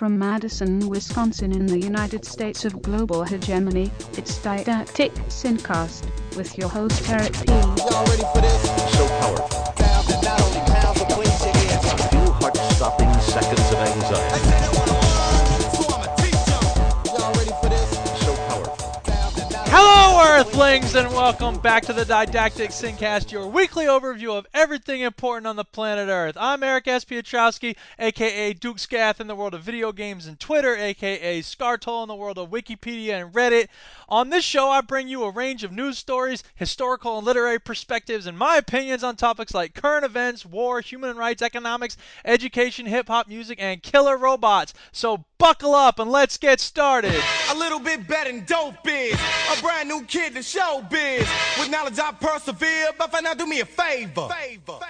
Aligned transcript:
From 0.00 0.18
Madison, 0.18 0.88
Wisconsin 0.88 1.52
in 1.52 1.66
the 1.66 1.78
United 1.78 2.24
States 2.24 2.64
of 2.64 2.80
global 2.80 3.22
hegemony, 3.22 3.90
it's 4.16 4.38
Didactic 4.38 5.12
Syncast 5.28 6.06
with 6.36 6.56
your 6.56 6.70
host 6.70 7.06
Eric 7.10 7.34
P. 7.34 7.52
Y'all 7.52 8.06
ready 8.06 8.22
for 8.32 8.40
this? 8.40 8.62
so 8.96 9.06
powerful. 9.20 9.46
Sound 9.76 10.08
that 10.08 10.24
not 10.24 10.40
only 10.40 10.60
pounds 10.72 10.98
but 11.00 11.10
cleans 11.10 11.44
your 11.44 11.54
ears. 11.54 12.08
Few 12.08 12.32
heart-stopping 12.32 13.12
seconds 13.20 13.60
of 13.60 13.78
They 13.78 13.92
anxiety. 13.92 14.40
say 14.40 14.50
they 14.50 14.80
Earthlings, 20.60 20.94
and 20.94 21.08
welcome 21.14 21.58
back 21.58 21.84
to 21.84 21.94
the 21.94 22.04
Didactic 22.04 22.68
Syncast, 22.68 23.32
your 23.32 23.46
weekly 23.46 23.86
overview 23.86 24.36
of 24.36 24.46
everything 24.52 25.00
important 25.00 25.46
on 25.46 25.56
the 25.56 25.64
planet 25.64 26.10
Earth. 26.10 26.36
I'm 26.38 26.62
Eric 26.62 26.86
S. 26.86 27.02
Piotrowski, 27.02 27.76
aka 27.98 28.52
Duke 28.52 28.78
Scath 28.78 29.22
in 29.22 29.26
the 29.26 29.34
world 29.34 29.54
of 29.54 29.62
video 29.62 29.90
games 29.90 30.26
and 30.26 30.38
Twitter, 30.38 30.76
aka 30.76 31.40
Scartol 31.40 32.02
in 32.02 32.08
the 32.08 32.14
world 32.14 32.36
of 32.36 32.50
Wikipedia 32.50 33.22
and 33.22 33.32
Reddit. 33.32 33.68
On 34.10 34.28
this 34.28 34.44
show, 34.44 34.68
I 34.68 34.82
bring 34.82 35.08
you 35.08 35.24
a 35.24 35.30
range 35.30 35.64
of 35.64 35.72
news 35.72 35.96
stories, 35.96 36.44
historical 36.56 37.16
and 37.16 37.26
literary 37.26 37.58
perspectives, 37.58 38.26
and 38.26 38.36
my 38.36 38.56
opinions 38.56 39.02
on 39.02 39.16
topics 39.16 39.54
like 39.54 39.72
current 39.72 40.04
events, 40.04 40.44
war, 40.44 40.82
human 40.82 41.16
rights, 41.16 41.40
economics, 41.40 41.96
education, 42.22 42.84
hip 42.84 43.08
hop 43.08 43.28
music, 43.28 43.58
and 43.62 43.82
killer 43.82 44.18
robots. 44.18 44.74
So 44.92 45.24
buckle 45.38 45.74
up 45.74 45.98
and 45.98 46.12
let's 46.12 46.36
get 46.36 46.60
started. 46.60 47.18
A 47.50 47.54
little 47.56 47.80
bit 47.80 48.06
better 48.06 48.30
than 48.30 48.44
dope 48.44 48.86
is. 48.86 49.18
A 49.56 49.62
brand 49.62 49.88
new 49.88 50.04
kid 50.04 50.34
show 50.50 50.84
biz. 50.90 51.28
With 51.58 51.70
knowledge 51.70 51.98
I 51.98 52.12
persevere, 52.12 52.88
but 52.98 53.10
for 53.14 53.22
now 53.22 53.34
do 53.34 53.46
me 53.46 53.60
a 53.60 53.64
favor. 53.64 54.28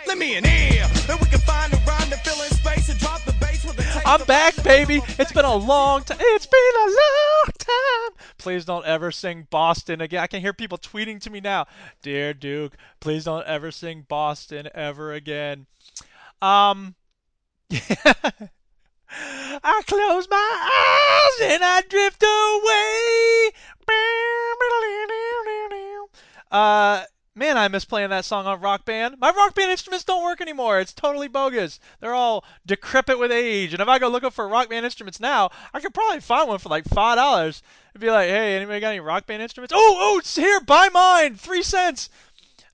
Let 0.06 0.18
me 0.18 0.36
an 0.36 0.46
ear. 0.46 0.88
Then 1.06 1.18
we 1.20 1.26
can 1.26 1.40
find 1.40 1.72
a 1.72 1.76
rhyme 1.86 2.08
to 2.10 2.16
fill 2.18 2.42
in 2.42 2.50
space 2.50 2.88
and 2.88 2.98
drop 2.98 3.22
the 3.24 3.32
bass 3.34 3.64
with 3.64 3.76
taste 3.76 4.06
I'm 4.06 4.24
back, 4.24 4.62
baby. 4.62 5.02
It's 5.18 5.32
been 5.32 5.44
a 5.44 5.54
long 5.54 6.02
time. 6.02 6.18
It's 6.20 6.46
been 6.46 6.60
a 6.76 6.86
long 6.86 7.52
time. 7.58 8.24
Please 8.38 8.64
don't 8.64 8.86
ever 8.86 9.12
sing 9.12 9.46
Boston 9.50 10.00
again. 10.00 10.22
I 10.22 10.26
can 10.26 10.40
hear 10.40 10.54
people 10.54 10.78
tweeting 10.78 11.20
to 11.22 11.30
me 11.30 11.40
now. 11.40 11.66
Dear 12.02 12.32
Duke, 12.32 12.76
please 13.00 13.24
don't 13.24 13.46
ever 13.46 13.70
sing 13.70 14.06
Boston 14.08 14.68
ever 14.74 15.12
again. 15.12 15.66
Um. 16.40 16.94
I 19.62 19.82
close 19.86 20.28
my 20.30 21.40
eyes 21.42 21.52
and 21.52 21.64
I 21.64 21.82
drift 21.88 22.22
away. 22.22 23.50
Uh, 26.50 27.04
man, 27.34 27.56
I 27.56 27.68
miss 27.68 27.84
playing 27.84 28.10
that 28.10 28.24
song 28.24 28.46
on 28.46 28.60
Rock 28.60 28.84
Band. 28.84 29.16
My 29.18 29.30
Rock 29.30 29.54
Band 29.54 29.70
instruments 29.70 30.04
don't 30.04 30.24
work 30.24 30.40
anymore. 30.40 30.80
It's 30.80 30.92
totally 30.92 31.28
bogus. 31.28 31.78
They're 32.00 32.14
all 32.14 32.44
decrepit 32.66 33.18
with 33.18 33.30
age. 33.32 33.72
And 33.72 33.80
if 33.80 33.88
I 33.88 33.98
go 33.98 34.08
looking 34.08 34.30
for 34.30 34.48
Rock 34.48 34.68
Band 34.68 34.84
instruments 34.84 35.20
now, 35.20 35.50
I 35.72 35.80
could 35.80 35.94
probably 35.94 36.20
find 36.20 36.48
one 36.48 36.58
for 36.58 36.68
like 36.68 36.84
five 36.84 37.16
dollars. 37.16 37.62
It'd 37.92 38.00
be 38.00 38.10
like, 38.10 38.28
hey, 38.28 38.56
anybody 38.56 38.80
got 38.80 38.90
any 38.90 39.00
Rock 39.00 39.26
Band 39.26 39.42
instruments? 39.42 39.72
Oh, 39.74 39.96
oh, 39.98 40.18
it's 40.18 40.36
here. 40.36 40.60
Buy 40.60 40.88
mine. 40.92 41.34
Three 41.34 41.62
cents. 41.62 42.08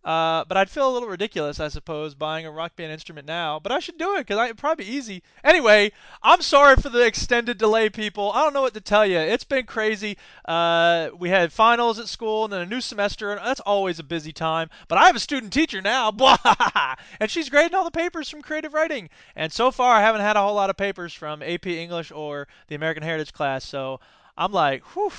Uh, 0.06 0.44
but 0.44 0.56
I'd 0.56 0.70
feel 0.70 0.88
a 0.88 0.94
little 0.94 1.08
ridiculous, 1.08 1.58
I 1.58 1.66
suppose, 1.66 2.14
buying 2.14 2.46
a 2.46 2.50
rock 2.52 2.76
band 2.76 2.92
instrument 2.92 3.26
now. 3.26 3.58
But 3.58 3.72
I 3.72 3.80
should 3.80 3.98
do 3.98 4.14
it 4.14 4.20
because 4.20 4.38
it'd 4.38 4.56
probably 4.56 4.84
be 4.84 4.92
easy. 4.92 5.24
Anyway, 5.42 5.90
I'm 6.22 6.42
sorry 6.42 6.76
for 6.76 6.90
the 6.90 7.04
extended 7.04 7.58
delay, 7.58 7.90
people. 7.90 8.30
I 8.30 8.44
don't 8.44 8.54
know 8.54 8.62
what 8.62 8.74
to 8.74 8.80
tell 8.80 9.04
you. 9.04 9.18
It's 9.18 9.42
been 9.42 9.66
crazy. 9.66 10.16
Uh, 10.44 11.08
we 11.18 11.30
had 11.30 11.52
finals 11.52 11.98
at 11.98 12.06
school 12.06 12.44
and 12.44 12.52
then 12.52 12.60
a 12.60 12.66
new 12.66 12.80
semester, 12.80 13.32
and 13.32 13.44
that's 13.44 13.58
always 13.58 13.98
a 13.98 14.04
busy 14.04 14.32
time. 14.32 14.70
But 14.86 14.98
I 14.98 15.06
have 15.06 15.16
a 15.16 15.20
student 15.20 15.52
teacher 15.52 15.82
now, 15.82 16.12
and 17.20 17.28
she's 17.28 17.48
grading 17.48 17.74
all 17.74 17.84
the 17.84 17.90
papers 17.90 18.30
from 18.30 18.42
creative 18.42 18.74
writing. 18.74 19.10
And 19.34 19.52
so 19.52 19.72
far, 19.72 19.96
I 19.96 20.02
haven't 20.02 20.20
had 20.20 20.36
a 20.36 20.40
whole 20.40 20.54
lot 20.54 20.70
of 20.70 20.76
papers 20.76 21.14
from 21.14 21.42
AP 21.42 21.66
English 21.66 22.12
or 22.12 22.46
the 22.68 22.76
American 22.76 23.02
Heritage 23.02 23.32
class. 23.32 23.64
So 23.64 23.98
I'm 24.38 24.52
like, 24.52 24.84
whew 24.94 25.10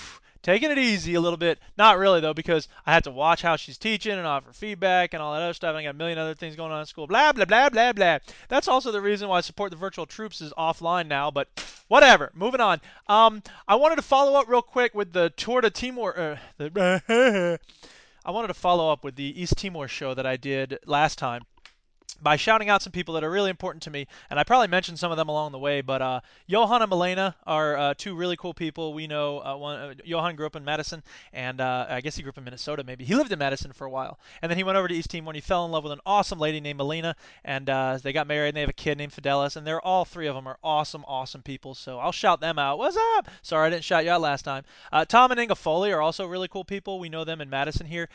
taking 0.47 0.71
it 0.71 0.77
easy 0.77 1.13
a 1.15 1.19
little 1.19 1.37
bit. 1.37 1.59
Not 1.77 1.97
really 1.97 2.21
though, 2.21 2.33
because 2.33 2.69
I 2.85 2.93
had 2.93 3.03
to 3.03 3.11
watch 3.11 3.41
how 3.41 3.57
she's 3.57 3.77
teaching 3.77 4.13
and 4.13 4.25
offer 4.25 4.53
feedback 4.53 5.13
and 5.13 5.21
all 5.21 5.33
that 5.33 5.41
other 5.41 5.53
stuff. 5.53 5.69
And 5.69 5.79
I 5.79 5.83
got 5.83 5.89
a 5.89 5.93
million 5.93 6.17
other 6.17 6.35
things 6.35 6.55
going 6.55 6.71
on 6.71 6.79
in 6.79 6.85
school. 6.85 7.05
Blah 7.05 7.33
blah 7.33 7.43
blah 7.43 7.67
blah 7.67 7.91
blah. 7.91 8.19
That's 8.47 8.69
also 8.69 8.93
the 8.93 9.01
reason 9.01 9.27
why 9.27 9.41
support 9.41 9.71
the 9.71 9.77
virtual 9.77 10.05
troops 10.05 10.39
is 10.39 10.53
offline 10.57 11.07
now. 11.07 11.31
But 11.31 11.49
whatever. 11.89 12.31
Moving 12.33 12.61
on. 12.61 12.79
Um, 13.09 13.43
I 13.67 13.75
wanted 13.75 13.97
to 13.97 14.01
follow 14.03 14.39
up 14.39 14.47
real 14.47 14.61
quick 14.61 14.95
with 14.95 15.11
the 15.11 15.31
Tour 15.31 15.59
de 15.59 15.69
Timor. 15.69 16.17
Uh, 16.17 16.37
the 16.57 17.59
I 18.25 18.31
wanted 18.31 18.47
to 18.47 18.53
follow 18.53 18.89
up 18.89 19.03
with 19.03 19.17
the 19.17 19.41
East 19.41 19.57
Timor 19.57 19.89
show 19.89 20.13
that 20.13 20.25
I 20.25 20.37
did 20.37 20.79
last 20.85 21.17
time 21.17 21.43
by 22.21 22.35
shouting 22.35 22.69
out 22.69 22.81
some 22.81 22.91
people 22.91 23.13
that 23.15 23.23
are 23.23 23.29
really 23.29 23.49
important 23.49 23.83
to 23.83 23.89
me, 23.89 24.07
and 24.29 24.39
I 24.39 24.43
probably 24.43 24.67
mentioned 24.67 24.99
some 24.99 25.11
of 25.11 25.17
them 25.17 25.29
along 25.29 25.51
the 25.51 25.59
way. 25.59 25.81
But 25.81 26.01
uh, 26.01 26.19
Johan 26.45 26.81
and 26.81 26.89
Milena 26.89 27.35
are 27.45 27.77
uh, 27.77 27.93
two 27.97 28.15
really 28.15 28.35
cool 28.37 28.53
people. 28.53 28.93
We 28.93 29.07
know 29.07 29.39
uh, 29.43 29.55
one. 29.57 29.79
Uh, 29.79 29.93
Johan 30.03 30.35
grew 30.35 30.45
up 30.45 30.55
in 30.55 30.63
Madison, 30.63 31.03
and 31.33 31.61
uh, 31.61 31.85
I 31.89 32.01
guess 32.01 32.15
he 32.15 32.23
grew 32.23 32.29
up 32.29 32.37
in 32.37 32.43
Minnesota. 32.43 32.83
Maybe 32.83 33.05
he 33.05 33.15
lived 33.15 33.31
in 33.31 33.39
Madison 33.39 33.71
for 33.71 33.85
a 33.85 33.89
while, 33.89 34.19
and 34.41 34.49
then 34.49 34.57
he 34.57 34.63
went 34.63 34.77
over 34.77 34.87
to 34.87 34.95
East 34.95 35.09
Timor 35.11 35.27
when 35.27 35.35
he 35.35 35.41
fell 35.41 35.65
in 35.65 35.71
love 35.71 35.83
with 35.83 35.93
an 35.93 35.99
awesome 36.05 36.39
lady 36.39 36.59
named 36.59 36.77
Milena, 36.77 37.15
and 37.43 37.69
uh, 37.69 37.97
they 38.01 38.13
got 38.13 38.27
married 38.27 38.49
and 38.49 38.57
they 38.57 38.61
have 38.61 38.69
a 38.69 38.73
kid 38.73 38.97
named 38.97 39.11
Fidelis, 39.11 39.55
and 39.55 39.65
they're 39.65 39.81
all 39.81 40.05
three 40.05 40.27
of 40.27 40.35
them 40.35 40.47
are 40.47 40.57
awesome, 40.63 41.03
awesome 41.07 41.41
people. 41.41 41.75
So 41.75 41.99
I'll 41.99 42.11
shout 42.11 42.39
them 42.39 42.57
out. 42.57 42.77
What's 42.77 42.97
up? 43.17 43.29
Sorry 43.41 43.67
I 43.67 43.69
didn't 43.69 43.83
shout 43.83 44.05
you 44.05 44.11
out 44.11 44.21
last 44.21 44.43
time. 44.43 44.63
Tom 45.07 45.31
and 45.31 45.39
Inga 45.39 45.55
Foley 45.55 45.91
are 45.91 46.01
also 46.01 46.25
really 46.25 46.47
cool 46.47 46.63
people. 46.63 46.99
We 46.99 47.09
know 47.09 47.23
them 47.23 47.41
in 47.41 47.49
Madison 47.49 47.85
here. 47.85 48.09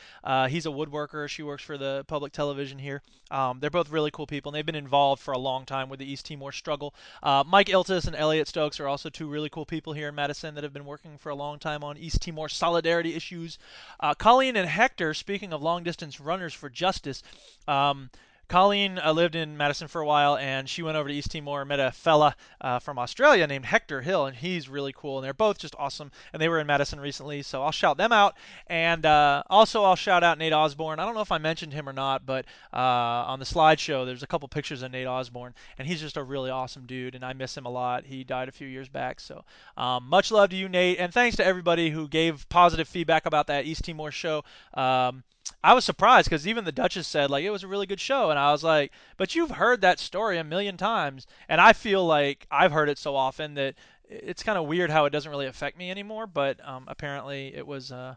He's 0.48 0.66
a 0.66 0.70
woodworker. 0.70 1.28
She 1.28 1.42
works 1.42 1.62
for 1.62 1.78
the 1.78 2.04
public 2.08 2.32
television 2.32 2.78
here. 2.78 3.02
Um, 3.30 3.60
they're 3.60 3.70
both 3.70 3.90
really 3.92 4.10
cool 4.10 4.26
people, 4.26 4.50
and 4.50 4.56
they've 4.56 4.66
been 4.66 4.74
involved 4.74 5.22
for 5.22 5.32
a 5.32 5.38
long 5.38 5.64
time 5.64 5.88
with 5.88 5.98
the 5.98 6.10
East 6.10 6.26
Timor 6.26 6.52
struggle. 6.52 6.94
Uh, 7.22 7.44
Mike 7.46 7.68
Iltis 7.68 8.06
and 8.06 8.16
Elliot 8.16 8.48
Stokes 8.48 8.80
are 8.80 8.88
also 8.88 9.08
two 9.08 9.28
really 9.28 9.48
cool 9.48 9.66
people 9.66 9.92
here 9.92 10.08
in 10.08 10.14
Madison 10.14 10.54
that 10.54 10.64
have 10.64 10.72
been 10.72 10.84
working 10.84 11.18
for 11.18 11.30
a 11.30 11.34
long 11.34 11.58
time 11.58 11.84
on 11.84 11.96
East 11.96 12.22
Timor 12.22 12.48
solidarity 12.48 13.14
issues. 13.14 13.58
Uh, 14.00 14.14
Colleen 14.14 14.56
and 14.56 14.68
Hector, 14.68 15.14
speaking 15.14 15.52
of 15.52 15.62
long 15.62 15.82
distance 15.82 16.20
runners 16.20 16.54
for 16.54 16.68
justice, 16.68 17.22
um, 17.68 18.10
Colleen 18.52 19.00
uh, 19.02 19.10
lived 19.12 19.34
in 19.34 19.56
Madison 19.56 19.88
for 19.88 20.02
a 20.02 20.06
while, 20.06 20.36
and 20.36 20.68
she 20.68 20.82
went 20.82 20.98
over 20.98 21.08
to 21.08 21.14
East 21.14 21.30
Timor 21.30 21.64
met 21.64 21.80
a 21.80 21.90
fella 21.90 22.36
uh, 22.60 22.78
from 22.80 22.98
Australia 22.98 23.46
named 23.46 23.64
Hector 23.64 24.02
Hill, 24.02 24.26
and 24.26 24.36
he's 24.36 24.68
really 24.68 24.92
cool. 24.92 25.16
And 25.16 25.24
they're 25.24 25.32
both 25.32 25.56
just 25.56 25.74
awesome. 25.78 26.12
And 26.34 26.42
they 26.42 26.50
were 26.50 26.60
in 26.60 26.66
Madison 26.66 27.00
recently, 27.00 27.40
so 27.40 27.62
I'll 27.62 27.72
shout 27.72 27.96
them 27.96 28.12
out. 28.12 28.36
And 28.66 29.06
uh, 29.06 29.42
also, 29.48 29.84
I'll 29.84 29.96
shout 29.96 30.22
out 30.22 30.36
Nate 30.36 30.52
Osborne. 30.52 31.00
I 31.00 31.06
don't 31.06 31.14
know 31.14 31.22
if 31.22 31.32
I 31.32 31.38
mentioned 31.38 31.72
him 31.72 31.88
or 31.88 31.94
not, 31.94 32.26
but 32.26 32.44
uh, 32.74 32.76
on 32.76 33.38
the 33.38 33.46
slideshow, 33.46 34.04
there's 34.04 34.22
a 34.22 34.26
couple 34.26 34.46
pictures 34.48 34.82
of 34.82 34.92
Nate 34.92 35.06
Osborne, 35.06 35.54
and 35.78 35.88
he's 35.88 36.02
just 36.02 36.18
a 36.18 36.22
really 36.22 36.50
awesome 36.50 36.84
dude, 36.84 37.14
and 37.14 37.24
I 37.24 37.32
miss 37.32 37.56
him 37.56 37.64
a 37.64 37.70
lot. 37.70 38.04
He 38.04 38.22
died 38.22 38.50
a 38.50 38.52
few 38.52 38.68
years 38.68 38.90
back, 38.90 39.18
so 39.18 39.46
um, 39.78 40.06
much 40.10 40.30
love 40.30 40.50
to 40.50 40.56
you, 40.56 40.68
Nate, 40.68 40.98
and 40.98 41.10
thanks 41.10 41.38
to 41.38 41.46
everybody 41.46 41.88
who 41.88 42.06
gave 42.06 42.46
positive 42.50 42.86
feedback 42.86 43.24
about 43.24 43.46
that 43.46 43.64
East 43.64 43.84
Timor 43.84 44.10
show. 44.10 44.44
Um, 44.74 45.24
I 45.64 45.74
was 45.74 45.84
surprised 45.84 46.28
because 46.28 46.46
even 46.46 46.64
the 46.64 46.72
Duchess 46.72 47.06
said 47.06 47.30
like 47.30 47.44
it 47.44 47.50
was 47.50 47.62
a 47.62 47.68
really 47.68 47.86
good 47.86 48.00
show, 48.00 48.30
and 48.30 48.38
I 48.38 48.52
was 48.52 48.62
like, 48.62 48.92
"But 49.16 49.34
you've 49.34 49.50
heard 49.52 49.80
that 49.80 49.98
story 49.98 50.38
a 50.38 50.44
million 50.44 50.76
times," 50.76 51.26
and 51.48 51.60
I 51.60 51.72
feel 51.72 52.04
like 52.04 52.46
I've 52.50 52.72
heard 52.72 52.88
it 52.88 52.98
so 52.98 53.16
often 53.16 53.54
that 53.54 53.74
it's 54.08 54.42
kind 54.42 54.58
of 54.58 54.66
weird 54.66 54.90
how 54.90 55.04
it 55.04 55.10
doesn't 55.10 55.30
really 55.30 55.46
affect 55.46 55.78
me 55.78 55.90
anymore. 55.90 56.26
But 56.26 56.66
um, 56.66 56.84
apparently, 56.88 57.54
it 57.54 57.66
was. 57.66 57.92
Uh, 57.92 58.16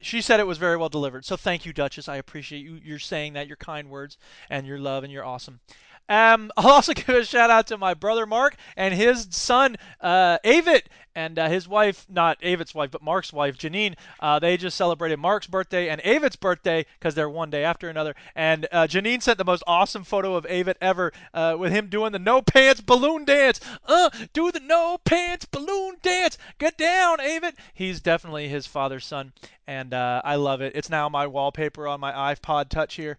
she 0.00 0.20
said 0.20 0.38
it 0.40 0.46
was 0.46 0.58
very 0.58 0.76
well 0.76 0.88
delivered, 0.88 1.24
so 1.24 1.36
thank 1.36 1.66
you, 1.66 1.72
Duchess. 1.72 2.08
I 2.08 2.16
appreciate 2.16 2.60
you. 2.60 2.80
You're 2.82 2.98
saying 3.00 3.32
that 3.32 3.48
your 3.48 3.56
kind 3.56 3.90
words 3.90 4.16
and 4.48 4.66
your 4.66 4.78
love, 4.78 5.04
and 5.04 5.12
you're 5.12 5.24
awesome. 5.24 5.60
Um, 6.08 6.50
I'll 6.56 6.68
also 6.72 6.94
give 6.94 7.08
a 7.08 7.24
shout 7.24 7.50
out 7.50 7.66
to 7.68 7.78
my 7.78 7.94
brother 7.94 8.26
Mark 8.26 8.56
and 8.76 8.94
his 8.94 9.28
son 9.30 9.76
uh, 10.00 10.38
Avit 10.44 10.82
and 11.14 11.36
uh, 11.36 11.48
his 11.48 11.66
wife, 11.66 12.06
not 12.08 12.40
Avit's 12.42 12.74
wife, 12.74 12.92
but 12.92 13.02
Mark's 13.02 13.32
wife 13.32 13.58
Janine. 13.58 13.96
Uh, 14.20 14.38
they 14.38 14.56
just 14.56 14.76
celebrated 14.76 15.18
Mark's 15.18 15.48
birthday 15.48 15.88
and 15.88 16.00
Avit's 16.02 16.36
birthday 16.36 16.86
because 16.98 17.14
they're 17.16 17.28
one 17.28 17.50
day 17.50 17.64
after 17.64 17.88
another. 17.88 18.14
And 18.36 18.68
uh, 18.70 18.86
Janine 18.86 19.20
sent 19.20 19.36
the 19.36 19.44
most 19.44 19.64
awesome 19.66 20.04
photo 20.04 20.36
of 20.36 20.44
Avit 20.46 20.76
ever 20.80 21.12
uh, 21.34 21.56
with 21.58 21.72
him 21.72 21.88
doing 21.88 22.12
the 22.12 22.20
no 22.20 22.40
pants 22.40 22.80
balloon 22.80 23.24
dance. 23.24 23.60
Uh, 23.84 24.10
do 24.32 24.52
the 24.52 24.60
no 24.60 24.98
pants 25.04 25.44
balloon 25.44 25.96
dance. 26.02 26.38
Get 26.58 26.78
down, 26.78 27.18
Avit. 27.18 27.54
He's 27.74 28.00
definitely 28.00 28.48
his 28.48 28.66
father's 28.66 29.04
son, 29.04 29.32
and 29.66 29.92
uh, 29.92 30.22
I 30.24 30.36
love 30.36 30.60
it. 30.60 30.76
It's 30.76 30.90
now 30.90 31.08
my 31.08 31.26
wallpaper 31.26 31.88
on 31.88 31.98
my 31.98 32.12
iPod 32.12 32.68
Touch 32.68 32.94
here. 32.94 33.18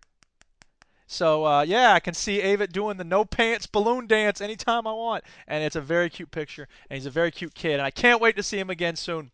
So 1.11 1.43
uh, 1.43 1.63
yeah, 1.63 1.93
I 1.93 1.99
can 1.99 2.13
see 2.13 2.39
Avit 2.39 2.71
doing 2.71 2.97
the 2.97 3.03
no 3.03 3.25
pants 3.25 3.65
balloon 3.65 4.05
dance 4.05 4.41
anytime 4.41 4.85
I 4.85 4.93
want, 4.93 5.23
and 5.47 5.63
it's 5.63 5.75
a 5.75 5.81
very 5.81 6.07
cute 6.07 6.29
picture, 6.29 6.67
and 6.87 6.97
he's 6.97 7.07
a 7.07 7.09
very 7.09 7.31
cute 7.31 7.55
kid, 7.55 7.73
and 7.73 7.81
I 7.81 7.89
can't 7.89 8.21
wait 8.21 8.35
to 8.35 8.43
see 8.43 8.59
him 8.59 8.69
again 8.69 8.95
soon. 8.95 9.31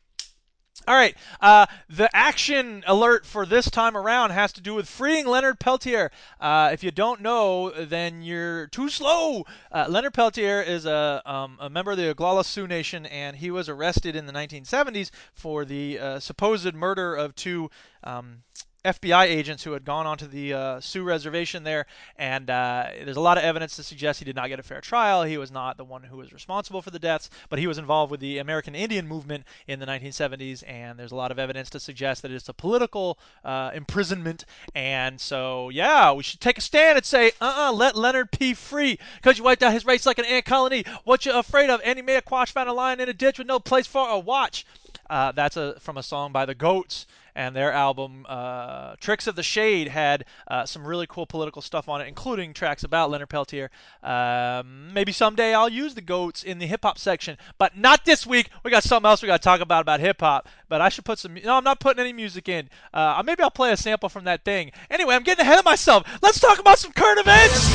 All 0.87 0.95
right, 0.95 1.17
uh, 1.41 1.65
the 1.89 2.09
action 2.15 2.81
alert 2.87 3.25
for 3.25 3.45
this 3.45 3.69
time 3.69 3.97
around 3.97 4.31
has 4.31 4.53
to 4.53 4.61
do 4.61 4.73
with 4.73 4.87
freeing 4.87 5.27
Leonard 5.27 5.59
Peltier. 5.59 6.11
Uh, 6.39 6.69
if 6.71 6.81
you 6.81 6.91
don't 6.91 7.19
know, 7.19 7.71
then 7.71 8.21
you're 8.21 8.67
too 8.67 8.87
slow. 8.87 9.45
Uh, 9.69 9.87
Leonard 9.89 10.13
Peltier 10.13 10.61
is 10.61 10.85
a, 10.85 11.21
um, 11.25 11.57
a 11.59 11.69
member 11.69 11.91
of 11.91 11.97
the 11.97 12.13
Oglala 12.13 12.45
Sioux 12.45 12.67
Nation, 12.67 13.05
and 13.05 13.35
he 13.35 13.51
was 13.51 13.67
arrested 13.67 14.15
in 14.15 14.27
the 14.27 14.33
1970s 14.33 15.11
for 15.33 15.65
the 15.65 15.99
uh, 15.99 16.19
supposed 16.21 16.73
murder 16.73 17.15
of 17.15 17.35
two. 17.35 17.69
Um, 18.05 18.43
FBI 18.85 19.25
agents 19.25 19.63
who 19.63 19.73
had 19.73 19.83
gone 19.83 20.05
onto 20.05 20.27
the 20.27 20.53
uh, 20.53 20.79
Sioux 20.79 21.03
reservation 21.03 21.63
there, 21.63 21.85
and 22.17 22.49
uh, 22.49 22.87
there's 23.03 23.17
a 23.17 23.21
lot 23.21 23.37
of 23.37 23.43
evidence 23.43 23.75
to 23.75 23.83
suggest 23.83 24.19
he 24.19 24.25
did 24.25 24.35
not 24.35 24.47
get 24.47 24.59
a 24.59 24.63
fair 24.63 24.81
trial. 24.81 25.23
He 25.23 25.37
was 25.37 25.51
not 25.51 25.77
the 25.77 25.83
one 25.83 26.03
who 26.03 26.17
was 26.17 26.31
responsible 26.31 26.81
for 26.81 26.91
the 26.91 26.99
deaths, 26.99 27.29
but 27.49 27.59
he 27.59 27.67
was 27.67 27.77
involved 27.77 28.11
with 28.11 28.19
the 28.19 28.37
American 28.37 28.75
Indian 28.75 29.07
movement 29.07 29.43
in 29.67 29.79
the 29.79 29.85
1970s, 29.85 30.63
and 30.67 30.99
there's 30.99 31.11
a 31.11 31.15
lot 31.15 31.31
of 31.31 31.39
evidence 31.39 31.69
to 31.71 31.79
suggest 31.79 32.21
that 32.21 32.31
it's 32.31 32.47
a 32.47 32.53
political 32.53 33.17
uh, 33.43 33.71
imprisonment. 33.73 34.45
And 34.73 35.19
so, 35.19 35.69
yeah, 35.69 36.13
we 36.13 36.23
should 36.23 36.39
take 36.39 36.57
a 36.57 36.61
stand 36.61 36.97
and 36.97 37.05
say, 37.05 37.31
uh-uh, 37.41 37.73
let 37.73 37.95
Leonard 37.95 38.31
P. 38.31 38.53
free, 38.53 38.99
because 39.15 39.37
you 39.37 39.43
wiped 39.43 39.63
out 39.63 39.73
his 39.73 39.85
race 39.85 40.05
like 40.05 40.19
an 40.19 40.25
ant 40.25 40.45
colony. 40.45 40.85
What 41.03 41.25
you 41.25 41.33
afraid 41.33 41.69
of? 41.69 41.81
Mae 42.05 42.21
Quash 42.21 42.51
found 42.51 42.69
a 42.69 42.73
lion 42.73 42.99
in 42.99 43.09
a 43.09 43.13
ditch 43.13 43.39
with 43.39 43.47
no 43.47 43.59
place 43.59 43.87
for 43.87 44.07
a 44.09 44.19
watch. 44.19 44.65
Uh, 45.09 45.31
that's 45.31 45.57
a 45.57 45.79
from 45.79 45.97
a 45.97 46.03
song 46.03 46.31
by 46.31 46.45
the 46.45 46.55
Goats, 46.55 47.05
and 47.35 47.55
their 47.55 47.71
album 47.71 48.25
uh, 48.27 48.95
Tricks 48.99 49.27
of 49.27 49.35
the 49.35 49.43
Shade 49.43 49.89
had 49.89 50.25
uh, 50.47 50.65
some 50.65 50.87
really 50.87 51.05
cool 51.07 51.25
political 51.25 51.61
stuff 51.61 51.89
on 51.89 52.01
it, 52.01 52.07
including 52.07 52.53
tracks 52.53 52.83
about 52.83 53.09
Leonard 53.11 53.29
Peltier. 53.29 53.69
Um, 54.01 54.93
maybe 54.93 55.11
someday 55.11 55.53
I'll 55.53 55.69
use 55.69 55.95
the 55.95 56.01
Goats 56.01 56.43
in 56.43 56.59
the 56.59 56.67
hip 56.67 56.81
hop 56.83 56.97
section, 56.97 57.37
but 57.57 57.77
not 57.77 58.05
this 58.05 58.25
week. 58.25 58.49
We 58.63 58.71
got 58.71 58.83
something 58.83 59.09
else 59.09 59.21
we 59.21 59.27
got 59.27 59.41
to 59.41 59.45
talk 59.45 59.61
about 59.61 59.81
about 59.81 59.99
hip 59.99 60.21
hop. 60.21 60.47
But 60.67 60.81
I 60.81 60.89
should 60.89 61.05
put 61.05 61.19
some. 61.19 61.35
No, 61.35 61.55
I'm 61.55 61.63
not 61.63 61.79
putting 61.79 61.99
any 61.99 62.13
music 62.13 62.49
in. 62.49 62.69
Uh, 62.93 63.21
maybe 63.25 63.43
I'll 63.43 63.51
play 63.51 63.71
a 63.71 63.77
sample 63.77 64.09
from 64.09 64.23
that 64.25 64.43
thing. 64.43 64.71
Anyway, 64.89 65.13
I'm 65.13 65.23
getting 65.23 65.41
ahead 65.43 65.59
of 65.59 65.65
myself. 65.65 66.07
Let's 66.21 66.39
talk 66.39 66.59
about 66.59 66.79
some 66.79 66.91
current 66.91 67.19
events. 67.19 67.71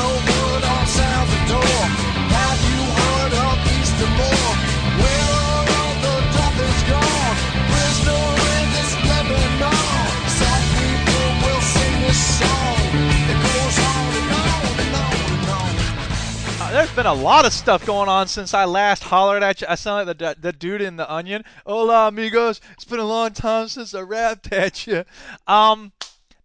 There's 16.73 16.95
been 16.95 17.07
a 17.07 17.13
lot 17.13 17.45
of 17.45 17.53
stuff 17.53 17.85
going 17.85 18.09
on 18.09 18.29
since 18.29 18.55
I 18.55 18.65
last 18.65 19.03
hollered 19.03 19.43
at 19.43 19.61
you. 19.61 19.67
I 19.69 19.75
sound 19.75 20.07
like 20.07 20.19
the, 20.19 20.37
the 20.41 20.53
dude 20.53 20.81
in 20.81 20.97
the 20.97 21.13
Onion. 21.13 21.45
Hola, 21.67 22.09
amigos. 22.09 22.61
It's 22.75 22.85
been 22.85 23.01
a 23.01 23.05
long 23.05 23.33
time 23.33 23.67
since 23.67 23.93
I 23.93 24.03
rapped 24.03 24.53
at 24.53 24.87
you. 24.87 25.05
Um, 25.49 25.91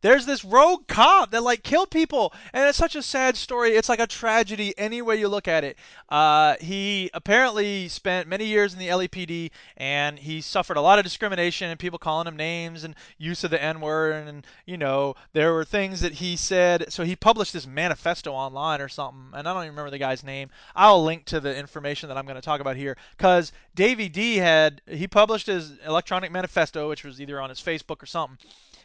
there's 0.05 0.27
this 0.27 0.45
rogue 0.45 0.85
cop 0.85 1.31
that 1.31 1.41
like 1.41 1.63
killed 1.63 1.89
people, 1.89 2.31
and 2.53 2.69
it's 2.69 2.77
such 2.77 2.95
a 2.95 3.01
sad 3.01 3.35
story. 3.35 3.71
It's 3.71 3.89
like 3.89 3.99
a 3.99 4.05
tragedy 4.05 4.71
any 4.77 5.01
way 5.01 5.15
you 5.15 5.27
look 5.27 5.47
at 5.47 5.63
it. 5.63 5.79
Uh, 6.09 6.57
he 6.61 7.09
apparently 7.11 7.87
spent 7.87 8.27
many 8.27 8.45
years 8.45 8.71
in 8.71 8.77
the 8.77 8.89
LAPD, 8.89 9.49
and 9.77 10.19
he 10.19 10.41
suffered 10.41 10.77
a 10.77 10.81
lot 10.81 10.99
of 10.99 11.05
discrimination 11.05 11.71
and 11.71 11.79
people 11.79 11.97
calling 11.97 12.27
him 12.27 12.37
names 12.37 12.83
and 12.83 12.93
use 13.17 13.43
of 13.43 13.49
the 13.49 13.59
N 13.59 13.81
word, 13.81 14.27
and 14.27 14.45
you 14.67 14.77
know 14.77 15.15
there 15.33 15.51
were 15.53 15.65
things 15.65 16.01
that 16.01 16.13
he 16.13 16.35
said. 16.35 16.93
So 16.93 17.03
he 17.03 17.15
published 17.15 17.53
this 17.53 17.65
manifesto 17.65 18.31
online 18.31 18.81
or 18.81 18.89
something, 18.89 19.31
and 19.33 19.49
I 19.49 19.53
don't 19.53 19.63
even 19.63 19.71
remember 19.71 19.89
the 19.89 19.97
guy's 19.97 20.23
name. 20.23 20.51
I'll 20.75 21.03
link 21.03 21.25
to 21.25 21.39
the 21.39 21.57
information 21.57 22.09
that 22.09 22.17
I'm 22.17 22.27
going 22.27 22.35
to 22.35 22.41
talk 22.41 22.61
about 22.61 22.75
here 22.75 22.95
because 23.17 23.51
Davey 23.73 24.09
D 24.09 24.35
had 24.35 24.83
he 24.85 25.07
published 25.07 25.47
his 25.47 25.79
electronic 25.79 26.31
manifesto, 26.31 26.89
which 26.89 27.03
was 27.03 27.19
either 27.19 27.41
on 27.41 27.49
his 27.49 27.59
Facebook 27.59 28.03
or 28.03 28.05
something. 28.05 28.37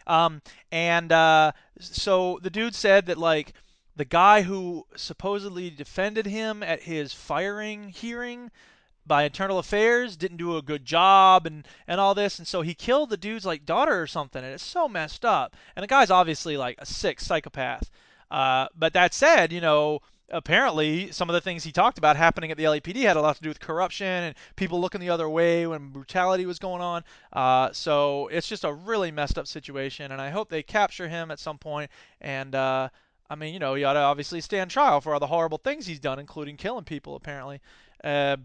Um, 0.07 0.43
and 0.71 1.13
uh, 1.13 1.53
so 1.81 2.39
the 2.43 2.51
dude 2.51 2.75
said 2.75 3.07
that 3.07 3.19
like 3.19 3.55
the 3.97 4.05
guy 4.05 4.43
who 4.43 4.87
supposedly 4.97 5.71
defended 5.71 6.27
him 6.27 6.63
at 6.63 6.83
his 6.83 7.13
firing 7.13 7.91
hearing 7.91 8.51
by 9.07 9.25
internal 9.25 9.59
affairs 9.59 10.17
didn't 10.17 10.37
do 10.37 10.57
a 10.57 10.63
good 10.63 10.85
job 10.85 11.47
and 11.47 11.67
and 11.87 12.01
all 12.01 12.15
this. 12.15 12.39
And 12.39 12.47
so 12.47 12.63
he 12.63 12.75
killed 12.75 13.11
the 13.11 13.17
dude's 13.17 13.47
like 13.47 13.67
daughter 13.67 14.01
or 14.01 14.07
something 14.07 14.43
and 14.43 14.53
it's 14.53 14.63
so 14.63 14.89
messed 14.89 15.25
up. 15.25 15.57
And 15.75 15.83
the 15.83 15.89
guy's 15.89 16.11
obviously 16.11 16.57
like 16.57 16.77
a 16.79 16.87
sick 16.87 17.21
psychopath. 17.21 17.91
Uh, 18.31 18.69
but 18.77 18.93
that 18.93 19.13
said 19.13 19.53
you 19.53 19.61
know 19.61 20.01
apparently 20.31 21.11
some 21.11 21.29
of 21.29 21.35
the 21.35 21.41
things 21.41 21.65
he 21.65 21.73
talked 21.73 21.99
about 21.99 22.17
happening 22.17 22.51
at 22.51 22.57
the 22.57 22.65
LAPD 22.65 23.03
had 23.03 23.17
a 23.17 23.21
lot 23.21 23.37
to 23.37 23.43
do 23.43 23.49
with 23.49 23.61
corruption 23.61 24.07
and 24.07 24.35
people 24.57 24.81
looking 24.81 25.01
the 25.01 25.11
other 25.11 25.29
way 25.29 25.67
when 25.67 25.91
brutality 25.91 26.47
was 26.47 26.59
going 26.59 26.81
on. 26.81 27.05
Uh, 27.33 27.71
so 27.73 28.29
it's 28.29 28.49
just 28.49 28.65
a 28.65 28.73
really 28.73 29.11
messed 29.11 29.39
up 29.39 29.47
situation, 29.47 30.13
and 30.13 30.21
I 30.21 30.31
hope 30.31 30.49
they 30.49 30.63
capture 30.63 31.09
him 31.09 31.31
at 31.31 31.39
some 31.39 31.59
point. 31.59 31.91
And 32.21 32.55
uh, 32.55 32.89
I 33.29 33.35
mean, 33.35 33.53
you 33.53 33.61
know, 33.61 33.75
he 33.75 33.85
ought 33.85 33.95
to 33.95 34.01
obviously 34.01 34.41
stand 34.41 34.71
trial 34.71 35.01
for 35.01 35.15
all 35.15 35.21
the 35.21 35.27
horrible 35.27 35.59
things 35.59 35.87
he's 35.87 36.01
done, 36.01 36.19
including 36.19 36.57
killing 36.57 36.85
people, 36.85 37.17
apparently. 37.17 37.61
Uh, 38.03 38.39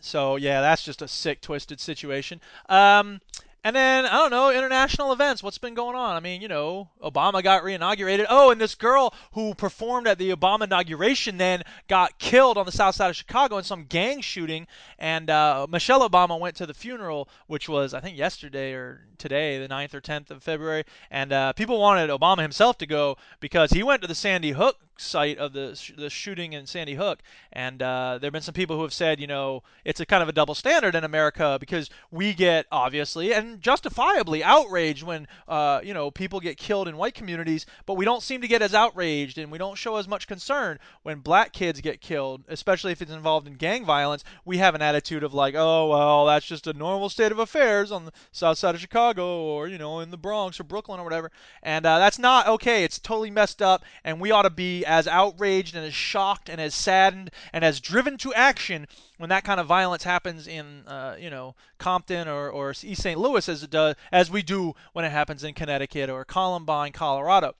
so 0.00 0.36
yeah, 0.36 0.60
that's 0.60 0.82
just 0.82 1.02
a 1.02 1.08
sick, 1.08 1.40
twisted 1.40 1.80
situation. 1.80 2.40
Um, 2.68 3.20
and 3.64 3.74
then 3.74 4.04
I 4.04 4.18
don't 4.18 4.30
know 4.30 4.50
international 4.50 5.10
events. 5.12 5.42
What's 5.42 5.56
been 5.56 5.72
going 5.72 5.96
on? 5.96 6.16
I 6.16 6.20
mean, 6.20 6.42
you 6.42 6.48
know, 6.48 6.90
Obama 7.02 7.42
got 7.42 7.62
reinaugurated. 7.62 8.26
Oh, 8.28 8.50
and 8.50 8.60
this 8.60 8.74
girl 8.74 9.14
who 9.32 9.54
performed 9.54 10.06
at 10.06 10.18
the 10.18 10.30
Obama 10.30 10.64
inauguration 10.64 11.38
then 11.38 11.62
got 11.88 12.18
killed 12.18 12.58
on 12.58 12.66
the 12.66 12.72
south 12.72 12.94
side 12.94 13.08
of 13.08 13.16
Chicago 13.16 13.56
in 13.56 13.64
some 13.64 13.84
gang 13.84 14.20
shooting. 14.20 14.66
And 14.98 15.30
uh, 15.30 15.66
Michelle 15.70 16.06
Obama 16.06 16.38
went 16.38 16.56
to 16.56 16.66
the 16.66 16.74
funeral, 16.74 17.30
which 17.46 17.66
was 17.66 17.94
I 17.94 18.00
think 18.00 18.18
yesterday 18.18 18.74
or 18.74 19.00
today, 19.16 19.58
the 19.58 19.68
9th 19.68 19.94
or 19.94 20.02
10th 20.02 20.30
of 20.30 20.42
February. 20.42 20.84
And 21.10 21.32
uh, 21.32 21.54
people 21.54 21.80
wanted 21.80 22.10
Obama 22.10 22.42
himself 22.42 22.76
to 22.78 22.86
go 22.86 23.16
because 23.40 23.70
he 23.70 23.82
went 23.82 24.02
to 24.02 24.08
the 24.08 24.14
Sandy 24.14 24.50
Hook 24.50 24.76
site 24.96 25.38
of 25.38 25.52
the 25.52 25.74
sh- 25.74 25.92
the 25.96 26.10
shooting 26.10 26.52
in 26.52 26.66
Sandy 26.66 26.94
Hook, 26.94 27.20
and 27.52 27.82
uh, 27.82 28.18
there 28.20 28.28
have 28.28 28.32
been 28.32 28.42
some 28.42 28.54
people 28.54 28.76
who 28.76 28.82
have 28.82 28.92
said, 28.92 29.20
you 29.20 29.26
know, 29.26 29.62
it's 29.84 30.00
a 30.00 30.06
kind 30.06 30.22
of 30.22 30.28
a 30.28 30.32
double 30.32 30.54
standard 30.54 30.94
in 30.94 31.04
America 31.04 31.56
because 31.60 31.90
we 32.10 32.34
get 32.34 32.66
obviously 32.70 33.32
and 33.32 33.60
justifiably 33.60 34.42
outraged 34.42 35.02
when 35.02 35.26
uh, 35.48 35.80
you 35.82 35.94
know 35.94 36.10
people 36.10 36.40
get 36.40 36.56
killed 36.56 36.88
in 36.88 36.96
white 36.96 37.14
communities, 37.14 37.66
but 37.86 37.94
we 37.94 38.04
don't 38.04 38.22
seem 38.22 38.40
to 38.40 38.48
get 38.48 38.62
as 38.62 38.74
outraged 38.74 39.38
and 39.38 39.50
we 39.50 39.58
don't 39.58 39.76
show 39.76 39.96
as 39.96 40.08
much 40.08 40.26
concern 40.26 40.78
when 41.02 41.18
black 41.18 41.52
kids 41.52 41.80
get 41.80 42.00
killed, 42.00 42.44
especially 42.48 42.92
if 42.92 43.02
it's 43.02 43.12
involved 43.12 43.46
in 43.46 43.54
gang 43.54 43.84
violence. 43.84 44.24
We 44.44 44.58
have 44.58 44.74
an 44.74 44.82
attitude 44.82 45.22
of 45.22 45.34
like, 45.34 45.54
oh 45.56 45.88
well, 45.88 46.26
that's 46.26 46.46
just 46.46 46.66
a 46.66 46.72
normal 46.72 47.08
state 47.08 47.32
of 47.32 47.38
affairs 47.38 47.90
on 47.90 48.06
the 48.06 48.12
south 48.32 48.58
side 48.58 48.74
of 48.74 48.80
Chicago 48.80 49.42
or 49.42 49.68
you 49.68 49.78
know 49.78 50.00
in 50.00 50.10
the 50.10 50.16
Bronx 50.16 50.60
or 50.60 50.64
Brooklyn 50.64 51.00
or 51.00 51.04
whatever, 51.04 51.30
and 51.62 51.84
uh, 51.84 51.98
that's 51.98 52.18
not 52.18 52.46
okay. 52.46 52.84
It's 52.84 52.98
totally 52.98 53.30
messed 53.30 53.60
up, 53.60 53.84
and 54.04 54.20
we 54.20 54.30
ought 54.30 54.42
to 54.42 54.50
be 54.50 54.83
as 54.84 55.08
outraged 55.08 55.74
and 55.74 55.84
as 55.84 55.94
shocked 55.94 56.48
and 56.48 56.60
as 56.60 56.74
saddened 56.74 57.30
and 57.52 57.64
as 57.64 57.80
driven 57.80 58.16
to 58.18 58.32
action 58.34 58.86
when 59.18 59.30
that 59.30 59.44
kind 59.44 59.60
of 59.60 59.66
violence 59.66 60.04
happens 60.04 60.46
in 60.46 60.86
uh, 60.86 61.16
you 61.18 61.30
know 61.30 61.54
Compton 61.78 62.28
or, 62.28 62.50
or 62.50 62.70
East 62.70 63.02
St. 63.02 63.18
Louis 63.18 63.48
as 63.48 63.62
it 63.62 63.70
does 63.70 63.96
as 64.12 64.30
we 64.30 64.42
do 64.42 64.74
when 64.92 65.04
it 65.04 65.10
happens 65.10 65.44
in 65.44 65.54
Connecticut 65.54 66.10
or 66.10 66.24
Columbine, 66.24 66.92
Colorado. 66.92 67.54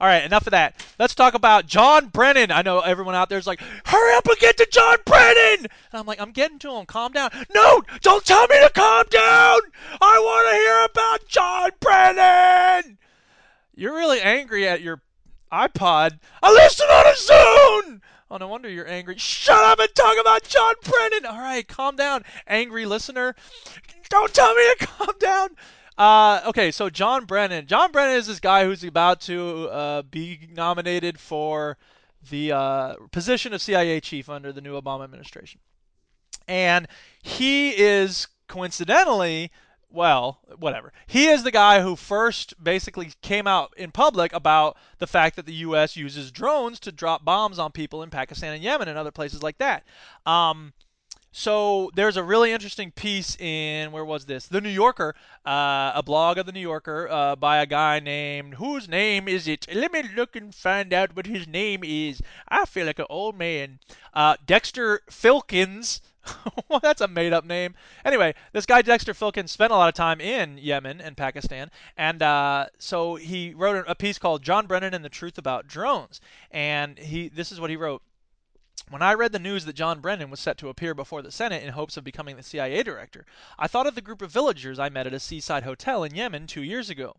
All 0.00 0.06
right, 0.06 0.24
enough 0.24 0.46
of 0.46 0.50
that. 0.50 0.84
Let's 0.98 1.14
talk 1.14 1.34
about 1.34 1.66
John 1.66 2.08
Brennan. 2.08 2.50
I 2.50 2.62
know 2.62 2.80
everyone 2.80 3.14
out 3.14 3.28
there's 3.28 3.46
like, 3.46 3.60
hurry 3.84 4.16
up 4.16 4.26
and 4.26 4.38
get 4.38 4.56
to 4.58 4.68
John 4.70 4.98
Brennan. 5.04 5.60
And 5.60 5.68
I'm 5.92 6.06
like, 6.06 6.20
I'm 6.20 6.32
getting 6.32 6.58
to 6.60 6.72
him. 6.72 6.86
Calm 6.86 7.12
down. 7.12 7.30
No, 7.54 7.82
don't 8.02 8.24
tell 8.24 8.46
me 8.46 8.60
to 8.60 8.70
calm 8.74 9.04
down. 9.10 9.60
I 10.00 10.18
want 10.18 10.50
to 10.50 10.56
hear 10.56 10.84
about 10.84 11.28
John 11.28 11.70
Brennan. 11.80 12.98
You're 13.74 13.94
really 13.94 14.20
angry 14.20 14.68
at 14.68 14.80
your 14.80 15.00
iPod. 15.52 16.18
I 16.42 16.52
listen 16.52 16.86
on 16.86 17.06
a 17.06 17.12
Zune. 17.12 18.00
Oh, 18.30 18.38
no 18.38 18.48
wonder 18.48 18.68
you're 18.68 18.88
angry. 18.88 19.16
Shut 19.18 19.64
up 19.64 19.78
and 19.78 19.94
talk 19.94 20.16
about 20.20 20.42
John 20.42 20.74
Brennan. 20.82 21.26
All 21.26 21.38
right, 21.38 21.66
calm 21.66 21.94
down, 21.94 22.24
angry 22.46 22.84
listener. 22.84 23.34
Don't 24.10 24.34
tell 24.34 24.54
me 24.54 24.62
to 24.78 24.86
calm 24.86 25.14
down. 25.20 25.48
Uh, 25.96 26.40
okay, 26.46 26.70
so 26.70 26.90
John 26.90 27.24
Brennan. 27.24 27.66
John 27.66 27.92
Brennan 27.92 28.16
is 28.16 28.26
this 28.26 28.40
guy 28.40 28.64
who's 28.64 28.84
about 28.84 29.20
to 29.22 29.68
uh, 29.68 30.02
be 30.02 30.48
nominated 30.52 31.18
for 31.18 31.78
the 32.28 32.52
uh, 32.52 32.94
position 33.12 33.52
of 33.54 33.62
CIA 33.62 34.00
chief 34.00 34.28
under 34.28 34.52
the 34.52 34.60
new 34.60 34.80
Obama 34.80 35.04
administration. 35.04 35.60
And 36.48 36.86
he 37.22 37.70
is 37.70 38.26
coincidentally 38.48 39.50
well, 39.90 40.40
whatever. 40.58 40.92
He 41.06 41.28
is 41.28 41.42
the 41.42 41.50
guy 41.50 41.80
who 41.80 41.96
first 41.96 42.62
basically 42.62 43.12
came 43.22 43.46
out 43.46 43.72
in 43.76 43.90
public 43.92 44.32
about 44.32 44.76
the 44.98 45.06
fact 45.06 45.36
that 45.36 45.46
the 45.46 45.54
U.S. 45.54 45.96
uses 45.96 46.30
drones 46.30 46.80
to 46.80 46.92
drop 46.92 47.24
bombs 47.24 47.58
on 47.58 47.72
people 47.72 48.02
in 48.02 48.10
Pakistan 48.10 48.54
and 48.54 48.62
Yemen 48.62 48.88
and 48.88 48.98
other 48.98 49.10
places 49.10 49.42
like 49.42 49.58
that. 49.58 49.84
Um, 50.26 50.72
so 51.38 51.90
there's 51.94 52.16
a 52.16 52.22
really 52.22 52.50
interesting 52.50 52.90
piece 52.90 53.36
in 53.36 53.92
where 53.92 54.06
was 54.06 54.24
this? 54.24 54.46
The 54.46 54.62
New 54.62 54.70
Yorker, 54.70 55.14
uh, 55.44 55.92
a 55.94 56.02
blog 56.02 56.38
of 56.38 56.46
the 56.46 56.52
New 56.52 56.60
Yorker 56.60 57.08
uh, 57.10 57.36
by 57.36 57.58
a 57.58 57.66
guy 57.66 58.00
named 58.00 58.54
whose 58.54 58.88
name 58.88 59.28
is 59.28 59.46
it? 59.46 59.66
Let 59.70 59.92
me 59.92 60.02
look 60.16 60.34
and 60.34 60.54
find 60.54 60.94
out 60.94 61.14
what 61.14 61.26
his 61.26 61.46
name 61.46 61.84
is. 61.84 62.22
I 62.48 62.64
feel 62.64 62.86
like 62.86 62.98
an 62.98 63.04
old 63.10 63.36
man. 63.36 63.80
Uh, 64.14 64.36
Dexter 64.46 65.02
Filkins. 65.10 66.00
well, 66.68 66.80
that's 66.80 67.00
a 67.00 67.08
made 67.08 67.32
up 67.32 67.44
name. 67.44 67.74
Anyway, 68.04 68.34
this 68.52 68.66
guy 68.66 68.82
Dexter 68.82 69.14
Filkins 69.14 69.50
spent 69.50 69.72
a 69.72 69.76
lot 69.76 69.88
of 69.88 69.94
time 69.94 70.20
in 70.20 70.58
Yemen 70.58 71.00
and 71.00 71.16
Pakistan, 71.16 71.70
and 71.96 72.22
uh, 72.22 72.66
so 72.78 73.16
he 73.16 73.54
wrote 73.54 73.84
a 73.86 73.94
piece 73.94 74.18
called 74.18 74.42
"John 74.42 74.66
Brennan 74.66 74.94
and 74.94 75.04
the 75.04 75.08
Truth 75.08 75.38
About 75.38 75.66
Drones." 75.66 76.20
And 76.50 76.98
he, 76.98 77.28
this 77.28 77.52
is 77.52 77.60
what 77.60 77.70
he 77.70 77.76
wrote. 77.76 78.02
When 78.88 79.02
I 79.02 79.14
read 79.14 79.32
the 79.32 79.38
news 79.38 79.64
that 79.64 79.72
John 79.72 80.00
Brennan 80.00 80.30
was 80.30 80.38
set 80.38 80.58
to 80.58 80.68
appear 80.68 80.94
before 80.94 81.20
the 81.20 81.32
Senate 81.32 81.62
in 81.62 81.70
hopes 81.70 81.96
of 81.96 82.04
becoming 82.04 82.36
the 82.36 82.42
CIA 82.42 82.82
director, 82.82 83.26
I 83.58 83.66
thought 83.66 83.86
of 83.86 83.96
the 83.96 84.00
group 84.00 84.22
of 84.22 84.30
villagers 84.30 84.78
I 84.78 84.90
met 84.90 85.06
at 85.08 85.14
a 85.14 85.18
seaside 85.18 85.64
hotel 85.64 86.04
in 86.04 86.14
Yemen 86.14 86.46
two 86.46 86.62
years 86.62 86.88
ago. 86.88 87.16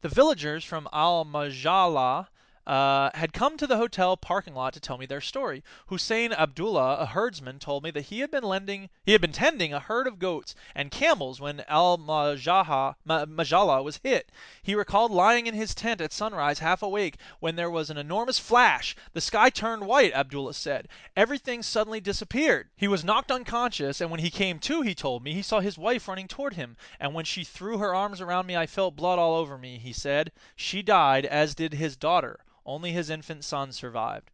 The 0.00 0.08
villagers 0.08 0.64
from 0.64 0.88
Al 0.92 1.24
Majala 1.24 2.28
uh, 2.66 3.10
had 3.14 3.32
come 3.32 3.56
to 3.56 3.66
the 3.66 3.76
hotel 3.76 4.16
parking 4.16 4.54
lot 4.54 4.72
to 4.74 4.80
tell 4.80 4.98
me 4.98 5.06
their 5.06 5.20
story. 5.20 5.62
Hussein 5.86 6.32
Abdullah, 6.32 6.96
a 6.96 7.06
herdsman, 7.06 7.58
told 7.58 7.82
me 7.82 7.90
that 7.90 8.06
he 8.06 8.20
had 8.20 8.30
been 8.30 8.44
lending, 8.44 8.88
he 9.04 9.12
had 9.12 9.20
been 9.20 9.32
tending 9.32 9.74
a 9.74 9.80
herd 9.80 10.06
of 10.06 10.18
goats 10.18 10.54
and 10.74 10.90
camels 10.90 11.40
when 11.40 11.64
Al 11.68 11.98
Majaha, 11.98 12.94
Ma- 13.04 13.24
Majala 13.24 13.82
was 13.82 14.00
hit. 14.02 14.30
He 14.62 14.74
recalled 14.74 15.10
lying 15.10 15.46
in 15.46 15.54
his 15.54 15.74
tent 15.74 16.00
at 16.00 16.12
sunrise, 16.12 16.60
half 16.60 16.82
awake, 16.82 17.16
when 17.40 17.56
there 17.56 17.70
was 17.70 17.90
an 17.90 17.98
enormous 17.98 18.38
flash. 18.38 18.94
The 19.12 19.20
sky 19.20 19.50
turned 19.50 19.86
white. 19.86 20.12
Abdullah 20.12 20.54
said. 20.54 20.88
Everything 21.16 21.62
suddenly 21.62 22.00
disappeared. 22.00 22.68
He 22.76 22.88
was 22.88 23.04
knocked 23.04 23.30
unconscious, 23.32 24.00
and 24.00 24.10
when 24.10 24.20
he 24.20 24.30
came 24.30 24.58
to, 24.60 24.82
he 24.82 24.94
told 24.94 25.22
me 25.22 25.34
he 25.34 25.42
saw 25.42 25.60
his 25.60 25.78
wife 25.78 26.06
running 26.06 26.28
toward 26.28 26.54
him. 26.54 26.76
And 27.00 27.14
when 27.14 27.24
she 27.24 27.44
threw 27.44 27.78
her 27.78 27.94
arms 27.94 28.20
around 28.20 28.46
me, 28.46 28.56
I 28.56 28.66
felt 28.66 28.96
blood 28.96 29.18
all 29.18 29.34
over 29.34 29.58
me. 29.58 29.78
He 29.78 29.92
said. 29.92 30.32
She 30.54 30.82
died, 30.82 31.26
as 31.26 31.54
did 31.54 31.74
his 31.74 31.96
daughter. 31.96 32.38
Only 32.64 32.92
his 32.92 33.10
infant 33.10 33.44
son 33.44 33.72
survived. 33.72 34.30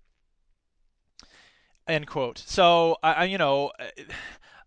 End 1.86 2.06
quote. 2.06 2.38
So 2.38 2.96
I, 3.02 3.24
you 3.24 3.38
know. 3.38 3.72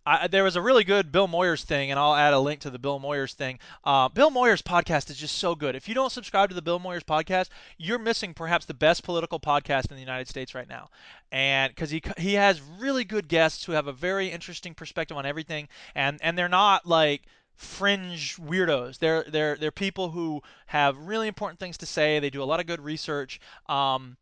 I, 0.04 0.26
there 0.26 0.42
was 0.42 0.56
a 0.56 0.60
really 0.60 0.82
good 0.82 1.12
Bill 1.12 1.28
Moyers 1.28 1.62
thing, 1.62 1.92
and 1.92 2.00
I'll 2.00 2.14
add 2.14 2.34
a 2.34 2.40
link 2.40 2.60
to 2.62 2.70
the 2.70 2.78
Bill 2.78 2.98
Moyers 2.98 3.34
thing. 3.34 3.60
Uh, 3.84 4.08
Bill 4.08 4.32
Moyers 4.32 4.60
podcast 4.60 5.10
is 5.10 5.16
just 5.16 5.38
so 5.38 5.54
good. 5.54 5.76
If 5.76 5.88
you 5.88 5.94
don't 5.94 6.10
subscribe 6.10 6.48
to 6.48 6.56
the 6.56 6.62
Bill 6.62 6.80
Moyers 6.80 7.04
podcast, 7.04 7.50
you're 7.78 8.00
missing 8.00 8.34
perhaps 8.34 8.64
the 8.66 8.74
best 8.74 9.04
political 9.04 9.38
podcast 9.38 9.90
in 9.90 9.96
the 9.96 10.02
United 10.02 10.26
States 10.26 10.56
right 10.56 10.68
now. 10.68 10.88
And 11.30 11.72
because 11.72 11.90
he 11.90 12.02
he 12.18 12.34
has 12.34 12.60
really 12.60 13.04
good 13.04 13.28
guests 13.28 13.64
who 13.64 13.72
have 13.72 13.86
a 13.86 13.92
very 13.92 14.28
interesting 14.28 14.74
perspective 14.74 15.16
on 15.16 15.24
everything, 15.24 15.68
and 15.94 16.18
and 16.20 16.36
they're 16.36 16.48
not 16.48 16.84
like 16.84 17.22
fringe 17.54 18.36
weirdos. 18.36 18.98
They're 18.98 19.24
they're 19.24 19.56
they're 19.56 19.70
people 19.70 20.10
who 20.10 20.42
have 20.66 20.96
really 20.96 21.28
important 21.28 21.60
things 21.60 21.78
to 21.78 21.86
say. 21.86 22.18
They 22.18 22.30
do 22.30 22.42
a 22.42 22.44
lot 22.44 22.60
of 22.60 22.66
good 22.66 22.80
research. 22.80 23.40
Um, 23.68 24.16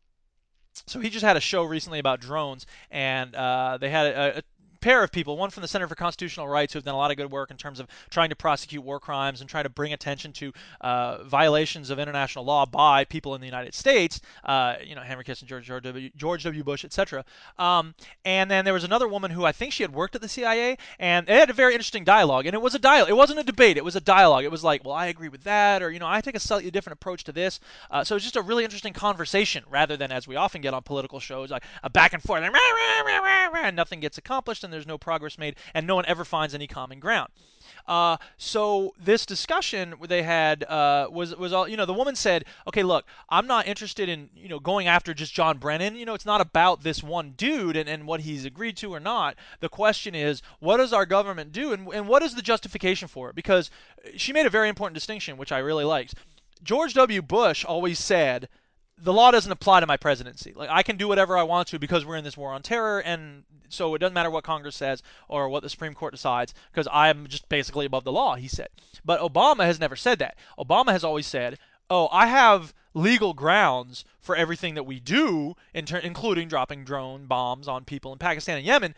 so 0.87 0.99
he 0.99 1.09
just 1.09 1.25
had 1.25 1.37
a 1.37 1.41
show 1.41 1.63
recently 1.63 1.99
about 1.99 2.21
drones, 2.21 2.65
and 2.89 3.35
uh, 3.35 3.77
they 3.79 3.89
had 3.89 4.07
a, 4.07 4.37
a 4.39 4.41
pair 4.81 5.03
of 5.03 5.11
people, 5.11 5.37
one 5.37 5.49
from 5.49 5.61
the 5.61 5.67
Center 5.67 5.87
for 5.87 5.95
Constitutional 5.95 6.47
Rights, 6.47 6.73
who 6.73 6.77
have 6.77 6.83
done 6.83 6.95
a 6.95 6.97
lot 6.97 7.11
of 7.11 7.17
good 7.17 7.31
work 7.31 7.51
in 7.51 7.57
terms 7.57 7.79
of 7.79 7.87
trying 8.09 8.29
to 8.29 8.35
prosecute 8.35 8.83
war 8.83 8.99
crimes 8.99 9.39
and 9.39 9.49
trying 9.49 9.63
to 9.63 9.69
bring 9.69 9.93
attention 9.93 10.33
to 10.33 10.51
uh, 10.81 11.23
violations 11.23 11.89
of 11.89 11.99
international 11.99 12.43
law 12.43 12.65
by 12.65 13.05
people 13.05 13.35
in 13.35 13.41
the 13.41 13.47
United 13.47 13.73
States. 13.73 14.19
Uh, 14.43 14.75
you 14.83 14.95
know, 14.95 15.01
Henry 15.01 15.23
Kissinger, 15.23 15.61
George 15.61 15.83
W. 15.83 16.09
George 16.15 16.43
w. 16.43 16.63
Bush, 16.63 16.83
etc. 16.83 17.23
Um, 17.57 17.93
and 18.25 18.49
then 18.49 18.65
there 18.65 18.73
was 18.73 18.83
another 18.83 19.07
woman 19.07 19.31
who 19.31 19.45
I 19.45 19.51
think 19.51 19.71
she 19.71 19.83
had 19.83 19.93
worked 19.93 20.15
at 20.15 20.21
the 20.21 20.27
CIA, 20.27 20.77
and 20.99 21.27
they 21.27 21.35
had 21.35 21.49
a 21.49 21.53
very 21.53 21.73
interesting 21.73 22.03
dialogue. 22.03 22.45
And 22.45 22.55
it 22.55 22.61
was 22.61 22.75
a 22.75 22.79
dialogue. 22.79 23.09
It 23.09 23.15
wasn't 23.15 23.39
a 23.39 23.43
debate. 23.43 23.77
It 23.77 23.85
was 23.85 23.95
a 23.95 24.01
dialogue. 24.01 24.43
It 24.43 24.51
was 24.51 24.63
like, 24.63 24.83
well, 24.83 24.93
I 24.93 25.07
agree 25.07 25.29
with 25.29 25.43
that, 25.43 25.81
or 25.83 25.91
you 25.91 25.99
know, 25.99 26.07
I 26.07 26.21
take 26.21 26.35
a 26.35 26.39
slightly 26.39 26.71
different 26.71 26.95
approach 26.95 27.23
to 27.25 27.31
this. 27.31 27.59
Uh, 27.89 28.03
so 28.03 28.15
it 28.15 28.17
was 28.17 28.23
just 28.23 28.35
a 28.35 28.41
really 28.41 28.63
interesting 28.63 28.93
conversation, 28.93 29.63
rather 29.69 29.95
than 29.95 30.11
as 30.11 30.27
we 30.27 30.35
often 30.35 30.61
get 30.61 30.73
on 30.73 30.81
political 30.83 31.19
shows, 31.19 31.51
like 31.51 31.63
a 31.83 31.89
back 31.89 32.13
and 32.13 32.23
forth, 32.23 32.43
and 32.43 33.75
nothing 33.75 33.99
gets 33.99 34.17
accomplished, 34.17 34.63
and 34.63 34.70
there's 34.71 34.87
no 34.87 34.97
progress 34.97 35.37
made, 35.37 35.55
and 35.73 35.85
no 35.85 35.95
one 35.95 36.05
ever 36.07 36.25
finds 36.25 36.53
any 36.53 36.67
common 36.67 36.99
ground. 36.99 37.29
Uh, 37.87 38.17
so 38.37 38.93
this 38.99 39.25
discussion 39.25 39.95
they 40.07 40.23
had 40.23 40.63
uh, 40.63 41.07
was 41.11 41.35
was 41.35 41.53
all 41.53 41.67
you 41.67 41.77
know. 41.77 41.85
The 41.85 41.93
woman 41.93 42.15
said, 42.15 42.45
"Okay, 42.67 42.83
look, 42.83 43.05
I'm 43.29 43.47
not 43.47 43.67
interested 43.67 44.09
in 44.09 44.29
you 44.35 44.49
know 44.49 44.59
going 44.59 44.87
after 44.87 45.13
just 45.13 45.33
John 45.33 45.57
Brennan. 45.57 45.95
You 45.95 46.05
know, 46.05 46.13
it's 46.13 46.25
not 46.25 46.41
about 46.41 46.83
this 46.83 47.03
one 47.03 47.31
dude 47.31 47.75
and, 47.75 47.89
and 47.89 48.07
what 48.07 48.21
he's 48.21 48.45
agreed 48.45 48.77
to 48.77 48.93
or 48.93 48.99
not. 48.99 49.35
The 49.59 49.69
question 49.69 50.15
is, 50.15 50.41
what 50.59 50.77
does 50.77 50.93
our 50.93 51.05
government 51.05 51.51
do, 51.51 51.73
and 51.73 51.87
and 51.93 52.07
what 52.07 52.23
is 52.23 52.35
the 52.35 52.41
justification 52.41 53.07
for 53.07 53.29
it? 53.29 53.35
Because 53.35 53.69
she 54.15 54.33
made 54.33 54.45
a 54.45 54.51
very 54.51 54.69
important 54.69 54.95
distinction, 54.95 55.37
which 55.37 55.51
I 55.51 55.59
really 55.59 55.85
liked. 55.85 56.15
George 56.63 56.93
W. 56.93 57.21
Bush 57.21 57.65
always 57.65 57.99
said." 57.99 58.49
The 59.03 59.13
law 59.13 59.31
doesn't 59.31 59.51
apply 59.51 59.79
to 59.79 59.87
my 59.87 59.97
presidency. 59.97 60.53
Like 60.55 60.69
I 60.69 60.83
can 60.83 60.97
do 60.97 61.07
whatever 61.07 61.37
I 61.37 61.43
want 61.43 61.67
to 61.69 61.79
because 61.79 62.05
we're 62.05 62.17
in 62.17 62.23
this 62.23 62.37
war 62.37 62.53
on 62.53 62.61
terror, 62.61 62.99
and 62.99 63.43
so 63.69 63.95
it 63.95 63.99
doesn't 63.99 64.13
matter 64.13 64.29
what 64.29 64.43
Congress 64.43 64.75
says 64.75 65.01
or 65.27 65.49
what 65.49 65.63
the 65.63 65.69
Supreme 65.69 65.93
Court 65.93 66.13
decides 66.13 66.53
because 66.71 66.87
I'm 66.91 67.27
just 67.27 67.49
basically 67.49 67.85
above 67.85 68.03
the 68.03 68.11
law. 68.11 68.35
He 68.35 68.47
said, 68.47 68.69
but 69.03 69.21
Obama 69.21 69.65
has 69.65 69.79
never 69.79 69.95
said 69.95 70.19
that. 70.19 70.37
Obama 70.57 70.91
has 70.91 71.03
always 71.03 71.27
said, 71.27 71.57
"Oh, 71.89 72.09
I 72.11 72.27
have 72.27 72.73
legal 72.93 73.33
grounds 73.33 74.05
for 74.19 74.35
everything 74.35 74.75
that 74.75 74.83
we 74.83 74.99
do, 74.99 75.55
in 75.73 75.85
ter- 75.85 75.97
including 75.97 76.47
dropping 76.47 76.83
drone 76.83 77.25
bombs 77.25 77.67
on 77.67 77.85
people 77.85 78.13
in 78.13 78.19
Pakistan 78.19 78.57
and 78.57 78.65
Yemen." 78.65 78.95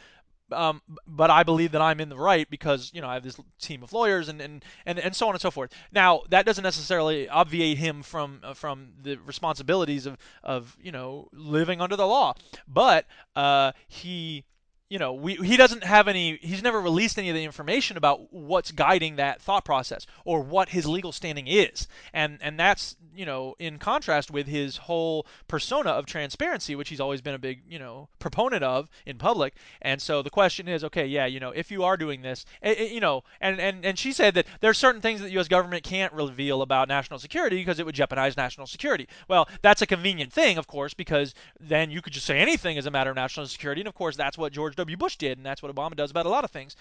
Um, 0.52 0.82
but 1.08 1.30
I 1.30 1.44
believe 1.44 1.72
that 1.72 1.82
I'm 1.82 2.00
in 2.00 2.10
the 2.10 2.18
right 2.18 2.50
because 2.50 2.92
you 2.94 3.02
know 3.02 3.08
I 3.08 3.16
have 3.16 3.24
this 3.24 3.40
team 3.60 3.82
of 3.84 3.94
lawyers 3.94 4.30
and, 4.30 4.42
and, 4.42 4.64
and, 4.86 5.00
and 5.00 5.16
so 5.16 5.28
on 5.28 5.36
and 5.36 5.42
so 5.42 5.52
forth. 5.52 5.72
Now 5.92 6.22
that 6.30 6.46
doesn't 6.46 6.64
necessarily 6.64 7.30
obviate 7.30 7.78
him 7.78 8.04
from 8.04 8.42
uh, 8.44 8.54
from 8.54 8.90
the 9.02 9.16
responsibilities 9.18 10.06
of, 10.06 10.18
of 10.44 10.78
you 10.82 10.92
know 10.92 11.30
living 11.32 11.82
under 11.82 11.96
the 11.96 12.08
law, 12.08 12.36
but 12.68 13.06
uh, 13.36 13.72
he 13.88 14.46
you 14.94 15.00
know, 15.00 15.12
we, 15.12 15.34
he 15.38 15.58
doesn't 15.58 15.84
have 15.84 16.08
any, 16.08 16.38
he's 16.40 16.62
never 16.62 16.80
released 16.80 17.18
any 17.18 17.28
of 17.28 17.34
the 17.34 17.44
information 17.44 17.98
about 17.98 18.32
what's 18.32 18.72
guiding 18.72 19.16
that 19.16 19.42
thought 19.42 19.66
process 19.66 20.06
or 20.24 20.40
what 20.40 20.70
his 20.70 20.86
legal 20.86 21.12
standing 21.12 21.48
is. 21.48 21.88
And, 22.14 22.38
and 22.42 22.60
that's, 22.60 22.96
you 23.16 23.26
know, 23.26 23.56
in 23.58 23.80
contrast 23.80 24.30
with 24.30 24.46
his 24.46 24.78
whole 24.78 25.26
persona 25.48 25.90
of 25.90 26.06
transparency, 26.06 26.76
which 26.76 26.90
he's 26.90 27.00
always 27.00 27.22
been 27.22 27.34
a 27.34 27.40
big, 27.40 27.64
you 27.68 27.80
know, 27.80 28.08
proponent 28.20 28.64
of 28.64 28.88
in 29.04 29.18
public. 29.18 29.56
And 29.82 30.00
so 30.00 30.22
the 30.22 30.30
question 30.30 30.68
is, 30.68 30.84
okay, 30.84 31.08
yeah, 31.08 31.26
you 31.26 31.40
know, 31.40 31.50
if 31.50 31.72
you 31.72 31.84
are 31.84 31.98
doing 31.98 32.22
this, 32.22 32.46
eh, 32.62 32.76
eh, 32.78 32.84
you 32.84 33.00
know, 33.00 33.24
and, 33.42 33.60
and, 33.60 33.84
and 33.84 33.98
she 33.98 34.14
said 34.14 34.36
that 34.36 34.46
there 34.62 34.70
are 34.70 34.76
certain 34.76 35.02
things 35.02 35.22
that 35.22 35.26
the 35.26 35.34
U.S. 35.34 35.48
government 35.48 35.84
can't 35.84 36.14
reveal 36.14 36.62
about 36.62 36.88
national 36.88 37.18
security 37.18 37.56
because 37.56 37.80
it 37.80 37.86
would 37.88 37.96
jeopardize 37.96 38.38
national 38.38 38.68
security. 38.68 39.08
Well, 39.28 39.50
that's 39.64 39.82
a 39.82 39.88
convenient 39.88 40.32
thing, 40.32 40.60
of 40.60 40.68
course, 40.68 40.94
because 40.94 41.34
then 41.60 41.90
you 41.90 42.04
could 42.04 42.14
just 42.14 42.28
say 42.28 42.38
anything 42.38 42.78
as 42.78 42.86
a 42.86 42.92
matter 42.92 43.10
of 43.10 43.16
national 43.16 43.48
security. 43.48 43.82
And 43.82 43.88
of 43.88 43.96
course, 43.96 44.16
that's 44.16 44.38
what 44.38 44.54
George 44.54 44.76
W. 44.84 44.98
Bush 44.98 45.18
did, 45.18 45.38
and 45.38 45.46
that's 45.46 45.62
what 45.64 45.74
Obama 45.74 45.96
does 45.96 46.12
about 46.12 46.26
a 46.26 46.30
lot 46.30 46.44
of 46.44 46.52
things. 46.52 46.76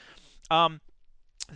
Um, 0.51 0.81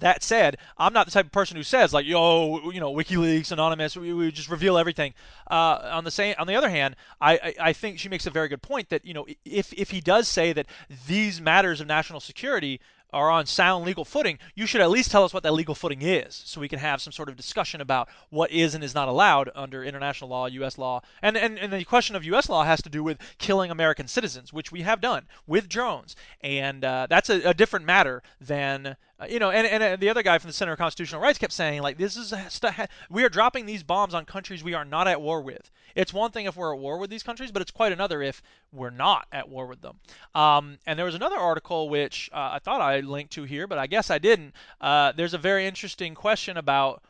that 0.00 0.22
said, 0.22 0.58
I'm 0.78 0.92
not 0.92 1.06
the 1.06 1.12
type 1.12 1.26
of 1.26 1.32
person 1.32 1.56
who 1.56 1.62
says 1.62 1.94
like, 1.94 2.06
"Yo, 2.06 2.70
you 2.70 2.80
know, 2.80 2.92
WikiLeaks, 2.92 3.52
Anonymous, 3.52 3.96
we, 3.96 4.12
we 4.12 4.30
just 4.30 4.50
reveal 4.50 4.76
everything." 4.78 5.14
Uh, 5.50 5.90
on 5.92 6.04
the 6.04 6.10
same, 6.10 6.34
on 6.38 6.46
the 6.46 6.54
other 6.54 6.68
hand, 6.68 6.96
I, 7.20 7.32
I, 7.34 7.54
I 7.60 7.72
think 7.72 7.98
she 7.98 8.08
makes 8.08 8.26
a 8.26 8.30
very 8.30 8.48
good 8.48 8.62
point 8.62 8.88
that 8.90 9.04
you 9.04 9.14
know, 9.14 9.26
if 9.44 9.72
if 9.72 9.90
he 9.90 10.00
does 10.00 10.28
say 10.28 10.52
that 10.52 10.66
these 11.06 11.40
matters 11.40 11.80
of 11.80 11.86
national 11.86 12.20
security 12.20 12.80
are 13.12 13.30
on 13.30 13.46
sound 13.46 13.84
legal 13.84 14.04
footing, 14.04 14.38
you 14.54 14.66
should 14.66 14.80
at 14.80 14.90
least 14.90 15.10
tell 15.10 15.24
us 15.24 15.32
what 15.32 15.42
that 15.42 15.54
legal 15.54 15.74
footing 15.74 16.02
is, 16.02 16.42
so 16.44 16.60
we 16.60 16.68
can 16.68 16.78
have 16.78 17.00
some 17.00 17.12
sort 17.12 17.28
of 17.28 17.36
discussion 17.36 17.80
about 17.80 18.08
what 18.30 18.50
is 18.50 18.74
and 18.74 18.82
is 18.82 18.94
not 18.94 19.08
allowed 19.08 19.50
under 19.54 19.84
international 19.84 20.30
law, 20.30 20.46
U.S. 20.46 20.78
law, 20.78 21.00
and 21.22 21.36
and, 21.36 21.58
and 21.58 21.72
the 21.72 21.84
question 21.84 22.16
of 22.16 22.24
U.S. 22.24 22.48
law 22.48 22.64
has 22.64 22.82
to 22.82 22.88
do 22.88 23.02
with 23.02 23.18
killing 23.38 23.70
American 23.70 24.08
citizens, 24.08 24.52
which 24.52 24.72
we 24.72 24.82
have 24.82 25.00
done 25.00 25.26
with 25.46 25.68
drones, 25.68 26.16
and 26.40 26.84
uh, 26.84 27.06
that's 27.08 27.30
a, 27.30 27.40
a 27.42 27.54
different 27.54 27.86
matter 27.86 28.22
than 28.40 28.96
uh, 29.18 29.26
you 29.26 29.38
know, 29.38 29.50
and, 29.50 29.66
and 29.66 29.82
uh, 29.82 29.96
the 29.96 30.10
other 30.10 30.22
guy 30.22 30.38
from 30.38 30.48
the 30.48 30.52
Center 30.52 30.72
of 30.72 30.78
Constitutional 30.78 31.22
Rights 31.22 31.38
kept 31.38 31.52
saying, 31.52 31.80
like, 31.80 31.96
this 31.96 32.16
is 32.16 32.34
st- 32.48 32.74
we 33.08 33.24
are 33.24 33.28
dropping 33.28 33.64
these 33.64 33.82
bombs 33.82 34.12
on 34.12 34.24
countries 34.24 34.62
we 34.62 34.74
are 34.74 34.84
not 34.84 35.08
at 35.08 35.20
war 35.20 35.40
with. 35.40 35.70
It's 35.94 36.12
one 36.12 36.30
thing 36.30 36.46
if 36.46 36.56
we're 36.56 36.74
at 36.74 36.80
war 36.80 36.98
with 36.98 37.08
these 37.08 37.22
countries, 37.22 37.50
but 37.50 37.62
it's 37.62 37.70
quite 37.70 37.92
another 37.92 38.20
if 38.20 38.42
we're 38.72 38.90
not 38.90 39.26
at 39.32 39.48
war 39.48 39.66
with 39.66 39.80
them. 39.80 40.00
Um, 40.34 40.78
and 40.86 40.98
there 40.98 41.06
was 41.06 41.14
another 41.14 41.38
article 41.38 41.88
which 41.88 42.28
uh, 42.32 42.50
I 42.52 42.58
thought 42.58 42.80
I 42.80 43.00
linked 43.00 43.32
to 43.32 43.44
here, 43.44 43.66
but 43.66 43.78
I 43.78 43.86
guess 43.86 44.10
I 44.10 44.18
didn't. 44.18 44.52
Uh, 44.80 45.12
there's 45.12 45.34
a 45.34 45.38
very 45.38 45.66
interesting 45.66 46.14
question 46.14 46.58
about 46.58 47.02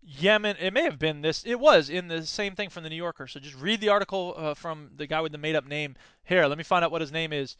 Yemen. 0.00 0.56
It 0.60 0.72
may 0.72 0.84
have 0.84 0.98
been 0.98 1.22
this. 1.22 1.44
It 1.44 1.58
was 1.58 1.90
in 1.90 2.08
the 2.08 2.24
same 2.24 2.54
thing 2.54 2.70
from 2.70 2.84
the 2.84 2.88
New 2.88 2.96
Yorker. 2.96 3.26
So 3.26 3.40
just 3.40 3.56
read 3.56 3.80
the 3.80 3.88
article 3.88 4.34
uh, 4.36 4.54
from 4.54 4.90
the 4.96 5.06
guy 5.06 5.20
with 5.20 5.32
the 5.32 5.38
made-up 5.38 5.66
name. 5.66 5.96
Here, 6.22 6.46
let 6.46 6.56
me 6.56 6.64
find 6.64 6.84
out 6.84 6.92
what 6.92 7.00
his 7.00 7.12
name 7.12 7.32
is. 7.32 7.56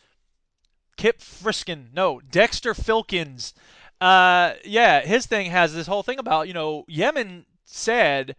Kip 0.97 1.21
Friskin. 1.21 1.93
No, 1.93 2.21
Dexter 2.21 2.75
Filkins. 2.75 3.53
Uh, 4.01 4.55
yeah, 4.65 5.01
his 5.01 5.27
thing 5.27 5.51
has 5.51 5.75
this 5.75 5.87
whole 5.87 6.03
thing 6.03 6.19
about 6.19 6.47
you 6.47 6.55
know 6.55 6.85
Yemen 6.89 7.47
said, 7.65 8.37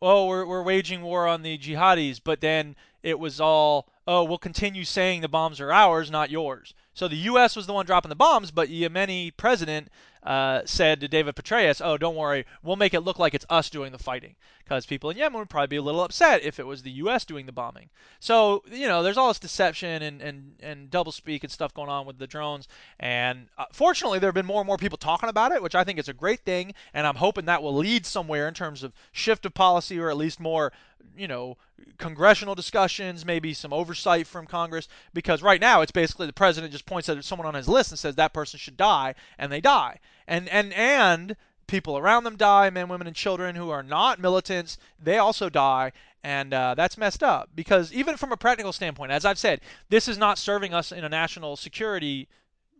"Oh, 0.00 0.26
we're 0.26 0.46
we're 0.46 0.62
waging 0.62 1.02
war 1.02 1.26
on 1.26 1.42
the 1.42 1.58
jihadis," 1.58 2.20
but 2.22 2.40
then 2.40 2.76
it 3.02 3.18
was 3.18 3.40
all, 3.40 3.88
"Oh, 4.06 4.22
we'll 4.24 4.38
continue 4.38 4.84
saying 4.84 5.20
the 5.20 5.28
bombs 5.28 5.60
are 5.60 5.72
ours, 5.72 6.10
not 6.10 6.30
yours." 6.30 6.74
So 6.94 7.08
the 7.08 7.16
U.S. 7.16 7.56
was 7.56 7.66
the 7.66 7.72
one 7.72 7.86
dropping 7.86 8.08
the 8.08 8.14
bombs, 8.14 8.52
but 8.52 8.68
Yemeni 8.68 9.36
president 9.36 9.88
uh, 10.24 10.62
said 10.64 11.00
to 11.00 11.08
David 11.08 11.36
Petraeus, 11.36 11.80
"Oh, 11.84 11.96
don't 11.96 12.16
worry, 12.16 12.46
we'll 12.62 12.76
make 12.76 12.94
it 12.94 13.00
look 13.00 13.18
like 13.18 13.34
it's 13.34 13.46
us 13.50 13.70
doing 13.70 13.92
the 13.92 13.98
fighting." 13.98 14.36
Because 14.64 14.86
people 14.86 15.10
in 15.10 15.18
Yemen 15.18 15.38
would 15.38 15.50
probably 15.50 15.66
be 15.66 15.76
a 15.76 15.82
little 15.82 16.02
upset 16.02 16.42
if 16.42 16.58
it 16.58 16.66
was 16.66 16.82
the 16.82 16.90
U.S. 16.92 17.26
doing 17.26 17.44
the 17.44 17.52
bombing. 17.52 17.90
So 18.20 18.64
you 18.70 18.88
know, 18.88 19.02
there's 19.02 19.18
all 19.18 19.28
this 19.28 19.38
deception 19.38 20.02
and 20.02 20.22
and 20.22 20.54
and 20.60 20.90
double 20.90 21.12
speak 21.12 21.44
and 21.44 21.52
stuff 21.52 21.74
going 21.74 21.90
on 21.90 22.06
with 22.06 22.18
the 22.18 22.26
drones. 22.26 22.66
And 22.98 23.48
uh, 23.58 23.66
fortunately, 23.72 24.18
there 24.18 24.28
have 24.28 24.34
been 24.34 24.46
more 24.46 24.60
and 24.60 24.66
more 24.66 24.78
people 24.78 24.98
talking 24.98 25.28
about 25.28 25.52
it, 25.52 25.62
which 25.62 25.74
I 25.74 25.84
think 25.84 25.98
is 25.98 26.08
a 26.08 26.14
great 26.14 26.40
thing. 26.40 26.74
And 26.94 27.06
I'm 27.06 27.16
hoping 27.16 27.44
that 27.44 27.62
will 27.62 27.74
lead 27.74 28.06
somewhere 28.06 28.48
in 28.48 28.54
terms 28.54 28.82
of 28.82 28.92
shift 29.12 29.44
of 29.44 29.54
policy, 29.54 29.98
or 29.98 30.08
at 30.08 30.16
least 30.16 30.40
more 30.40 30.72
you 31.16 31.28
know, 31.28 31.56
congressional 31.98 32.54
discussions, 32.54 33.24
maybe 33.24 33.54
some 33.54 33.72
oversight 33.72 34.26
from 34.26 34.46
Congress, 34.46 34.88
because 35.12 35.42
right 35.42 35.60
now 35.60 35.80
it's 35.80 35.92
basically 35.92 36.26
the 36.26 36.32
president 36.32 36.72
just 36.72 36.86
points 36.86 37.08
at 37.08 37.24
someone 37.24 37.46
on 37.46 37.54
his 37.54 37.68
list 37.68 37.90
and 37.90 37.98
says 37.98 38.14
that 38.14 38.32
person 38.32 38.58
should 38.58 38.76
die, 38.76 39.14
and 39.38 39.50
they 39.50 39.60
die. 39.60 39.98
And 40.26 40.48
and 40.48 40.72
and 40.72 41.36
people 41.66 41.96
around 41.96 42.24
them 42.24 42.36
die, 42.36 42.70
men, 42.70 42.88
women, 42.88 43.06
and 43.06 43.16
children 43.16 43.56
who 43.56 43.70
are 43.70 43.82
not 43.82 44.18
militants, 44.18 44.78
they 45.02 45.18
also 45.18 45.48
die. 45.48 45.92
And 46.22 46.54
uh, 46.54 46.74
that's 46.74 46.96
messed 46.96 47.22
up 47.22 47.50
because 47.54 47.92
even 47.92 48.16
from 48.16 48.32
a 48.32 48.36
practical 48.36 48.72
standpoint, 48.72 49.12
as 49.12 49.26
I've 49.26 49.38
said, 49.38 49.60
this 49.90 50.08
is 50.08 50.16
not 50.16 50.38
serving 50.38 50.72
us 50.72 50.90
in 50.90 51.04
a 51.04 51.08
national 51.08 51.56
security 51.56 52.28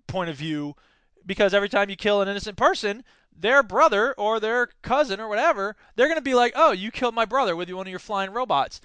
point 0.07 0.31
of 0.31 0.37
view 0.37 0.77
because 1.27 1.53
every 1.53 1.69
time 1.69 1.91
you 1.91 1.97
kill 1.97 2.23
an 2.23 2.29
innocent 2.29 2.57
person, 2.57 3.05
their 3.39 3.63
brother 3.63 4.15
or 4.15 4.41
their 4.41 4.69
cousin 4.83 5.21
or 5.21 5.29
whatever, 5.29 5.77
they're 5.97 6.09
going 6.09 6.19
to 6.19 6.23
be 6.23 6.35
like, 6.35 6.53
"Oh, 6.57 6.73
you 6.73 6.91
killed 6.91 7.15
my 7.15 7.25
brother 7.25 7.57
with 7.57 7.71
one 7.71 7.87
of 7.87 7.91
your 7.91 7.99
flying 7.99 8.31
robots." 8.31 8.81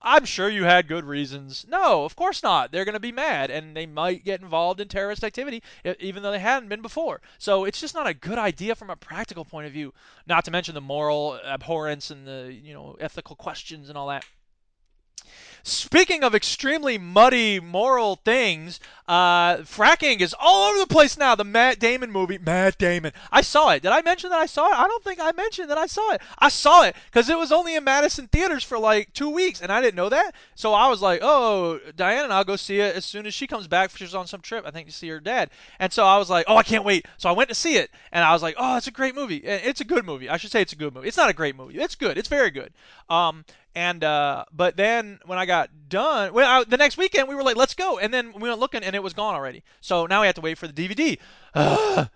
I'm 0.00 0.24
sure 0.24 0.48
you 0.48 0.64
had 0.64 0.88
good 0.88 1.04
reasons. 1.04 1.66
No, 1.68 2.04
of 2.04 2.16
course 2.16 2.42
not. 2.42 2.72
They're 2.72 2.84
going 2.84 2.94
to 2.94 3.00
be 3.00 3.12
mad 3.12 3.50
and 3.50 3.76
they 3.76 3.86
might 3.86 4.24
get 4.24 4.40
involved 4.40 4.80
in 4.80 4.88
terrorist 4.88 5.24
activity 5.24 5.62
even 5.98 6.22
though 6.22 6.30
they 6.30 6.38
hadn't 6.38 6.68
been 6.68 6.82
before. 6.82 7.20
So 7.38 7.64
it's 7.64 7.80
just 7.80 7.94
not 7.94 8.06
a 8.06 8.14
good 8.14 8.38
idea 8.38 8.74
from 8.74 8.90
a 8.90 8.96
practical 8.96 9.44
point 9.44 9.66
of 9.66 9.72
view. 9.72 9.92
Not 10.26 10.44
to 10.46 10.50
mention 10.50 10.74
the 10.74 10.80
moral 10.80 11.38
abhorrence 11.44 12.10
and 12.10 12.26
the, 12.26 12.58
you 12.62 12.72
know, 12.74 12.96
ethical 13.00 13.36
questions 13.36 13.88
and 13.88 13.98
all 13.98 14.08
that. 14.08 14.24
Speaking 15.66 16.22
of 16.22 16.34
extremely 16.34 16.98
muddy 16.98 17.58
moral 17.58 18.16
things, 18.16 18.80
uh, 19.08 19.56
fracking 19.58 20.20
is 20.20 20.34
all 20.38 20.68
over 20.68 20.78
the 20.78 20.86
place 20.86 21.16
now. 21.16 21.34
The 21.34 21.42
Matt 21.42 21.78
Damon 21.78 22.12
movie, 22.12 22.36
Matt 22.36 22.76
Damon. 22.76 23.14
I 23.32 23.40
saw 23.40 23.70
it. 23.70 23.80
Did 23.82 23.90
I 23.90 24.02
mention 24.02 24.28
that 24.28 24.38
I 24.38 24.44
saw 24.44 24.66
it? 24.66 24.78
I 24.78 24.86
don't 24.86 25.02
think 25.02 25.20
I 25.20 25.32
mentioned 25.32 25.70
that 25.70 25.78
I 25.78 25.86
saw 25.86 26.12
it. 26.12 26.20
I 26.38 26.50
saw 26.50 26.82
it 26.82 26.94
because 27.06 27.30
it 27.30 27.38
was 27.38 27.50
only 27.50 27.76
in 27.76 27.84
Madison 27.84 28.28
theaters 28.28 28.62
for 28.62 28.78
like 28.78 29.14
two 29.14 29.30
weeks, 29.30 29.62
and 29.62 29.72
I 29.72 29.80
didn't 29.80 29.96
know 29.96 30.10
that. 30.10 30.34
So 30.54 30.74
I 30.74 30.90
was 30.90 31.00
like, 31.00 31.20
oh, 31.22 31.80
Diane 31.96 32.24
and 32.24 32.32
I'll 32.34 32.44
go 32.44 32.56
see 32.56 32.80
it 32.80 32.94
as 32.94 33.06
soon 33.06 33.26
as 33.26 33.32
she 33.32 33.46
comes 33.46 33.66
back. 33.66 33.96
She's 33.96 34.14
on 34.14 34.26
some 34.26 34.42
trip, 34.42 34.66
I 34.66 34.70
think, 34.70 34.88
to 34.88 34.92
see 34.92 35.08
her 35.08 35.18
dad. 35.18 35.48
And 35.78 35.90
so 35.90 36.04
I 36.04 36.18
was 36.18 36.28
like, 36.28 36.44
oh, 36.46 36.58
I 36.58 36.62
can't 36.62 36.84
wait. 36.84 37.06
So 37.16 37.30
I 37.30 37.32
went 37.32 37.48
to 37.48 37.54
see 37.54 37.76
it, 37.76 37.90
and 38.12 38.22
I 38.22 38.34
was 38.34 38.42
like, 38.42 38.56
oh, 38.58 38.76
it's 38.76 38.86
a 38.86 38.90
great 38.90 39.14
movie. 39.14 39.38
It's 39.38 39.80
a 39.80 39.84
good 39.84 40.04
movie. 40.04 40.28
I 40.28 40.36
should 40.36 40.52
say 40.52 40.60
it's 40.60 40.74
a 40.74 40.76
good 40.76 40.92
movie. 40.92 41.08
It's 41.08 41.16
not 41.16 41.30
a 41.30 41.34
great 41.34 41.56
movie. 41.56 41.78
It's 41.78 41.94
good. 41.94 42.18
It's 42.18 42.28
very 42.28 42.50
good. 42.50 42.74
Um, 43.08 43.46
and 43.74 44.04
uh, 44.04 44.44
but 44.52 44.76
then 44.76 45.18
when 45.26 45.38
I 45.38 45.46
got 45.46 45.70
done, 45.88 46.32
well, 46.32 46.60
I, 46.60 46.64
the 46.64 46.76
next 46.76 46.96
weekend 46.96 47.28
we 47.28 47.34
were 47.34 47.42
like, 47.42 47.56
let's 47.56 47.74
go, 47.74 47.98
and 47.98 48.12
then 48.12 48.32
we 48.32 48.48
went 48.48 48.60
looking, 48.60 48.82
and 48.82 48.94
it 48.94 49.02
was 49.02 49.12
gone 49.12 49.34
already. 49.34 49.62
So 49.80 50.06
now 50.06 50.20
we 50.20 50.26
have 50.26 50.36
to 50.36 50.40
wait 50.40 50.58
for 50.58 50.68
the 50.68 50.72
DVD. 50.72 51.18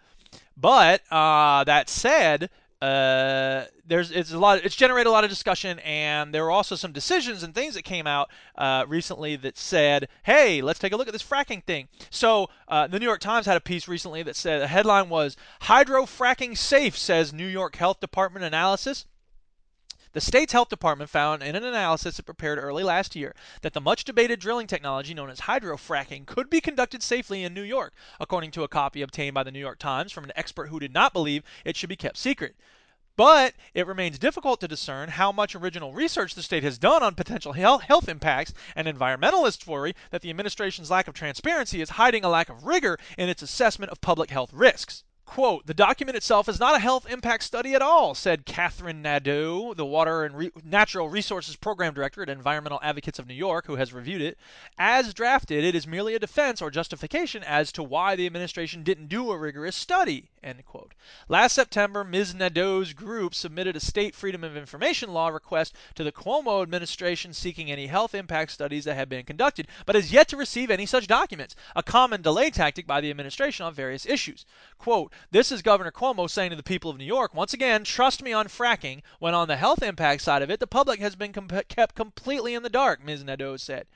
but 0.57 1.03
uh, 1.11 1.65
that 1.65 1.89
said, 1.89 2.51
uh, 2.81 3.65
there's 3.85 4.13
it's 4.13 4.33
a 4.33 4.39
lot. 4.39 4.65
It's 4.65 4.77
generated 4.77 5.09
a 5.09 5.11
lot 5.11 5.25
of 5.25 5.31
discussion, 5.31 5.81
and 5.81 6.33
there 6.33 6.45
were 6.45 6.51
also 6.51 6.77
some 6.77 6.93
decisions 6.93 7.43
and 7.43 7.53
things 7.53 7.75
that 7.75 7.83
came 7.83 8.07
out 8.07 8.31
uh, 8.55 8.85
recently 8.87 9.35
that 9.37 9.59
said, 9.59 10.09
"Hey, 10.23 10.63
let's 10.63 10.79
take 10.79 10.93
a 10.93 10.97
look 10.97 11.09
at 11.09 11.13
this 11.13 11.25
fracking 11.25 11.65
thing." 11.65 11.89
So 12.11 12.51
uh, 12.69 12.87
the 12.87 13.01
New 13.01 13.07
York 13.07 13.21
Times 13.21 13.47
had 13.47 13.57
a 13.57 13.61
piece 13.61 13.89
recently 13.89 14.23
that 14.23 14.37
said 14.37 14.61
the 14.61 14.69
headline 14.69 15.09
was 15.09 15.37
"Hydro 15.63 16.05
Fracking 16.05 16.57
Safe," 16.57 16.97
says 16.97 17.33
New 17.33 17.47
York 17.47 17.75
Health 17.75 17.99
Department 17.99 18.45
analysis. 18.45 19.07
The 20.13 20.23
state's 20.23 20.55
health 20.55 20.71
department 20.71 21.11
found 21.11 21.43
in 21.43 21.55
an 21.55 21.65
analysis 21.65 22.19
it 22.19 22.23
prepared 22.25 22.59
early 22.59 22.83
last 22.83 23.15
year 23.15 23.35
that 23.61 23.75
the 23.75 23.81
much 23.81 24.05
debated 24.05 24.41
drilling 24.41 24.67
technology 24.67 25.13
known 25.13 25.29
as 25.29 25.41
hydrofracking 25.41 26.25
could 26.25 26.49
be 26.49 26.63
conducted 26.63 27.03
safely 27.03 27.45
in 27.45 27.53
New 27.53 27.63
York, 27.63 27.93
according 28.19 28.51
to 28.53 28.63
a 28.63 28.69
copy 28.69 29.03
obtained 29.03 29.35
by 29.35 29.43
the 29.43 29.51
New 29.51 29.59
York 29.59 29.79
Times 29.79 30.11
from 30.11 30.25
an 30.25 30.33
expert 30.35 30.69
who 30.69 30.81
did 30.81 30.95
not 30.95 31.13
believe 31.13 31.43
it 31.63 31.77
should 31.77 31.91
be 31.91 31.97
kept 31.97 32.17
secret. 32.17 32.57
But 33.17 33.55
it 33.75 33.87
remains 33.87 34.19
difficult 34.19 34.61
to 34.61 34.69
discern 34.69 35.11
how 35.11 35.31
much 35.31 35.55
original 35.55 35.93
research 35.93 36.35
the 36.35 36.43
state 36.43 36.63
has 36.63 36.79
done 36.79 37.03
on 37.03 37.15
potential 37.15 37.53
health, 37.53 38.09
impacts, 38.09 38.55
and 38.75 38.89
environmentalists 38.89 39.67
worry 39.67 39.95
that 40.11 40.23
the 40.23 40.31
administration's 40.31 40.91
lack 40.91 41.07
of 41.09 41.15
transparency 41.15 41.83
is 41.83 41.91
hiding 41.91 42.25
a 42.25 42.29
lack 42.31 42.49
of 42.49 42.65
rigor 42.65 42.97
in 43.19 43.29
its 43.29 43.43
assessment 43.43 43.93
of 43.93 44.01
public 44.01 44.31
health 44.31 44.53
risks. 44.55 45.05
Quote, 45.29 45.67
the 45.67 45.75
document 45.75 46.17
itself 46.17 46.49
is 46.49 46.59
not 46.59 46.75
a 46.75 46.81
health 46.81 47.07
impact 47.09 47.45
study 47.45 47.75
at 47.75 47.83
all, 47.83 48.15
said 48.15 48.47
Catherine 48.47 49.03
Nadeau, 49.03 49.75
the 49.75 49.85
Water 49.85 50.25
and 50.25 50.35
Re- 50.35 50.51
Natural 50.65 51.11
Resources 51.11 51.55
Program 51.55 51.93
Director 51.93 52.23
at 52.23 52.31
Environmental 52.31 52.81
Advocates 52.83 53.19
of 53.19 53.29
New 53.29 53.35
York, 53.35 53.67
who 53.67 53.77
has 53.77 53.93
reviewed 53.93 54.23
it. 54.23 54.39
As 54.79 55.13
drafted, 55.13 55.65
it 55.65 55.75
is 55.75 55.87
merely 55.87 56.15
a 56.15 56.19
defense 56.19 56.63
or 56.63 56.71
justification 56.71 57.45
as 57.45 57.71
to 57.73 57.83
why 57.83 58.17
the 58.17 58.25
administration 58.25 58.83
didn't 58.83 59.09
do 59.09 59.31
a 59.31 59.39
rigorous 59.39 59.77
study, 59.77 60.31
end 60.43 60.65
quote. 60.65 60.95
Last 61.29 61.53
September, 61.53 62.05
Ms. 62.05 62.35
Nadeau's 62.35 62.95
group 62.95 63.35
submitted 63.35 63.77
a 63.77 63.81
state 63.81 64.15
Freedom 64.15 64.43
of 64.43 64.57
Information 64.57 65.13
law 65.13 65.29
request 65.29 65.75
to 65.95 66.03
the 66.03 66.11
Cuomo 66.11 66.63
administration 66.63 67.35
seeking 67.35 67.71
any 67.71 67.87
health 67.87 68.15
impact 68.15 68.51
studies 68.51 68.87
that 68.87 68.95
have 68.95 69.11
been 69.11 69.27
conducted, 69.27 69.69
but 69.85 69.95
has 69.95 70.11
yet 70.11 70.27
to 70.29 70.39
receive 70.39 70.71
any 70.71 70.87
such 70.87 71.07
documents, 71.07 71.55
a 71.77 71.83
common 71.83 72.23
delay 72.23 72.49
tactic 72.49 72.87
by 72.87 73.03
the 73.03 73.11
administration 73.11 73.67
on 73.67 73.75
various 73.75 74.07
issues. 74.07 74.47
Quote, 74.79 75.13
this 75.31 75.53
is 75.53 75.63
Governor 75.63 75.91
Cuomo 75.91 76.29
saying 76.29 76.51
to 76.51 76.57
the 76.57 76.63
people 76.63 76.91
of 76.91 76.99
New 76.99 77.05
York, 77.05 77.35
once 77.35 77.53
again, 77.53 77.85
trust 77.85 78.23
me 78.23 78.33
on 78.33 78.47
fracking, 78.47 79.03
when 79.19 79.35
on 79.35 79.49
the 79.49 79.57
health 79.57 79.83
impact 79.83 80.23
side 80.23 80.43
of 80.43 80.51
it, 80.51 80.61
the 80.61 80.67
public 80.67 81.01
has 81.01 81.17
been 81.17 81.33
com- 81.33 81.49
kept 81.69 81.95
completely 81.95 82.55
in 82.55 82.63
the 82.63 82.71
dark, 82.71 83.05
Ms. 83.05 83.25
Nadeau 83.25 83.57
said. 83.57 83.87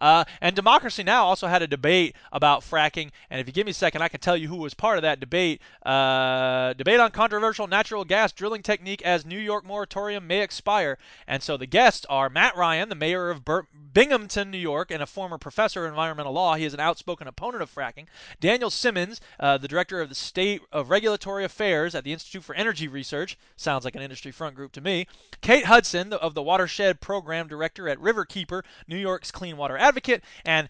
Uh, 0.00 0.24
and 0.40 0.56
Democracy 0.56 1.02
Now! 1.02 1.24
also 1.24 1.46
had 1.46 1.62
a 1.62 1.66
debate 1.66 2.16
about 2.32 2.62
fracking, 2.62 3.10
and 3.28 3.40
if 3.40 3.46
you 3.46 3.52
give 3.52 3.66
me 3.66 3.70
a 3.70 3.74
second, 3.74 4.02
I 4.02 4.08
can 4.08 4.20
tell 4.20 4.36
you 4.36 4.48
who 4.48 4.56
was 4.56 4.74
part 4.74 4.98
of 4.98 5.02
that 5.02 5.20
debate. 5.20 5.60
Uh, 5.84 6.72
debate 6.74 7.00
on 7.00 7.10
controversial 7.10 7.66
natural 7.66 8.04
gas 8.04 8.32
drilling 8.32 8.62
technique 8.62 9.02
as 9.02 9.26
New 9.26 9.38
York 9.38 9.64
moratorium 9.64 10.26
may 10.26 10.40
expire. 10.42 10.98
And 11.26 11.42
so 11.42 11.56
the 11.56 11.66
guests 11.66 12.06
are 12.08 12.28
Matt 12.28 12.56
Ryan, 12.56 12.88
the 12.88 12.94
mayor 12.94 13.30
of 13.30 13.44
Bur- 13.44 13.66
Binghamton, 13.92 14.50
New 14.50 14.58
York, 14.58 14.90
and 14.90 15.02
a 15.02 15.06
former 15.06 15.38
professor 15.38 15.84
of 15.84 15.90
environmental 15.90 16.32
law. 16.32 16.54
He 16.54 16.64
is 16.64 16.74
an 16.74 16.80
outspoken 16.80 17.26
opponent 17.26 17.62
of 17.62 17.74
fracking. 17.74 18.06
Daniel 18.40 18.70
Simmons, 18.70 19.20
uh, 19.38 19.58
the 19.58 19.68
director 19.68 20.00
of 20.00 20.08
the 20.08 20.14
State 20.14 20.62
of 20.72 20.90
Regulatory 20.90 21.44
Affairs 21.44 21.94
at 21.94 22.04
the 22.04 22.12
Institute 22.12 22.44
for 22.44 22.54
Energy 22.54 22.88
Research. 22.88 23.36
Sounds 23.56 23.84
like 23.84 23.96
an 23.96 24.02
industry 24.02 24.30
front 24.30 24.54
group 24.54 24.72
to 24.72 24.80
me. 24.80 25.06
Kate 25.40 25.66
Hudson, 25.66 26.10
the- 26.10 26.20
of 26.20 26.34
the 26.34 26.42
Watershed 26.42 27.00
Program 27.00 27.48
Director 27.48 27.88
at 27.88 27.98
Riverkeeper, 27.98 28.62
New 28.86 28.96
York's 28.96 29.30
Clean 29.30 29.56
Water 29.56 29.76
Advocate, 29.90 30.22
and 30.44 30.68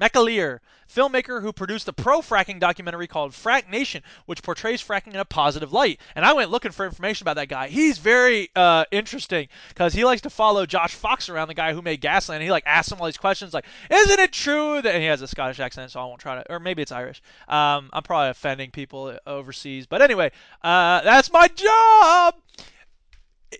McAleer, 0.00 0.58
filmmaker 0.88 1.42
who 1.42 1.52
produced 1.52 1.84
the 1.84 1.92
pro-fracking 1.92 2.58
documentary 2.58 3.06
called 3.06 3.32
Frack 3.32 3.68
Nation, 3.68 4.02
which 4.24 4.42
portrays 4.42 4.82
fracking 4.82 5.08
in 5.08 5.16
a 5.16 5.24
positive 5.26 5.70
light. 5.70 6.00
And 6.14 6.24
I 6.24 6.32
went 6.32 6.50
looking 6.50 6.72
for 6.72 6.86
information 6.86 7.24
about 7.24 7.36
that 7.36 7.50
guy. 7.50 7.68
He's 7.68 7.98
very 7.98 8.48
uh, 8.56 8.86
interesting 8.90 9.48
because 9.68 9.92
he 9.92 10.02
likes 10.06 10.22
to 10.22 10.30
follow 10.30 10.64
Josh 10.64 10.94
Fox 10.94 11.28
around, 11.28 11.48
the 11.48 11.54
guy 11.54 11.74
who 11.74 11.82
made 11.82 12.00
Gasland. 12.00 12.40
He 12.40 12.50
like 12.50 12.64
asks 12.64 12.90
him 12.90 12.98
all 13.00 13.06
these 13.06 13.18
questions, 13.18 13.52
like, 13.52 13.66
"Isn't 13.90 14.18
it 14.18 14.32
true 14.32 14.80
that?" 14.80 14.94
And 14.94 15.02
he 15.02 15.08
has 15.08 15.20
a 15.20 15.28
Scottish 15.28 15.60
accent, 15.60 15.90
so 15.90 16.00
I 16.00 16.06
won't 16.06 16.20
try 16.20 16.42
to, 16.42 16.50
or 16.50 16.58
maybe 16.58 16.80
it's 16.80 16.92
Irish. 16.92 17.20
Um, 17.48 17.90
I'm 17.92 18.02
probably 18.02 18.30
offending 18.30 18.70
people 18.70 19.18
overseas, 19.26 19.86
but 19.86 20.00
anyway, 20.00 20.32
uh, 20.62 21.02
that's 21.02 21.30
my 21.30 21.48
job. 21.48 22.34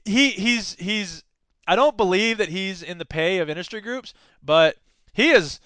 He 0.06 0.30
he's 0.30 0.76
he's. 0.76 1.24
I 1.68 1.76
don't 1.76 1.98
believe 1.98 2.38
that 2.38 2.48
he's 2.48 2.82
in 2.82 2.96
the 2.96 3.04
pay 3.04 3.38
of 3.38 3.50
industry 3.50 3.82
groups, 3.82 4.14
but 4.42 4.76
he 5.12 5.28
is 5.28 5.60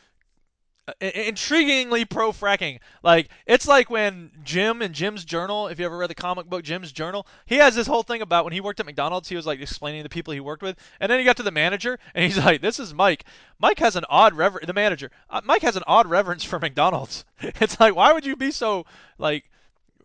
uh, 0.89 0.93
intriguingly 1.01 2.11
pro 2.11 2.33
fracking. 2.33 2.81
Like 3.05 3.29
it's 3.47 3.69
like 3.69 3.89
when 3.89 4.33
Jim 4.43 4.83
in 4.83 4.93
Jim's 4.93 5.25
Journal, 5.25 5.69
if 5.69 5.79
you 5.79 5.87
ever 5.87 5.97
read 5.97 6.11
the 6.11 6.17
comic 6.17 6.47
book 6.47 6.65
Jim's 6.65 6.91
Journal, 6.91 7.25
he 7.47 7.55
has 7.59 7.77
this 7.77 7.87
whole 7.87 8.03
thing 8.03 8.21
about 8.21 8.43
when 8.43 8.53
he 8.53 8.61
worked 8.61 8.81
at 8.81 8.87
McDonald's, 8.87 9.29
he 9.29 9.37
was 9.37 9.47
like 9.47 9.61
explaining 9.61 10.01
to 10.01 10.03
the 10.03 10.13
people 10.13 10.35
he 10.35 10.41
worked 10.41 10.65
with, 10.65 10.77
and 10.99 11.09
then 11.09 11.21
he 11.21 11.25
got 11.25 11.37
to 11.37 11.45
the 11.45 11.53
manager 11.53 12.01
and 12.17 12.25
he's 12.25 12.45
like, 12.45 12.61
"This 12.61 12.81
is 12.81 12.93
Mike. 12.93 13.25
Mike 13.61 13.79
has 13.79 13.95
an 13.95 14.05
odd 14.09 14.35
rever 14.35 14.61
the 14.67 14.73
manager. 14.73 15.13
Uh, 15.31 15.41
Mike 15.45 15.63
has 15.63 15.77
an 15.77 15.85
odd 15.87 16.09
reverence 16.09 16.43
for 16.43 16.59
McDonald's. 16.59 17.25
It's 17.61 17.79
like, 17.79 17.95
why 17.95 18.13
would 18.13 18.27
you 18.27 18.35
be 18.35 18.51
so 18.51 18.87
like 19.19 19.45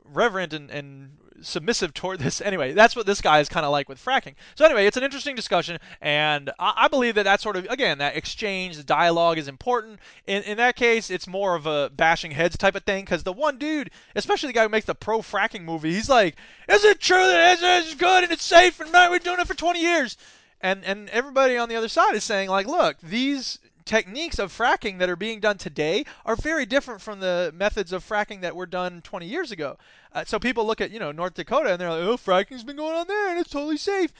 reverent 0.06 0.54
and, 0.54 0.70
and 0.70 1.18
submissive 1.41 1.93
toward 1.93 2.19
this. 2.19 2.41
Anyway, 2.47 2.71
that's 2.71 2.95
what 2.95 3.06
this 3.06 3.19
guy 3.19 3.39
is 3.39 3.50
kind 3.50 3.65
of 3.65 3.73
like 3.73 3.89
with 3.89 4.04
fracking. 4.04 4.36
So 4.56 4.63
anyway, 4.63 4.86
it's 4.86 4.95
an 4.95 5.04
interesting 5.04 5.36
discussion, 5.36 5.80
and 6.02 6.50
I, 6.60 6.73
I 6.78 6.88
believe 6.88 7.15
that 7.15 7.23
that 7.23 7.41
sort 7.41 7.58
of 7.58 7.65
again 7.69 7.97
that 7.97 8.15
exchange, 8.15 8.78
the 8.78 8.84
dialogue 8.84 9.38
is 9.38 9.50
important. 9.50 10.00
In 10.28 10.43
in 10.43 10.58
that 10.58 10.78
case, 10.78 11.10
it's 11.10 11.28
more 11.28 11.56
of 11.56 11.65
a 11.65 11.89
bashing 11.89 12.32
heads 12.32 12.56
type 12.56 12.76
of 12.76 12.84
thing 12.84 13.04
because 13.04 13.23
the 13.23 13.34
one 13.34 13.58
dude, 13.58 13.91
especially 14.15 14.47
the 14.47 14.54
guy 14.54 14.63
who 14.63 14.69
makes 14.69 14.86
the 14.86 14.95
pro 14.95 15.19
fracking 15.19 15.63
movie, 15.63 15.93
he's 15.93 16.10
like, 16.10 16.38
"Is 16.69 16.86
it 16.86 17.02
true 17.02 17.28
that 17.28 17.58
it's 17.62 17.95
good 17.95 18.23
and 18.23 18.32
it's 18.32 18.45
safe 18.45 18.80
and 18.80 18.91
we're 18.93 19.19
doing 19.19 19.39
it 19.39 19.47
for 19.47 19.56
20 19.56 19.82
years?" 19.82 20.15
And 20.62 20.86
and 20.86 21.10
everybody 21.10 21.58
on 21.58 21.67
the 21.67 21.76
other 21.76 21.89
side 21.89 22.15
is 22.15 22.23
saying 22.23 22.50
like, 22.50 22.67
"Look, 22.67 22.97
these." 23.02 23.60
Techniques 23.88 24.38
of 24.38 24.56
fracking 24.56 25.00
that 25.00 25.10
are 25.10 25.15
being 25.15 25.39
done 25.39 25.58
today 25.58 26.06
are 26.26 26.36
very 26.36 26.65
different 26.65 27.02
from 27.02 27.19
the 27.19 27.52
methods 27.56 27.91
of 27.91 28.08
fracking 28.08 28.41
that 28.41 28.56
were 28.56 28.65
done 28.65 29.02
20 29.02 29.26
years 29.26 29.52
ago. 29.52 29.78
Uh, 30.13 30.23
so 30.26 30.38
people 30.38 30.65
look 30.65 30.82
at 30.82 30.91
you 30.91 31.00
know 31.00 31.12
North 31.12 31.34
Dakota 31.34 31.71
and 31.71 31.82
they're 31.82 31.89
like, 31.89 32.02
oh, 32.02 32.17
fracking's 32.17 32.63
been 32.63 32.76
going 32.76 32.95
on 32.95 33.08
there 33.08 33.30
and 33.30 33.39
it's 33.39 33.50
totally 33.50 33.78
safe, 33.78 34.13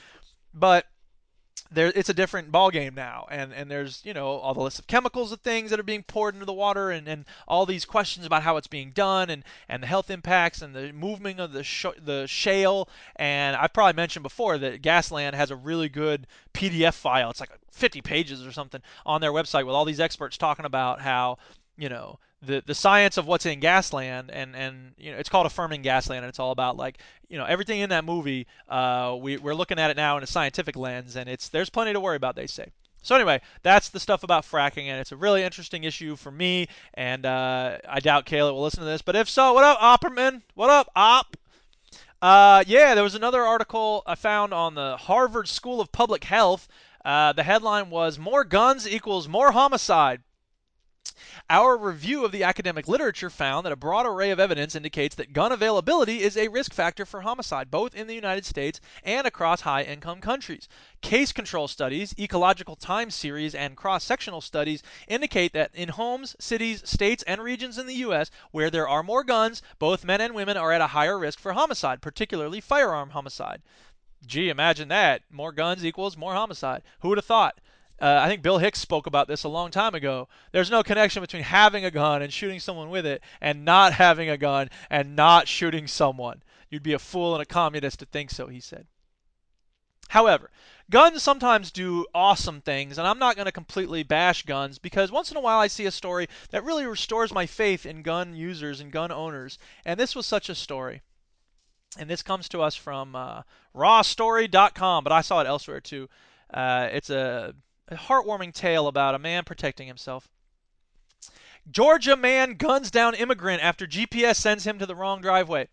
but 0.54 0.88
there 1.72 1.92
it's 1.96 2.10
a 2.10 2.14
different 2.14 2.52
ball 2.52 2.70
game 2.70 2.96
now. 2.96 3.28
And 3.30 3.54
and 3.54 3.70
there's 3.70 4.02
you 4.06 4.14
know 4.14 4.28
all 4.28 4.54
the 4.54 4.62
list 4.62 4.80
of 4.80 4.88
chemicals 4.88 5.32
of 5.32 5.42
things 5.42 5.70
that 5.70 5.80
are 5.80 5.84
being 5.84 6.04
poured 6.04 6.34
into 6.34 6.46
the 6.46 6.54
water 6.54 6.92
and 6.92 7.08
and 7.08 7.26
all 7.48 7.66
these 7.66 7.86
questions 7.86 8.26
about 8.26 8.44
how 8.44 8.58
it's 8.58 8.68
being 8.68 8.92
done 8.92 9.30
and 9.30 9.44
and 9.68 9.82
the 9.84 9.88
health 9.88 10.10
impacts 10.10 10.62
and 10.62 10.76
the 10.76 10.92
movement 10.94 11.40
of 11.40 11.54
the 11.54 11.64
sh- 11.64 11.86
the 12.04 12.26
shale. 12.28 12.90
And 13.16 13.56
I 13.56 13.68
probably 13.68 13.94
mentioned 13.94 14.24
before 14.24 14.58
that 14.60 14.82
Gasland 14.82 15.34
has 15.34 15.52
a 15.52 15.56
really 15.56 15.90
good 15.90 16.28
PDF 16.54 16.94
file. 16.94 17.30
It's 17.30 17.40
like 17.40 17.52
50 17.72 18.02
pages 18.02 18.46
or 18.46 18.52
something 18.52 18.82
on 19.06 19.22
their 19.22 19.32
website 19.32 19.66
with 19.66 19.76
all 19.76 19.86
these 19.86 20.00
experts 20.00 20.38
talking 20.38 20.66
about 20.66 21.02
how 21.02 21.38
you 21.78 21.90
know 21.90 22.20
the 22.42 22.62
the 22.66 22.76
science 22.76 23.18
of 23.18 23.26
what's 23.26 23.46
in 23.46 23.60
Gasland, 23.60 24.30
and 24.32 24.56
and 24.56 24.94
you 24.98 25.12
know 25.12 25.18
it's 25.18 25.30
called 25.30 25.46
affirming 25.46 25.84
Gasland, 25.84 26.18
and 26.18 26.26
it's 26.26 26.40
all 26.40 26.52
about 26.52 26.78
like 26.78 27.00
you 27.30 27.38
know 27.38 27.46
everything 27.46 27.80
in 27.80 27.90
that 27.90 28.06
movie. 28.06 28.48
Uh, 28.70 29.18
we 29.20 29.38
we're 29.38 29.56
looking 29.56 29.80
at 29.80 29.90
it 29.90 29.98
now 29.98 30.18
in 30.18 30.24
a 30.24 30.28
scientific 30.28 30.76
lens, 30.76 31.16
and 31.16 31.28
it's 31.30 31.50
there's 31.50 31.70
plenty 31.70 31.94
to 31.94 32.00
worry 32.00 32.16
about. 32.16 32.36
They 32.36 32.48
say. 32.48 32.72
So 33.02 33.16
anyway, 33.16 33.42
that's 33.64 33.90
the 33.90 34.00
stuff 34.00 34.24
about 34.24 34.44
fracking, 34.44 34.88
and 34.88 35.00
it's 35.00 35.12
a 35.12 35.16
really 35.16 35.44
interesting 35.44 35.84
issue 35.84 36.16
for 36.16 36.32
me. 36.32 36.68
And 36.96 37.26
uh, 37.26 37.78
I 37.88 38.00
doubt 38.00 38.26
Kayla 38.26 38.52
will 38.52 38.64
listen 38.64 38.82
to 38.82 38.86
this, 38.86 39.02
but 39.02 39.16
if 39.16 39.30
so, 39.30 39.54
what 39.54 39.64
up, 39.64 39.80
Opperman? 39.80 40.42
What 40.56 40.70
up, 40.70 40.90
Op? 40.96 41.38
Uh, 42.22 42.64
yeah, 42.68 42.96
there 42.96 43.04
was 43.04 43.16
another 43.16 43.44
article 43.44 44.04
I 44.06 44.16
found 44.16 44.54
on 44.54 44.76
the 44.76 44.98
Harvard 44.98 45.48
School 45.48 45.80
of 45.80 45.92
Public 45.92 46.24
Health. 46.24 46.68
Uh, 47.06 47.32
the 47.32 47.44
headline 47.44 47.90
was 47.90 48.20
"More 48.20 48.44
guns 48.44 48.88
equals 48.88 49.28
more 49.28 49.52
homicide." 49.52 50.22
Our 51.50 51.78
review 51.78 52.26
of 52.26 52.32
the 52.32 52.44
academic 52.44 52.88
literature 52.88 53.30
found 53.30 53.66
that 53.66 53.72
a 53.72 53.76
broad 53.76 54.06
array 54.06 54.32
of 54.32 54.40
evidence 54.40 54.76
indicates 54.76 55.16
that 55.16 55.34
gun 55.34 55.52
availability 55.52 56.22
is 56.22 56.38
a 56.38 56.48
risk 56.48 56.74
factor 56.74 57.06
for 57.06 57.22
homicide, 57.22 57.72
both 57.72 57.96
in 57.96 58.08
the 58.08 58.16
United 58.16 58.46
States 58.46 58.80
and 59.04 59.26
across 59.26 59.62
high 59.62 59.84
income 59.84 60.22
countries. 60.22 60.68
Case 61.02 61.32
control 61.32 61.68
studies, 61.68 62.14
ecological 62.20 62.76
time 62.76 63.10
series, 63.10 63.56
and 63.56 63.78
cross 63.78 64.04
sectional 64.04 64.42
studies 64.42 64.84
indicate 65.08 65.54
that 65.54 65.72
in 65.74 65.90
homes, 65.90 66.36
cities, 66.40 66.82
states, 66.88 67.24
and 67.24 67.42
regions 67.42 67.78
in 67.78 67.88
the 67.88 67.96
U.S. 67.96 68.30
where 68.52 68.70
there 68.70 68.88
are 68.88 69.04
more 69.04 69.24
guns, 69.24 69.62
both 69.80 70.04
men 70.04 70.22
and 70.22 70.36
women 70.36 70.58
are 70.58 70.72
at 70.72 70.82
a 70.82 70.88
higher 70.88 71.18
risk 71.18 71.40
for 71.40 71.54
homicide, 71.54 72.02
particularly 72.02 72.62
firearm 72.62 73.12
homicide. 73.12 73.62
Gee, 74.26 74.50
imagine 74.50 74.88
that. 74.90 75.22
More 75.32 75.52
guns 75.52 75.86
equals 75.86 76.18
more 76.18 76.34
homicide. 76.34 76.84
Who 77.00 77.10
would 77.10 77.18
have 77.18 77.26
thought? 77.26 77.60
Uh, 78.00 78.20
I 78.22 78.28
think 78.28 78.44
Bill 78.44 78.60
Hicks 78.60 78.80
spoke 78.80 79.08
about 79.08 79.28
this 79.28 79.44
a 79.44 79.50
long 79.50 79.72
time 79.72 79.96
ago. 79.96 80.28
There's 80.52 80.70
no 80.70 80.84
connection 80.84 81.22
between 81.22 81.44
having 81.44 81.84
a 81.84 81.92
gun 81.92 82.22
and 82.22 82.32
shooting 82.32 82.60
someone 82.60 82.90
with 82.90 83.06
it 83.06 83.24
and 83.42 83.66
not 83.66 83.94
having 83.94 84.30
a 84.30 84.38
gun 84.38 84.70
and 84.90 85.16
not 85.16 85.48
shooting 85.48 85.88
someone. 85.88 86.44
You'd 86.70 86.84
be 86.84 86.94
a 86.94 87.00
fool 87.00 87.34
and 87.34 87.42
a 87.42 87.46
communist 87.46 88.00
to 88.00 88.06
think 88.06 88.30
so, 88.30 88.48
he 88.48 88.60
said. 88.60 88.86
However, 90.10 90.52
guns 90.90 91.22
sometimes 91.22 91.72
do 91.72 92.06
awesome 92.14 92.62
things, 92.62 92.98
and 92.98 93.08
I'm 93.08 93.20
not 93.20 93.36
going 93.36 93.48
to 93.48 93.52
completely 93.52 94.04
bash 94.04 94.44
guns 94.44 94.80
because 94.80 95.12
once 95.12 95.32
in 95.32 95.38
a 95.38 95.42
while 95.42 95.60
I 95.60 95.68
see 95.68 95.86
a 95.86 95.92
story 95.92 96.30
that 96.52 96.64
really 96.64 96.86
restores 96.86 97.34
my 97.34 97.46
faith 97.46 97.86
in 97.86 98.04
gun 98.04 98.36
users 98.36 98.80
and 98.80 98.92
gun 98.92 99.12
owners, 99.12 99.58
and 99.84 100.00
this 100.00 100.16
was 100.16 100.26
such 100.26 100.50
a 100.50 100.56
story. 100.56 101.02
And 101.98 102.10
this 102.10 102.22
comes 102.22 102.48
to 102.50 102.62
us 102.62 102.76
from 102.76 103.16
uh, 103.16 103.42
rawstory.com, 103.76 105.04
but 105.04 105.14
I 105.14 105.22
saw 105.22 105.42
it 105.42 105.48
elsewhere 105.48 105.82
too. 105.82 106.10
Uh, 106.54 106.88
it's 106.92 107.10
a 107.10 107.54
a 107.90 107.96
heartwarming 107.96 108.54
tale 108.54 108.88
about 108.88 109.16
a 109.16 109.20
man 109.20 109.44
protecting 109.44 109.88
himself. 109.88 110.28
Georgia 111.70 112.16
man 112.16 112.54
guns 112.54 112.90
down 112.90 113.14
immigrant 113.14 113.62
after 113.62 113.86
GPS 113.86 114.38
sends 114.38 114.66
him 114.66 114.80
to 114.80 114.86
the 114.86 114.96
wrong 114.96 115.20
driveway. 115.20 115.68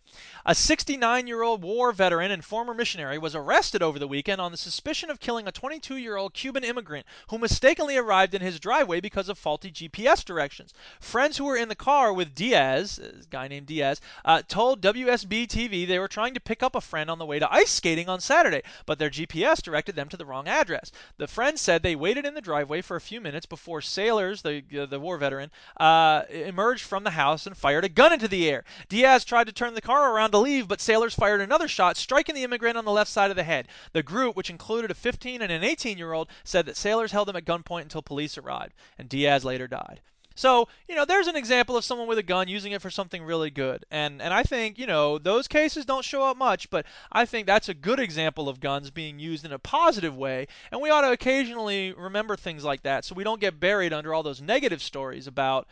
A 0.44 0.54
69 0.54 1.26
year 1.26 1.42
old 1.42 1.62
war 1.62 1.92
veteran 1.92 2.32
and 2.32 2.44
former 2.44 2.74
missionary 2.74 3.16
was 3.16 3.34
arrested 3.34 3.80
over 3.80 3.98
the 3.98 4.08
weekend 4.08 4.40
on 4.40 4.50
the 4.50 4.58
suspicion 4.58 5.08
of 5.08 5.20
killing 5.20 5.46
a 5.46 5.52
22 5.52 5.96
year 5.96 6.16
old 6.16 6.34
Cuban 6.34 6.64
immigrant 6.64 7.06
who 7.30 7.38
mistakenly 7.38 7.96
arrived 7.96 8.34
in 8.34 8.42
his 8.42 8.58
driveway 8.58 9.00
because 9.00 9.28
of 9.28 9.38
faulty 9.38 9.70
GPS 9.70 10.24
directions. 10.24 10.74
Friends 11.00 11.36
who 11.36 11.44
were 11.44 11.56
in 11.56 11.68
the 11.68 11.74
car 11.76 12.12
with 12.12 12.34
Diaz, 12.34 12.98
a 12.98 13.24
guy 13.30 13.46
named 13.46 13.66
Diaz, 13.66 14.00
uh, 14.24 14.42
told 14.48 14.82
WSB 14.82 15.46
TV 15.46 15.86
they 15.86 16.00
were 16.00 16.08
trying 16.08 16.34
to 16.34 16.40
pick 16.40 16.62
up 16.62 16.74
a 16.74 16.80
friend 16.80 17.08
on 17.08 17.18
the 17.18 17.26
way 17.26 17.38
to 17.38 17.52
ice 17.52 17.70
skating 17.70 18.08
on 18.08 18.20
Saturday, 18.20 18.62
but 18.84 18.98
their 18.98 19.10
GPS 19.10 19.62
directed 19.62 19.94
them 19.94 20.08
to 20.08 20.16
the 20.16 20.26
wrong 20.26 20.48
address. 20.48 20.90
The 21.18 21.28
friends 21.28 21.60
said 21.60 21.82
they 21.82 21.96
waited 21.96 22.26
in 22.26 22.34
the 22.34 22.40
driveway 22.40 22.82
for 22.82 22.96
a 22.96 23.00
few 23.00 23.20
minutes 23.20 23.46
before 23.46 23.80
Sailors, 23.80 24.42
the, 24.42 24.62
uh, 24.78 24.86
the 24.86 25.00
war 25.00 25.18
veteran, 25.18 25.50
uh, 25.78 25.83
Uh, 25.84 26.24
emerged 26.30 26.82
from 26.82 27.04
the 27.04 27.10
house 27.10 27.46
and 27.46 27.58
fired 27.58 27.84
a 27.84 27.90
gun 27.90 28.10
into 28.10 28.26
the 28.26 28.48
air. 28.48 28.64
Diaz 28.88 29.22
tried 29.22 29.46
to 29.46 29.52
turn 29.52 29.74
the 29.74 29.82
car 29.82 30.14
around 30.14 30.30
to 30.30 30.38
leave, 30.38 30.66
but 30.66 30.80
Sailors 30.80 31.14
fired 31.14 31.42
another 31.42 31.68
shot, 31.68 31.98
striking 31.98 32.34
the 32.34 32.42
immigrant 32.42 32.78
on 32.78 32.86
the 32.86 32.90
left 32.90 33.10
side 33.10 33.28
of 33.28 33.36
the 33.36 33.42
head. 33.44 33.68
The 33.92 34.02
group, 34.02 34.34
which 34.34 34.48
included 34.48 34.90
a 34.90 34.94
15 34.94 35.42
and 35.42 35.52
an 35.52 35.62
18 35.62 35.98
year 35.98 36.14
old, 36.14 36.30
said 36.42 36.64
that 36.64 36.78
Sailors 36.78 37.12
held 37.12 37.28
them 37.28 37.36
at 37.36 37.44
gunpoint 37.44 37.82
until 37.82 38.00
police 38.00 38.38
arrived, 38.38 38.72
and 38.96 39.10
Diaz 39.10 39.44
later 39.44 39.68
died. 39.68 40.00
So, 40.34 40.68
you 40.88 40.96
know, 40.96 41.04
there's 41.04 41.28
an 41.28 41.36
example 41.36 41.76
of 41.76 41.84
someone 41.84 42.08
with 42.08 42.18
a 42.18 42.22
gun 42.22 42.48
using 42.48 42.72
it 42.72 42.82
for 42.82 42.90
something 42.90 43.22
really 43.22 43.50
good. 43.50 43.84
And 43.90 44.20
and 44.20 44.34
I 44.34 44.42
think, 44.42 44.78
you 44.78 44.86
know, 44.86 45.18
those 45.18 45.46
cases 45.48 45.84
don't 45.84 46.04
show 46.04 46.22
up 46.24 46.36
much, 46.36 46.70
but 46.70 46.86
I 47.12 47.24
think 47.24 47.46
that's 47.46 47.68
a 47.68 47.74
good 47.74 48.00
example 48.00 48.48
of 48.48 48.60
guns 48.60 48.90
being 48.90 49.18
used 49.18 49.44
in 49.44 49.52
a 49.52 49.58
positive 49.58 50.16
way, 50.16 50.48
and 50.72 50.80
we 50.80 50.90
ought 50.90 51.02
to 51.02 51.12
occasionally 51.12 51.92
remember 51.92 52.36
things 52.36 52.64
like 52.64 52.82
that 52.82 53.04
so 53.04 53.14
we 53.14 53.24
don't 53.24 53.40
get 53.40 53.60
buried 53.60 53.92
under 53.92 54.12
all 54.12 54.22
those 54.22 54.40
negative 54.40 54.82
stories 54.82 55.26
about 55.26 55.68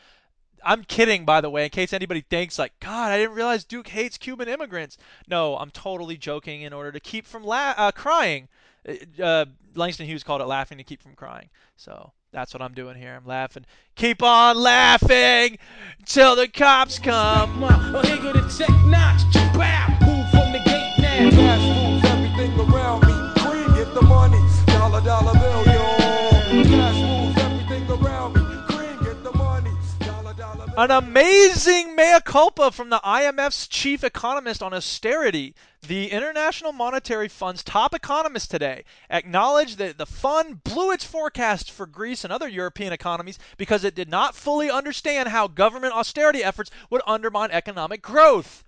I'm 0.65 0.85
kidding, 0.85 1.25
by 1.25 1.41
the 1.41 1.51
way, 1.51 1.65
in 1.65 1.71
case 1.71 1.93
anybody 1.93 2.21
thinks 2.21 2.59
like, 2.59 2.73
God, 2.81 3.11
I 3.11 3.19
didn't 3.19 3.35
realize 3.35 3.65
Duke 3.65 3.89
hates 3.89 4.19
Cuban 4.19 4.49
immigrants. 4.49 4.97
No, 5.27 5.57
I'm 5.57 5.71
totally 5.71 6.17
joking 6.17 6.63
in 6.63 6.73
order 6.73 6.93
to 6.93 7.01
keep 7.01 7.27
from 7.27 7.43
la- 7.43 7.75
uh, 7.77 7.91
crying. 7.91 8.49
Uh, 8.89 9.23
uh, 9.23 9.45
Langston 9.75 10.07
Hughes 10.07 10.23
called 10.23 10.41
it 10.41 10.47
laughing 10.47 10.79
to 10.79 10.85
keep 10.85 11.03
from 11.03 11.15
crying. 11.15 11.49
So 11.77 12.13
that's 12.33 12.55
what 12.55 12.63
I'm 12.63 12.75
doing 12.75 12.97
here. 12.97 13.15
I'm 13.15 13.27
laughing. 13.27 13.65
Keep 13.95 14.23
on 14.23 14.57
laughing 14.57 15.59
till 16.07 16.37
the 16.37 16.49
cops 16.49 16.99
come. 16.99 17.61
Well, 17.61 17.97
oh, 17.97 18.01
here 18.03 18.17
go 18.17 18.33
the 18.33 18.41
tech 18.49 18.71
knocks. 18.87 19.25
Bow. 19.57 19.89
Move 20.01 20.29
from 20.31 20.53
the 20.53 20.63
gate 20.65 20.95
now. 20.99 21.31
Cash 21.31 21.77
moves 21.77 22.05
everything 22.07 22.59
around 22.61 23.07
me. 23.07 23.13
Green, 23.43 23.77
get 23.77 23.95
the 23.95 24.03
money. 24.03 24.41
Dollar, 24.67 25.03
dollar 25.03 25.33
bill, 25.35 25.65
yo. 25.67 26.63
Cash 26.65 27.03
moves 27.03 27.39
everything 27.39 27.91
around 27.91 28.35
me. 28.35 28.41
Green, 28.69 28.99
get 29.05 29.23
the 29.23 29.33
money. 29.37 29.71
Dollar, 30.01 30.35
dollar 30.35 30.67
bill. 30.67 30.75
An 30.79 30.91
amazing 30.91 31.95
mea 31.95 32.21
culpa 32.25 32.71
from 32.71 32.89
the 32.89 33.01
IMF's 33.05 33.69
chief 33.69 34.03
economist 34.03 34.63
on 34.63 34.73
austerity. 34.73 35.55
The 35.89 36.13
International 36.13 36.71
Monetary 36.71 37.27
Fund's 37.27 37.65
top 37.65 37.93
economist 37.93 38.53
today 38.53 38.85
acknowledged 39.11 39.79
that 39.79 39.99
the 39.99 40.07
fund 40.07 40.63
blew 40.63 40.93
its 40.93 41.03
forecast 41.03 41.73
for 41.73 41.87
Greece 41.87 42.23
and 42.23 42.33
other 42.33 42.47
European 42.47 42.93
economies 42.93 43.37
because 43.57 43.83
it 43.83 43.97
did 43.97 44.09
not 44.09 44.37
fully 44.37 44.71
understand 44.71 45.31
how 45.31 45.49
government 45.49 45.93
austerity 45.93 46.45
efforts 46.45 46.71
would 46.89 47.03
undermine 47.05 47.51
economic 47.51 48.01
growth. 48.01 48.63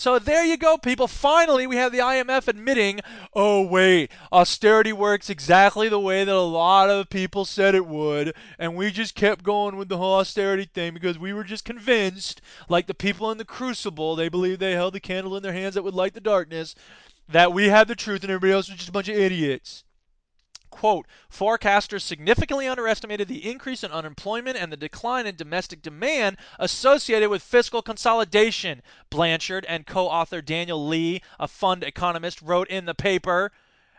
So 0.00 0.18
there 0.18 0.46
you 0.46 0.56
go, 0.56 0.78
people. 0.78 1.06
Finally, 1.06 1.66
we 1.66 1.76
have 1.76 1.92
the 1.92 1.98
IMF 1.98 2.48
admitting, 2.48 3.00
oh, 3.34 3.66
wait, 3.66 4.10
austerity 4.32 4.94
works 4.94 5.28
exactly 5.28 5.90
the 5.90 6.00
way 6.00 6.24
that 6.24 6.34
a 6.34 6.40
lot 6.40 6.88
of 6.88 7.10
people 7.10 7.44
said 7.44 7.74
it 7.74 7.84
would, 7.84 8.34
and 8.58 8.76
we 8.76 8.92
just 8.92 9.14
kept 9.14 9.42
going 9.42 9.76
with 9.76 9.90
the 9.90 9.98
whole 9.98 10.14
austerity 10.14 10.64
thing 10.64 10.94
because 10.94 11.18
we 11.18 11.34
were 11.34 11.44
just 11.44 11.66
convinced, 11.66 12.40
like 12.70 12.86
the 12.86 12.94
people 12.94 13.30
in 13.30 13.36
the 13.36 13.44
crucible, 13.44 14.16
they 14.16 14.30
believed 14.30 14.58
they 14.58 14.72
held 14.72 14.94
the 14.94 15.00
candle 15.00 15.36
in 15.36 15.42
their 15.42 15.52
hands 15.52 15.74
that 15.74 15.84
would 15.84 15.92
light 15.92 16.14
the 16.14 16.20
darkness, 16.22 16.74
that 17.28 17.52
we 17.52 17.68
had 17.68 17.86
the 17.86 17.94
truth 17.94 18.22
and 18.22 18.30
everybody 18.30 18.54
else 18.54 18.70
was 18.70 18.78
just 18.78 18.88
a 18.88 18.92
bunch 18.92 19.10
of 19.10 19.16
idiots. 19.16 19.84
Quote, 20.70 21.06
forecasters 21.28 22.02
significantly 22.02 22.66
underestimated 22.66 23.28
the 23.28 23.50
increase 23.50 23.82
in 23.82 23.90
unemployment 23.90 24.56
and 24.56 24.72
the 24.72 24.76
decline 24.76 25.26
in 25.26 25.34
domestic 25.34 25.82
demand 25.82 26.36
associated 26.58 27.28
with 27.28 27.42
fiscal 27.42 27.82
consolidation, 27.82 28.80
Blanchard 29.10 29.66
and 29.68 29.86
co 29.86 30.08
author 30.08 30.40
Daniel 30.40 30.86
Leigh, 30.86 31.22
a 31.38 31.48
fund 31.48 31.82
economist, 31.82 32.40
wrote 32.40 32.68
in 32.68 32.84
the 32.84 32.94
paper. 32.94 33.52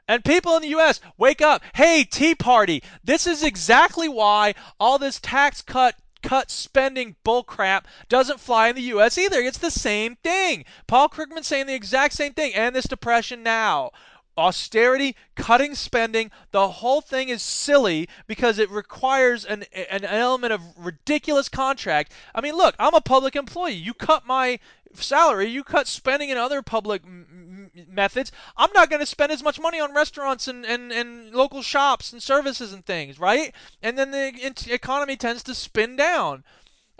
And 0.08 0.26
people 0.26 0.56
in 0.56 0.62
the 0.62 0.70
U.S., 0.70 1.00
wake 1.18 1.42
up. 1.42 1.62
Hey, 1.76 2.04
Tea 2.04 2.36
Party, 2.36 2.82
this 3.04 3.28
is 3.28 3.44
exactly 3.44 4.10
why 4.10 4.56
all 4.80 4.98
this 4.98 5.20
tax 5.20 5.62
cut 5.62 5.96
cut 6.22 6.52
spending 6.52 7.16
bullcrap 7.26 7.86
doesn't 8.08 8.40
fly 8.40 8.70
in 8.70 8.76
the 8.76 8.82
U.S. 8.84 9.18
either. 9.18 9.40
It's 9.40 9.58
the 9.58 9.72
same 9.72 10.16
thing. 10.18 10.66
Paul 10.88 11.10
Krugman 11.10 11.44
saying 11.44 11.68
the 11.68 11.74
exact 11.74 12.14
same 12.14 12.34
thing. 12.34 12.54
And 12.54 12.76
this 12.76 12.86
depression 12.86 13.44
now 13.44 13.92
austerity, 14.38 15.16
cutting 15.36 15.76
spending, 15.76 16.32
the 16.52 16.68
whole 16.68 17.02
thing 17.02 17.30
is 17.30 17.42
silly 17.42 18.08
because 18.28 18.60
it 18.60 18.70
requires 18.70 19.46
an 19.46 19.64
an 19.74 20.06
element 20.06 20.54
of 20.54 20.62
ridiculous 20.78 21.50
contract. 21.50 22.12
I 22.34 22.42
mean, 22.42 22.56
look, 22.56 22.76
I'm 22.80 22.94
a 22.94 23.02
public 23.02 23.36
employee. 23.36 23.74
You 23.74 23.94
cut 23.94 24.26
my 24.26 24.60
salary, 24.94 25.48
you 25.48 25.64
cut 25.64 25.88
spending 25.88 26.30
in 26.30 26.38
other 26.38 26.62
public 26.62 27.04
m- 27.06 27.72
methods. 27.88 28.32
I'm 28.58 28.72
not 28.74 28.90
going 28.90 29.00
to 29.00 29.06
spend 29.06 29.32
as 29.32 29.44
much 29.44 29.60
money 29.60 29.80
on 29.80 29.94
restaurants 29.94 30.48
and, 30.48 30.66
and, 30.66 30.92
and 30.92 31.34
local 31.34 31.62
shops 31.62 32.12
and 32.12 32.22
services 32.22 32.74
and 32.74 32.86
things, 32.86 33.20
right? 33.20 33.54
And 33.82 33.98
then 33.98 34.12
the 34.12 34.54
economy 34.70 35.16
tends 35.16 35.44
to 35.44 35.56
spin 35.56 35.96
down 35.96 36.44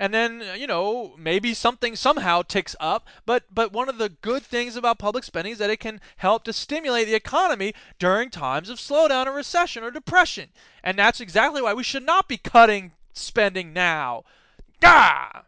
and 0.02 0.12
then 0.12 0.44
you 0.58 0.66
know 0.66 1.14
maybe 1.16 1.54
something 1.54 1.96
somehow 1.96 2.42
ticks 2.42 2.76
up 2.80 3.08
but 3.26 3.44
but 3.54 3.72
one 3.72 3.88
of 3.88 4.00
the 4.00 4.10
good 4.10 4.42
things 4.42 4.76
about 4.76 4.98
public 4.98 5.24
spending 5.24 5.54
is 5.54 5.60
that 5.60 5.70
it 5.70 5.80
can 5.80 6.02
help 6.18 6.44
to 6.44 6.52
stimulate 6.52 7.08
the 7.08 7.14
economy 7.14 7.74
during 8.00 8.32
times 8.32 8.68
of 8.70 8.80
slowdown 8.80 9.28
or 9.28 9.32
recession 9.32 9.84
or 9.84 9.92
depression 9.92 10.50
and 10.84 10.98
that's 10.98 11.22
exactly 11.22 11.62
why 11.62 11.74
we 11.74 11.84
should 11.84 12.04
not 12.04 12.28
be 12.28 12.36
cutting 12.36 12.92
spending 13.14 13.72
now 13.72 14.24
Gah! 14.82 15.44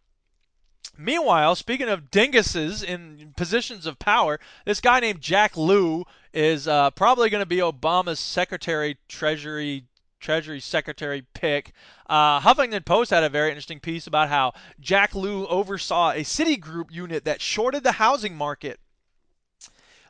Meanwhile, 0.96 1.56
speaking 1.56 1.90
of 1.90 2.12
dinguses 2.12 2.84
in 2.84 3.34
positions 3.36 3.88
of 3.88 3.98
power, 3.98 4.40
this 4.64 4.80
guy 4.80 5.00
named 5.00 5.22
Jack 5.22 5.58
Lew 5.58 6.06
is 6.32 6.68
uh, 6.68 6.92
probably 6.92 7.32
going 7.32 7.42
to 7.42 7.48
be 7.48 7.58
Obama's 7.58 8.20
Secretary 8.20 9.00
Treasury 9.08 9.86
Treasury 10.24 10.62
Secretary 10.62 11.26
pick. 11.34 11.74
Uh, 12.08 12.40
Huffington 12.40 12.86
Post 12.86 13.12
had 13.12 13.24
a 13.24 13.30
very 13.30 13.50
interesting 13.50 13.82
piece 13.82 14.08
about 14.08 14.30
how 14.30 14.54
Jack 14.80 15.14
Lew 15.14 15.46
oversaw 15.48 16.12
a 16.12 16.24
Citigroup 16.24 16.92
unit 16.92 17.26
that 17.26 17.42
shorted 17.42 17.84
the 17.84 17.92
housing 17.92 18.36
market. 18.36 18.80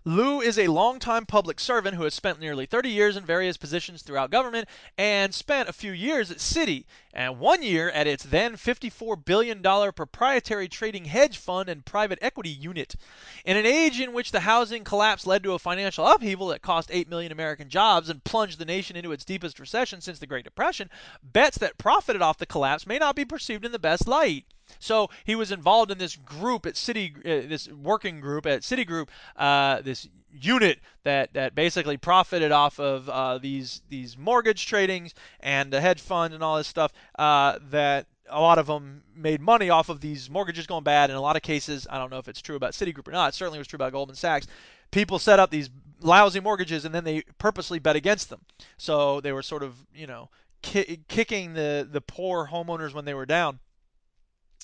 Lew 0.06 0.42
is 0.42 0.60
a 0.60 0.68
longtime 0.68 1.26
public 1.26 1.62
servant 1.62 1.96
who 1.96 2.04
has 2.04 2.14
spent 2.14 2.38
nearly 2.38 2.66
30 2.66 2.90
years 2.90 3.16
in 3.16 3.24
various 3.24 3.56
positions 3.56 4.02
throughout 4.02 4.32
government 4.32 4.68
and 4.98 5.34
spent 5.34 5.70
a 5.70 5.74
few 5.74 5.94
years 5.94 6.30
at 6.30 6.40
Citi 6.40 6.84
and 7.14 7.40
one 7.40 7.64
year 7.64 7.90
at 7.90 8.06
its 8.06 8.26
then 8.26 8.58
$54 8.58 9.24
billion 9.24 9.64
proprietary 9.94 10.68
trading 10.68 11.06
hedge 11.06 11.38
fund 11.38 11.70
and 11.70 11.86
private 11.86 12.20
equity 12.22 12.50
unit. 12.50 12.98
In 13.46 13.56
an 13.56 13.66
age 13.66 14.02
in 14.02 14.12
which 14.12 14.34
the 14.34 14.42
housing 14.42 14.84
collapse 14.84 15.26
led 15.26 15.42
to 15.44 15.54
a 15.54 15.60
financial 15.60 16.06
upheaval 16.06 16.48
that 16.48 16.62
cost 16.62 16.90
8 16.92 17.08
million 17.08 17.32
American 17.32 17.70
jobs 17.70 18.10
and 18.10 18.26
plunged 18.26 18.60
the 18.60 18.66
nation 18.66 18.98
into 18.98 19.14
its 19.14 19.24
deepest 19.24 19.58
recession 19.58 20.02
since 20.02 20.20
the 20.20 20.28
Great 20.28 20.44
Depression, 20.44 20.90
bets 21.24 21.58
that 21.60 21.78
profited 21.78 22.22
off 22.22 22.38
the 22.38 22.46
collapse 22.46 22.86
may 22.86 22.98
not 22.98 23.16
be 23.16 23.24
perceived 23.24 23.64
in 23.64 23.72
the 23.72 23.80
best 23.80 24.06
light. 24.06 24.44
So 24.80 25.10
he 25.24 25.36
was 25.36 25.52
involved 25.52 25.92
in 25.92 25.98
this 25.98 26.16
group 26.16 26.66
at 26.66 26.74
Citi, 26.76 27.18
uh, 27.20 27.48
this 27.48 27.68
working 27.70 28.20
group 28.20 28.46
at 28.46 28.62
Citigroup, 28.62 29.10
uh, 29.36 29.82
this 29.82 30.08
unit 30.32 30.80
that 31.04 31.34
that 31.34 31.56
basically 31.56 31.98
profited 31.98 32.52
off 32.52 32.80
of 32.80 33.10
uh, 33.10 33.38
these 33.38 33.82
these 33.90 34.18
mortgage 34.18 34.68
tradings 34.68 35.14
and 35.40 35.72
the 35.72 35.80
hedge 35.80 36.02
fund 36.02 36.34
and 36.34 36.44
all 36.44 36.58
this 36.58 36.68
stuff. 36.68 36.92
Uh, 37.18 37.60
that 37.70 38.08
a 38.30 38.42
lot 38.42 38.58
of 38.58 38.68
them 38.68 39.04
made 39.16 39.42
money 39.42 39.70
off 39.70 39.90
of 39.90 40.02
these 40.02 40.30
mortgages 40.30 40.66
going 40.66 40.84
bad. 40.84 41.10
In 41.10 41.16
a 41.16 41.22
lot 41.22 41.36
of 41.36 41.42
cases, 41.42 41.86
I 41.90 41.98
don't 41.98 42.10
know 42.10 42.18
if 42.18 42.28
it's 42.28 42.42
true 42.42 42.56
about 42.56 42.74
Citigroup 42.74 43.08
or 43.08 43.12
not. 43.12 43.30
It 43.30 43.36
certainly 43.36 43.60
was 43.60 43.68
true 43.68 43.78
about 43.78 43.92
Goldman 43.92 44.16
Sachs. 44.16 44.48
People 44.92 45.20
set 45.20 45.40
up 45.40 45.50
these 45.50 45.70
lousy 46.02 46.40
mortgages 46.40 46.86
and 46.86 46.94
then 46.94 47.04
they 47.04 47.22
purposely 47.38 47.80
bet 47.80 47.96
against 47.96 48.30
them. 48.30 48.42
So 48.78 49.22
they 49.22 49.32
were 49.32 49.44
sort 49.44 49.64
of 49.64 49.76
you 49.94 50.08
know 50.08 50.30
ki- 50.62 51.02
kicking 51.08 51.54
the 51.54 51.88
the 51.90 52.02
poor 52.02 52.50
homeowners 52.52 52.94
when 52.94 53.06
they 53.06 53.14
were 53.14 53.26
down. 53.26 53.60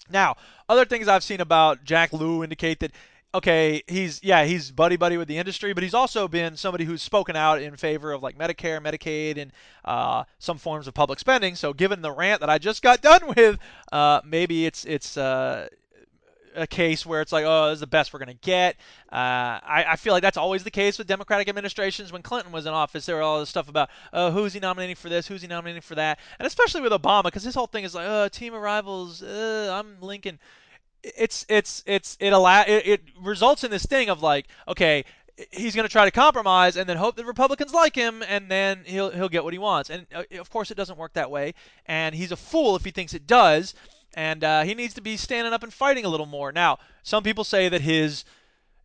Now, 0.09 0.35
other 0.67 0.85
things 0.85 1.07
I've 1.07 1.23
seen 1.23 1.41
about 1.41 1.83
Jack 1.83 2.13
Lew 2.13 2.43
indicate 2.43 2.79
that 2.79 2.91
okay, 3.33 3.83
he's 3.87 4.23
yeah, 4.23 4.45
he's 4.45 4.71
buddy 4.71 4.97
buddy 4.97 5.17
with 5.17 5.27
the 5.27 5.37
industry, 5.37 5.73
but 5.73 5.83
he's 5.83 5.93
also 5.93 6.27
been 6.27 6.55
somebody 6.55 6.83
who's 6.85 7.01
spoken 7.01 7.35
out 7.35 7.61
in 7.61 7.75
favor 7.75 8.11
of 8.11 8.23
like 8.23 8.37
Medicare, 8.37 8.81
Medicaid, 8.81 9.37
and 9.37 9.51
uh, 9.85 10.23
some 10.39 10.57
forms 10.57 10.87
of 10.87 10.93
public 10.93 11.19
spending. 11.19 11.55
So, 11.55 11.73
given 11.73 12.01
the 12.01 12.11
rant 12.11 12.41
that 12.41 12.49
I 12.49 12.57
just 12.57 12.81
got 12.81 13.01
done 13.01 13.21
with, 13.35 13.59
uh, 13.91 14.21
maybe 14.25 14.65
it's 14.65 14.85
it's 14.85 15.17
uh, 15.17 15.67
a 16.55 16.67
case 16.67 17.05
where 17.05 17.21
it's 17.21 17.31
like, 17.31 17.45
oh, 17.45 17.67
this 17.67 17.75
is 17.75 17.79
the 17.79 17.87
best 17.87 18.13
we're 18.13 18.19
going 18.19 18.35
to 18.35 18.45
get. 18.45 18.75
Uh, 19.11 19.59
I, 19.63 19.85
I, 19.89 19.95
feel 19.95 20.13
like 20.13 20.21
that's 20.21 20.37
always 20.37 20.63
the 20.63 20.71
case 20.71 20.97
with 20.97 21.07
Democratic 21.07 21.49
administrations. 21.49 22.11
When 22.11 22.21
Clinton 22.21 22.51
was 22.51 22.65
in 22.65 22.73
office, 22.73 23.05
there 23.05 23.15
were 23.15 23.21
all 23.21 23.39
this 23.39 23.49
stuff 23.49 23.69
about, 23.69 23.89
oh, 24.13 24.31
who's 24.31 24.53
he 24.53 24.59
nominating 24.59 24.95
for 24.95 25.09
this, 25.09 25.27
who's 25.27 25.41
he 25.41 25.47
nominating 25.47 25.81
for 25.81 25.95
that, 25.95 26.19
and 26.37 26.45
especially 26.45 26.81
with 26.81 26.91
Obama, 26.91 27.23
because 27.23 27.43
his 27.43 27.55
whole 27.55 27.67
thing 27.67 27.83
is 27.83 27.95
like, 27.95 28.07
oh, 28.07 28.27
team 28.27 28.53
of 28.53 28.61
rivals, 28.61 29.21
uh, 29.21 29.69
I'm 29.79 29.99
Lincoln. 30.01 30.39
It's 31.01 31.45
it's 31.47 31.81
it's 31.87 32.17
it 32.19 32.33
allow 32.33 32.63
it, 32.63 32.85
it 32.85 33.01
results 33.21 33.63
in 33.63 33.71
this 33.71 33.85
thing 33.85 34.09
of 34.09 34.21
like, 34.21 34.47
okay, 34.67 35.05
he's 35.51 35.75
going 35.75 35.87
to 35.87 35.91
try 35.91 36.05
to 36.05 36.11
compromise 36.11 36.77
and 36.77 36.89
then 36.89 36.97
hope 36.97 37.15
that 37.15 37.25
Republicans 37.25 37.73
like 37.73 37.95
him, 37.95 38.23
and 38.27 38.49
then 38.49 38.83
he'll 38.85 39.09
he'll 39.09 39.29
get 39.29 39.43
what 39.43 39.53
he 39.53 39.59
wants. 39.59 39.89
And 39.89 40.05
uh, 40.13 40.23
of 40.39 40.49
course, 40.49 40.71
it 40.71 40.75
doesn't 40.75 40.97
work 40.97 41.13
that 41.13 41.31
way. 41.31 41.53
And 41.85 42.13
he's 42.13 42.31
a 42.31 42.35
fool 42.35 42.75
if 42.75 42.83
he 42.83 42.91
thinks 42.91 43.13
it 43.13 43.27
does 43.27 43.73
and 44.19 44.43
uh, 44.43 44.63
he 44.63 44.75
needs 44.75 44.93
to 44.95 45.01
be 45.01 45.15
standing 45.15 45.53
up 45.53 45.63
and 45.63 45.73
fighting 45.73 46.03
a 46.03 46.09
little 46.09 46.25
more. 46.25 46.51
Now, 46.51 46.77
some 47.03 47.23
people 47.23 47.45
say 47.45 47.69
that 47.69 47.79
his 47.79 48.25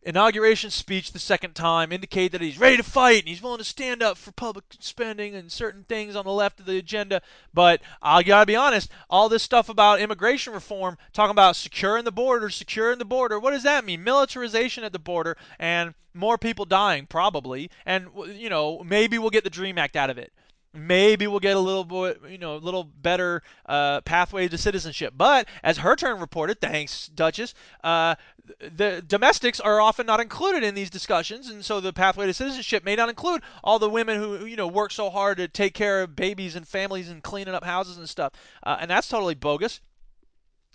inauguration 0.01 0.69
speech 0.69 1.11
the 1.11 1.19
second 1.19 1.55
time 1.55 1.91
indicate 1.91 2.31
that 2.31 2.39
he's 2.39 2.57
ready 2.57 2.77
to 2.77 2.83
fight 2.83 3.19
and 3.19 3.27
he's 3.27 3.41
willing 3.41 3.57
to 3.57 3.65
stand 3.65 4.01
up 4.01 4.17
for 4.17 4.31
public 4.31 4.63
spending 4.79 5.35
and 5.35 5.51
certain 5.51 5.83
things 5.89 6.15
on 6.15 6.23
the 6.23 6.31
left 6.31 6.61
of 6.61 6.65
the 6.65 6.77
agenda. 6.77 7.21
But 7.53 7.81
I 8.01 8.23
gotta 8.23 8.45
be 8.45 8.55
honest, 8.55 8.89
all 9.09 9.27
this 9.27 9.43
stuff 9.43 9.67
about 9.67 9.99
immigration 9.99 10.53
reform, 10.53 10.97
talking 11.11 11.31
about 11.31 11.57
securing 11.57 12.05
the 12.05 12.13
border, 12.13 12.49
securing 12.49 12.97
the 12.97 13.03
border, 13.03 13.37
what 13.37 13.51
does 13.51 13.63
that 13.63 13.83
mean? 13.83 14.05
Militarization 14.05 14.85
at 14.85 14.93
the 14.93 14.99
border 14.99 15.35
and 15.59 15.95
more 16.13 16.37
people 16.37 16.63
dying, 16.63 17.07
probably. 17.07 17.69
And 17.85 18.07
you 18.27 18.49
know, 18.49 18.83
maybe 18.85 19.17
we'll 19.17 19.31
get 19.31 19.43
the 19.43 19.49
Dream 19.49 19.77
Act 19.77 19.97
out 19.97 20.09
of 20.09 20.17
it 20.17 20.31
maybe 20.75 21.27
we'll 21.27 21.39
get 21.39 21.55
a 21.55 21.59
little 21.59 21.83
bit, 21.83 22.21
you 22.29 22.37
know, 22.37 22.55
a 22.55 22.57
little 22.57 22.83
better 22.83 23.41
uh, 23.65 24.01
pathway 24.01 24.47
to 24.47 24.57
citizenship. 24.57 25.13
But 25.15 25.47
as 25.63 25.77
her 25.77 25.95
turn 25.95 26.19
reported, 26.19 26.61
thanks, 26.61 27.07
Duchess, 27.07 27.53
uh, 27.83 28.15
the 28.59 29.03
domestics 29.05 29.59
are 29.59 29.81
often 29.81 30.05
not 30.05 30.19
included 30.19 30.63
in 30.63 30.75
these 30.75 30.89
discussions, 30.89 31.49
and 31.49 31.63
so 31.63 31.79
the 31.79 31.93
pathway 31.93 32.27
to 32.27 32.33
citizenship 32.33 32.83
may 32.83 32.95
not 32.95 33.09
include 33.09 33.41
all 33.63 33.79
the 33.79 33.89
women 33.89 34.17
who, 34.17 34.45
you 34.45 34.55
know, 34.55 34.67
work 34.67 34.91
so 34.91 35.09
hard 35.09 35.37
to 35.37 35.47
take 35.47 35.73
care 35.73 36.03
of 36.03 36.15
babies 36.15 36.55
and 36.55 36.67
families 36.67 37.09
and 37.09 37.23
cleaning 37.23 37.55
up 37.55 37.63
houses 37.63 37.97
and 37.97 38.07
stuff, 38.07 38.33
uh, 38.63 38.77
and 38.79 38.91
that's 38.91 39.07
totally 39.07 39.35
bogus. 39.35 39.81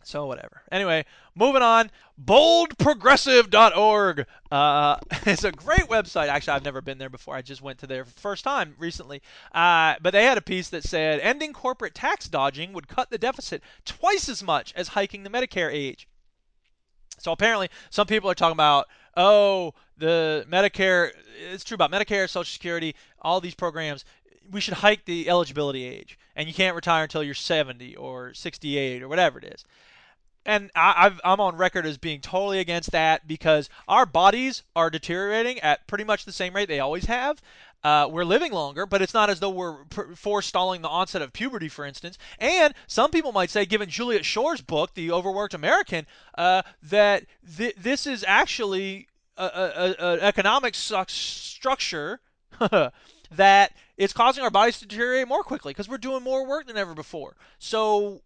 So 0.02 0.26
whatever. 0.26 0.62
Anyway, 0.72 1.04
moving 1.34 1.62
on. 1.62 1.90
Boldprogressive.org. 2.22 4.26
Uh, 4.50 4.96
it's 5.26 5.44
a 5.44 5.52
great 5.52 5.88
website. 5.88 6.28
Actually, 6.28 6.54
I've 6.54 6.64
never 6.64 6.80
been 6.80 6.98
there 6.98 7.10
before. 7.10 7.36
I 7.36 7.42
just 7.42 7.62
went 7.62 7.78
to 7.80 7.86
there 7.86 8.04
for 8.04 8.14
the 8.14 8.20
first 8.20 8.44
time 8.44 8.74
recently. 8.78 9.22
Uh, 9.52 9.94
but 10.00 10.12
they 10.12 10.24
had 10.24 10.38
a 10.38 10.42
piece 10.42 10.70
that 10.70 10.84
said 10.84 11.20
ending 11.20 11.52
corporate 11.52 11.94
tax 11.94 12.28
dodging 12.28 12.72
would 12.72 12.88
cut 12.88 13.10
the 13.10 13.18
deficit 13.18 13.62
twice 13.84 14.28
as 14.28 14.42
much 14.42 14.72
as 14.74 14.88
hiking 14.88 15.22
the 15.22 15.30
Medicare 15.30 15.72
age. 15.72 16.08
So 17.18 17.32
apparently, 17.32 17.68
some 17.90 18.06
people 18.06 18.30
are 18.30 18.34
talking 18.34 18.52
about, 18.52 18.88
oh, 19.16 19.74
the 19.98 20.46
Medicare. 20.48 21.10
It's 21.52 21.64
true 21.64 21.74
about 21.74 21.92
Medicare, 21.92 22.28
Social 22.28 22.50
Security, 22.50 22.94
all 23.20 23.40
these 23.40 23.54
programs. 23.54 24.06
We 24.50 24.62
should 24.62 24.74
hike 24.74 25.04
the 25.04 25.28
eligibility 25.28 25.84
age, 25.84 26.18
and 26.34 26.48
you 26.48 26.54
can't 26.54 26.74
retire 26.74 27.04
until 27.04 27.22
you're 27.22 27.34
70 27.34 27.94
or 27.96 28.32
68 28.32 29.02
or 29.02 29.08
whatever 29.08 29.38
it 29.38 29.44
is 29.44 29.64
and 30.46 30.70
I, 30.74 31.12
am 31.24 31.40
on 31.40 31.56
record 31.56 31.86
as 31.86 31.98
being 31.98 32.20
totally 32.20 32.60
against 32.60 32.92
that 32.92 33.26
because 33.26 33.68
our 33.88 34.06
bodies 34.06 34.62
are 34.74 34.90
deteriorating 34.90 35.60
at 35.60 35.86
pretty 35.86 36.04
much 36.04 36.24
the 36.24 36.32
same 36.32 36.54
rate 36.54 36.68
they 36.68 36.80
always 36.80 37.04
have. 37.06 37.40
Uh, 37.82 38.06
we're 38.10 38.24
living 38.24 38.52
longer, 38.52 38.84
but 38.84 39.00
it's 39.00 39.14
not 39.14 39.30
as 39.30 39.40
though 39.40 39.50
we're 39.50 39.84
pr- 39.84 40.14
forestalling 40.14 40.82
the 40.82 40.88
onset 40.88 41.22
of 41.22 41.32
puberty, 41.32 41.68
for 41.68 41.84
instance. 41.84 42.18
And 42.38 42.74
some 42.86 43.10
people 43.10 43.32
might 43.32 43.50
say, 43.50 43.64
given 43.64 43.88
Juliet 43.88 44.24
Schor's 44.24 44.60
book, 44.60 44.92
The 44.94 45.10
Overworked 45.10 45.54
American, 45.54 46.06
uh, 46.36 46.62
that 46.82 47.24
th- 47.56 47.76
this 47.76 48.06
is 48.06 48.22
actually 48.28 49.08
an 49.38 50.20
economic 50.20 50.74
su- 50.74 51.04
structure 51.08 52.20
that 53.30 53.72
is 53.96 54.12
causing 54.12 54.44
our 54.44 54.50
bodies 54.50 54.78
to 54.80 54.86
deteriorate 54.86 55.28
more 55.28 55.42
quickly 55.42 55.72
because 55.72 55.88
we're 55.88 55.98
doing 55.98 56.22
more 56.22 56.46
work 56.46 56.66
than 56.66 56.76
ever 56.76 56.94
before. 56.94 57.36
So 57.58 58.20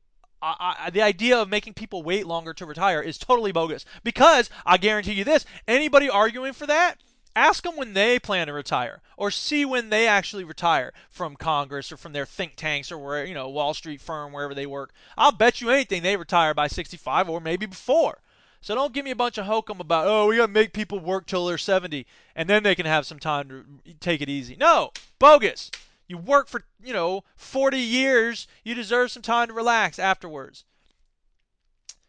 I, 0.44 0.76
I, 0.78 0.90
the 0.90 1.00
idea 1.00 1.38
of 1.38 1.48
making 1.48 1.72
people 1.72 2.02
wait 2.02 2.26
longer 2.26 2.52
to 2.54 2.66
retire 2.66 3.00
is 3.00 3.16
totally 3.16 3.50
bogus. 3.50 3.86
Because 4.02 4.50
I 4.66 4.76
guarantee 4.76 5.14
you 5.14 5.24
this: 5.24 5.46
anybody 5.66 6.10
arguing 6.10 6.52
for 6.52 6.66
that, 6.66 6.96
ask 7.34 7.64
them 7.64 7.76
when 7.76 7.94
they 7.94 8.18
plan 8.18 8.48
to 8.48 8.52
retire, 8.52 9.00
or 9.16 9.30
see 9.30 9.64
when 9.64 9.88
they 9.88 10.06
actually 10.06 10.44
retire 10.44 10.92
from 11.10 11.36
Congress 11.36 11.90
or 11.90 11.96
from 11.96 12.12
their 12.12 12.26
think 12.26 12.56
tanks 12.56 12.92
or 12.92 12.98
where 12.98 13.24
you 13.24 13.32
know 13.32 13.48
Wall 13.48 13.72
Street 13.72 14.02
firm 14.02 14.32
wherever 14.32 14.54
they 14.54 14.66
work. 14.66 14.92
I'll 15.16 15.32
bet 15.32 15.60
you 15.62 15.70
anything 15.70 16.02
they 16.02 16.16
retire 16.16 16.52
by 16.52 16.68
65 16.68 17.30
or 17.30 17.40
maybe 17.40 17.64
before. 17.64 18.20
So 18.60 18.74
don't 18.74 18.94
give 18.94 19.04
me 19.04 19.10
a 19.10 19.16
bunch 19.16 19.38
of 19.38 19.46
hokum 19.46 19.80
about 19.80 20.06
oh 20.06 20.26
we 20.26 20.36
gotta 20.36 20.52
make 20.52 20.72
people 20.72 20.98
work 20.98 21.26
till 21.26 21.46
they're 21.46 21.58
70 21.58 22.06
and 22.34 22.48
then 22.48 22.62
they 22.62 22.74
can 22.74 22.86
have 22.86 23.06
some 23.06 23.18
time 23.18 23.48
to 23.48 23.94
take 24.00 24.20
it 24.20 24.28
easy. 24.28 24.56
No, 24.56 24.92
bogus. 25.18 25.70
You 26.06 26.18
work 26.18 26.48
for, 26.48 26.62
you 26.82 26.92
know, 26.92 27.24
40 27.36 27.78
years. 27.78 28.46
You 28.62 28.74
deserve 28.74 29.10
some 29.10 29.22
time 29.22 29.48
to 29.48 29.54
relax 29.54 29.98
afterwards. 29.98 30.64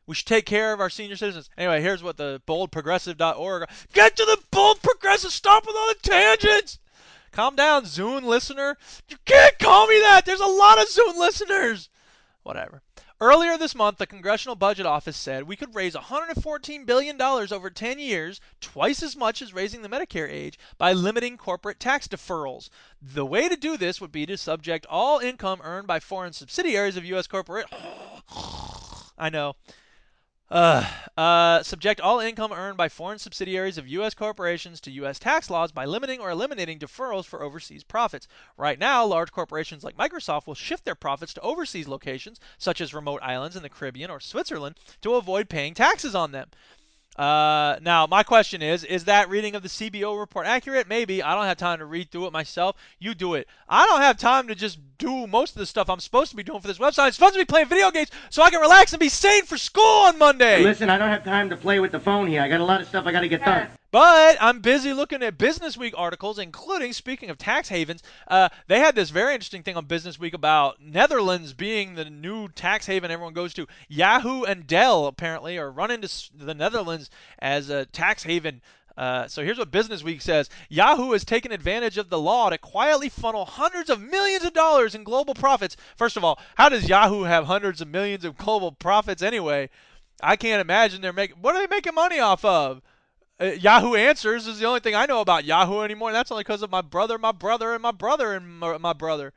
We 0.07 0.15
should 0.15 0.27
take 0.27 0.45
care 0.45 0.71
of 0.73 0.79
our 0.79 0.89
senior 0.89 1.15
citizens. 1.15 1.49
Anyway, 1.57 1.81
here's 1.81 2.03
what 2.03 2.17
the 2.17 2.41
boldprogressive.org. 2.47 3.69
Get 3.93 4.15
to 4.17 4.25
the 4.25 4.37
bold 4.51 4.81
progressive. 4.81 5.31
Stop 5.31 5.65
with 5.65 5.75
all 5.75 5.87
the 5.87 5.95
tangents. 6.01 6.79
Calm 7.31 7.55
down, 7.55 7.83
Zune 7.83 8.23
listener. 8.23 8.77
You 9.09 9.17
can't 9.25 9.57
call 9.59 9.87
me 9.87 9.99
that. 10.01 10.25
There's 10.25 10.39
a 10.39 10.45
lot 10.45 10.79
of 10.79 10.87
Zune 10.87 11.17
listeners. 11.17 11.89
Whatever. 12.43 12.81
Earlier 13.21 13.57
this 13.57 13.73
month, 13.73 13.97
the 13.97 14.05
Congressional 14.05 14.57
Budget 14.57 14.85
Office 14.85 15.15
said 15.15 15.43
we 15.43 15.55
could 15.55 15.73
raise 15.73 15.95
$114 15.95 16.85
billion 16.85 17.21
over 17.21 17.69
10 17.69 17.97
years, 17.97 18.41
twice 18.59 19.01
as 19.01 19.15
much 19.15 19.41
as 19.41 19.53
raising 19.53 19.81
the 19.81 19.87
Medicare 19.87 20.29
age, 20.29 20.59
by 20.77 20.91
limiting 20.91 21.37
corporate 21.37 21.79
tax 21.79 22.09
deferrals. 22.09 22.69
The 23.01 23.25
way 23.25 23.47
to 23.47 23.55
do 23.55 23.77
this 23.77 24.01
would 24.01 24.11
be 24.11 24.25
to 24.25 24.35
subject 24.35 24.85
all 24.89 25.19
income 25.19 25.61
earned 25.63 25.87
by 25.87 26.01
foreign 26.01 26.33
subsidiaries 26.33 26.97
of 26.97 27.05
U.S. 27.05 27.25
corporate. 27.27 27.67
I 29.17 29.29
know. 29.31 29.55
Uh, 30.51 30.85
uh, 31.17 31.63
subject 31.63 31.99
all 31.99 32.19
income 32.19 32.53
earned 32.53 32.77
by 32.77 32.87
foreign 32.87 33.17
subsidiaries 33.17 33.79
of 33.79 33.87
U.S. 33.87 34.13
corporations 34.13 34.79
to 34.81 34.91
U.S. 34.91 35.17
tax 35.17 35.49
laws 35.49 35.71
by 35.71 35.85
limiting 35.85 36.19
or 36.19 36.29
eliminating 36.29 36.77
deferrals 36.77 37.25
for 37.25 37.41
overseas 37.41 37.83
profits. 37.83 38.27
Right 38.55 38.77
now, 38.77 39.03
large 39.05 39.31
corporations 39.31 39.83
like 39.83 39.97
Microsoft 39.97 40.45
will 40.45 40.53
shift 40.53 40.85
their 40.85 40.93
profits 40.93 41.33
to 41.33 41.41
overseas 41.41 41.87
locations, 41.87 42.39
such 42.59 42.79
as 42.79 42.93
remote 42.93 43.21
islands 43.23 43.55
in 43.55 43.63
the 43.63 43.69
Caribbean 43.69 44.11
or 44.11 44.19
Switzerland, 44.19 44.75
to 45.01 45.15
avoid 45.15 45.49
paying 45.49 45.73
taxes 45.73 46.13
on 46.13 46.31
them. 46.31 46.51
Uh, 47.15 47.77
now, 47.81 48.05
my 48.05 48.23
question 48.23 48.61
is 48.61 48.83
Is 48.83 49.05
that 49.05 49.29
reading 49.29 49.55
of 49.55 49.63
the 49.63 49.69
CBO 49.69 50.19
report 50.19 50.47
accurate? 50.47 50.87
Maybe. 50.87 51.23
I 51.23 51.33
don't 51.35 51.45
have 51.45 51.57
time 51.57 51.79
to 51.79 51.85
read 51.85 52.11
through 52.11 52.27
it 52.27 52.33
myself. 52.33 52.75
You 52.99 53.15
do 53.15 53.35
it. 53.35 53.47
I 53.69 53.85
don't 53.85 54.01
have 54.01 54.17
time 54.17 54.47
to 54.47 54.55
just 54.55 54.79
do 54.97 55.27
most 55.27 55.51
of 55.51 55.59
the 55.59 55.65
stuff 55.65 55.89
I'm 55.89 55.99
supposed 55.99 56.31
to 56.31 56.37
be 56.37 56.43
doing 56.43 56.61
for 56.61 56.67
this 56.67 56.77
website. 56.77 57.05
I'm 57.05 57.11
supposed 57.11 57.33
to 57.33 57.39
be 57.39 57.45
playing 57.45 57.67
video 57.67 57.91
games 57.91 58.09
so 58.29 58.43
I 58.43 58.49
can 58.49 58.61
relax 58.61 58.93
and 58.93 58.99
be 58.99 59.09
sane 59.09 59.45
for 59.45 59.57
school 59.57 59.83
on 59.83 60.17
Monday. 60.17 60.63
Listen, 60.63 60.89
I 60.89 60.97
don't 60.97 61.09
have 61.09 61.23
time 61.23 61.49
to 61.49 61.57
play 61.57 61.79
with 61.79 61.91
the 61.91 61.99
phone 61.99 62.27
here. 62.27 62.41
I 62.41 62.49
got 62.49 62.59
a 62.59 62.65
lot 62.65 62.81
of 62.81 62.87
stuff 62.87 63.05
I 63.05 63.11
got 63.11 63.21
to 63.21 63.29
get 63.29 63.43
done. 63.43 63.67
But 63.95 64.35
I'm 64.41 64.59
busy 64.59 64.91
looking 64.91 65.23
at 65.23 65.37
Business 65.37 65.77
Week 65.77 65.93
articles, 65.95 66.37
including, 66.37 66.91
speaking 66.91 67.29
of 67.29 67.37
tax 67.37 67.69
havens, 67.69 68.03
uh, 68.27 68.49
they 68.67 68.79
had 68.79 68.93
this 68.93 69.09
very 69.09 69.33
interesting 69.33 69.63
thing 69.63 69.77
on 69.77 69.85
Business 69.85 70.19
Week 70.19 70.33
about 70.33 70.81
Netherlands 70.81 71.53
being 71.53 71.95
the 71.95 72.03
new 72.03 72.49
tax 72.49 72.87
haven 72.87 73.09
everyone 73.09 73.33
goes 73.33 73.53
to. 73.53 73.65
Yahoo 73.87 74.43
and 74.43 74.67
Dell, 74.67 75.05
apparently, 75.05 75.57
are 75.57 75.71
running 75.71 76.01
to 76.01 76.09
the 76.35 76.53
Netherlands 76.53 77.09
as 77.39 77.69
a 77.69 77.85
tax 77.85 78.23
haven. 78.23 78.61
Uh, 78.97 79.29
so 79.29 79.41
here's 79.41 79.57
what 79.57 79.71
Business 79.71 80.03
Week 80.03 80.21
says 80.21 80.49
Yahoo 80.67 81.13
has 81.13 81.23
taken 81.23 81.53
advantage 81.53 81.97
of 81.97 82.09
the 82.09 82.19
law 82.19 82.49
to 82.49 82.57
quietly 82.57 83.07
funnel 83.07 83.45
hundreds 83.45 83.89
of 83.89 84.01
millions 84.01 84.43
of 84.43 84.51
dollars 84.51 84.93
in 84.93 85.05
global 85.05 85.33
profits. 85.33 85.77
First 85.95 86.17
of 86.17 86.23
all, 86.25 86.37
how 86.55 86.67
does 86.67 86.89
Yahoo 86.89 87.23
have 87.23 87.45
hundreds 87.45 87.79
of 87.79 87.87
millions 87.87 88.25
of 88.25 88.35
global 88.35 88.73
profits 88.73 89.21
anyway? 89.21 89.69
I 90.21 90.35
can't 90.35 90.59
imagine 90.59 90.99
they're 90.99 91.13
making. 91.13 91.37
What 91.39 91.55
are 91.55 91.65
they 91.65 91.73
making 91.73 91.95
money 91.95 92.19
off 92.19 92.43
of? 92.43 92.81
uh, 93.39 93.45
Yahoo 93.45 93.95
Answers 93.95 94.47
is 94.47 94.59
the 94.59 94.65
only 94.65 94.79
thing 94.79 94.95
I 94.95 95.05
know 95.05 95.21
about 95.21 95.45
Yahoo 95.45 95.81
anymore. 95.81 96.09
And 96.09 96.15
that's 96.15 96.31
only 96.31 96.43
because 96.43 96.61
of 96.61 96.71
my 96.71 96.81
brother, 96.81 97.17
my 97.17 97.31
brother, 97.31 97.73
and 97.73 97.81
my 97.81 97.91
brother, 97.91 98.33
and 98.33 98.59
my, 98.59 98.77
my 98.77 98.93
brother. 98.93 99.33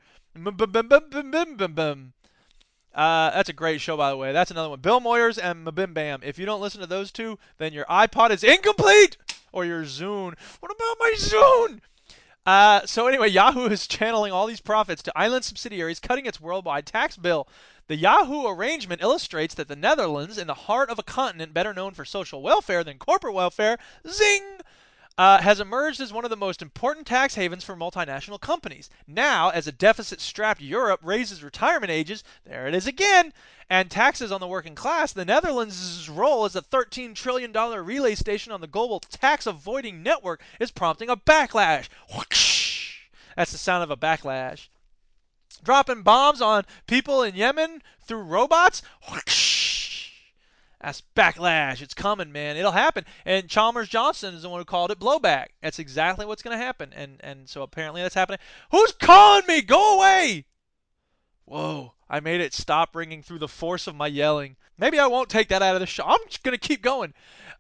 Uh, 2.94 3.30
that's 3.30 3.48
a 3.48 3.52
great 3.52 3.80
show, 3.80 3.96
by 3.96 4.10
the 4.10 4.16
way. 4.16 4.32
That's 4.32 4.50
another 4.50 4.70
one. 4.70 4.80
Bill 4.80 5.00
Moyers 5.00 5.38
and 5.42 5.66
Mabim 5.66 5.94
Bam. 5.94 6.20
If 6.22 6.38
you 6.38 6.46
don't 6.46 6.60
listen 6.60 6.80
to 6.80 6.86
those 6.86 7.10
two, 7.10 7.38
then 7.58 7.72
your 7.72 7.84
iPod 7.86 8.30
is 8.30 8.44
incomplete 8.44 9.16
or 9.52 9.64
your 9.64 9.82
Zune. 9.82 10.34
What 10.60 10.72
about 10.72 10.96
my 11.00 11.14
Zune? 11.16 11.80
Uh, 12.46 12.86
so 12.86 13.06
anyway, 13.06 13.28
Yahoo 13.28 13.66
is 13.66 13.86
channeling 13.88 14.32
all 14.32 14.46
these 14.46 14.60
profits 14.60 15.02
to 15.02 15.12
island 15.18 15.44
subsidiaries, 15.44 16.00
cutting 16.00 16.26
its 16.26 16.40
worldwide 16.40 16.86
tax 16.86 17.16
bill. 17.16 17.48
The 17.88 17.96
Yahoo 17.96 18.46
arrangement 18.46 19.00
illustrates 19.00 19.54
that 19.54 19.66
the 19.66 19.74
Netherlands, 19.74 20.36
in 20.36 20.46
the 20.46 20.52
heart 20.52 20.90
of 20.90 20.98
a 20.98 21.02
continent 21.02 21.54
better 21.54 21.72
known 21.72 21.94
for 21.94 22.04
social 22.04 22.42
welfare 22.42 22.84
than 22.84 22.98
corporate 22.98 23.32
welfare, 23.32 23.78
zing, 24.06 24.60
uh, 25.16 25.38
has 25.38 25.58
emerged 25.58 25.98
as 25.98 26.12
one 26.12 26.24
of 26.24 26.28
the 26.28 26.36
most 26.36 26.60
important 26.60 27.06
tax 27.06 27.34
havens 27.36 27.64
for 27.64 27.74
multinational 27.74 28.38
companies. 28.38 28.90
Now, 29.06 29.48
as 29.48 29.66
a 29.66 29.72
deficit 29.72 30.20
strapped 30.20 30.60
Europe 30.60 31.00
raises 31.02 31.42
retirement 31.42 31.90
ages, 31.90 32.22
there 32.44 32.68
it 32.68 32.74
is 32.74 32.86
again, 32.86 33.32
and 33.70 33.90
taxes 33.90 34.30
on 34.30 34.42
the 34.42 34.46
working 34.46 34.74
class, 34.74 35.14
the 35.14 35.24
Netherlands' 35.24 36.10
role 36.10 36.44
as 36.44 36.54
a 36.54 36.60
$13 36.60 37.14
trillion 37.14 37.52
relay 37.54 38.14
station 38.14 38.52
on 38.52 38.60
the 38.60 38.66
global 38.66 39.00
tax 39.00 39.46
avoiding 39.46 40.02
network 40.02 40.42
is 40.60 40.70
prompting 40.70 41.08
a 41.08 41.16
backlash. 41.16 41.88
That's 43.34 43.52
the 43.52 43.56
sound 43.56 43.82
of 43.82 43.90
a 43.90 43.96
backlash. 43.96 44.68
Dropping 45.64 46.02
bombs 46.02 46.40
on 46.40 46.64
people 46.86 47.22
in 47.22 47.34
Yemen 47.34 47.82
through 48.00 48.22
robots. 48.22 48.82
That's 50.80 51.02
backlash. 51.16 51.82
It's 51.82 51.94
coming, 51.94 52.30
man. 52.30 52.56
It'll 52.56 52.72
happen. 52.72 53.04
And 53.24 53.48
Chalmers 53.48 53.88
Johnson 53.88 54.34
is 54.34 54.42
the 54.42 54.48
one 54.48 54.60
who 54.60 54.64
called 54.64 54.90
it 54.90 55.00
blowback. 55.00 55.48
That's 55.60 55.80
exactly 55.80 56.24
what's 56.24 56.42
going 56.42 56.56
to 56.56 56.64
happen. 56.64 56.92
And 56.94 57.16
and 57.20 57.48
so 57.48 57.62
apparently 57.62 58.00
that's 58.00 58.14
happening. 58.14 58.38
Who's 58.70 58.92
calling 58.92 59.46
me? 59.48 59.62
Go 59.62 59.96
away. 59.96 60.44
Whoa. 61.44 61.94
I 62.08 62.20
made 62.20 62.40
it 62.40 62.54
stop 62.54 62.94
ringing 62.94 63.22
through 63.22 63.40
the 63.40 63.48
force 63.48 63.86
of 63.86 63.96
my 63.96 64.06
yelling. 64.06 64.56
Maybe 64.78 64.98
I 64.98 65.06
won't 65.06 65.28
take 65.28 65.48
that 65.48 65.62
out 65.62 65.74
of 65.74 65.80
the 65.80 65.86
show. 65.86 66.04
I'm 66.06 66.20
just 66.28 66.44
going 66.44 66.56
to 66.56 66.68
keep 66.68 66.82
going. 66.82 67.12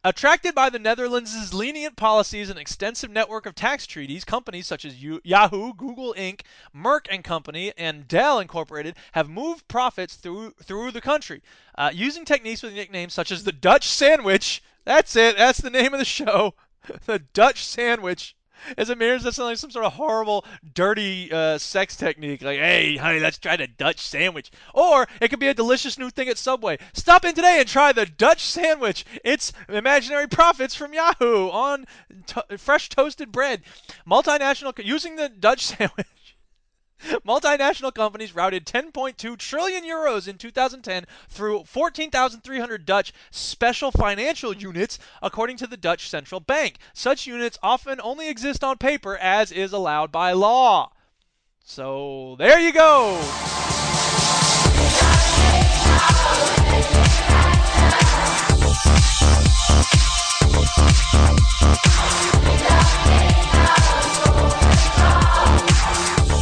Attracted 0.04 0.54
by 0.54 0.70
the 0.70 0.78
Netherlands' 0.78 1.52
lenient 1.52 1.96
policies 1.96 2.48
and 2.48 2.58
extensive 2.58 3.10
network 3.10 3.46
of 3.46 3.56
tax 3.56 3.84
treaties, 3.84 4.24
companies 4.24 4.68
such 4.68 4.84
as 4.84 5.02
Yahoo, 5.02 5.74
Google 5.74 6.14
Inc., 6.16 6.42
Merck 6.74 7.06
and 7.10 7.24
Company, 7.24 7.72
and 7.76 8.06
Dell 8.06 8.38
Incorporated 8.38 8.94
have 9.12 9.28
moved 9.28 9.66
profits 9.66 10.14
through 10.14 10.52
through 10.62 10.92
the 10.92 11.00
country 11.00 11.42
uh, 11.76 11.90
using 11.92 12.24
techniques 12.24 12.62
with 12.62 12.74
nicknames 12.74 13.12
such 13.12 13.32
as 13.32 13.42
the 13.42 13.50
Dutch 13.50 13.88
sandwich. 13.88 14.62
That's 14.84 15.16
it. 15.16 15.36
That's 15.36 15.60
the 15.60 15.70
name 15.70 15.92
of 15.92 15.98
the 15.98 16.04
show. 16.04 16.54
the 17.06 17.18
Dutch 17.18 17.64
sandwich. 17.64 18.36
As 18.76 18.90
it 18.90 18.98
mirrors 18.98 19.22
that 19.22 19.34
sounds 19.34 19.46
like 19.48 19.56
some 19.58 19.70
sort 19.70 19.84
of 19.84 19.94
horrible, 19.94 20.44
dirty 20.74 21.30
uh, 21.32 21.58
sex 21.58 21.96
technique. 21.96 22.42
Like, 22.42 22.58
hey, 22.58 22.96
honey, 22.96 23.20
let's 23.20 23.38
try 23.38 23.56
the 23.56 23.66
Dutch 23.66 24.00
sandwich. 24.00 24.50
Or 24.74 25.06
it 25.20 25.28
could 25.28 25.40
be 25.40 25.48
a 25.48 25.54
delicious 25.54 25.98
new 25.98 26.10
thing 26.10 26.28
at 26.28 26.38
Subway. 26.38 26.78
Stop 26.92 27.24
in 27.24 27.34
today 27.34 27.58
and 27.60 27.68
try 27.68 27.92
the 27.92 28.06
Dutch 28.06 28.40
sandwich. 28.40 29.04
It's 29.24 29.52
imaginary 29.68 30.28
profits 30.28 30.74
from 30.74 30.94
Yahoo 30.94 31.48
on 31.50 31.86
to- 32.26 32.58
fresh 32.58 32.88
toasted 32.88 33.32
bread. 33.32 33.62
Multinational, 34.06 34.72
using 34.84 35.16
the 35.16 35.28
Dutch 35.28 35.66
sandwich. 35.66 36.06
Multinational 37.26 37.94
companies 37.94 38.34
routed 38.34 38.66
10.2 38.66 39.36
trillion 39.36 39.84
euros 39.84 40.26
in 40.26 40.36
2010 40.36 41.06
through 41.28 41.64
14,300 41.64 42.84
Dutch 42.84 43.12
special 43.30 43.90
financial 43.90 44.54
units, 44.54 44.98
according 45.22 45.56
to 45.58 45.66
the 45.66 45.76
Dutch 45.76 46.08
Central 46.08 46.40
Bank. 46.40 46.76
Such 46.92 47.26
units 47.26 47.58
often 47.62 48.00
only 48.02 48.28
exist 48.28 48.64
on 48.64 48.78
paper, 48.78 49.16
as 49.16 49.52
is 49.52 49.72
allowed 49.72 50.10
by 50.10 50.32
law. 50.32 50.92
So 51.64 52.36
there 52.38 52.58
you 52.58 52.72
go. 52.72 53.20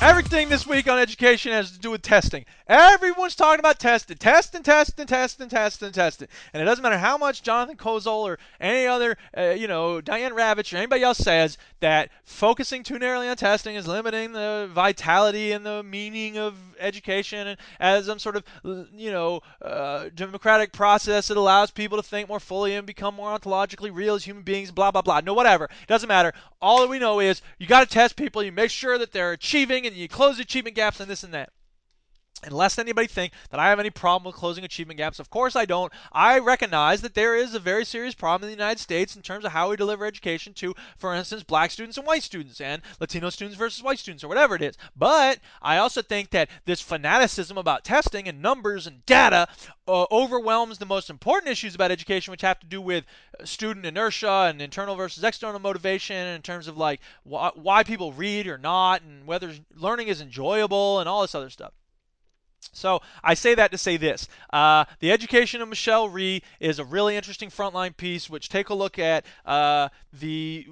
Everything 0.00 0.48
this 0.48 0.64
week 0.64 0.88
on 0.88 0.98
education 0.98 1.50
has 1.50 1.72
to 1.72 1.78
do 1.78 1.90
with 1.90 2.02
testing. 2.02 2.44
Everyone's 2.68 3.34
talking 3.34 3.58
about 3.58 3.80
testing, 3.80 4.16
testing, 4.16 4.62
testing, 4.62 5.06
testing, 5.06 5.48
testing, 5.48 5.90
testing. 5.90 6.28
and 6.52 6.62
it. 6.62 6.66
Doesn't 6.66 6.82
matter 6.82 6.98
how 6.98 7.18
much 7.18 7.42
Jonathan 7.42 7.76
Kozol 7.76 8.22
or 8.22 8.38
any 8.60 8.86
other, 8.86 9.16
uh, 9.36 9.50
you 9.50 9.66
know, 9.66 10.00
Diane 10.00 10.32
Ravitch 10.32 10.72
or 10.72 10.76
anybody 10.76 11.02
else 11.02 11.18
says 11.18 11.58
that 11.80 12.10
focusing 12.22 12.84
too 12.84 12.98
narrowly 12.98 13.28
on 13.28 13.36
testing 13.36 13.74
is 13.74 13.88
limiting 13.88 14.32
the 14.32 14.68
vitality 14.72 15.52
and 15.52 15.66
the 15.66 15.82
meaning 15.82 16.38
of 16.38 16.54
education 16.78 17.56
as 17.80 18.06
some 18.06 18.18
sort 18.18 18.36
of, 18.36 18.44
you 18.94 19.10
know, 19.10 19.40
uh, 19.62 20.10
democratic 20.14 20.72
process 20.72 21.28
that 21.28 21.36
allows 21.36 21.70
people 21.70 21.96
to 21.96 22.02
think 22.02 22.28
more 22.28 22.40
fully 22.40 22.74
and 22.74 22.86
become 22.86 23.14
more 23.14 23.36
ontologically 23.36 23.92
real 23.92 24.14
as 24.14 24.24
human 24.24 24.42
beings, 24.42 24.70
blah, 24.70 24.90
blah, 24.90 25.02
blah. 25.02 25.20
No, 25.20 25.34
whatever. 25.34 25.64
It 25.64 25.88
doesn't 25.88 26.08
matter. 26.08 26.32
All 26.60 26.80
that 26.80 26.88
we 26.88 26.98
know 26.98 27.20
is 27.20 27.42
you 27.58 27.66
got 27.66 27.88
to 27.88 27.92
test 27.92 28.16
people, 28.16 28.42
you 28.42 28.52
make 28.52 28.70
sure 28.70 28.98
that 28.98 29.12
they're 29.12 29.27
achieving, 29.32 29.86
and 29.86 29.96
you 29.96 30.08
close 30.08 30.38
achievement 30.38 30.76
gaps 30.76 31.00
and 31.00 31.10
this 31.10 31.22
and 31.22 31.34
that. 31.34 31.50
And 32.44 32.52
lest 32.52 32.78
anybody 32.78 33.08
think 33.08 33.32
that 33.50 33.58
I 33.58 33.68
have 33.68 33.80
any 33.80 33.90
problem 33.90 34.24
with 34.24 34.36
closing 34.36 34.64
achievement 34.64 34.98
gaps, 34.98 35.18
of 35.18 35.28
course 35.28 35.56
I 35.56 35.64
don't. 35.64 35.92
I 36.12 36.38
recognize 36.38 37.00
that 37.00 37.14
there 37.14 37.34
is 37.34 37.52
a 37.52 37.58
very 37.58 37.84
serious 37.84 38.14
problem 38.14 38.48
in 38.48 38.56
the 38.56 38.62
United 38.62 38.78
States 38.78 39.16
in 39.16 39.22
terms 39.22 39.44
of 39.44 39.50
how 39.50 39.70
we 39.70 39.76
deliver 39.76 40.06
education 40.06 40.54
to, 40.54 40.72
for 40.96 41.12
instance, 41.12 41.42
black 41.42 41.72
students 41.72 41.98
and 41.98 42.06
white 42.06 42.22
students, 42.22 42.60
and 42.60 42.80
Latino 43.00 43.30
students 43.30 43.58
versus 43.58 43.82
white 43.82 43.98
students, 43.98 44.22
or 44.22 44.28
whatever 44.28 44.54
it 44.54 44.62
is. 44.62 44.76
But 44.94 45.40
I 45.60 45.78
also 45.78 46.00
think 46.00 46.30
that 46.30 46.48
this 46.64 46.80
fanaticism 46.80 47.58
about 47.58 47.84
testing 47.84 48.28
and 48.28 48.40
numbers 48.40 48.86
and 48.86 49.04
data 49.04 49.48
uh, 49.88 50.06
overwhelms 50.12 50.78
the 50.78 50.86
most 50.86 51.10
important 51.10 51.50
issues 51.50 51.74
about 51.74 51.90
education, 51.90 52.30
which 52.30 52.42
have 52.42 52.60
to 52.60 52.66
do 52.66 52.80
with 52.80 53.04
uh, 53.40 53.44
student 53.44 53.84
inertia 53.84 54.46
and 54.48 54.62
internal 54.62 54.94
versus 54.94 55.24
external 55.24 55.58
motivation, 55.58 56.14
in 56.14 56.42
terms 56.42 56.68
of 56.68 56.76
like 56.76 57.00
wh- 57.24 57.50
why 57.56 57.82
people 57.82 58.12
read 58.12 58.46
or 58.46 58.58
not, 58.58 59.02
and 59.02 59.26
whether 59.26 59.52
learning 59.74 60.06
is 60.06 60.20
enjoyable, 60.20 61.00
and 61.00 61.08
all 61.08 61.22
this 61.22 61.34
other 61.34 61.50
stuff. 61.50 61.72
So 62.72 63.00
I 63.22 63.34
say 63.34 63.54
that 63.54 63.70
to 63.72 63.78
say 63.78 63.96
this: 63.96 64.28
uh, 64.52 64.84
the 65.00 65.12
education 65.12 65.60
of 65.60 65.68
Michelle 65.68 66.08
Rhee 66.08 66.42
is 66.60 66.78
a 66.78 66.84
really 66.84 67.16
interesting 67.16 67.50
frontline 67.50 67.96
piece, 67.96 68.30
which 68.30 68.48
take 68.48 68.68
a 68.68 68.74
look 68.74 68.98
at 68.98 69.24
uh, 69.44 69.88
the 70.12 70.66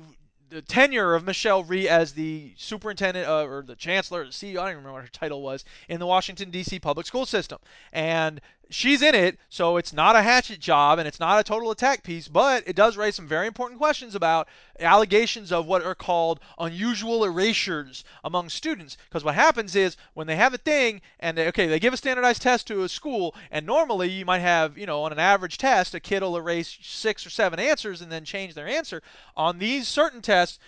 the 0.49 0.62
tenure 0.62 1.14
of 1.14 1.25
Michelle 1.25 1.64
Rhee 1.64 1.88
as 1.88 2.12
the 2.12 2.53
superintendent 2.57 3.27
uh, 3.27 3.44
or 3.44 3.62
the 3.62 3.75
chancellor, 3.75 4.25
the 4.25 4.31
CEO, 4.31 4.51
I 4.51 4.53
don't 4.53 4.66
even 4.66 4.77
remember 4.77 4.92
what 4.92 5.03
her 5.03 5.09
title 5.09 5.42
was, 5.42 5.64
in 5.88 5.99
the 5.99 6.07
Washington 6.07 6.51
D.C. 6.51 6.79
public 6.79 7.07
school 7.07 7.27
system, 7.27 7.59
and 7.92 8.40
she's 8.70 9.02
in 9.02 9.14
it, 9.14 9.38
so 9.48 9.76
it's 9.76 9.92
not 9.92 10.16
a 10.16 10.22
hatchet 10.22 10.61
job 10.61 10.98
and 10.98 11.07
it's 11.07 11.20
not 11.20 11.38
a 11.38 11.44
total 11.44 11.70
attack 11.70 12.02
piece, 12.02 12.29
but 12.29 12.64
it 12.66 12.76
does 12.76 12.96
raise 12.96 13.14
some 13.14 13.26
very 13.29 13.46
important 13.46 13.79
questions 13.79 14.14
about 14.14 14.48
allegations 14.81 15.52
of 15.52 15.66
what 15.66 15.83
are 15.83 15.94
called 15.94 16.40
unusual 16.59 17.24
erasures 17.24 18.05
among 18.25 18.48
students. 18.48 18.96
Because 19.08 19.25
what 19.25 19.35
happens 19.35 19.77
is 19.77 19.96
when 20.14 20.27
they 20.27 20.37
have 20.37 20.54
a 20.54 20.58
thing 20.58 21.00
and 21.21 21.37
they, 21.37 21.48
okay, 21.48 21.67
they 21.67 21.81
give 21.81 21.94
a 21.94 21.96
standardized 21.96 22.42
test 22.42 22.67
to 22.67 22.83
a 22.83 22.88
school, 22.88 23.35
and 23.50 23.64
normally 23.67 24.10
you 24.10 24.25
might 24.25 24.40
have, 24.40 24.77
you 24.77 24.87
know, 24.87 25.02
on 25.02 25.12
an 25.12 25.19
average 25.19 25.58
test, 25.58 25.94
a 25.94 26.00
kid 26.00 26.23
will 26.23 26.37
erase 26.37 26.79
six 26.83 27.27
or 27.27 27.31
seven 27.31 27.58
answers 27.58 28.00
and 28.00 28.10
then 28.10 28.25
change 28.25 28.54
their 28.54 28.69
answer. 28.69 29.02
On 29.37 29.58
these 29.58 29.88
certain 29.88 30.23
tests, 30.23 30.58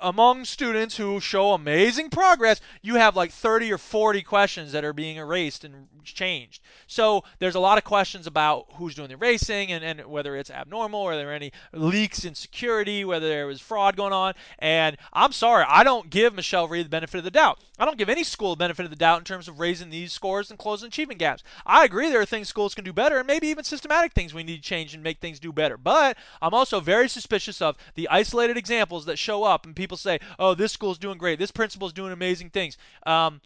among 0.00 0.44
students 0.44 0.96
who 0.96 1.20
show 1.20 1.52
amazing 1.52 2.10
progress, 2.10 2.60
you 2.82 2.96
have 2.96 3.16
like 3.16 3.32
30 3.32 3.72
or 3.72 3.78
40 3.78 4.22
questions 4.22 4.72
that 4.72 4.84
are 4.84 4.92
being 4.92 5.16
erased 5.16 5.64
and 5.64 5.88
changed. 6.04 6.62
So 6.86 7.24
there's 7.38 7.54
a 7.54 7.60
lot 7.60 7.78
of 7.78 7.84
questions 7.84 8.26
about 8.26 8.66
who's 8.74 8.94
doing 8.94 9.08
the 9.08 9.14
erasing 9.14 9.72
and, 9.72 9.84
and 9.84 10.06
whether 10.06 10.36
it's 10.36 10.50
abnormal, 10.50 11.00
or 11.00 11.16
there 11.16 11.30
are 11.30 11.34
any 11.34 11.52
leaks 11.72 12.24
in 12.24 12.34
security, 12.34 13.04
whether 13.04 13.28
there 13.28 13.46
was 13.46 13.60
fraud 13.60 13.96
going 13.96 14.12
on. 14.12 14.34
And 14.58 14.96
I'm 15.12 15.32
sorry, 15.32 15.64
I 15.68 15.84
don't 15.84 16.10
give 16.10 16.34
Michelle 16.34 16.68
Rhee 16.68 16.82
the 16.82 16.88
benefit 16.88 17.18
of 17.18 17.24
the 17.24 17.30
doubt. 17.30 17.60
I 17.78 17.84
don't 17.84 17.98
give 17.98 18.08
any 18.08 18.24
school 18.24 18.50
the 18.50 18.56
benefit 18.56 18.84
of 18.84 18.90
the 18.90 18.96
doubt 18.96 19.18
in 19.18 19.24
terms 19.24 19.48
of 19.48 19.60
raising 19.60 19.90
these 19.90 20.12
scores 20.12 20.50
and 20.50 20.58
closing 20.58 20.88
achievement 20.88 21.18
gaps. 21.18 21.42
I 21.64 21.84
agree 21.84 22.10
there 22.10 22.20
are 22.20 22.26
things 22.26 22.48
schools 22.48 22.74
can 22.74 22.84
do 22.84 22.92
better, 22.92 23.18
and 23.18 23.26
maybe 23.26 23.48
even 23.48 23.64
systematic 23.64 24.12
things 24.12 24.34
we 24.34 24.42
need 24.42 24.56
to 24.56 24.62
change 24.62 24.94
and 24.94 25.02
make 25.02 25.20
things 25.20 25.40
do 25.40 25.52
better. 25.52 25.76
But 25.76 26.16
I'm 26.42 26.54
also 26.54 26.80
very 26.80 27.08
suspicious 27.08 27.62
of 27.62 27.76
the 27.94 28.08
isolated 28.08 28.56
examples 28.56 29.06
that 29.06 29.18
show 29.18 29.44
up 29.44 29.66
and 29.70 29.76
people 29.76 29.96
say, 29.96 30.18
oh, 30.38 30.54
this 30.54 30.72
school's 30.72 30.98
doing 30.98 31.16
great, 31.16 31.38
this 31.38 31.52
principal's 31.52 31.92
doing 31.92 32.12
amazing 32.12 32.50
things. 32.50 32.76
Um, 33.06 33.40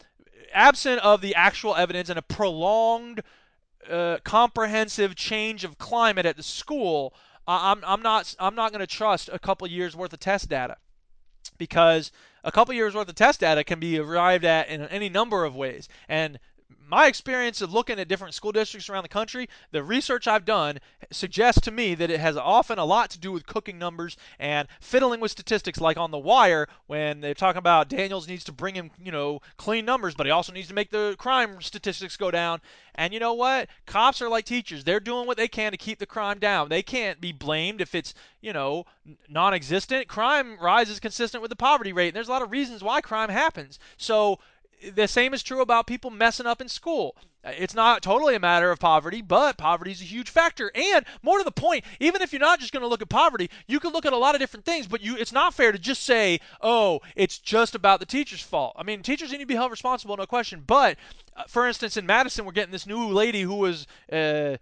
absent 0.54 1.00
of 1.00 1.20
the 1.20 1.34
actual 1.34 1.74
evidence 1.76 2.08
and 2.08 2.18
a 2.18 2.22
prolonged, 2.22 3.22
uh, 3.90 4.16
comprehensive 4.24 5.14
change 5.14 5.64
of 5.64 5.76
climate 5.76 6.24
at 6.24 6.38
the 6.38 6.42
school, 6.42 7.12
I'm, 7.46 7.84
I'm 7.86 8.00
not 8.00 8.34
I'm 8.40 8.54
not 8.54 8.72
going 8.72 8.80
to 8.80 8.86
trust 8.86 9.28
a 9.30 9.38
couple 9.38 9.66
years 9.66 9.94
worth 9.94 10.14
of 10.14 10.20
test 10.20 10.48
data 10.48 10.78
because 11.58 12.10
a 12.42 12.50
couple 12.50 12.72
years 12.72 12.94
worth 12.94 13.08
of 13.10 13.14
test 13.14 13.40
data 13.40 13.62
can 13.62 13.78
be 13.78 13.98
arrived 13.98 14.46
at 14.46 14.68
in 14.68 14.80
any 14.88 15.10
number 15.10 15.44
of 15.44 15.54
ways. 15.54 15.86
And 16.08 16.38
my 16.88 17.06
experience 17.06 17.60
of 17.62 17.72
looking 17.72 17.98
at 17.98 18.08
different 18.08 18.34
school 18.34 18.52
districts 18.52 18.88
around 18.88 19.02
the 19.02 19.08
country, 19.08 19.48
the 19.70 19.82
research 19.82 20.26
I've 20.26 20.44
done 20.44 20.78
suggests 21.10 21.60
to 21.62 21.70
me 21.70 21.94
that 21.94 22.10
it 22.10 22.20
has 22.20 22.36
often 22.36 22.78
a 22.78 22.84
lot 22.84 23.10
to 23.10 23.18
do 23.18 23.32
with 23.32 23.46
cooking 23.46 23.78
numbers 23.78 24.16
and 24.38 24.68
fiddling 24.80 25.20
with 25.20 25.30
statistics, 25.30 25.80
like 25.80 25.96
on 25.96 26.10
The 26.10 26.18
Wire 26.18 26.68
when 26.86 27.20
they're 27.20 27.34
talking 27.34 27.58
about 27.58 27.88
Daniels 27.88 28.28
needs 28.28 28.44
to 28.44 28.52
bring 28.52 28.76
in, 28.76 28.90
you 29.02 29.12
know, 29.12 29.40
clean 29.56 29.84
numbers, 29.84 30.14
but 30.14 30.26
he 30.26 30.32
also 30.32 30.52
needs 30.52 30.68
to 30.68 30.74
make 30.74 30.90
the 30.90 31.14
crime 31.18 31.60
statistics 31.60 32.16
go 32.16 32.30
down. 32.30 32.60
And 32.94 33.12
you 33.12 33.20
know 33.20 33.34
what? 33.34 33.68
Cops 33.86 34.22
are 34.22 34.28
like 34.28 34.44
teachers. 34.44 34.84
They're 34.84 35.00
doing 35.00 35.26
what 35.26 35.36
they 35.36 35.48
can 35.48 35.72
to 35.72 35.78
keep 35.78 35.98
the 35.98 36.06
crime 36.06 36.38
down. 36.38 36.68
They 36.68 36.82
can't 36.82 37.20
be 37.20 37.32
blamed 37.32 37.80
if 37.80 37.94
it's, 37.94 38.14
you 38.40 38.52
know, 38.52 38.86
non 39.28 39.52
existent. 39.52 40.06
Crime 40.06 40.56
rises 40.60 41.00
consistent 41.00 41.42
with 41.42 41.48
the 41.48 41.56
poverty 41.56 41.92
rate. 41.92 42.08
And 42.08 42.16
there's 42.16 42.28
a 42.28 42.32
lot 42.32 42.42
of 42.42 42.52
reasons 42.52 42.84
why 42.84 43.00
crime 43.00 43.30
happens. 43.30 43.80
So 43.96 44.38
the 44.92 45.08
same 45.08 45.34
is 45.34 45.42
true 45.42 45.60
about 45.60 45.86
people 45.86 46.10
messing 46.10 46.46
up 46.46 46.60
in 46.60 46.68
school. 46.68 47.16
It's 47.44 47.74
not 47.74 48.02
totally 48.02 48.34
a 48.34 48.40
matter 48.40 48.70
of 48.70 48.78
poverty, 48.78 49.20
but 49.20 49.58
poverty 49.58 49.92
is 49.92 50.00
a 50.00 50.04
huge 50.04 50.30
factor. 50.30 50.70
And 50.74 51.04
more 51.22 51.38
to 51.38 51.44
the 51.44 51.50
point, 51.50 51.84
even 52.00 52.22
if 52.22 52.32
you're 52.32 52.40
not 52.40 52.58
just 52.58 52.72
going 52.72 52.82
to 52.82 52.88
look 52.88 53.02
at 53.02 53.08
poverty, 53.08 53.50
you 53.66 53.80
can 53.80 53.92
look 53.92 54.06
at 54.06 54.14
a 54.14 54.18
lot 54.18 54.34
of 54.34 54.40
different 54.40 54.64
things. 54.64 54.86
But 54.86 55.02
you, 55.02 55.16
it's 55.16 55.32
not 55.32 55.52
fair 55.52 55.70
to 55.70 55.78
just 55.78 56.02
say, 56.02 56.40
"Oh, 56.62 57.00
it's 57.14 57.38
just 57.38 57.74
about 57.74 58.00
the 58.00 58.06
teacher's 58.06 58.40
fault." 58.40 58.74
I 58.76 58.82
mean, 58.82 59.02
teachers 59.02 59.30
need 59.30 59.38
to 59.38 59.46
be 59.46 59.54
held 59.54 59.70
responsible, 59.70 60.16
no 60.16 60.26
question. 60.26 60.62
But 60.66 60.96
uh, 61.36 61.44
for 61.46 61.68
instance, 61.68 61.96
in 61.96 62.06
Madison, 62.06 62.44
we're 62.44 62.52
getting 62.52 62.72
this 62.72 62.86
new 62.86 63.08
lady 63.08 63.42
who 63.42 63.56
was. 63.56 63.86
Uh, 64.10 64.56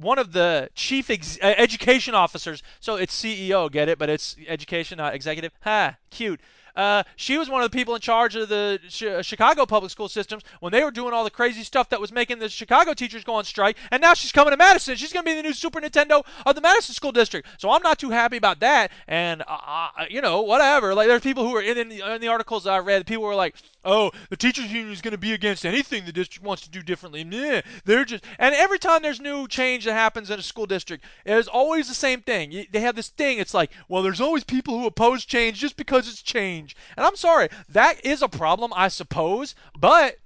one 0.00 0.16
of 0.16 0.30
the 0.30 0.70
chief 0.76 1.10
ex- 1.10 1.38
uh, 1.42 1.54
education 1.56 2.14
officers. 2.14 2.62
So 2.78 2.94
it's 2.94 3.20
CEO, 3.20 3.68
get 3.68 3.88
it? 3.88 3.98
But 3.98 4.08
it's 4.08 4.36
education, 4.46 4.98
not 4.98 5.12
executive. 5.12 5.50
Ha, 5.62 5.96
cute. 6.10 6.40
Uh, 6.78 7.02
she 7.16 7.36
was 7.36 7.50
one 7.50 7.60
of 7.60 7.70
the 7.70 7.76
people 7.76 7.96
in 7.96 8.00
charge 8.00 8.36
of 8.36 8.48
the 8.48 8.78
Ch- 8.88 9.26
Chicago 9.26 9.66
public 9.66 9.90
school 9.90 10.08
systems 10.08 10.44
when 10.60 10.70
they 10.70 10.84
were 10.84 10.92
doing 10.92 11.12
all 11.12 11.24
the 11.24 11.30
crazy 11.30 11.64
stuff 11.64 11.88
that 11.88 12.00
was 12.00 12.12
making 12.12 12.38
the 12.38 12.48
Chicago 12.48 12.94
teachers 12.94 13.24
go 13.24 13.34
on 13.34 13.42
strike. 13.44 13.76
And 13.90 14.00
now 14.00 14.14
she's 14.14 14.30
coming 14.30 14.52
to 14.52 14.56
Madison. 14.56 14.94
She's 14.94 15.12
going 15.12 15.24
to 15.24 15.30
be 15.30 15.34
the 15.34 15.42
new 15.42 15.52
Super 15.52 15.80
Nintendo 15.80 16.24
of 16.46 16.54
the 16.54 16.60
Madison 16.60 16.94
School 16.94 17.10
District. 17.10 17.48
So 17.58 17.68
I'm 17.70 17.82
not 17.82 17.98
too 17.98 18.10
happy 18.10 18.36
about 18.36 18.60
that. 18.60 18.92
And, 19.08 19.42
uh, 19.42 19.88
uh, 19.98 20.04
you 20.08 20.20
know, 20.20 20.42
whatever. 20.42 20.94
Like, 20.94 21.08
there's 21.08 21.20
people 21.20 21.42
who 21.42 21.56
are 21.56 21.62
in, 21.62 21.76
in, 21.78 21.88
the, 21.88 22.14
in 22.14 22.20
the 22.20 22.28
articles 22.28 22.64
I 22.64 22.78
read, 22.78 23.04
people 23.06 23.24
were 23.24 23.34
like, 23.34 23.56
oh, 23.88 24.12
the 24.28 24.36
teachers 24.36 24.70
union 24.70 24.92
is 24.92 25.00
going 25.00 25.12
to 25.12 25.18
be 25.18 25.32
against 25.32 25.64
anything 25.64 26.04
the 26.04 26.12
district 26.12 26.46
wants 26.46 26.62
to 26.62 26.70
do 26.70 26.82
differently. 26.82 27.24
Nah, 27.24 27.62
they're 27.84 28.04
just, 28.04 28.24
and 28.38 28.54
every 28.54 28.78
time 28.78 29.02
there's 29.02 29.20
new 29.20 29.48
change 29.48 29.84
that 29.86 29.94
happens 29.94 30.30
in 30.30 30.38
a 30.38 30.42
school 30.42 30.66
district, 30.66 31.04
it's 31.24 31.48
always 31.48 31.88
the 31.88 31.94
same 31.94 32.20
thing. 32.20 32.66
They 32.70 32.80
have 32.80 32.96
this 32.96 33.08
thing. 33.08 33.38
It's 33.38 33.54
like, 33.54 33.70
well, 33.88 34.02
there's 34.02 34.20
always 34.20 34.44
people 34.44 34.78
who 34.78 34.86
oppose 34.86 35.24
change 35.24 35.58
just 35.58 35.76
because 35.76 36.06
it's 36.08 36.22
change. 36.22 36.76
And 36.96 37.06
I'm 37.06 37.16
sorry, 37.16 37.48
that 37.70 38.04
is 38.04 38.22
a 38.22 38.28
problem, 38.28 38.72
I 38.76 38.88
suppose, 38.88 39.54
but 39.78 40.18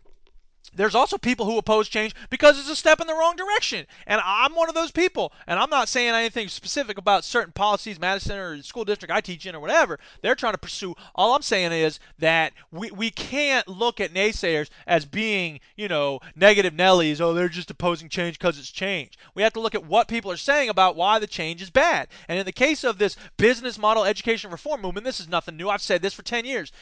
there's 0.75 0.95
also 0.95 1.19
people 1.19 1.47
who 1.47 1.59
oppose 1.59 1.89
change 1.89 2.15
because 2.31 2.59
it's 2.59 2.71
a 2.71 2.77
step 2.77 3.01
in 3.01 3.07
the 3.07 3.15
wrong 3.15 3.37
direction. 3.37 3.87
And 4.07 4.21
I'm 4.25 4.55
one 4.55 4.69
of 4.69 4.75
those 4.75 4.91
people. 4.91 5.33
And 5.47 5.59
I'm 5.59 5.71
not 5.71 5.89
saying 5.89 6.15
anything 6.15 6.49
specific 6.49 6.99
about 6.99 7.25
certain 7.25 7.53
policies, 7.53 8.01
Madison 8.01 8.39
or 8.39 8.57
the 8.57 8.63
school 8.63 8.85
district 8.85 9.13
I 9.13 9.21
teach 9.21 9.47
in 9.47 9.55
or 9.55 9.61
whatever. 9.61 9.99
They're 10.23 10.35
trying 10.35 10.55
to 10.55 10.59
pursue. 10.59 10.95
All 11.15 11.35
I'm 11.35 11.43
saying 11.43 11.73
is 11.73 12.01
that 12.19 12.53
we, 12.71 12.91
we 12.91 13.11
can't 13.11 13.67
look 13.69 14.01
at 14.01 14.15
naysayers 14.15 14.71
as 14.87 15.05
being, 15.05 15.61
you 15.77 15.89
know, 15.89 16.21
negative 16.35 16.75
Nellies. 16.75 17.21
Oh, 17.21 17.35
they're 17.35 17.49
just 17.49 17.71
opposing 17.71 18.09
change 18.09 18.39
because 18.39 18.59
it's 18.59 18.71
change. 18.71 19.19
We 19.35 19.43
have 19.43 19.53
to 19.55 19.61
look 19.61 19.75
at 19.75 19.87
what 19.87 20.09
people 20.09 20.31
are 20.31 20.37
saying 20.37 20.69
about 20.69 20.97
why 20.97 21.19
the 21.19 21.27
change 21.27 21.61
is 21.61 21.71
bad. 21.71 22.09
And 22.29 22.39
in 22.39 22.47
the 22.47 22.53
case 22.53 22.85
of 22.85 22.99
this 22.99 23.17
business 23.37 23.79
model 23.79 24.05
education 24.05 24.51
reform 24.51 24.81
movement, 24.81 25.05
this 25.05 25.21
is 25.21 25.29
nothing 25.29 25.57
new. 25.57 25.69
I've 25.69 25.83
said 25.83 26.03
this 26.03 26.15
for 26.15 26.23
10 26.23 26.45
years. 26.45 26.73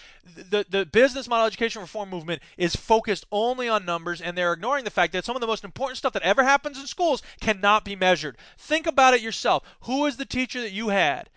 The, 0.51 0.65
the 0.69 0.87
business 0.87 1.29
model 1.29 1.47
education 1.47 1.83
reform 1.83 2.11
movement 2.11 2.43
is 2.57 2.77
focused 2.77 3.27
only 3.33 3.69
on 3.69 3.80
numbers 3.85 4.21
and 4.21 4.37
they're 4.37 4.53
ignoring 4.53 4.85
the 4.85 4.91
fact 4.91 5.13
that 5.13 5.25
some 5.25 5.37
of 5.37 5.41
the 5.41 5.47
most 5.47 5.65
important 5.65 5.99
stuff 5.99 6.13
that 6.13 6.23
ever 6.23 6.43
happens 6.43 6.79
in 6.79 6.87
schools 6.87 7.23
cannot 7.41 7.85
be 7.85 7.97
measured. 7.97 8.37
Think 8.59 8.87
about 8.87 9.15
it 9.15 9.21
yourself. 9.21 9.63
Who 9.83 10.07
is 10.07 10.17
the 10.17 10.25
teacher 10.25 10.61
that 10.61 10.73
you 10.73 10.89
had? 10.89 11.31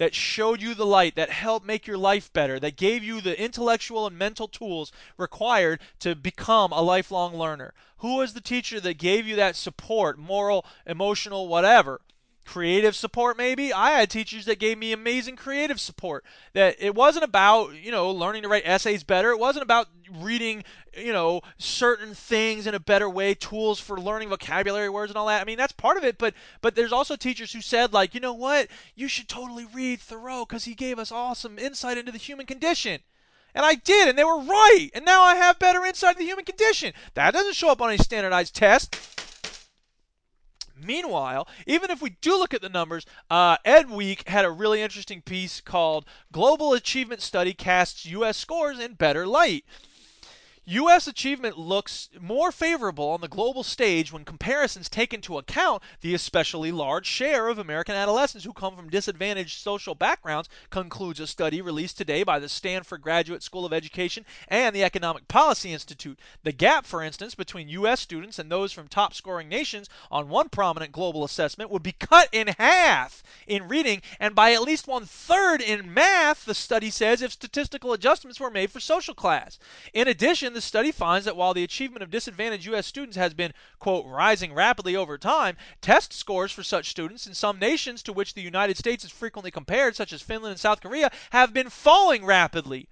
that 0.00 0.14
showed 0.14 0.62
you 0.62 0.74
the 0.74 0.86
light, 0.86 1.14
that 1.14 1.28
helped 1.28 1.66
make 1.66 1.86
your 1.86 1.98
life 1.98 2.32
better, 2.32 2.58
that 2.58 2.74
gave 2.74 3.04
you 3.04 3.20
the 3.20 3.38
intellectual 3.38 4.06
and 4.06 4.16
mental 4.16 4.48
tools 4.48 4.90
required 5.18 5.78
to 5.98 6.14
become 6.14 6.72
a 6.72 6.80
lifelong 6.80 7.36
learner? 7.36 7.74
Who 7.98 8.16
was 8.16 8.32
the 8.32 8.40
teacher 8.40 8.80
that 8.80 8.94
gave 8.94 9.26
you 9.26 9.36
that 9.36 9.56
support, 9.56 10.18
moral, 10.18 10.64
emotional, 10.86 11.48
whatever? 11.48 12.00
Creative 12.44 12.96
support 12.96 13.36
maybe 13.36 13.72
i 13.72 13.90
had 13.90 14.10
teachers 14.10 14.44
that 14.44 14.58
gave 14.58 14.76
me 14.76 14.92
amazing 14.92 15.36
creative 15.36 15.80
support 15.80 16.24
that 16.52 16.74
it 16.78 16.94
wasn't 16.94 17.22
about 17.22 17.74
you 17.74 17.90
know 17.90 18.10
learning 18.10 18.42
to 18.42 18.48
write 18.48 18.66
essays 18.66 19.04
better 19.04 19.30
it 19.30 19.38
wasn't 19.38 19.62
about 19.62 19.86
reading 20.18 20.64
you 20.96 21.12
know 21.12 21.40
certain 21.58 22.14
things 22.14 22.66
in 22.66 22.74
a 22.74 22.80
better 22.80 23.08
way 23.08 23.34
tools 23.34 23.78
for 23.78 24.00
learning 24.00 24.28
vocabulary 24.28 24.88
words 24.88 25.10
and 25.10 25.16
all 25.16 25.26
that 25.26 25.40
i 25.40 25.44
mean 25.44 25.58
that's 25.58 25.72
part 25.72 25.96
of 25.96 26.04
it 26.04 26.18
but 26.18 26.34
but 26.60 26.74
there's 26.74 26.92
also 26.92 27.14
teachers 27.14 27.52
who 27.52 27.60
said 27.60 27.92
like 27.92 28.14
you 28.14 28.20
know 28.20 28.34
what 28.34 28.68
you 28.96 29.06
should 29.06 29.28
totally 29.28 29.66
read 29.72 30.00
thoreau 30.00 30.44
because 30.44 30.64
he 30.64 30.74
gave 30.74 30.98
us 30.98 31.12
awesome 31.12 31.58
insight 31.58 31.98
into 31.98 32.10
the 32.10 32.18
human 32.18 32.46
condition 32.46 33.00
and 33.54 33.66
I 33.66 33.74
did, 33.74 34.08
and 34.08 34.16
they 34.16 34.24
were 34.24 34.40
right. 34.40 34.90
And 34.94 35.04
now 35.04 35.22
I 35.22 35.34
have 35.34 35.58
better 35.58 35.84
insight 35.84 36.10
into 36.10 36.20
the 36.20 36.28
human 36.28 36.44
condition. 36.44 36.92
That 37.14 37.32
doesn't 37.32 37.56
show 37.56 37.70
up 37.70 37.82
on 37.82 37.90
any 37.90 37.98
standardized 37.98 38.54
test. 38.54 39.19
Meanwhile, 40.82 41.46
even 41.66 41.90
if 41.90 42.00
we 42.00 42.10
do 42.20 42.38
look 42.38 42.54
at 42.54 42.62
the 42.62 42.68
numbers, 42.68 43.04
uh, 43.30 43.56
Ed 43.64 43.90
Week 43.90 44.28
had 44.28 44.44
a 44.44 44.50
really 44.50 44.82
interesting 44.82 45.22
piece 45.22 45.60
called 45.60 46.04
Global 46.32 46.72
Achievement 46.72 47.20
Study 47.20 47.52
Casts 47.54 48.06
U.S. 48.06 48.36
Scores 48.36 48.78
in 48.78 48.94
Better 48.94 49.26
Light. 49.26 49.64
U.S. 50.70 51.08
achievement 51.08 51.58
looks 51.58 52.10
more 52.20 52.52
favorable 52.52 53.08
on 53.08 53.20
the 53.20 53.26
global 53.26 53.64
stage 53.64 54.12
when 54.12 54.24
comparisons 54.24 54.88
take 54.88 55.12
into 55.12 55.36
account 55.36 55.82
the 56.00 56.14
especially 56.14 56.70
large 56.70 57.06
share 57.06 57.48
of 57.48 57.58
American 57.58 57.96
adolescents 57.96 58.44
who 58.44 58.52
come 58.52 58.76
from 58.76 58.88
disadvantaged 58.88 59.58
social 59.58 59.96
backgrounds, 59.96 60.48
concludes 60.70 61.18
a 61.18 61.26
study 61.26 61.60
released 61.60 61.98
today 61.98 62.22
by 62.22 62.38
the 62.38 62.48
Stanford 62.48 63.02
Graduate 63.02 63.42
School 63.42 63.66
of 63.66 63.72
Education 63.72 64.24
and 64.46 64.76
the 64.76 64.84
Economic 64.84 65.26
Policy 65.26 65.72
Institute. 65.72 66.20
The 66.44 66.52
gap, 66.52 66.86
for 66.86 67.02
instance, 67.02 67.34
between 67.34 67.68
U.S. 67.70 67.98
students 67.98 68.38
and 68.38 68.48
those 68.48 68.70
from 68.70 68.86
top 68.86 69.12
scoring 69.12 69.48
nations 69.48 69.88
on 70.08 70.28
one 70.28 70.50
prominent 70.50 70.92
global 70.92 71.24
assessment 71.24 71.72
would 71.72 71.82
be 71.82 71.96
cut 71.98 72.28
in 72.30 72.46
half 72.46 73.24
in 73.48 73.66
reading 73.66 74.02
and 74.20 74.36
by 74.36 74.52
at 74.52 74.62
least 74.62 74.86
one 74.86 75.04
third 75.04 75.60
in 75.60 75.92
math, 75.92 76.44
the 76.44 76.54
study 76.54 76.90
says, 76.90 77.22
if 77.22 77.32
statistical 77.32 77.92
adjustments 77.92 78.38
were 78.38 78.52
made 78.52 78.70
for 78.70 78.78
social 78.78 79.14
class. 79.14 79.58
In 79.92 80.06
addition, 80.06 80.59
the 80.60 80.66
study 80.66 80.92
finds 80.92 81.24
that 81.24 81.36
while 81.36 81.54
the 81.54 81.64
achievement 81.64 82.02
of 82.02 82.10
disadvantaged 82.10 82.66
U.S. 82.66 82.86
students 82.86 83.16
has 83.16 83.32
been, 83.32 83.54
quote, 83.78 84.04
rising 84.04 84.52
rapidly 84.52 84.94
over 84.94 85.16
time, 85.16 85.56
test 85.80 86.12
scores 86.12 86.52
for 86.52 86.62
such 86.62 86.90
students 86.90 87.26
in 87.26 87.32
some 87.32 87.58
nations 87.58 88.02
to 88.02 88.12
which 88.12 88.34
the 88.34 88.42
United 88.42 88.76
States 88.76 89.02
is 89.02 89.10
frequently 89.10 89.50
compared, 89.50 89.96
such 89.96 90.12
as 90.12 90.20
Finland 90.20 90.50
and 90.50 90.60
South 90.60 90.82
Korea, 90.82 91.10
have 91.30 91.54
been 91.54 91.70
falling 91.70 92.26
rapidly. 92.26 92.88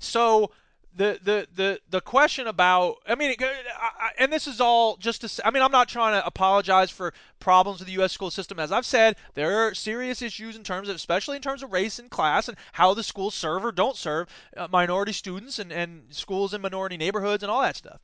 So, 0.00 0.50
the 0.94 1.18
the 1.22 1.46
the 1.54 1.80
the 1.88 2.00
question 2.00 2.46
about 2.46 2.96
I 3.06 3.14
mean 3.14 3.34
I, 3.40 4.10
and 4.18 4.32
this 4.32 4.46
is 4.46 4.60
all 4.60 4.96
just 4.96 5.22
to 5.22 5.46
I 5.46 5.50
mean 5.50 5.62
I'm 5.62 5.72
not 5.72 5.88
trying 5.88 6.20
to 6.20 6.26
apologize 6.26 6.90
for 6.90 7.14
problems 7.40 7.80
with 7.80 7.88
the 7.88 8.02
US 8.02 8.12
school 8.12 8.30
system. 8.30 8.58
As 8.58 8.70
I've 8.70 8.86
said 8.86 9.16
there 9.34 9.66
are 9.66 9.74
serious 9.74 10.20
issues 10.20 10.56
in 10.56 10.62
terms 10.62 10.88
of 10.88 10.96
especially 10.96 11.36
in 11.36 11.42
terms 11.42 11.62
of 11.62 11.72
race 11.72 11.98
and 11.98 12.10
class 12.10 12.48
and 12.48 12.58
how 12.72 12.94
the 12.94 13.02
schools 13.02 13.34
serve 13.34 13.64
or 13.64 13.72
don't 13.72 13.96
serve 13.96 14.28
uh, 14.56 14.68
minority 14.70 15.12
students 15.12 15.58
and 15.58 15.72
and 15.72 16.04
schools 16.10 16.52
in 16.52 16.60
minority 16.60 16.96
neighborhoods 16.96 17.42
and 17.42 17.50
all 17.50 17.62
that 17.62 17.76
stuff. 17.76 18.00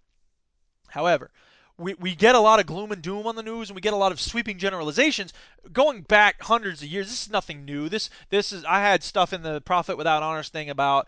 However 0.89 1.31
we, 1.79 1.95
we 1.95 2.15
get 2.15 2.35
a 2.35 2.41
lot 2.41 2.59
of 2.59 2.67
gloom 2.67 2.91
and 2.91 3.01
doom 3.01 3.27
on 3.27 3.37
the 3.37 3.43
news 3.43 3.71
and 3.71 3.77
we 3.77 3.81
get 3.81 3.93
a 3.93 3.97
lot 3.97 4.11
of 4.11 4.21
sweeping 4.21 4.59
generalizations. 4.59 5.33
Going 5.73 6.03
back 6.03 6.43
hundreds 6.43 6.83
of 6.83 6.89
years 6.89 7.09
this 7.09 7.23
is 7.27 7.31
nothing 7.31 7.65
new. 7.65 7.89
This 7.89 8.11
this 8.31 8.53
is 8.53 8.65
i 8.65 8.81
had 8.81 9.03
stuff 9.03 9.33
in 9.33 9.43
the 9.43 9.61
prophet 9.61 9.97
without 9.97 10.23
honors 10.23 10.49
thing 10.49 10.69
about 10.69 11.07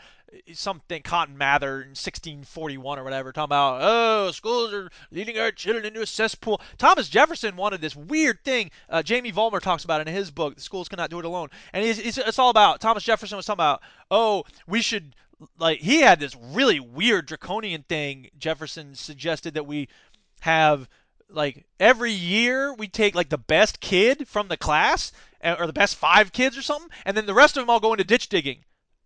something 0.53 1.03
cotton 1.03 1.37
mather 1.37 1.83
in 1.83 1.89
1641 1.89 3.01
or 3.01 3.05
whatever 3.05 3.33
talking 3.33 3.47
about 3.47 3.81
oh 3.83 4.31
schools 4.31 4.73
are 4.73 4.89
leading 5.11 5.37
our 5.37 5.51
children 5.51 5.85
into 5.85 6.03
a 6.03 6.07
cesspool. 6.07 6.61
Thomas 6.79 7.09
jefferson 7.09 7.57
wanted 7.57 7.81
this 7.81 7.97
weird 7.97 8.45
thing. 8.45 8.71
Uh, 8.89 9.03
jamie 9.03 9.33
vollmer 9.33 9.61
talks 9.61 9.83
about 9.83 10.01
it 10.01 10.07
in 10.07 10.15
his 10.15 10.31
book 10.31 10.55
the 10.55 10.61
schools 10.61 10.89
cannot 10.89 11.11
do 11.11 11.19
it 11.19 11.25
alone. 11.25 11.49
And 11.73 11.85
it's 11.85 12.39
all 12.39 12.51
about 12.51 12.81
thomas 12.81 13.03
jefferson 13.03 13.37
was 13.37 13.47
talking 13.47 13.57
about 13.57 13.83
oh 14.11 14.45
we 14.69 14.83
should 14.83 15.17
like 15.59 15.81
he 15.81 16.03
had 16.03 16.21
this 16.21 16.37
really 16.37 16.79
weird 16.79 17.27
draconian 17.27 17.83
thing 17.89 18.29
jefferson 18.39 18.95
suggested 18.95 19.55
that 19.55 19.67
we 19.67 19.89
have 20.41 20.89
like 21.33 21.67
every 21.79 22.13
year 22.13 22.75
we 22.75 22.89
take 22.89 23.15
like 23.15 23.29
the 23.29 23.39
best 23.39 23.81
kid 23.81 24.27
from 24.29 24.49
the 24.49 24.57
class 24.57 25.13
uh, 25.43 25.57
or 25.59 25.67
the 25.67 25.73
best 25.73 25.97
five 25.97 26.33
kids 26.33 26.57
or 26.57 26.63
something 26.63 26.91
and 27.05 27.17
then 27.17 27.27
the 27.27 27.35
rest 27.35 27.57
of 27.57 27.63
them 27.63 27.71
all 27.71 27.81
go 27.81 27.93
into 27.93 28.05
ditch 28.05 28.29
digging. 28.29 28.65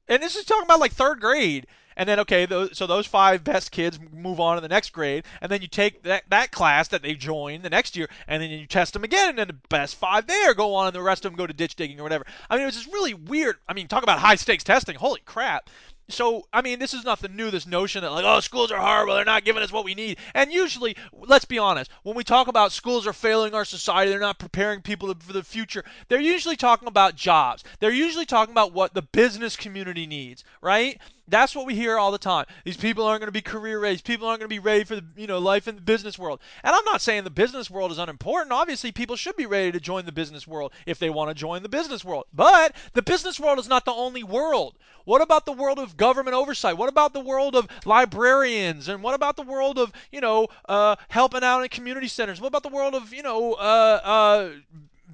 And 0.09 0.22
this 0.22 0.37
is 0.37 0.45
talking 0.45 0.64
about 0.64 0.80
like 0.80 0.93
third 0.93 1.20
grade. 1.20 1.66
And 1.97 2.09
then 2.09 2.18
okay 2.20 2.45
those, 2.45 2.76
so 2.76 2.89
those 2.89 3.07
five 3.07 3.45
best 3.45 3.70
kids 3.70 4.01
move 4.12 4.41
on 4.41 4.57
to 4.57 4.61
the 4.61 4.66
next 4.66 4.91
grade 4.91 5.24
and 5.41 5.51
then 5.51 5.62
you 5.62 5.68
take 5.68 6.03
that, 6.03 6.24
that 6.28 6.51
class 6.51 6.89
that 6.89 7.03
they 7.03 7.14
join 7.14 7.62
the 7.62 7.70
next 7.70 7.97
year 7.97 8.09
and 8.26 8.43
then 8.43 8.51
you 8.51 8.66
test 8.66 8.95
them 8.95 9.05
again 9.05 9.28
and 9.28 9.39
then 9.39 9.47
the 9.47 9.59
best 9.68 9.95
five 9.95 10.26
there 10.26 10.55
go 10.55 10.74
on 10.74 10.89
and 10.89 10.97
the 10.97 11.01
rest 11.01 11.24
of 11.24 11.30
them 11.30 11.37
go 11.37 11.47
to 11.47 11.53
ditch 11.53 11.76
digging 11.76 12.01
or 12.01 12.03
whatever. 12.03 12.26
I 12.51 12.57
mean 12.57 12.62
it 12.62 12.66
was 12.66 12.74
just 12.74 12.93
really 12.93 13.14
weird. 13.14 13.59
I 13.68 13.74
mean 13.74 13.87
talk 13.87 14.03
about 14.03 14.18
high 14.18 14.35
stakes 14.35 14.64
testing. 14.64 14.97
Holy 14.97 15.20
crap 15.24 15.70
so 16.09 16.46
I 16.52 16.62
mean, 16.62 16.78
this 16.78 16.94
is 16.94 17.05
nothing 17.05 17.36
new. 17.36 17.50
This 17.50 17.66
notion 17.66 18.02
that 18.02 18.11
like, 18.11 18.24
oh, 18.26 18.40
schools 18.40 18.70
are 18.70 18.80
horrible, 18.80 19.14
they're 19.14 19.24
not 19.24 19.44
giving 19.44 19.62
us 19.62 19.72
what 19.72 19.84
we 19.84 19.94
need. 19.94 20.18
And 20.34 20.52
usually, 20.52 20.96
let's 21.12 21.44
be 21.44 21.59
honest, 21.59 21.90
when 22.02 22.16
we 22.16 22.24
talk 22.24 22.48
about 22.48 22.72
schools 22.72 23.07
are 23.07 23.12
failing 23.12 23.55
our 23.55 23.64
society, 23.64 24.11
they're 24.11 24.20
not 24.20 24.38
preparing 24.38 24.82
people 24.82 25.14
for 25.14 25.32
the 25.32 25.42
future. 25.42 25.84
They're 26.09 26.20
usually 26.20 26.57
talking 26.57 26.88
about 26.88 27.16
jobs. 27.16 27.64
They're 27.80 27.90
usually 27.90 28.26
talking 28.26 28.52
about 28.52 28.72
what 28.72 28.94
the 28.94 29.02
business 29.02 29.57
community 29.57 30.07
needs, 30.07 30.44
right? 30.61 31.00
That's 31.26 31.56
what 31.56 31.64
we 31.64 31.74
hear 31.74 31.96
all 31.96 32.12
the 32.12 32.18
time. 32.18 32.44
These 32.64 32.76
people 32.76 33.04
aren't 33.06 33.20
going 33.20 33.28
to 33.28 33.32
be 33.32 33.40
career 33.40 33.80
ready. 33.80 33.98
People 33.98 34.28
aren't 34.28 34.40
going 34.40 34.48
to 34.48 34.54
be 34.54 34.58
ready 34.58 34.84
for 34.84 34.96
the 34.96 35.04
you 35.16 35.26
know 35.26 35.38
life 35.38 35.66
in 35.66 35.74
the 35.74 35.80
business 35.80 36.18
world. 36.18 36.40
And 36.62 36.74
I'm 36.74 36.84
not 36.84 37.00
saying 37.00 37.24
the 37.24 37.30
business 37.30 37.70
world 37.70 37.90
is 37.92 37.98
unimportant. 37.98 38.52
Obviously, 38.52 38.92
people 38.92 39.16
should 39.16 39.36
be 39.36 39.46
ready 39.46 39.72
to 39.72 39.80
join 39.80 40.04
the 40.04 40.12
business 40.12 40.46
world 40.46 40.72
if 40.84 40.98
they 40.98 41.08
want 41.08 41.30
to 41.30 41.34
join 41.34 41.62
the 41.62 41.68
business 41.68 42.04
world. 42.04 42.26
But 42.32 42.76
the 42.92 43.02
business 43.02 43.40
world 43.40 43.58
is 43.58 43.68
not 43.68 43.86
the 43.86 43.92
only 43.92 44.22
world. 44.22 44.74
What 45.04 45.22
about 45.22 45.46
the 45.46 45.52
world 45.52 45.78
of 45.78 45.96
government 45.96 46.34
oversight? 46.34 46.76
What 46.76 46.88
about 46.88 47.12
the 47.12 47.20
world 47.20 47.54
of 47.54 47.68
librarians? 47.84 48.88
And 48.88 49.02
what 49.02 49.14
about 49.14 49.36
the 49.36 49.42
world 49.42 49.78
of 49.78 49.92
you 50.12 50.20
know 50.20 50.48
uh, 50.68 50.96
helping 51.08 51.42
out 51.42 51.62
in 51.62 51.68
community 51.68 52.08
centers? 52.08 52.40
What 52.40 52.48
about 52.48 52.62
the 52.62 52.68
world 52.68 52.94
of 52.94 53.14
you 53.14 53.22
know 53.22 53.54
uh, 53.54 54.00
uh, 54.04 54.50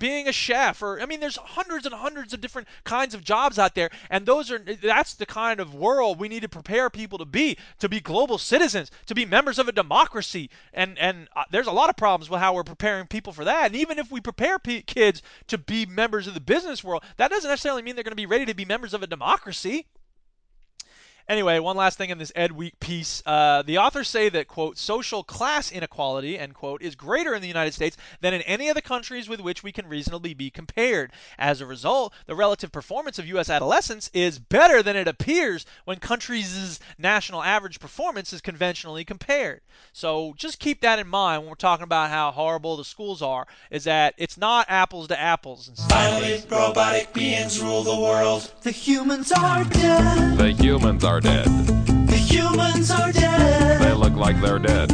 being 0.01 0.27
a 0.27 0.33
chef 0.33 0.83
or 0.83 1.01
I 1.01 1.07
mean 1.07 1.21
there's 1.21 1.37
hundreds 1.37 1.87
and 1.87 1.95
hundreds 1.95 2.33
of 2.33 2.41
different 2.41 2.67
kinds 2.83 3.15
of 3.15 3.23
jobs 3.23 3.59
out 3.59 3.77
there 3.77 3.91
and 4.09 4.27
those 4.27 4.51
are 4.51 4.59
that's 4.59 5.15
the 5.15 5.27
kind 5.27 5.61
of 5.61 5.75
world 5.75 6.19
we 6.19 6.29
need 6.29 6.43
to 6.43 6.49
prepare 6.49 6.91
people 6.91 7.19
to 7.19 7.25
be 7.25 7.57
to 7.79 7.89
be 7.89 8.01
global 8.01 8.39
citizens 8.39 8.91
to 9.07 9.15
be 9.15 9.25
members 9.25 9.59
of 9.61 9.69
a 9.69 9.73
democracy 9.73 10.51
and 10.73 10.99
and 10.99 11.29
uh, 11.37 11.45
there's 11.53 11.69
a 11.69 11.73
lot 11.73 11.91
of 11.91 11.97
problems 11.97 12.29
with 12.29 12.41
how 12.41 12.55
we're 12.55 12.65
preparing 12.65 13.07
people 13.07 13.33
for 13.33 13.45
that 13.45 13.67
and 13.67 13.77
even 13.77 13.99
if 13.99 14.11
we 14.11 14.21
prepare 14.21 14.59
p- 14.59 14.83
kids 14.83 15.23
to 15.47 15.59
be 15.59 15.87
members 15.87 16.27
of 16.27 16.35
the 16.35 16.41
business 16.41 16.83
world 16.83 17.05
that 17.19 17.31
doesn't 17.31 17.51
necessarily 17.51 17.83
mean 17.83 17.95
they're 17.95 18.03
going 18.03 18.11
to 18.11 18.17
be 18.17 18.27
ready 18.27 18.47
to 18.47 18.55
be 18.55 18.65
members 18.65 18.95
of 18.95 19.03
a 19.03 19.07
democracy 19.07 19.87
Anyway, 21.31 21.61
one 21.61 21.77
last 21.77 21.97
thing 21.97 22.11
in 22.11 22.19
this 22.19 22.33
Ed 22.35 22.51
Week 22.51 22.81
piece. 22.81 23.23
Uh, 23.25 23.63
the 23.63 23.79
authors 23.79 24.09
say 24.09 24.29
that, 24.31 24.49
quote, 24.49 24.77
social 24.77 25.23
class 25.23 25.71
inequality, 25.71 26.37
end 26.37 26.55
quote, 26.55 26.83
is 26.83 26.97
greater 26.97 27.37
in 27.37 27.41
the 27.41 27.47
United 27.47 27.73
States 27.73 27.97
than 28.21 28.35
in 28.35 28.43
any 28.43 28.69
of 28.69 28.75
the 28.75 28.83
countries 28.83 29.29
with 29.29 29.39
which 29.39 29.63
we 29.63 29.71
can 29.71 29.89
reasonably 29.89 30.35
be 30.35 30.51
compared. 30.51 31.13
As 31.39 31.61
a 31.61 31.67
result, 31.67 32.13
the 32.27 32.35
relative 32.35 32.73
performance 32.73 33.17
of 33.21 33.29
U.S. 33.29 33.49
adolescents 33.49 34.11
is 34.13 34.41
better 34.41 34.83
than 34.83 34.97
it 34.97 35.07
appears 35.07 35.65
when 35.85 36.01
countries' 36.01 36.81
national 36.99 37.45
average 37.45 37.79
performance 37.79 38.33
is 38.33 38.41
conventionally 38.41 39.05
compared. 39.05 39.61
So 39.93 40.35
just 40.37 40.59
keep 40.59 40.81
that 40.81 40.99
in 40.99 41.07
mind 41.07 41.43
when 41.43 41.51
we're 41.51 41.55
talking 41.55 41.85
about 41.85 42.11
how 42.11 42.33
horrible 42.33 42.77
the 42.77 42.85
schools 42.85 43.23
are, 43.23 43.47
is 43.71 43.85
that 43.85 44.15
it's 44.19 44.37
not 44.37 44.67
apples 44.69 45.07
to 45.07 45.21
apples. 45.21 45.71
Finally, 45.89 46.43
robotic 46.51 47.13
beings 47.13 47.61
rule 47.63 47.85
the 47.85 48.01
world. 48.01 48.53
The 48.63 48.73
humans 48.73 49.31
are 49.31 49.63
dead. 49.63 50.37
The 50.37 50.51
humans 50.51 51.05
are 51.05 51.20
dead. 51.21 51.47
The 52.07 52.17
humans 52.17 52.91
are 52.91 53.13
dead. 53.13 53.81
They 53.81 53.93
look 53.93 54.15
like 54.15 54.41
they're 54.41 54.59
dead. 54.59 54.91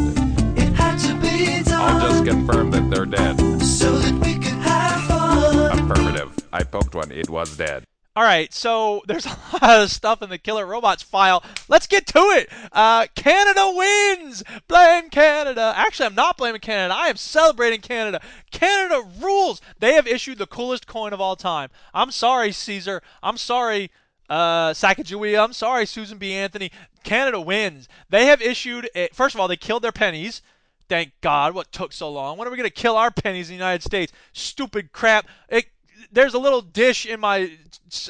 It 0.57 0.73
had 0.75 0.99
to 0.99 1.15
be 1.21 1.63
I'll 1.73 2.01
just 2.01 2.25
confirm 2.25 2.71
that 2.73 2.91
they're 2.91 3.07
dead. 3.07 3.39
so 3.63 3.99
that 3.99 4.15
we 4.15 4.35
could 4.35 4.59
have 4.63 5.03
fun. 5.05 5.91
Affirmative. 5.91 6.37
I 6.53 6.65
poked 6.65 6.95
one. 6.95 7.13
It 7.13 7.29
was 7.31 7.57
dead. 7.57 7.85
All 8.17 8.23
right, 8.23 8.51
so 8.55 9.03
there's 9.07 9.27
a 9.27 9.39
lot 9.53 9.83
of 9.83 9.91
stuff 9.91 10.23
in 10.23 10.31
the 10.31 10.39
Killer 10.39 10.65
Robots 10.65 11.03
file. 11.03 11.45
Let's 11.69 11.87
get 11.87 12.07
to 12.09 12.19
it. 12.19 12.49
Uh, 12.73 13.07
Canada 13.15 13.71
wins. 13.75 14.43
Blame 14.69 15.11
Canada. 15.11 15.75
Actually, 15.77 16.07
I'm 16.07 16.15
not 16.15 16.39
blaming 16.39 16.63
Canada. 16.63 16.95
I 16.97 17.09
am 17.09 17.17
celebrating 17.17 17.83
Canada. 17.83 18.23
Canada 18.51 19.07
rules. 19.21 19.61
They 19.81 19.93
have 19.93 20.07
issued 20.07 20.39
the 20.39 20.47
coolest 20.47 20.87
coin 20.87 21.13
of 21.13 21.21
all 21.21 21.37
time. 21.37 21.69
I'm 21.93 22.11
sorry, 22.11 22.53
Caesar. 22.53 23.03
I'm 23.23 23.37
sorry, 23.37 23.91
uh, 24.29 24.71
Sacagawea. 24.71 25.43
I'm 25.43 25.53
sorry, 25.53 25.87
Susan 25.87 26.19
B. 26.19 26.33
Anthony. 26.33 26.71
Canada 27.05 27.41
wins. 27.41 27.89
They 28.11 28.27
have 28.27 28.43
issued. 28.43 28.89
A, 28.95 29.09
first 29.13 29.35
of 29.35 29.41
all, 29.41 29.49
they 29.49 29.57
killed 29.57 29.83
their 29.83 29.93
pennies. 29.93 30.43
Thank 30.89 31.13
God. 31.21 31.55
What 31.55 31.73
took 31.73 31.93
so 31.93 32.11
long? 32.11 32.39
When 32.39 32.47
are 32.47 32.51
we 32.51 32.57
going 32.57 32.69
to 32.69 32.75
kill 32.75 32.97
our 32.97 33.11
pennies 33.11 33.49
in 33.49 33.55
the 33.55 33.59
United 33.59 33.83
States? 33.83 34.13
Stupid 34.33 34.93
crap. 34.93 35.27
It, 35.49 35.67
there's 36.13 36.35
a 36.35 36.39
little 36.39 36.63
dish 36.63 37.07
in 37.07 37.21
my 37.21 37.51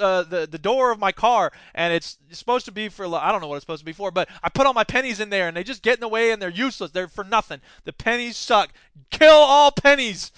uh, 0.00 0.22
the 0.24 0.46
the 0.50 0.58
door 0.58 0.90
of 0.90 0.98
my 0.98 1.12
car, 1.12 1.52
and 1.74 1.92
it's 1.92 2.18
supposed 2.30 2.66
to 2.66 2.72
be 2.72 2.88
for 2.88 3.06
I 3.14 3.32
don't 3.32 3.40
know 3.40 3.48
what 3.48 3.56
it's 3.56 3.62
supposed 3.62 3.80
to 3.80 3.86
be 3.86 3.92
for, 3.92 4.10
but 4.10 4.28
I 4.42 4.48
put 4.48 4.66
all 4.66 4.74
my 4.74 4.84
pennies 4.84 5.20
in 5.20 5.30
there, 5.30 5.48
and 5.48 5.56
they 5.56 5.64
just 5.64 5.82
get 5.82 5.94
in 5.94 6.00
the 6.00 6.08
way, 6.08 6.30
and 6.32 6.40
they're 6.40 6.50
useless. 6.50 6.90
They're 6.90 7.08
for 7.08 7.24
nothing. 7.24 7.60
The 7.84 7.92
pennies 7.92 8.36
suck. 8.36 8.70
Kill 9.10 9.34
all 9.34 9.70
pennies. 9.70 10.32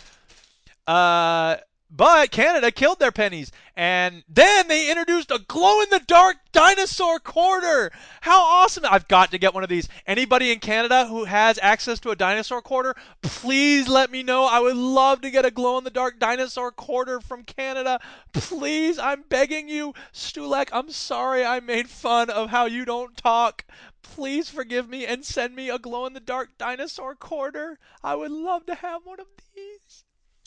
Uh, 0.87 1.57
but 1.91 2.31
Canada 2.31 2.71
killed 2.71 2.99
their 2.99 3.13
pennies, 3.13 3.51
and 3.75 4.23
then 4.29 4.69
they 4.69 4.91
introduced 4.91 5.31
a 5.31 5.39
glow-in-the-dark 5.49 6.37
dinosaur 6.53 7.19
quarter. 7.19 7.91
How 8.21 8.41
awesome! 8.41 8.85
I've 8.89 9.09
got 9.09 9.31
to 9.31 9.39
get 9.39 9.55
one 9.55 9.63
of 9.63 9.69
these. 9.69 9.89
Anybody 10.07 10.53
in 10.53 10.61
Canada 10.61 11.07
who 11.07 11.25
has 11.25 11.59
access 11.63 11.99
to 12.01 12.11
a 12.11 12.17
dinosaur 12.17 12.61
quarter, 12.61 12.95
please 13.23 13.89
let 13.89 14.11
me 14.11 14.23
know. 14.23 14.45
I 14.45 14.61
would 14.61 14.77
love 14.77 15.23
to 15.23 15.31
get 15.31 15.47
a 15.47 15.51
glow-in-the-dark 15.51 16.19
dinosaur 16.19 16.73
quarter 16.73 17.21
from 17.21 17.45
Canada. 17.45 18.01
Please, 18.33 18.99
I'm 18.99 19.25
begging 19.29 19.69
you, 19.69 19.95
Stulek. 20.13 20.69
I'm 20.73 20.91
sorry 20.91 21.45
I 21.45 21.61
made 21.61 21.89
fun 21.89 22.29
of 22.29 22.51
how 22.51 22.67
you 22.67 22.85
don't 22.85 23.17
talk. 23.17 23.65
Please 24.03 24.51
forgive 24.51 24.89
me 24.89 25.07
and 25.07 25.25
send 25.25 25.57
me 25.57 25.71
a 25.71 25.79
glow-in-the-dark 25.79 26.59
dinosaur 26.59 27.15
quarter. 27.15 27.79
I 28.05 28.15
would 28.15 28.31
love 28.31 28.67
to 28.67 28.75
have 28.75 29.07
one 29.07 29.21
of 29.21 29.27
these. 29.37 29.48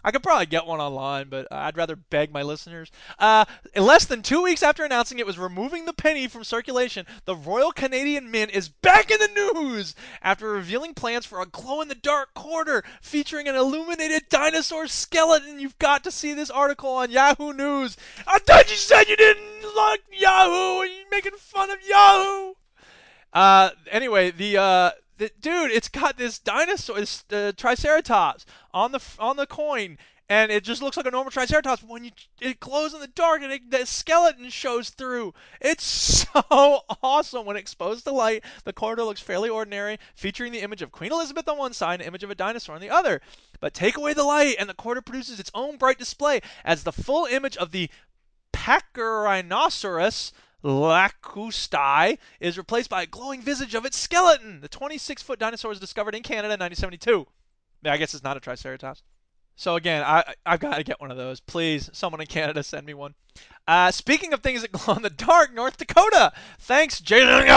I 0.04 0.12
could 0.12 0.24
probably 0.24 0.46
get 0.46 0.66
one 0.66 0.80
online, 0.80 1.30
but 1.30 1.48
I'd 1.52 1.78
rather 1.78 1.96
beg 1.96 2.32
my 2.32 2.42
listeners. 2.42 2.92
Uh, 3.20 3.46
less 3.76 4.06
than 4.06 4.22
two 4.22 4.42
weeks 4.42 4.64
after 4.64 4.84
announcing 4.84 5.20
it 5.20 5.26
was 5.26 5.38
removing 5.38 5.86
the 5.86 5.94
penny 5.94 6.28
from 6.28 6.44
circulation, 6.44 7.06
the 7.26 7.36
Royal 7.36 7.72
Canadian 7.72 8.32
Mint 8.32 8.52
is 8.52 8.70
back 8.70 9.12
in 9.12 9.20
the 9.20 9.54
news 9.54 9.96
after 10.22 10.50
revealing 10.50 10.94
plans 10.94 11.26
for 11.26 11.42
a 11.42 11.46
glow 11.46 11.82
in 11.82 11.88
the 11.88 11.96
dark 11.96 12.34
quarter 12.34 12.84
featuring 13.02 13.48
an 13.48 13.56
illuminated 13.56 14.24
dinosaur 14.30 14.88
skeleton. 14.88 15.60
You've 15.60 15.80
got 15.80 16.04
to 16.06 16.12
see 16.12 16.34
this 16.34 16.50
article 16.50 16.90
on 16.90 17.12
Yahoo 17.12 17.54
News. 17.54 17.98
I 18.26 18.40
thought 18.40 18.70
you 18.70 18.78
said 18.78 19.08
you 19.08 19.16
didn't 19.16 19.76
like 19.76 20.02
Yahoo. 20.12 20.80
Are 20.80 20.86
you 20.86 21.06
making 21.12 21.34
fun 21.38 21.70
of 21.70 21.78
Yahoo? 21.88 22.54
Uh, 23.34 23.70
anyway, 23.90 24.32
the 24.32 24.58
uh, 24.58 24.92
dude, 25.40 25.72
it's 25.72 25.90
got 25.90 26.18
this 26.18 26.40
dinosaur, 26.40 26.98
this 26.98 27.24
uh, 27.32 27.52
Triceratops 27.56 28.46
on 28.74 28.92
the 28.92 29.02
on 29.20 29.38
the 29.38 29.46
coin, 29.46 29.98
and 30.30 30.52
it 30.52 30.64
just 30.64 30.82
looks 30.82 30.98
like 30.98 31.06
a 31.06 31.12
normal 31.12 31.32
Triceratops. 31.32 31.82
But 31.82 31.92
when 31.92 32.04
you 32.04 32.12
it 32.40 32.60
glows 32.60 32.94
in 32.94 33.02
the 33.02 33.08
dark 33.08 33.42
and 33.42 33.52
it, 33.52 33.70
the 33.70 33.86
skeleton 33.86 34.50
shows 34.50 34.90
through, 34.90 35.34
it's 35.60 35.84
so 36.34 36.82
awesome. 37.04 37.46
When 37.46 37.58
exposed 37.58 38.06
to 38.06 38.12
light, 38.12 38.44
the 38.64 38.74
quarter 38.74 39.04
looks 39.04 39.22
fairly 39.22 39.50
ordinary, 39.50 40.00
featuring 40.16 40.52
the 40.52 40.62
image 40.62 40.82
of 40.82 40.92
Queen 40.92 41.12
Elizabeth 41.12 41.48
on 41.48 41.58
one 41.58 41.74
side 41.74 41.96
and 41.96 42.02
an 42.04 42.08
image 42.08 42.24
of 42.24 42.32
a 42.32 42.36
dinosaur 42.36 42.76
on 42.76 42.82
the 42.82 42.90
other. 42.90 43.22
But 43.60 43.74
take 43.74 43.98
away 43.98 44.14
the 44.14 44.24
light, 44.24 44.56
and 44.58 44.70
the 44.70 44.74
quarter 44.74 45.02
produces 45.02 45.40
its 45.40 45.52
own 45.54 45.78
bright 45.78 46.00
display 46.00 46.42
as 46.64 46.84
the 46.84 46.94
full 46.94 47.26
image 47.26 47.58
of 47.58 47.72
the 47.72 47.90
Pachyrhinoceros 48.54 50.32
lakustai 50.64 52.18
is 52.40 52.58
replaced 52.58 52.90
by 52.90 53.04
a 53.04 53.08
glowing 53.08 53.42
visage 53.42 53.76
of 53.76 53.86
its 53.86 53.98
skeleton. 53.98 54.62
The 54.62 54.68
26 54.68 55.24
foot 55.24 55.40
dinosaur 55.40 55.70
was 55.70 55.80
discovered 55.80 56.16
in 56.16 56.24
Canada 56.24 56.54
in 56.54 56.60
1972. 56.60 57.28
Yeah, 57.84 57.94
I 57.94 57.98
guess 57.98 58.14
it's 58.14 58.24
not 58.24 58.38
a 58.38 58.40
Triceratops. 58.40 59.04
So 59.56 59.76
again, 59.76 60.04
I 60.04 60.34
I've 60.46 60.60
got 60.60 60.78
to 60.78 60.84
get 60.84 61.00
one 61.02 61.12
of 61.12 61.18
those. 61.18 61.40
Please, 61.40 61.90
someone 61.94 62.22
in 62.22 62.28
Canada 62.28 62.64
send 62.64 62.86
me 62.86 62.94
one. 62.94 63.14
Uh, 63.68 63.92
speaking 63.92 64.34
of 64.34 64.42
things 64.42 64.62
that 64.62 64.72
glow 64.72 64.96
in 64.96 65.02
the 65.02 65.10
dark, 65.10 65.54
North 65.54 65.78
Dakota. 65.78 66.34
Thanks, 66.60 67.00
Jason. 67.00 67.48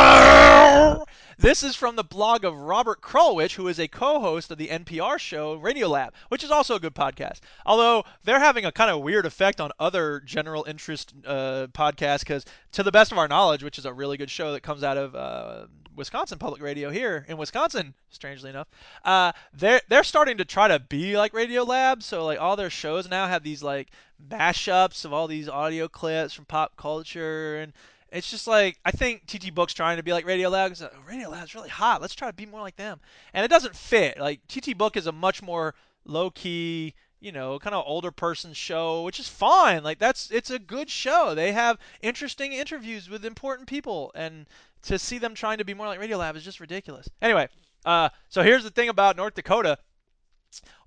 This 1.39 1.65
is 1.65 1.75
from 1.75 1.97
the 1.97 2.05
blog 2.05 2.45
of 2.45 2.55
Robert 2.55 3.01
Krulwich, 3.01 3.57
who 3.57 3.67
is 3.67 3.81
a 3.81 3.89
co-host 3.89 4.51
of 4.53 4.59
the 4.59 4.69
NPR 4.69 5.19
show 5.19 5.55
Radio 5.55 5.89
Lab, 5.89 6.15
which 6.29 6.45
is 6.45 6.51
also 6.51 6.77
a 6.77 6.81
good 6.81 6.95
podcast. 6.95 7.41
Although 7.67 8.05
they're 8.23 8.39
having 8.39 8.65
a 8.65 8.71
kind 8.71 8.91
of 8.91 9.03
weird 9.03 9.27
effect 9.27 9.61
on 9.61 9.73
other 9.81 10.21
general 10.21 10.65
interest 10.65 11.13
uh, 11.27 11.67
podcasts, 11.73 12.21
because 12.21 12.45
to 12.73 12.85
the 12.85 12.93
best 12.93 13.11
of 13.11 13.19
our 13.19 13.27
knowledge, 13.27 13.65
which 13.65 13.79
is 13.79 13.85
a 13.85 13.93
really 13.93 14.17
good 14.17 14.31
show 14.31 14.53
that 14.53 14.63
comes 14.63 14.85
out 14.85 14.97
of 14.97 15.17
uh, 15.17 15.67
Wisconsin 15.97 16.39
Public 16.39 16.63
Radio 16.63 16.91
here 16.91 17.25
in 17.29 17.37
Wisconsin, 17.37 17.95
strangely 18.11 18.51
enough, 18.51 18.69
uh, 19.05 19.33
they're 19.53 19.81
they're 19.89 20.05
starting 20.05 20.39
to 20.39 20.45
try 20.45 20.69
to 20.69 20.79
be 20.79 21.17
like 21.17 21.35
Radio 21.35 21.65
Lab. 21.65 22.03
So 22.03 22.25
like 22.25 22.41
all 22.41 22.57
their 22.57 22.71
shows 22.71 23.09
now 23.09 23.27
have 23.27 23.43
these 23.43 23.63
like 23.63 23.91
mashups 24.29 25.05
of 25.05 25.13
all 25.13 25.27
these 25.27 25.49
audio 25.49 25.89
clips 25.89 26.33
from 26.35 26.45
pop 26.45 26.77
culture 26.77 27.57
and 27.57 27.73
it's 28.11 28.31
just 28.31 28.47
like 28.47 28.79
I 28.85 28.93
think 28.93 29.27
TT 29.27 29.53
Book's 29.53 29.75
trying 29.75 29.97
to 29.97 30.03
be 30.05 30.13
like 30.13 30.25
Radio 30.25 30.49
Lab. 30.49 30.71
'cause, 30.71 30.83
uh, 30.83 30.91
Radio 31.07 31.29
Lab's 31.29 31.55
really 31.55 31.69
hot. 31.69 32.01
Let's 32.01 32.15
try 32.15 32.29
to 32.29 32.33
be 32.37 32.47
more 32.47 32.61
like 32.61 32.77
them, 32.77 33.01
and 33.33 33.45
it 33.45 33.49
doesn't 33.49 33.75
fit. 33.75 34.19
Like 34.19 34.41
TT 34.47 34.73
Book 34.73 34.97
is 34.97 35.09
a 35.09 35.13
much 35.13 35.43
more 35.43 35.75
low 36.05 36.31
key, 36.31 36.95
you 37.19 37.33
know, 37.33 37.59
kind 37.59 37.75
of 37.75 37.83
older 37.87 38.13
person 38.13 38.53
show, 38.53 39.03
which 39.03 39.19
is 39.19 39.29
fine. 39.29 39.83
Like 39.83 39.99
that's 39.99 40.31
it's 40.31 40.51
a 40.51 40.61
good 40.61 40.89
show. 40.91 41.35
They 41.35 41.51
have 41.53 41.77
interesting 42.03 42.53
interviews 42.53 43.09
with 43.11 43.25
important 43.25 43.69
people, 43.69 44.13
and 44.15 44.47
to 44.83 44.97
see 44.97 45.19
them 45.19 45.35
trying 45.35 45.59
to 45.59 45.65
be 45.65 45.75
more 45.75 45.89
like 45.89 45.99
Radio 45.99 46.19
Lab 46.19 46.37
is 46.37 46.45
just 46.45 46.61
ridiculous. 46.61 47.09
Anyway, 47.21 47.49
uh, 47.85 48.11
so 48.29 48.45
here's 48.45 48.63
the 48.63 48.71
thing 48.71 48.91
about 48.91 49.17
North 49.17 49.35
Dakota. 49.35 49.77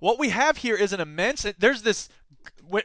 What 0.00 0.18
we 0.18 0.30
have 0.30 0.58
here 0.58 0.76
is 0.76 0.92
an 0.92 1.00
immense. 1.00 1.46
There's 1.58 1.82
this 1.82 2.08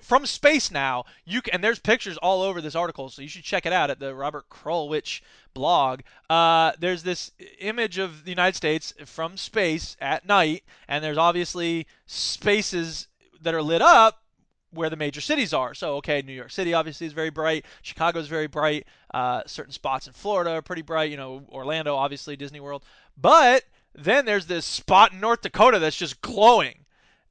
from 0.02 0.26
space 0.26 0.72
now. 0.72 1.06
You 1.26 1.42
can, 1.42 1.56
and 1.56 1.64
there's 1.64 1.80
pictures 1.80 2.18
all 2.18 2.42
over 2.42 2.62
this 2.62 2.76
article, 2.76 3.10
so 3.10 3.22
you 3.22 3.28
should 3.28 3.44
check 3.44 3.66
it 3.66 3.74
out 3.74 3.90
at 3.90 4.00
the 4.00 4.16
Robert 4.16 4.50
Krulwich 4.50 5.22
blog. 5.54 6.02
Uh, 6.30 6.72
there's 6.80 7.04
this 7.04 7.32
image 7.60 7.98
of 7.98 8.24
the 8.24 8.32
United 8.32 8.56
States 8.56 8.94
from 9.06 9.38
space 9.38 9.98
at 10.00 10.26
night, 10.26 10.64
and 10.88 11.04
there's 11.04 11.18
obviously 11.18 11.88
spaces 12.06 13.08
that 13.42 13.54
are 13.54 13.62
lit 13.62 13.82
up 13.82 14.22
where 14.72 14.90
the 14.90 14.96
major 14.96 15.22
cities 15.22 15.54
are. 15.54 15.74
So, 15.74 15.98
okay, 15.98 16.22
New 16.22 16.34
York 16.34 16.50
City 16.52 16.74
obviously 16.74 17.06
is 17.06 17.14
very 17.14 17.30
bright. 17.30 17.66
Chicago 17.82 18.20
is 18.20 18.28
very 18.28 18.48
bright. 18.48 18.88
Uh, 19.14 19.44
certain 19.46 19.74
spots 19.74 20.08
in 20.08 20.14
Florida 20.14 20.52
are 20.52 20.62
pretty 20.62 20.82
bright. 20.82 21.12
You 21.12 21.18
know, 21.18 21.44
Orlando, 21.50 21.96
obviously, 21.96 22.36
Disney 22.36 22.60
World. 22.60 22.84
But 23.16 23.64
then 23.96 24.26
there's 24.26 24.48
this 24.48 24.66
spot 24.66 25.14
in 25.14 25.20
North 25.20 25.42
Dakota 25.42 25.80
that's 25.80 25.96
just 25.96 26.22
glowing. 26.22 26.80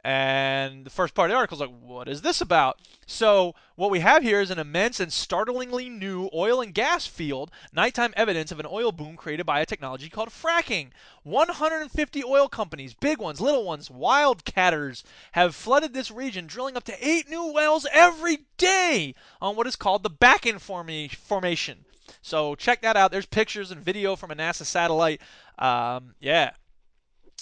And 0.05 0.85
the 0.85 0.91
first 0.91 1.15
part 1.15 1.31
of 1.31 1.35
the 1.35 1.37
article 1.37 1.57
is 1.57 1.61
like, 1.61 1.81
what 1.81 2.09
is 2.09 2.23
this 2.23 2.41
about? 2.41 2.81
So, 3.07 3.55
what 3.77 3.91
we 3.93 4.01
have 4.01 4.25
here 4.25 4.41
is 4.41 4.51
an 4.51 4.59
immense 4.59 4.99
and 4.99 5.13
startlingly 5.13 5.89
new 5.89 6.29
oil 6.35 6.61
and 6.61 6.75
gas 6.75 7.07
field, 7.07 7.53
nighttime 7.73 8.13
evidence 8.17 8.51
of 8.51 8.59
an 8.59 8.67
oil 8.69 8.91
boom 8.91 9.17
created 9.17 9.47
by 9.47 9.61
a 9.61 9.67
technology 9.67 10.09
called 10.09 10.31
fracking. 10.31 10.91
150 11.23 12.25
oil 12.25 12.49
companies, 12.49 12.95
big 12.95 13.19
ones, 13.19 13.41
little 13.41 13.65
ones, 13.65 13.91
wildcatters, 13.91 15.05
have 15.33 15.55
flooded 15.55 15.95
this 15.95 16.11
region, 16.11 16.49
drilling 16.49 16.77
up 16.77 16.85
to 16.85 17.09
eight 17.09 17.29
new 17.31 17.53
wells 17.53 17.87
every 17.93 18.47
day 18.57 19.15
on 19.41 19.55
what 19.55 19.69
is 19.69 19.77
called 19.77 20.03
the 20.03 20.11
Bakken 20.11 20.61
forma- 20.61 21.11
Formation. 21.11 21.85
So, 22.23 22.55
check 22.55 22.83
that 22.83 22.97
out. 22.97 23.11
There's 23.11 23.27
pictures 23.27 23.71
and 23.73 23.81
video 23.81 24.17
from 24.17 24.31
a 24.31 24.35
NASA 24.35 24.65
satellite. 24.65 25.21
Um, 25.59 26.15
yeah. 26.21 26.53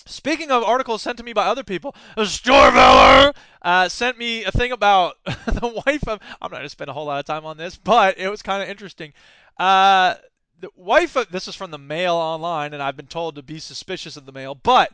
Speaking 0.06 0.50
of 0.50 0.62
articles 0.62 1.02
sent 1.02 1.18
to 1.18 1.22
me 1.22 1.34
by 1.34 1.46
other 1.46 1.62
people, 1.62 1.94
Storveller 2.16 3.34
uh, 3.62 3.88
sent 3.88 4.16
me 4.18 4.44
a 4.44 4.50
thing 4.50 4.72
about 4.72 5.16
the 5.24 5.82
wife 5.86 6.08
of. 6.08 6.20
I'm 6.40 6.50
not 6.50 6.52
going 6.52 6.62
to 6.62 6.68
spend 6.68 6.90
a 6.90 6.94
whole 6.94 7.04
lot 7.04 7.20
of 7.20 7.26
time 7.26 7.44
on 7.44 7.58
this, 7.58 7.76
but 7.76 8.18
it 8.18 8.28
was 8.28 8.42
kind 8.42 8.62
of 8.62 8.68
interesting. 8.68 9.12
Uh, 9.58 10.14
the 10.58 10.70
wife 10.74 11.16
of. 11.16 11.30
This 11.30 11.46
is 11.46 11.54
from 11.54 11.70
the 11.70 11.78
Mail 11.78 12.14
online, 12.14 12.72
and 12.72 12.82
I've 12.82 12.96
been 12.96 13.06
told 13.06 13.34
to 13.34 13.42
be 13.42 13.58
suspicious 13.58 14.16
of 14.16 14.26
the 14.26 14.32
Mail, 14.32 14.54
but. 14.54 14.92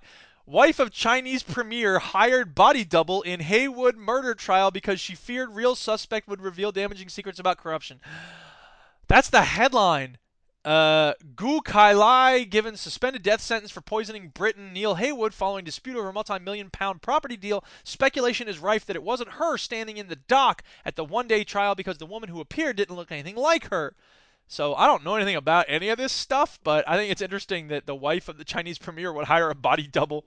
Wife 0.49 0.79
of 0.79 0.93
Chinese 0.93 1.43
premier 1.43 1.99
hired 1.99 2.55
body 2.55 2.85
double 2.85 3.21
in 3.23 3.41
Heywood 3.41 3.97
murder 3.97 4.33
trial 4.33 4.71
because 4.71 5.01
she 5.01 5.17
feared 5.17 5.57
real 5.57 5.75
suspect 5.75 6.29
would 6.29 6.41
reveal 6.41 6.71
damaging 6.71 7.09
secrets 7.09 7.41
about 7.41 7.59
corruption. 7.59 7.99
That's 9.09 9.31
the 9.31 9.43
headline. 9.43 10.19
Uh, 10.65 11.15
Gu 11.37 11.61
Kai 11.61 11.93
Lai 11.93 12.43
given 12.43 12.77
suspended 12.77 13.23
death 13.23 13.41
sentence 13.41 13.71
for 13.71 13.81
poisoning 13.81 14.33
Britain 14.35 14.73
Neil 14.73 14.97
Heywood 14.97 15.33
following 15.33 15.65
dispute 15.65 15.97
over 15.97 16.09
a 16.09 16.13
multi-million 16.13 16.71
pound 16.71 17.03
property 17.03 17.37
deal. 17.37 17.65
Speculation 17.85 18.49
is 18.49 18.59
rife 18.59 18.85
that 18.87 18.97
it 18.97 19.03
wasn't 19.05 19.31
her 19.31 19.59
standing 19.59 19.97
in 19.97 20.09
the 20.09 20.17
dock 20.17 20.65
at 20.85 20.97
the 20.97 21.05
one-day 21.05 21.45
trial 21.45 21.77
because 21.77 21.99
the 21.99 22.07
woman 22.07 22.29
who 22.29 22.41
appeared 22.41 22.77
didn't 22.77 22.97
look 22.97 23.13
anything 23.13 23.37
like 23.37 23.71
her. 23.71 23.95
So 24.49 24.75
I 24.75 24.89
don't 24.89 25.05
know 25.05 25.15
anything 25.15 25.37
about 25.37 25.67
any 25.69 25.89
of 25.89 25.99
this 25.99 26.13
stuff, 26.13 26.59
but 26.65 26.89
I 26.89 26.97
think 26.97 27.13
it's 27.13 27.23
interesting 27.23 27.69
that 27.69 27.87
the 27.87 27.95
wife 27.95 28.29
of 28.29 28.37
the 28.37 28.45
Chinese 28.45 28.79
premier 28.79 29.13
would 29.13 29.27
hire 29.27 29.51
a 29.51 29.55
body 29.55 29.87
double. 29.87 30.25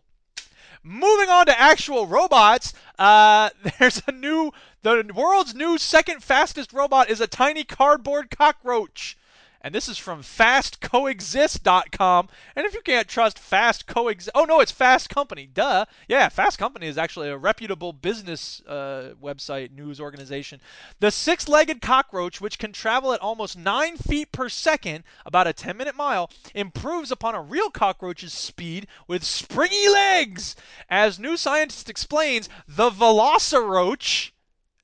Moving 0.83 1.29
on 1.29 1.45
to 1.47 1.59
actual 1.59 2.07
robots, 2.07 2.73
uh, 2.97 3.49
there's 3.79 4.01
a 4.07 4.11
new, 4.11 4.51
the 4.81 5.11
world's 5.13 5.53
new 5.53 5.77
second 5.77 6.23
fastest 6.23 6.71
robot 6.73 7.09
is 7.09 7.21
a 7.21 7.27
tiny 7.27 7.63
cardboard 7.63 8.29
cockroach. 8.29 9.17
And 9.61 9.75
this 9.75 9.89
is 9.89 9.97
from 9.97 10.21
fastcoexist.com. 10.21 12.29
And 12.55 12.65
if 12.65 12.73
you 12.73 12.79
can't 12.81 13.09
trust 13.09 13.37
Fast 13.37 13.87
Coexist, 13.87 14.29
oh 14.33 14.45
no, 14.45 14.61
it's 14.61 14.71
Fast 14.71 15.09
Company. 15.09 15.49
Duh. 15.53 15.85
Yeah, 16.07 16.29
Fast 16.29 16.57
Company 16.57 16.87
is 16.87 16.97
actually 16.97 17.27
a 17.27 17.37
reputable 17.37 17.91
business 17.91 18.61
uh, 18.65 19.15
website 19.21 19.71
news 19.71 19.99
organization. 19.99 20.61
The 21.01 21.11
six-legged 21.11 21.81
cockroach, 21.81 22.39
which 22.39 22.57
can 22.57 22.71
travel 22.71 23.11
at 23.11 23.19
almost 23.19 23.57
nine 23.57 23.97
feet 23.97 24.31
per 24.31 24.47
second, 24.47 25.03
about 25.25 25.47
a 25.47 25.53
10-minute 25.53 25.97
mile, 25.97 26.31
improves 26.55 27.11
upon 27.11 27.35
a 27.35 27.41
real 27.41 27.69
cockroach's 27.69 28.33
speed 28.33 28.87
with 29.07 29.25
springy 29.25 29.89
legs. 29.89 30.55
As 30.89 31.19
New 31.19 31.35
Scientist 31.35 31.89
explains, 31.89 32.47
the 32.65 32.89
Velociroach. 32.89 34.31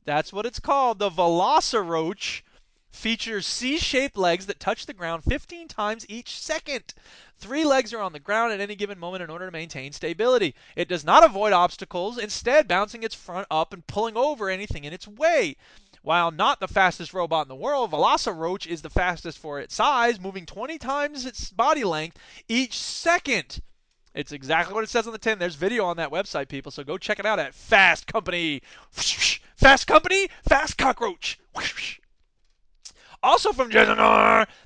That's 0.04 0.34
what 0.34 0.46
it's 0.46 0.60
called, 0.60 1.00
the 1.00 1.10
Velociroach 1.10 2.42
features 2.96 3.46
C-shaped 3.46 4.18
legs 4.18 4.46
that 4.46 4.60
touch 4.60 4.86
the 4.86 4.94
ground 4.94 5.24
15 5.24 5.68
times 5.68 6.06
each 6.10 6.40
second. 6.40 6.94
Three 7.38 7.66
legs 7.66 7.94
are 7.94 8.02
on 8.02 8.14
the 8.14 8.20
ground 8.20 8.54
at 8.54 8.62
any 8.62 8.76
given 8.76 8.98
moment 8.98 9.24
in 9.24 9.30
order 9.30 9.46
to 9.46 9.52
maintain 9.52 9.92
stability. 9.92 10.56
It 10.76 10.88
does 10.88 11.04
not 11.04 11.24
avoid 11.24 11.54
obstacles, 11.54 12.18
instead 12.18 12.68
bouncing 12.68 13.04
its 13.04 13.14
front 13.14 13.48
up 13.52 13.74
and 13.74 13.86
pulling 13.86 14.18
over 14.18 14.50
anything 14.50 14.86
in 14.86 14.94
its 14.94 15.08
way. 15.08 15.58
While 16.02 16.32
not 16.32 16.60
the 16.60 16.68
fastest 16.68 17.14
robot 17.14 17.46
in 17.46 17.50
the 17.50 17.56
world, 17.56 17.92
Velociroach 17.92 18.68
is 18.68 18.82
the 18.82 18.90
fastest 18.90 19.40
for 19.40 19.60
its 19.60 19.76
size, 19.76 20.20
moving 20.20 20.46
20 20.46 20.78
times 20.78 21.26
its 21.26 21.50
body 21.50 21.84
length 21.84 22.20
each 22.48 22.78
second. 22.78 23.60
It's 24.14 24.32
exactly 24.32 24.74
what 24.74 24.84
it 24.84 24.90
says 24.90 25.08
on 25.08 25.14
the 25.14 25.20
tin. 25.20 25.40
There's 25.40 25.56
video 25.56 25.84
on 25.86 25.98
that 25.98 26.12
website, 26.12 26.48
people, 26.48 26.72
so 26.72 26.84
go 26.84 26.98
check 26.98 27.20
it 27.20 27.26
out 27.26 27.40
at 27.40 27.54
Fast 27.54 28.08
Company. 28.08 28.62
Fast 28.92 29.88
Company, 29.88 30.30
Fast 30.48 30.78
Cockroach. 30.78 31.40
Also 33.26 33.52
from 33.52 33.72
Jason 33.72 33.98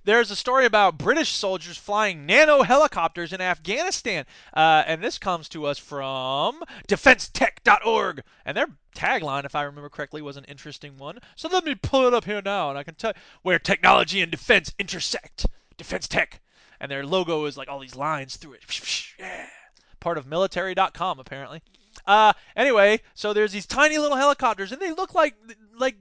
there's 0.03 0.31
a 0.31 0.35
story 0.35 0.65
about 0.65 0.97
British 0.97 1.29
soldiers 1.29 1.77
flying 1.77 2.25
nano 2.25 2.61
helicopters 2.61 3.31
in 3.31 3.39
Afghanistan. 3.39 4.25
Uh, 4.53 4.83
and 4.85 5.01
this 5.01 5.17
comes 5.17 5.47
to 5.47 5.65
us 5.65 5.77
from 5.77 6.61
defensetech.org. 6.89 8.21
And 8.45 8.57
their 8.57 8.67
tagline, 8.93 9.45
if 9.45 9.55
I 9.55 9.63
remember 9.63 9.87
correctly, 9.87 10.21
was 10.21 10.35
an 10.35 10.43
interesting 10.43 10.97
one. 10.97 11.19
So 11.37 11.47
let 11.47 11.63
me 11.63 11.73
pull 11.73 12.05
it 12.05 12.13
up 12.13 12.25
here 12.25 12.41
now, 12.43 12.69
and 12.69 12.77
I 12.77 12.83
can 12.83 12.95
tell 12.95 13.13
where 13.43 13.59
technology 13.59 14.21
and 14.21 14.29
defense 14.29 14.73
intersect. 14.77 15.45
Defense 15.77 16.09
Tech. 16.09 16.41
And 16.81 16.91
their 16.91 17.05
logo 17.05 17.45
is 17.45 17.55
like 17.55 17.69
all 17.69 17.79
these 17.79 17.95
lines 17.95 18.35
through 18.35 18.53
it. 18.53 19.13
Yeah. 19.17 19.45
Part 20.01 20.17
of 20.17 20.27
military.com, 20.27 21.17
apparently. 21.17 21.61
Uh, 22.05 22.33
anyway, 22.57 22.99
so 23.13 23.31
there's 23.31 23.53
these 23.53 23.65
tiny 23.65 23.97
little 23.97 24.17
helicopters, 24.17 24.73
and 24.73 24.81
they 24.81 24.91
look 24.91 25.15
like 25.15 25.35
like 25.77 25.95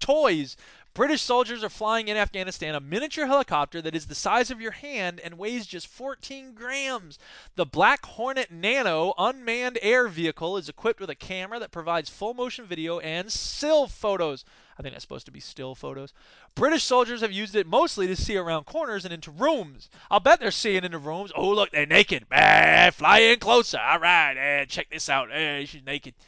toys. 0.00 0.56
British 0.92 1.22
soldiers 1.22 1.62
are 1.62 1.68
flying 1.68 2.08
in 2.08 2.16
Afghanistan 2.16 2.74
a 2.74 2.80
miniature 2.80 3.26
helicopter 3.26 3.80
that 3.80 3.94
is 3.94 4.06
the 4.06 4.14
size 4.14 4.50
of 4.50 4.60
your 4.60 4.72
hand 4.72 5.20
and 5.20 5.38
weighs 5.38 5.66
just 5.66 5.86
14 5.86 6.52
grams. 6.52 7.16
The 7.54 7.64
Black 7.64 8.04
Hornet 8.04 8.50
Nano 8.50 9.14
unmanned 9.16 9.78
air 9.82 10.08
vehicle 10.08 10.56
is 10.56 10.68
equipped 10.68 11.00
with 11.00 11.08
a 11.08 11.14
camera 11.14 11.60
that 11.60 11.70
provides 11.70 12.10
full 12.10 12.34
motion 12.34 12.64
video 12.64 12.98
and 12.98 13.30
still 13.30 13.86
photos. 13.86 14.44
I 14.78 14.82
think 14.82 14.94
that's 14.94 15.04
supposed 15.04 15.26
to 15.26 15.32
be 15.32 15.38
still 15.38 15.76
photos. 15.76 16.12
British 16.56 16.82
soldiers 16.82 17.20
have 17.20 17.30
used 17.30 17.54
it 17.54 17.68
mostly 17.68 18.08
to 18.08 18.16
see 18.16 18.36
around 18.36 18.64
corners 18.64 19.04
and 19.04 19.14
into 19.14 19.30
rooms. 19.30 19.90
I'll 20.10 20.18
bet 20.18 20.40
they're 20.40 20.50
seeing 20.50 20.84
into 20.84 20.98
rooms. 20.98 21.30
Oh, 21.36 21.50
look, 21.50 21.70
they're 21.70 21.86
naked. 21.86 22.26
Ah, 22.32 22.90
fly 22.92 23.20
in 23.20 23.38
closer. 23.38 23.78
All 23.78 24.00
right, 24.00 24.36
eh, 24.36 24.64
check 24.64 24.90
this 24.90 25.08
out. 25.08 25.28
Eh, 25.30 25.66
she's 25.66 25.84
naked. 25.84 26.14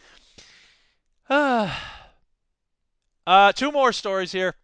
Ah. 1.30 2.01
Uh, 3.26 3.52
two 3.52 3.72
more 3.72 3.92
stories 3.92 4.32
here. 4.32 4.54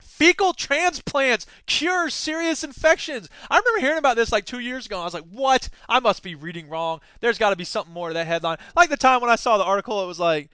Fecal 0.00 0.52
transplants 0.52 1.46
cure 1.66 2.10
serious 2.10 2.64
infections. 2.64 3.28
I 3.48 3.58
remember 3.58 3.80
hearing 3.80 3.98
about 3.98 4.16
this 4.16 4.32
like 4.32 4.46
two 4.46 4.58
years 4.58 4.86
ago. 4.86 5.00
I 5.00 5.04
was 5.04 5.14
like, 5.14 5.26
what? 5.30 5.68
I 5.88 6.00
must 6.00 6.24
be 6.24 6.34
reading 6.34 6.68
wrong. 6.68 7.00
There's 7.20 7.38
got 7.38 7.50
to 7.50 7.56
be 7.56 7.64
something 7.64 7.94
more 7.94 8.08
to 8.08 8.14
that 8.14 8.26
headline. 8.26 8.58
Like 8.74 8.90
the 8.90 8.96
time 8.96 9.20
when 9.20 9.30
I 9.30 9.36
saw 9.36 9.58
the 9.58 9.64
article, 9.64 10.02
it 10.02 10.06
was 10.06 10.18
like, 10.18 10.50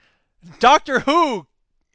Doctor 0.59 0.99
Who 0.99 1.47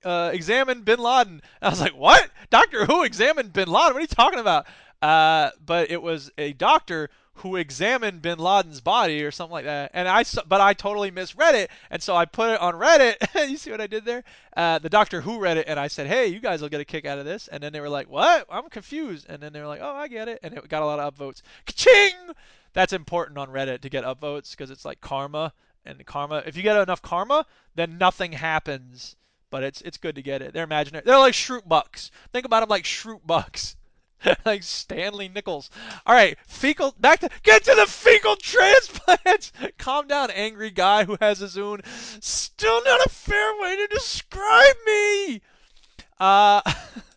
uh, 0.04 0.30
examined 0.32 0.84
Bin 0.84 0.98
Laden. 0.98 1.42
I 1.62 1.68
was 1.68 1.80
like, 1.80 1.94
what? 1.94 2.28
Doctor 2.50 2.86
Who 2.86 3.04
examined 3.04 3.52
Bin 3.52 3.68
Laden? 3.68 3.92
What 3.92 3.96
are 3.96 4.00
you 4.00 4.06
talking 4.08 4.40
about? 4.40 4.66
Uh, 5.00 5.50
but 5.64 5.90
it 5.90 6.02
was 6.02 6.30
a 6.36 6.52
doctor 6.54 7.08
who 7.40 7.56
examined 7.56 8.22
Bin 8.22 8.38
Laden's 8.38 8.80
body 8.80 9.22
or 9.22 9.30
something 9.30 9.52
like 9.52 9.64
that. 9.64 9.90
And 9.94 10.06
I, 10.06 10.24
but 10.46 10.60
I 10.60 10.74
totally 10.74 11.10
misread 11.10 11.54
it, 11.54 11.70
and 11.90 12.02
so 12.02 12.14
I 12.14 12.24
put 12.24 12.50
it 12.50 12.60
on 12.60 12.74
Reddit. 12.74 13.16
you 13.50 13.56
see 13.56 13.70
what 13.70 13.80
I 13.80 13.86
did 13.86 14.04
there? 14.04 14.24
Uh, 14.56 14.78
the 14.78 14.90
Doctor 14.90 15.20
Who 15.22 15.38
read 15.38 15.56
it, 15.56 15.66
and 15.66 15.80
I 15.80 15.88
said, 15.88 16.06
"Hey, 16.06 16.26
you 16.26 16.40
guys 16.40 16.60
will 16.60 16.68
get 16.68 16.80
a 16.80 16.84
kick 16.84 17.06
out 17.06 17.18
of 17.18 17.24
this." 17.24 17.48
And 17.48 17.62
then 17.62 17.72
they 17.72 17.80
were 17.80 17.88
like, 17.88 18.10
"What? 18.10 18.46
I'm 18.50 18.68
confused." 18.68 19.26
And 19.28 19.42
then 19.42 19.52
they 19.52 19.60
were 19.60 19.66
like, 19.66 19.80
"Oh, 19.82 19.94
I 19.94 20.08
get 20.08 20.28
it," 20.28 20.40
and 20.42 20.54
it 20.54 20.68
got 20.68 20.82
a 20.82 20.86
lot 20.86 20.98
of 20.98 21.14
upvotes. 21.14 21.42
Ka-ching! 21.66 22.14
That's 22.72 22.92
important 22.92 23.38
on 23.38 23.48
Reddit 23.48 23.80
to 23.80 23.88
get 23.88 24.04
upvotes 24.04 24.50
because 24.50 24.70
it's 24.70 24.84
like 24.84 25.00
karma, 25.00 25.52
and 25.84 26.04
karma. 26.04 26.42
If 26.46 26.56
you 26.56 26.62
get 26.62 26.76
enough 26.76 27.02
karma, 27.02 27.46
then 27.74 27.98
nothing 27.98 28.32
happens. 28.32 29.16
But 29.50 29.64
it's 29.64 29.80
it's 29.80 29.96
good 29.96 30.14
to 30.14 30.22
get 30.22 30.42
it. 30.42 30.52
They're 30.52 30.64
imaginary. 30.64 31.02
They're 31.04 31.18
like 31.18 31.34
Schrute 31.34 31.66
bucks. 31.66 32.10
Think 32.32 32.44
about 32.44 32.60
them 32.60 32.68
like 32.68 32.84
Schrute 32.84 33.26
bucks. 33.26 33.76
like 34.44 34.62
Stanley 34.62 35.28
nickels. 35.28 35.70
All 36.06 36.14
right, 36.14 36.36
fecal. 36.46 36.94
Back 36.98 37.20
to 37.20 37.30
get 37.42 37.64
to 37.64 37.74
the 37.74 37.86
fecal 37.86 38.36
transplants. 38.36 39.52
Calm 39.78 40.06
down, 40.06 40.30
angry 40.30 40.70
guy 40.70 41.04
who 41.04 41.16
has 41.20 41.38
his 41.38 41.56
own. 41.58 41.80
Still 41.84 42.82
not 42.84 43.04
a 43.04 43.08
fair 43.08 43.58
way 43.60 43.76
to 43.76 43.86
describe 43.86 44.76
me. 44.86 45.40
Uh, 46.18 46.60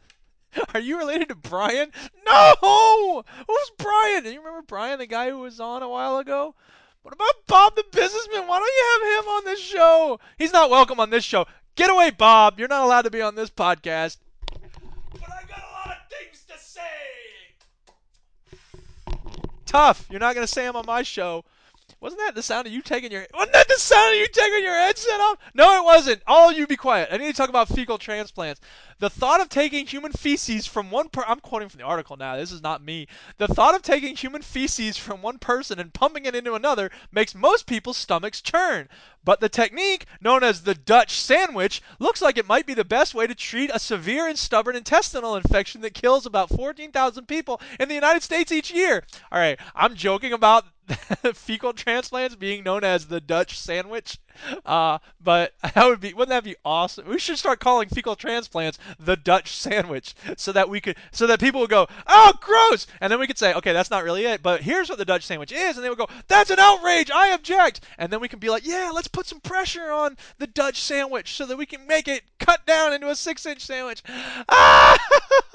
are 0.74 0.80
you 0.80 0.98
related 0.98 1.30
to 1.30 1.36
Brian? 1.36 1.92
No. 2.26 3.24
Who's 3.48 3.72
Brian? 3.78 4.24
Do 4.24 4.32
you 4.32 4.40
remember 4.40 4.62
Brian, 4.62 5.00
the 5.00 5.06
guy 5.06 5.30
who 5.30 5.40
was 5.40 5.60
on 5.60 5.84
a 5.84 5.90
while 5.90 6.18
ago? 6.18 6.56
What 7.04 7.14
about 7.14 7.46
Bob 7.48 7.76
the 7.76 7.84
businessman? 7.92 8.48
Why 8.48 8.60
don't 8.60 8.68
you 8.68 8.86
have 8.92 9.24
him 9.24 9.30
on 9.30 9.46
this 9.46 9.60
show? 9.60 10.20
He's 10.38 10.54
not 10.54 10.70
welcome 10.70 11.02
on 11.02 11.10
this 11.10 11.26
show. 11.26 11.46
Get 11.76 11.90
away, 11.90 12.12
Bob. 12.12 12.60
You're 12.60 12.70
not 12.70 12.86
allowed 12.86 13.02
to 13.02 13.12
be 13.12 13.22
on 13.22 13.36
this 13.36 13.50
podcast. 13.50 14.18
But 14.50 15.22
I 15.24 15.44
got 15.50 15.60
a 15.60 15.74
lot 15.74 15.98
of 15.98 16.10
things 16.10 16.46
to 16.48 16.58
say. 16.58 16.82
Tough. 19.74 20.06
You're 20.12 20.20
not 20.20 20.36
gonna 20.36 20.46
say 20.46 20.66
them 20.66 20.76
on 20.76 20.86
my 20.86 21.02
show. 21.02 21.44
Wasn't 22.00 22.22
that 22.22 22.36
the 22.36 22.44
sound 22.44 22.68
of 22.68 22.74
you 22.74 22.84
taking 22.84 23.12
your? 23.12 23.26
Wasn't 23.34 23.54
that 23.54 23.68
the 23.68 23.80
sound 23.80 24.14
of 24.14 24.20
you 24.20 24.28
taking 24.28 24.62
your 24.62 24.76
headset 24.76 25.20
off? 25.20 25.40
No, 25.56 25.82
it 25.82 25.84
wasn't. 25.84 26.22
All 26.28 26.52
of 26.52 26.56
you, 26.56 26.68
be 26.68 26.76
quiet. 26.76 27.10
I 27.12 27.18
need 27.18 27.32
to 27.32 27.34
talk 27.34 27.50
about 27.50 27.70
fecal 27.70 27.98
transplants. 27.98 28.62
The 29.04 29.10
thought 29.10 29.42
of 29.42 29.50
taking 29.50 29.86
human 29.86 30.14
feces 30.14 30.66
from 30.66 30.90
one 30.90 31.10
per 31.10 31.26
I'm 31.28 31.42
quoting 31.42 31.68
from 31.68 31.80
the 31.80 31.84
article 31.84 32.16
now. 32.16 32.38
This 32.38 32.54
is 32.54 32.62
not 32.62 32.82
me. 32.82 33.10
The 33.38 33.50
thought 33.50 33.76
of 33.76 33.82
taking 33.82 34.16
human 34.16 34.42
feces 34.42 34.96
from 34.96 35.22
one 35.22 35.40
person 35.40 35.78
and 35.78 35.94
pumping 35.94 36.24
it 36.24 36.36
into 36.36 36.54
another 36.54 36.90
makes 37.12 37.36
most 37.36 37.66
people's 37.66 37.98
stomachs 37.98 38.40
churn. 38.40 38.88
But 39.22 39.42
the 39.42 39.50
technique, 39.50 40.06
known 40.22 40.42
as 40.42 40.62
the 40.62 40.74
Dutch 40.74 41.20
sandwich, 41.20 41.82
looks 42.00 42.22
like 42.22 42.38
it 42.38 42.48
might 42.48 42.66
be 42.66 42.74
the 42.74 42.86
best 42.86 43.14
way 43.14 43.28
to 43.28 43.36
treat 43.36 43.72
a 43.74 43.78
severe 43.78 44.26
and 44.26 44.40
stubborn 44.40 44.78
intestinal 44.78 45.36
infection 45.36 45.82
that 45.82 45.94
kills 45.94 46.26
about 46.26 46.48
14,000 46.48 47.26
people 47.26 47.60
in 47.82 47.90
the 47.90 47.96
United 47.96 48.24
States 48.24 48.54
each 48.54 48.72
year. 48.72 49.04
All 49.34 49.40
right, 49.40 49.60
I'm 49.76 49.96
joking 49.96 50.32
about 50.32 50.64
fecal 51.34 51.74
transplants 51.74 52.36
being 52.36 52.64
known 52.64 52.86
as 52.86 53.08
the 53.08 53.20
Dutch 53.20 53.60
sandwich. 53.60 54.18
Uh, 54.66 55.00
but 55.22 55.54
that 55.62 55.86
would 55.86 56.00
be 56.00 56.14
wouldn't 56.14 56.30
that 56.30 56.44
be 56.44 56.56
awesome? 56.66 57.08
We 57.08 57.20
should 57.20 57.38
start 57.38 57.60
calling 57.60 57.90
fecal 57.90 58.16
transplants 58.16 58.80
the 59.00 59.16
Dutch 59.16 59.56
sandwich 59.56 60.16
so 60.38 60.52
that 60.52 60.70
we 60.70 60.82
could 60.82 60.98
so 61.12 61.28
that 61.28 61.40
people 61.40 61.62
would 61.62 61.70
go, 61.70 61.88
"Oh, 62.08 62.34
gross." 62.42 62.88
And 63.02 63.12
then 63.12 63.20
we 63.20 63.28
could 63.28 63.38
say, 63.38 63.54
"Okay, 63.54 63.74
that's 63.74 63.92
not 63.92 64.04
really 64.04 64.26
it, 64.26 64.42
but 64.44 64.62
here's 64.62 64.90
what 64.90 64.98
the 64.98 65.06
Dutch 65.06 65.24
sandwich 65.24 65.52
is." 65.52 65.76
And 65.76 65.84
they 65.84 65.90
would 65.90 65.98
go, 65.98 66.10
"That's 66.28 66.50
an 66.50 66.60
outrage. 66.60 67.12
I 67.12 67.30
object." 67.30 67.82
And 67.98 68.12
then 68.12 68.20
we 68.20 68.28
can 68.28 68.40
be 68.40 68.50
like, 68.50 68.66
"Yeah, 68.66 68.92
let's 68.94 69.08
put 69.08 69.28
some 69.28 69.40
pressure 69.40 69.92
on 69.92 70.18
the 70.38 70.48
Dutch 70.48 70.82
sandwich 70.82 71.36
so 71.36 71.46
that 71.46 71.58
we 71.58 71.66
can 71.66 71.88
make 71.88 72.08
it 72.08 72.24
cut 72.40 72.66
down 72.66 72.94
into 72.94 73.10
a 73.10 73.16
6-inch 73.16 73.62
sandwich." 73.62 74.04
Ah! 74.50 74.98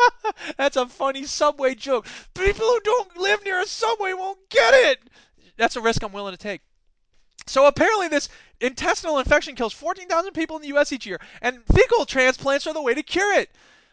That's 0.57 0.77
a 0.77 0.87
funny 0.87 1.25
subway 1.25 1.75
joke. 1.75 2.07
People 2.35 2.67
who 2.67 2.81
don't 2.81 3.17
live 3.17 3.45
near 3.45 3.61
a 3.61 3.67
subway 3.67 4.13
won't 4.13 4.49
get 4.51 4.75
it. 4.75 5.01
That's 5.57 5.77
a 5.77 5.81
risk 5.81 6.03
I'm 6.03 6.13
willing 6.13 6.33
to 6.33 6.39
take. 6.39 6.63
So 7.47 7.67
apparently, 7.67 8.09
this 8.09 8.29
intestinal 8.61 9.19
infection 9.19 9.55
kills 9.55 9.73
14,000 9.73 10.33
people 10.33 10.57
in 10.57 10.63
the 10.63 10.69
U.S. 10.69 10.93
each 10.93 11.07
year, 11.07 11.21
and 11.41 11.63
fecal 11.73 12.05
transplants 12.05 12.67
are 12.67 12.75
the 12.75 12.83
way 12.83 12.95
to 12.95 13.03
cure 13.03 13.33
it. 13.39 13.51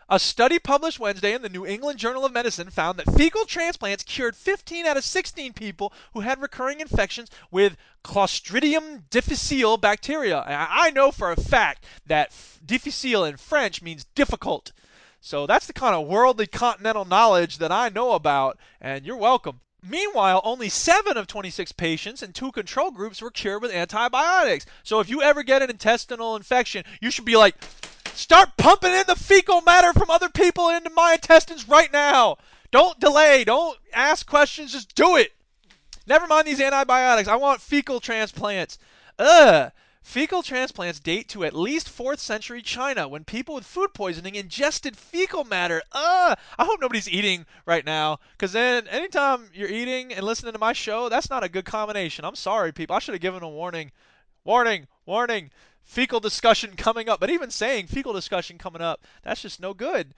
A 0.08 0.20
study 0.20 0.60
published 0.60 1.00
Wednesday 1.00 1.34
in 1.34 1.42
the 1.42 1.50
New 1.50 1.66
England 1.66 1.98
Journal 1.98 2.26
of 2.26 2.32
Medicine 2.32 2.70
found 2.70 3.00
that 3.00 3.12
fecal 3.16 3.46
transplants 3.46 4.04
cured 4.04 4.36
15 4.36 4.86
out 4.86 4.98
of 4.98 5.04
16 5.04 5.54
people 5.54 5.92
who 6.14 6.20
had 6.20 6.40
recurring 6.40 6.80
infections 6.80 7.32
with 7.50 7.76
Clostridium 8.04 9.10
difficile 9.10 9.78
bacteria. 9.78 10.44
I 10.48 10.92
know 10.92 11.12
for 11.12 11.32
a 11.32 11.36
fact 11.36 11.86
that 12.06 12.32
difficile 12.64 13.26
in 13.26 13.38
French 13.38 13.82
means 13.82 14.06
difficult. 14.14 14.74
So 15.22 15.48
that's 15.48 15.66
the 15.66 15.74
kind 15.74 15.96
of 15.96 16.08
worldly 16.08 16.46
continental 16.46 17.06
knowledge 17.06 17.58
that 17.58 17.72
I 17.72 17.90
know 17.90 18.12
about, 18.12 18.60
and 18.80 19.08
you're 19.08 19.18
welcome. 19.18 19.62
Meanwhile, 19.88 20.42
only 20.44 20.70
7 20.70 21.16
of 21.16 21.28
26 21.28 21.72
patients 21.74 22.24
in 22.24 22.34
two 22.34 22.52
control 22.52 22.92
groups 22.92 23.22
were 23.22 23.30
cured 23.30 23.62
with 23.62 23.72
antibiotics. 23.72 24.66
So 24.84 25.00
if 25.00 25.10
you 25.10 25.22
ever 25.22 25.44
get 25.44 25.62
an 25.62 25.70
intestinal 25.70 26.36
infection, 26.36 26.84
you 27.02 27.12
should 27.12 27.26
be 27.26 27.38
like, 27.38 27.56
start 28.16 28.58
pumping 28.58 28.94
in 28.94 29.04
the 29.06 29.16
fecal 29.16 29.62
matter 29.62 29.94
from 29.94 30.10
other 30.10 30.30
people 30.30 30.70
into 30.70 30.90
my 30.90 31.14
intestines 31.14 31.70
right 31.70 31.92
now. 31.94 32.38
Don't 32.72 33.00
delay. 33.00 33.44
Don't 33.44 33.78
ask 33.94 34.26
questions. 34.26 34.72
Just 34.72 34.96
do 34.96 35.18
it. 35.18 35.32
Never 36.08 36.26
mind 36.26 36.48
these 36.48 36.62
antibiotics. 36.62 37.28
I 37.28 37.36
want 37.36 37.62
fecal 37.62 38.00
transplants. 38.00 38.80
Ugh. 39.20 39.72
Fecal 40.06 40.44
transplants 40.44 41.00
date 41.00 41.28
to 41.30 41.44
at 41.44 41.56
least 41.56 41.90
4th 41.90 42.20
century 42.20 42.62
China 42.62 43.08
when 43.08 43.24
people 43.24 43.56
with 43.56 43.66
food 43.66 43.92
poisoning 43.96 44.36
ingested 44.36 44.96
fecal 44.96 45.44
matter. 45.44 45.82
Ugh. 45.92 46.38
I 46.60 46.64
hope 46.64 46.80
nobody's 46.80 47.10
eating 47.10 47.48
right 47.66 47.84
now 47.84 48.20
because 48.34 48.54
then 48.54 48.88
anytime 48.88 49.50
you're 49.52 49.68
eating 49.68 50.14
and 50.14 50.24
listening 50.24 50.54
to 50.54 50.60
my 50.60 50.74
show, 50.74 51.10
that's 51.10 51.32
not 51.32 51.44
a 51.44 51.50
good 51.50 51.66
combination. 51.66 52.24
I'm 52.24 52.36
sorry, 52.36 52.72
people. 52.72 52.96
I 52.96 53.00
should 53.00 53.16
have 53.16 53.22
given 53.22 53.42
a 53.42 53.50
warning. 53.50 53.92
Warning, 54.44 54.88
warning. 55.08 55.50
Fecal 55.84 56.20
discussion 56.20 56.76
coming 56.78 57.10
up. 57.10 57.20
But 57.20 57.32
even 57.32 57.50
saying 57.50 57.88
fecal 57.88 58.14
discussion 58.14 58.60
coming 58.60 58.84
up, 58.84 59.02
that's 59.24 59.42
just 59.42 59.60
no 59.60 59.74
good 59.74 60.14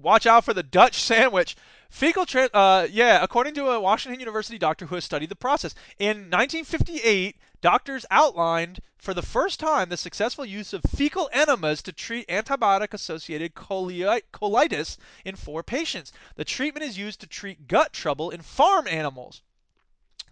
watch 0.00 0.26
out 0.26 0.44
for 0.44 0.54
the 0.54 0.62
Dutch 0.62 1.02
sandwich. 1.02 1.56
Fecal, 1.88 2.26
tra- 2.26 2.50
uh, 2.52 2.86
yeah, 2.90 3.22
according 3.22 3.54
to 3.54 3.70
a 3.70 3.80
Washington 3.80 4.20
University 4.20 4.58
doctor 4.58 4.86
who 4.86 4.94
has 4.94 5.04
studied 5.04 5.30
the 5.30 5.36
process. 5.36 5.74
In 5.98 6.30
1958, 6.30 7.36
doctors 7.60 8.06
outlined 8.10 8.80
for 8.96 9.14
the 9.14 9.22
first 9.22 9.60
time 9.60 9.88
the 9.88 9.96
successful 9.96 10.44
use 10.44 10.72
of 10.72 10.82
fecal 10.82 11.28
enemas 11.32 11.82
to 11.82 11.92
treat 11.92 12.28
antibiotic 12.28 12.92
associated 12.92 13.54
coli- 13.54 14.22
colitis 14.32 14.96
in 15.24 15.36
four 15.36 15.62
patients. 15.62 16.12
The 16.36 16.44
treatment 16.44 16.84
is 16.84 16.98
used 16.98 17.20
to 17.20 17.26
treat 17.26 17.68
gut 17.68 17.92
trouble 17.92 18.30
in 18.30 18.42
farm 18.42 18.86
animals. 18.86 19.42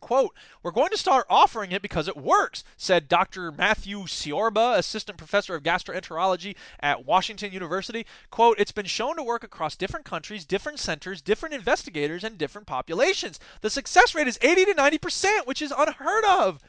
Quote, 0.00 0.34
we're 0.62 0.70
going 0.70 0.90
to 0.90 0.96
start 0.96 1.26
offering 1.28 1.72
it 1.72 1.82
because 1.82 2.06
it 2.06 2.16
works, 2.16 2.62
said 2.76 3.08
Dr. 3.08 3.50
Matthew 3.50 4.02
Ciorba, 4.02 4.76
assistant 4.78 5.18
professor 5.18 5.56
of 5.56 5.64
gastroenterology 5.64 6.54
at 6.78 7.04
Washington 7.04 7.52
University. 7.52 8.06
Quote, 8.30 8.60
it's 8.60 8.70
been 8.70 8.86
shown 8.86 9.16
to 9.16 9.24
work 9.24 9.42
across 9.42 9.74
different 9.74 10.06
countries, 10.06 10.44
different 10.44 10.78
centers, 10.78 11.20
different 11.20 11.54
investigators, 11.54 12.22
and 12.22 12.38
different 12.38 12.68
populations. 12.68 13.40
The 13.60 13.70
success 13.70 14.14
rate 14.14 14.28
is 14.28 14.38
80 14.40 14.66
to 14.66 14.74
90%, 14.74 15.46
which 15.46 15.60
is 15.60 15.72
unheard 15.76 16.24
of. 16.24 16.60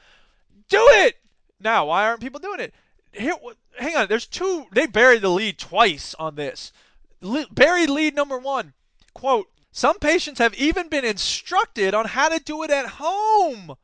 Do 0.70 0.88
it! 0.90 1.18
Now, 1.60 1.88
why 1.88 2.06
aren't 2.06 2.22
people 2.22 2.40
doing 2.40 2.60
it? 2.60 2.74
Here, 3.12 3.34
hang 3.78 3.96
on, 3.96 4.08
there's 4.08 4.28
two, 4.28 4.68
they 4.72 4.86
buried 4.86 5.22
the 5.22 5.30
lead 5.30 5.58
twice 5.58 6.14
on 6.16 6.36
this. 6.36 6.72
Le- 7.22 7.48
buried 7.52 7.90
lead 7.90 8.16
number 8.16 8.38
one. 8.38 8.74
Quote, 9.14 9.52
some 9.72 10.00
patients 10.00 10.40
have 10.40 10.54
even 10.56 10.88
been 10.88 11.06
instructed 11.06 11.94
on 11.94 12.06
how 12.06 12.30
to 12.30 12.40
do 12.40 12.64
it 12.64 12.72
at 12.72 12.86
home. 12.86 13.76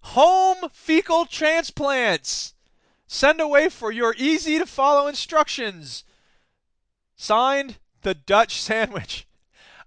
Home 0.00 0.68
fecal 0.72 1.26
transplants. 1.26 2.54
Send 3.06 3.40
away 3.40 3.68
for 3.68 3.92
your 3.92 4.14
easy 4.16 4.58
to 4.58 4.66
follow 4.66 5.06
instructions. 5.06 6.04
Signed, 7.16 7.78
the 8.02 8.14
Dutch 8.14 8.60
sandwich. 8.62 9.26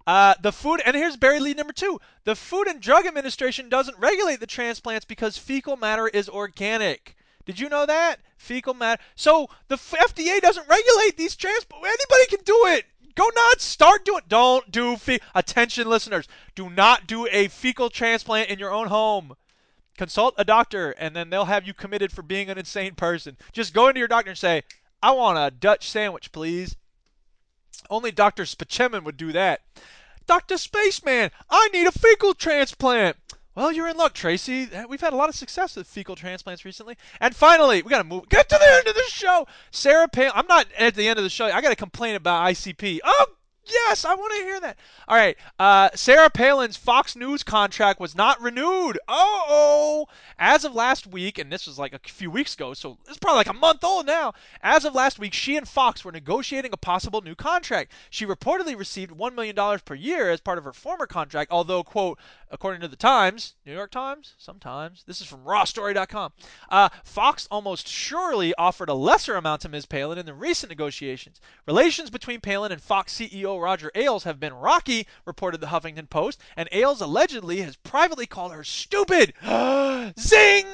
Uh, 0.08 0.32
the 0.40 0.50
food, 0.50 0.80
and 0.86 0.96
here's 0.96 1.18
Barry 1.18 1.38
lead 1.38 1.58
number 1.58 1.74
two. 1.74 2.00
The 2.24 2.34
Food 2.34 2.66
and 2.66 2.80
Drug 2.80 3.04
Administration 3.04 3.68
doesn't 3.68 3.98
regulate 3.98 4.40
the 4.40 4.46
transplants 4.46 5.04
because 5.04 5.36
fecal 5.36 5.76
matter 5.76 6.08
is 6.08 6.30
organic. 6.30 7.14
Did 7.44 7.60
you 7.60 7.68
know 7.68 7.84
that? 7.84 8.20
Fecal 8.38 8.72
matter. 8.72 9.02
So 9.16 9.50
the 9.68 9.76
FDA 9.76 10.40
doesn't 10.40 10.66
regulate 10.66 11.18
these 11.18 11.36
transplants. 11.36 11.86
Anybody 11.86 12.26
can 12.34 12.42
do 12.42 12.58
it. 12.68 12.86
Go 13.16 13.28
nuts. 13.36 13.64
Start 13.64 14.06
doing. 14.06 14.22
Don't 14.28 14.70
do. 14.70 14.96
Fe- 14.96 15.18
Attention, 15.34 15.86
listeners. 15.86 16.26
Do 16.54 16.70
not 16.70 17.06
do 17.06 17.26
a 17.30 17.48
fecal 17.48 17.90
transplant 17.90 18.48
in 18.48 18.58
your 18.58 18.72
own 18.72 18.88
home. 18.88 19.34
Consult 19.98 20.32
a 20.38 20.44
doctor, 20.44 20.92
and 20.92 21.14
then 21.14 21.28
they'll 21.28 21.44
have 21.44 21.66
you 21.66 21.74
committed 21.74 22.12
for 22.12 22.22
being 22.22 22.48
an 22.48 22.56
insane 22.56 22.94
person. 22.94 23.36
Just 23.52 23.74
go 23.74 23.88
into 23.88 23.98
your 23.98 24.08
doctor 24.08 24.30
and 24.30 24.38
say, 24.38 24.62
"I 25.02 25.10
want 25.10 25.36
a 25.36 25.50
Dutch 25.54 25.90
sandwich, 25.90 26.32
please." 26.32 26.76
Only 27.90 28.10
Dr. 28.10 28.44
Spaceman 28.44 29.04
would 29.04 29.16
do 29.16 29.32
that. 29.32 29.60
Dr. 30.28 30.58
Spaceman, 30.58 31.30
I 31.50 31.68
need 31.72 31.86
a 31.86 31.92
fecal 31.92 32.34
transplant. 32.34 33.16
Well, 33.54 33.72
you're 33.72 33.88
in 33.88 33.96
luck, 33.96 34.12
Tracy. 34.14 34.68
Uh, 34.72 34.86
We've 34.88 35.00
had 35.00 35.12
a 35.12 35.16
lot 35.16 35.28
of 35.28 35.34
success 35.34 35.74
with 35.74 35.88
fecal 35.88 36.14
transplants 36.14 36.64
recently. 36.64 36.96
And 37.20 37.34
finally, 37.34 37.82
we 37.82 37.90
got 37.90 37.98
to 37.98 38.04
move. 38.04 38.28
Get 38.28 38.48
to 38.50 38.56
the 38.56 38.72
end 38.76 38.86
of 38.86 38.94
the 38.94 39.02
show. 39.08 39.48
Sarah 39.72 40.06
Palin. 40.06 40.30
I'm 40.34 40.46
not 40.46 40.66
at 40.78 40.94
the 40.94 41.08
end 41.08 41.18
of 41.18 41.24
the 41.24 41.30
show. 41.30 41.46
I 41.46 41.60
got 41.60 41.70
to 41.70 41.76
complain 41.76 42.14
about 42.14 42.46
ICP. 42.46 43.00
Oh, 43.02 43.26
yes, 43.70 44.04
I 44.04 44.14
want 44.14 44.32
to 44.34 44.42
hear 44.42 44.60
that. 44.60 44.78
All 45.06 45.16
right. 45.16 45.36
Uh, 45.58 45.90
Sarah 45.94 46.30
Palin's 46.30 46.76
Fox 46.76 47.16
News 47.16 47.42
contract 47.42 48.00
was 48.00 48.14
not 48.14 48.40
renewed. 48.40 48.98
Oh, 49.08 50.06
as 50.38 50.64
of 50.64 50.74
last 50.74 51.06
week, 51.06 51.38
and 51.38 51.50
this 51.50 51.66
was 51.66 51.78
like 51.78 51.92
a 51.92 52.00
few 52.08 52.30
weeks 52.30 52.54
ago, 52.54 52.74
so 52.74 52.98
it's 53.08 53.18
probably 53.18 53.38
like 53.38 53.48
a 53.48 53.52
month 53.52 53.82
old 53.84 54.06
now. 54.06 54.32
As 54.62 54.84
of 54.84 54.94
last 54.94 55.18
week, 55.18 55.32
she 55.32 55.56
and 55.56 55.68
Fox 55.68 56.04
were 56.04 56.12
negotiating 56.12 56.72
a 56.72 56.76
possible 56.76 57.20
new 57.20 57.34
contract. 57.34 57.92
She 58.10 58.26
reportedly 58.26 58.76
received 58.76 59.12
$1 59.12 59.34
million 59.34 59.80
per 59.84 59.94
year 59.94 60.30
as 60.30 60.40
part 60.40 60.58
of 60.58 60.64
her 60.64 60.72
former 60.72 61.06
contract, 61.06 61.50
although, 61.50 61.82
quote, 61.82 62.18
according 62.50 62.80
to 62.80 62.88
the 62.88 62.96
Times, 62.96 63.54
New 63.66 63.72
York 63.72 63.90
Times, 63.90 64.34
sometimes, 64.38 65.04
this 65.06 65.20
is 65.20 65.26
from 65.26 65.44
rawstory.com, 65.44 66.32
uh, 66.70 66.88
Fox 67.04 67.48
almost 67.50 67.88
surely 67.88 68.54
offered 68.54 68.88
a 68.88 68.94
lesser 68.94 69.36
amount 69.36 69.62
to 69.62 69.68
Ms. 69.68 69.86
Palin 69.86 70.18
in 70.18 70.26
the 70.26 70.34
recent 70.34 70.70
negotiations. 70.70 71.40
Relations 71.66 72.10
between 72.10 72.40
Palin 72.40 72.72
and 72.72 72.80
Fox 72.80 73.14
CEO 73.14 73.57
Roger 73.60 73.90
Ailes 73.94 74.24
have 74.24 74.40
been 74.40 74.54
rocky, 74.54 75.06
reported 75.24 75.60
the 75.60 75.68
Huffington 75.68 76.08
Post, 76.08 76.40
and 76.56 76.68
Ailes 76.72 77.00
allegedly 77.00 77.60
has 77.62 77.76
privately 77.76 78.26
called 78.26 78.52
her 78.52 78.64
stupid. 78.64 79.34
Zing! 80.18 80.66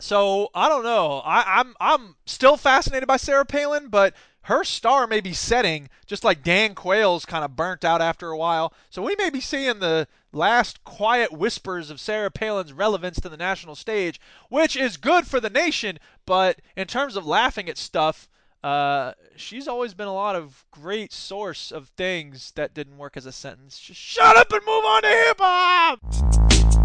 So 0.00 0.50
I 0.54 0.68
don't 0.68 0.84
know. 0.84 1.20
I, 1.24 1.60
I'm 1.60 1.74
I'm 1.80 2.16
still 2.26 2.56
fascinated 2.56 3.06
by 3.06 3.16
Sarah 3.16 3.44
Palin, 3.44 3.88
but 3.88 4.14
her 4.42 4.64
star 4.64 5.06
may 5.06 5.20
be 5.20 5.32
setting, 5.32 5.90
just 6.06 6.24
like 6.24 6.42
Dan 6.42 6.74
Quayle's 6.74 7.26
kind 7.26 7.44
of 7.44 7.56
burnt 7.56 7.84
out 7.84 8.00
after 8.00 8.30
a 8.30 8.38
while. 8.38 8.72
So 8.90 9.02
we 9.02 9.16
may 9.16 9.28
be 9.28 9.40
seeing 9.40 9.80
the 9.80 10.08
last 10.32 10.84
quiet 10.84 11.32
whispers 11.32 11.90
of 11.90 12.00
Sarah 12.00 12.30
Palin's 12.30 12.72
relevance 12.72 13.20
to 13.20 13.28
the 13.28 13.36
national 13.36 13.74
stage, 13.74 14.20
which 14.48 14.76
is 14.76 14.96
good 14.96 15.26
for 15.26 15.40
the 15.40 15.50
nation. 15.50 15.98
But 16.24 16.60
in 16.76 16.86
terms 16.86 17.16
of 17.16 17.26
laughing 17.26 17.68
at 17.68 17.76
stuff, 17.76 18.28
uh, 18.64 19.12
she's 19.36 19.68
always 19.68 19.94
been 19.94 20.08
a 20.08 20.14
lot 20.14 20.34
of 20.34 20.64
great 20.70 21.12
source 21.12 21.70
of 21.70 21.88
things 21.90 22.52
that 22.56 22.74
didn't 22.74 22.98
work 22.98 23.16
as 23.16 23.24
a 23.26 23.32
sentence. 23.32 23.78
Just 23.78 24.00
shut 24.00 24.36
up 24.36 24.50
and 24.52 24.60
move 24.66 24.84
on 24.84 25.02
to 25.02 25.08
hip 25.08 25.36
hop. 25.40 26.00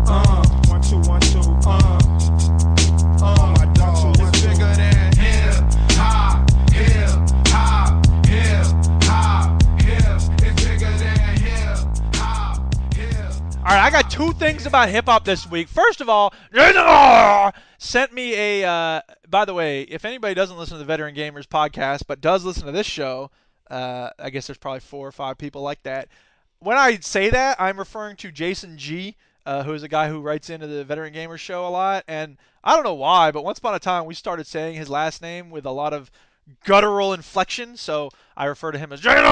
Uh, 0.05 0.45
one, 0.69 0.81
two, 0.81 0.99
one, 1.09 1.21
two, 1.21 1.39
uh. 1.65 1.99
Oh 3.25 3.53
my 3.57 3.65
dog, 3.73 4.15
it's 4.19 4.41
bigger 4.41 4.75
than 4.75 5.15
hip 5.15 5.55
hop, 5.91 6.49
hip 6.71 7.09
hop, 7.47 8.05
hip 8.25 8.67
hop, 9.03 9.61
hip. 9.81 10.21
It's 10.43 10.61
bigger 10.61 10.91
than 10.97 11.37
hip 11.37 11.77
hop, 12.15 12.75
hip. 12.93 13.33
All 13.57 13.63
right, 13.63 13.85
I 13.85 13.89
got 13.89 14.02
two 14.13 14.31
things 14.33 14.67
about 14.67 14.89
hip 14.89 15.05
hop 15.05 15.25
this 15.25 15.49
week. 15.49 15.67
First 15.67 15.99
of 15.99 16.07
all, 16.07 16.35
sent 17.79 18.13
me 18.13 18.35
a. 18.35 18.69
Uh, 18.69 19.01
by 19.27 19.43
the 19.43 19.55
way, 19.55 19.81
if 19.81 20.05
anybody 20.05 20.35
doesn't 20.35 20.55
listen 20.55 20.75
to 20.75 20.79
the 20.79 20.85
Veteran 20.85 21.15
Gamers 21.15 21.47
podcast 21.47 22.03
but 22.07 22.21
does 22.21 22.45
listen 22.45 22.67
to 22.67 22.71
this 22.71 22.85
show, 22.85 23.31
uh, 23.71 24.11
I 24.19 24.29
guess 24.29 24.45
there's 24.45 24.59
probably 24.59 24.81
four 24.81 25.07
or 25.07 25.11
five 25.11 25.39
people 25.39 25.63
like 25.63 25.81
that. 25.83 26.09
When 26.59 26.77
I 26.77 26.99
say 26.99 27.31
that, 27.31 27.59
I'm 27.59 27.79
referring 27.79 28.15
to 28.17 28.31
Jason 28.31 28.77
G, 28.77 29.15
uh, 29.47 29.63
who's 29.63 29.81
a 29.81 29.87
guy 29.87 30.09
who 30.09 30.21
writes 30.21 30.51
into 30.51 30.67
the 30.67 30.83
Veteran 30.83 31.11
Gamers 31.11 31.39
show 31.39 31.67
a 31.67 31.69
lot. 31.69 32.03
And 32.07 32.37
I 32.63 32.75
don't 32.75 32.83
know 32.83 32.93
why, 32.93 33.31
but 33.31 33.43
once 33.43 33.57
upon 33.57 33.73
a 33.73 33.79
time 33.79 34.05
we 34.05 34.13
started 34.13 34.45
saying 34.45 34.75
his 34.75 34.89
last 34.89 35.23
name 35.23 35.49
with 35.49 35.65
a 35.65 35.71
lot 35.71 35.91
of 35.91 36.11
guttural 36.65 37.13
inflection, 37.13 37.77
so 37.77 38.11
I 38.37 38.45
refer 38.45 38.71
to 38.71 38.77
him 38.77 38.93
as 38.93 39.01
Jason. 39.01 39.23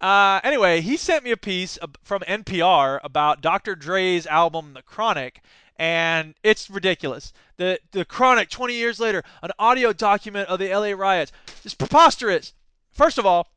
Uh, 0.00 0.40
anyway, 0.42 0.80
he 0.80 0.96
sent 0.96 1.24
me 1.24 1.30
a 1.30 1.36
piece 1.36 1.78
from 2.02 2.22
NPR 2.22 3.00
about 3.04 3.42
Dr. 3.42 3.74
Dre's 3.74 4.26
album 4.26 4.72
The 4.72 4.82
Chronic, 4.82 5.42
and 5.76 6.34
it's 6.42 6.70
ridiculous. 6.70 7.32
The 7.58 7.80
The 7.92 8.04
Chronic, 8.04 8.48
20 8.48 8.74
years 8.74 8.98
later, 8.98 9.22
an 9.42 9.50
audio 9.58 9.92
document 9.92 10.48
of 10.48 10.58
the 10.58 10.74
LA 10.74 10.92
riots. 10.92 11.32
It's 11.64 11.74
preposterous. 11.74 12.54
First 12.92 13.18
of 13.18 13.26
all, 13.26 13.48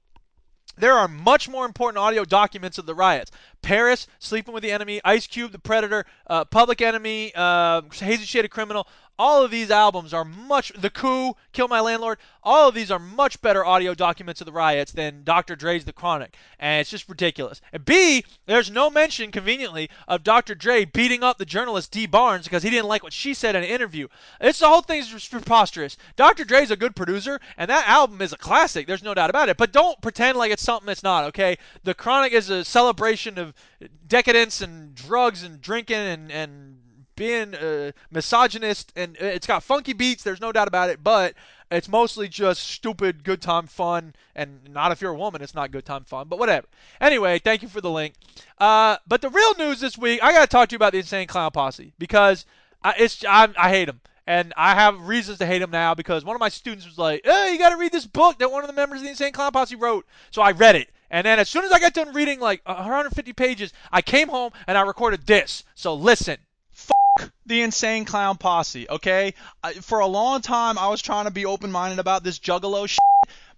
there 0.76 0.94
are 0.94 1.08
much 1.08 1.48
more 1.48 1.66
important 1.66 2.00
audio 2.00 2.26
documents 2.26 2.78
of 2.78 2.88
the 2.88 2.96
riots. 2.96 3.32
Paris, 3.62 4.08
Sleeping 4.20 4.54
with 4.54 4.64
the 4.64 4.72
Enemy, 4.72 5.02
Ice 5.06 5.28
Cube, 5.28 5.52
The 5.52 5.60
Predator, 5.60 6.06
uh, 6.28 6.46
Public 6.46 6.82
Enemy, 6.82 7.32
uh, 7.36 7.84
Hazy 7.94 8.26
Shade 8.26 8.46
of 8.46 8.52
Criminal. 8.52 8.88
All 9.20 9.43
of 9.43 9.51
these 9.51 9.70
albums 9.70 10.14
are 10.14 10.26
much. 10.26 10.72
The 10.76 10.89
Coup, 10.89 11.36
Kill 11.51 11.68
My 11.68 11.80
Landlord. 11.80 12.18
All 12.41 12.70
of 12.70 12.76
these 12.76 12.89
are 12.89 12.99
much 12.99 13.41
better 13.41 13.64
audio 13.64 13.93
documents 13.93 14.41
of 14.41 14.45
the 14.45 14.51
riots 14.51 14.91
than 14.91 15.24
Dr. 15.24 15.55
Dre's 15.55 15.86
The 15.86 15.93
Chronic, 15.93 16.36
and 16.59 16.82
it's 16.82 16.89
just 16.89 17.07
ridiculous. 17.07 17.61
And 17.72 17.86
B, 17.86 18.26
there's 18.47 18.72
no 18.72 18.89
mention, 18.89 19.32
conveniently, 19.32 19.89
of 20.07 20.24
Dr. 20.24 20.55
Dre 20.55 20.84
beating 20.84 21.24
up 21.24 21.38
the 21.38 21.45
journalist 21.45 21.91
Dee 21.91 22.07
Barnes 22.07 22.45
because 22.45 22.64
he 22.64 22.72
didn't 22.72 22.88
like 22.88 23.03
what 23.03 23.14
she 23.14 23.34
said 23.34 23.55
in 23.55 23.64
an 23.64 23.70
interview. 23.70 24.07
It's 24.41 24.59
the 24.59 24.68
whole 24.68 24.82
thing's 24.82 25.28
preposterous. 25.30 25.95
Dr. 26.16 26.43
Dre's 26.43 26.72
a 26.72 26.76
good 26.76 26.95
producer, 26.95 27.39
and 27.55 27.70
that 27.70 27.88
album 27.88 28.22
is 28.22 28.34
a 28.34 28.38
classic. 28.38 28.88
There's 28.88 29.03
no 29.03 29.14
doubt 29.14 29.30
about 29.30 29.47
it. 29.47 29.57
But 29.57 29.72
don't 29.72 30.01
pretend 30.01 30.38
like 30.38 30.51
it's 30.51 30.64
something 30.64 30.89
it's 30.89 31.03
not. 31.03 31.26
Okay, 31.26 31.57
The 31.84 31.93
Chronic 31.93 32.34
is 32.34 32.49
a 32.49 32.66
celebration 32.66 33.38
of 33.38 33.53
decadence 34.07 34.61
and 34.61 34.95
drugs 34.95 35.43
and 35.43 35.61
drinking 35.61 35.97
and 35.97 36.32
and 36.32 36.78
being 37.16 37.55
uh, 37.55 37.91
misogynist 38.11 38.91
and 38.95 39.16
it's 39.20 39.47
got 39.47 39.64
funky 39.64 39.93
beats 39.93 40.24
there's 40.24 40.41
no 40.41 40.51
doubt 40.51 40.68
about 40.68 40.89
it 40.89 41.03
but 41.03 41.34
it's 41.72 41.89
mostly 41.89 42.28
just 42.28 42.64
stupid 42.68 43.24
good 43.24 43.41
time 43.41 43.68
fun 43.68 44.14
and 44.36 44.59
not 44.70 44.91
if 44.91 45.01
you're 45.01 45.11
a 45.11 45.18
woman 45.18 45.41
it's 45.41 45.55
not 45.55 45.72
good 45.72 45.86
time 45.86 46.03
fun 46.03 46.28
but 46.28 46.39
whatever 46.39 46.68
anyway 47.01 47.39
thank 47.39 47.61
you 47.61 47.68
for 47.68 47.82
the 47.82 47.89
link 47.89 48.14
uh, 48.59 48.97
but 49.07 49.22
the 49.22 49.30
real 49.30 49.53
news 49.57 49.80
this 49.80 49.97
week 49.97 50.22
i 50.24 50.32
gotta 50.32 50.47
talk 50.47 50.70
to 50.70 50.74
you 50.74 50.78
about 50.78 50.91
the 50.91 50.99
insane 50.99 51.28
clown 51.28 51.51
posse 51.51 51.93
because 51.97 52.45
I, 52.84 52.93
it's 52.97 53.24
I, 53.26 53.49
I 53.57 53.70
hate 53.70 53.86
them 53.86 54.01
and 54.26 54.53
I 54.55 54.74
have 54.76 55.07
reasons 55.07 55.38
to 55.39 55.45
hate 55.45 55.59
them 55.59 55.72
now 55.72 55.95
because 55.95 56.24
one 56.24 56.36
of 56.36 56.39
my 56.39 56.49
students 56.49 56.86
was 56.86 56.97
like, 56.97 57.22
"Hey, 57.26 57.51
you 57.51 57.59
got 57.59 57.70
to 57.70 57.78
read 57.78 57.91
this 57.91 58.05
book 58.05 58.39
that 58.39 58.51
one 58.51 58.64
of 58.64 58.68
the 58.68 58.74
members 58.74 58.99
of 58.99 59.03
the 59.03 59.09
Insane 59.09 59.34
Clown 59.34 59.51
Posse 59.51 59.76
wrote." 59.76 60.05
So 60.32 60.41
I 60.41 60.51
read 60.51 60.76
it, 60.76 60.89
and 61.09 61.26
then 61.26 61.39
as 61.39 61.49
soon 61.49 61.66
as 61.66 61.72
I 61.72 61.80
got 61.80 61.93
done 61.93 62.14
reading 62.14 62.39
like 62.39 62.61
150 62.66 63.34
pages, 63.34 63.74
I 63.91 64.01
came 64.01 64.30
home 64.30 64.51
and 64.68 64.78
I 64.78 64.82
recorded 64.82 65.26
this. 65.26 65.64
So 65.76 65.93
listen. 65.93 66.38
The 67.45 67.61
insane 67.61 68.05
clown 68.05 68.38
posse, 68.38 68.89
okay? 68.89 69.34
I, 69.64 69.74
for 69.74 69.99
a 69.99 70.07
long 70.07 70.41
time, 70.41 70.78
I 70.78 70.88
was 70.88 71.01
trying 71.01 71.26
to 71.26 71.32
be 71.32 71.45
open 71.45 71.72
minded 71.72 71.99
about 71.99 72.24
this 72.24 72.39
juggalo 72.39 72.88
shit, 72.88 72.99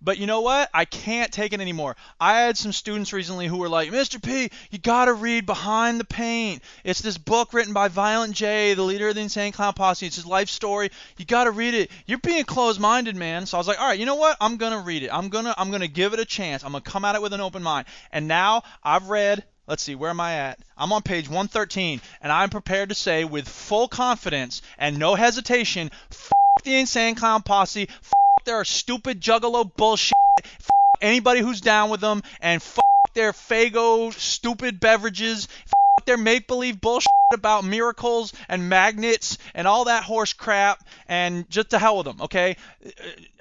but 0.01 0.17
you 0.17 0.27
know 0.27 0.41
what? 0.41 0.69
I 0.73 0.85
can't 0.85 1.31
take 1.31 1.53
it 1.53 1.61
anymore. 1.61 1.95
I 2.19 2.41
had 2.41 2.57
some 2.57 2.71
students 2.71 3.13
recently 3.13 3.47
who 3.47 3.57
were 3.57 3.69
like, 3.69 3.89
Mr. 3.89 4.21
P, 4.21 4.49
you 4.69 4.77
gotta 4.77 5.13
read 5.13 5.45
Behind 5.45 5.99
the 5.99 6.05
Paint. 6.05 6.61
It's 6.83 7.01
this 7.01 7.17
book 7.17 7.53
written 7.53 7.73
by 7.73 7.87
Violent 7.87 8.35
J, 8.35 8.73
the 8.73 8.83
leader 8.83 9.07
of 9.07 9.15
the 9.15 9.21
insane 9.21 9.51
clown 9.51 9.73
posse. 9.73 10.05
It's 10.05 10.17
his 10.17 10.25
life 10.25 10.49
story. 10.49 10.91
You 11.17 11.25
gotta 11.25 11.51
read 11.51 11.73
it. 11.73 11.91
You're 12.05 12.19
being 12.19 12.43
closed 12.43 12.79
minded, 12.79 13.15
man. 13.15 13.45
So 13.45 13.57
I 13.57 13.59
was 13.59 13.67
like, 13.67 13.79
all 13.79 13.87
right, 13.87 13.99
you 13.99 14.05
know 14.05 14.15
what? 14.15 14.37
I'm 14.41 14.57
gonna 14.57 14.81
read 14.81 15.03
it. 15.03 15.09
I'm 15.11 15.29
gonna 15.29 15.55
I'm 15.57 15.71
gonna 15.71 15.87
give 15.87 16.13
it 16.13 16.19
a 16.19 16.25
chance. 16.25 16.63
I'm 16.63 16.73
gonna 16.73 16.81
come 16.81 17.05
at 17.05 17.15
it 17.15 17.21
with 17.21 17.33
an 17.33 17.41
open 17.41 17.63
mind. 17.63 17.87
And 18.11 18.27
now 18.27 18.63
I've 18.83 19.09
read 19.09 19.43
Let's 19.67 19.81
see, 19.81 19.95
where 19.95 20.11
am 20.11 20.19
I 20.19 20.33
at? 20.33 20.59
I'm 20.77 20.93
on 20.93 21.01
page 21.01 21.27
113, 21.27 21.99
and 22.21 22.31
I'm 22.31 22.49
prepared 22.49 22.89
to 22.89 22.95
say 22.95 23.25
with 23.25 23.47
full 23.47 23.87
confidence 23.87 24.61
and 24.77 24.99
no 24.99 25.15
hesitation, 25.15 25.89
f 26.11 26.35
the 26.63 26.79
insane 26.79 27.15
clown 27.15 27.41
posse, 27.41 27.87
f 27.89 28.15
their 28.43 28.63
stupid 28.63 29.19
juggalo 29.21 29.63
bullshit, 29.75 30.17
f 30.37 30.71
anybody 31.01 31.39
who's 31.39 31.61
down 31.61 31.89
with 31.89 32.01
them, 32.01 32.21
and 32.41 32.61
f 32.61 32.79
their 33.13 33.31
Faygo 33.31 34.13
stupid 34.13 34.79
beverages, 34.79 35.47
f 35.65 35.75
their 36.05 36.17
make 36.17 36.47
believe 36.47 36.79
bullshit 36.79 37.11
about 37.31 37.65
miracles 37.65 38.33
and 38.47 38.69
magnets 38.69 39.39
and 39.55 39.67
all 39.67 39.85
that 39.85 40.03
horse 40.03 40.33
crap, 40.33 40.83
and 41.07 41.49
just 41.49 41.71
to 41.71 41.79
hell 41.79 41.97
with 41.97 42.05
them, 42.05 42.21
okay? 42.21 42.55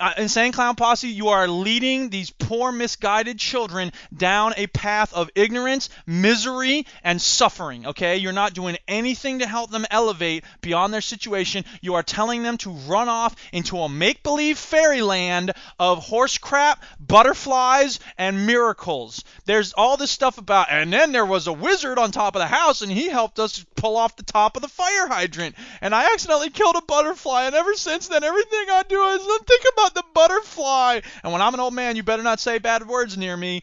Uh, 0.00 0.12
Insane 0.16 0.52
Clown 0.52 0.74
Posse, 0.74 1.08
you 1.08 1.28
are 1.28 1.46
leading 1.46 2.08
these 2.08 2.30
poor, 2.30 2.72
misguided 2.72 3.38
children 3.38 3.92
down 4.16 4.54
a 4.56 4.66
path 4.68 5.12
of 5.12 5.28
ignorance, 5.34 5.90
misery, 6.06 6.86
and 7.02 7.20
suffering, 7.20 7.86
okay? 7.88 8.16
You're 8.16 8.32
not 8.32 8.54
doing 8.54 8.78
anything 8.88 9.40
to 9.40 9.46
help 9.46 9.70
them 9.70 9.84
elevate 9.90 10.44
beyond 10.62 10.94
their 10.94 11.02
situation. 11.02 11.66
You 11.82 11.94
are 11.94 12.02
telling 12.02 12.42
them 12.42 12.56
to 12.58 12.70
run 12.70 13.10
off 13.10 13.36
into 13.52 13.78
a 13.78 13.88
make 13.90 14.22
believe 14.22 14.56
fairyland 14.56 15.52
of 15.78 16.02
horse 16.02 16.38
crap, 16.38 16.82
butterflies, 16.98 18.00
and 18.16 18.46
miracles. 18.46 19.24
There's 19.44 19.74
all 19.74 19.98
this 19.98 20.10
stuff 20.10 20.38
about, 20.38 20.68
and 20.70 20.90
then 20.90 21.12
there 21.12 21.26
was 21.26 21.48
a 21.48 21.52
wizard 21.52 21.98
on 21.98 22.12
top 22.12 22.34
of 22.34 22.40
the 22.40 22.46
house, 22.46 22.80
and 22.80 22.90
he 22.90 23.10
helped 23.10 23.38
us 23.38 23.64
pull 23.74 23.96
off 23.96 24.16
the 24.16 24.22
top 24.22 24.56
of 24.56 24.62
the 24.62 24.68
fire 24.68 25.08
hydrant. 25.08 25.54
And 25.80 25.94
I 25.94 26.12
accidentally 26.12 26.50
killed 26.50 26.76
a 26.76 26.82
butterfly, 26.82 27.44
and 27.44 27.54
ever 27.54 27.74
since 27.74 28.08
then, 28.08 28.24
everything 28.24 28.66
I 28.70 28.84
do 28.88 29.02
is 29.08 29.22
think 29.46 29.64
about 29.72 29.94
the 29.94 30.04
butterfly. 30.14 31.00
And 31.22 31.32
when 31.32 31.42
I'm 31.42 31.54
an 31.54 31.60
old 31.60 31.74
man, 31.74 31.96
you 31.96 32.02
better 32.02 32.22
not 32.22 32.40
say 32.40 32.58
bad 32.58 32.86
words 32.86 33.16
near 33.16 33.36
me. 33.36 33.62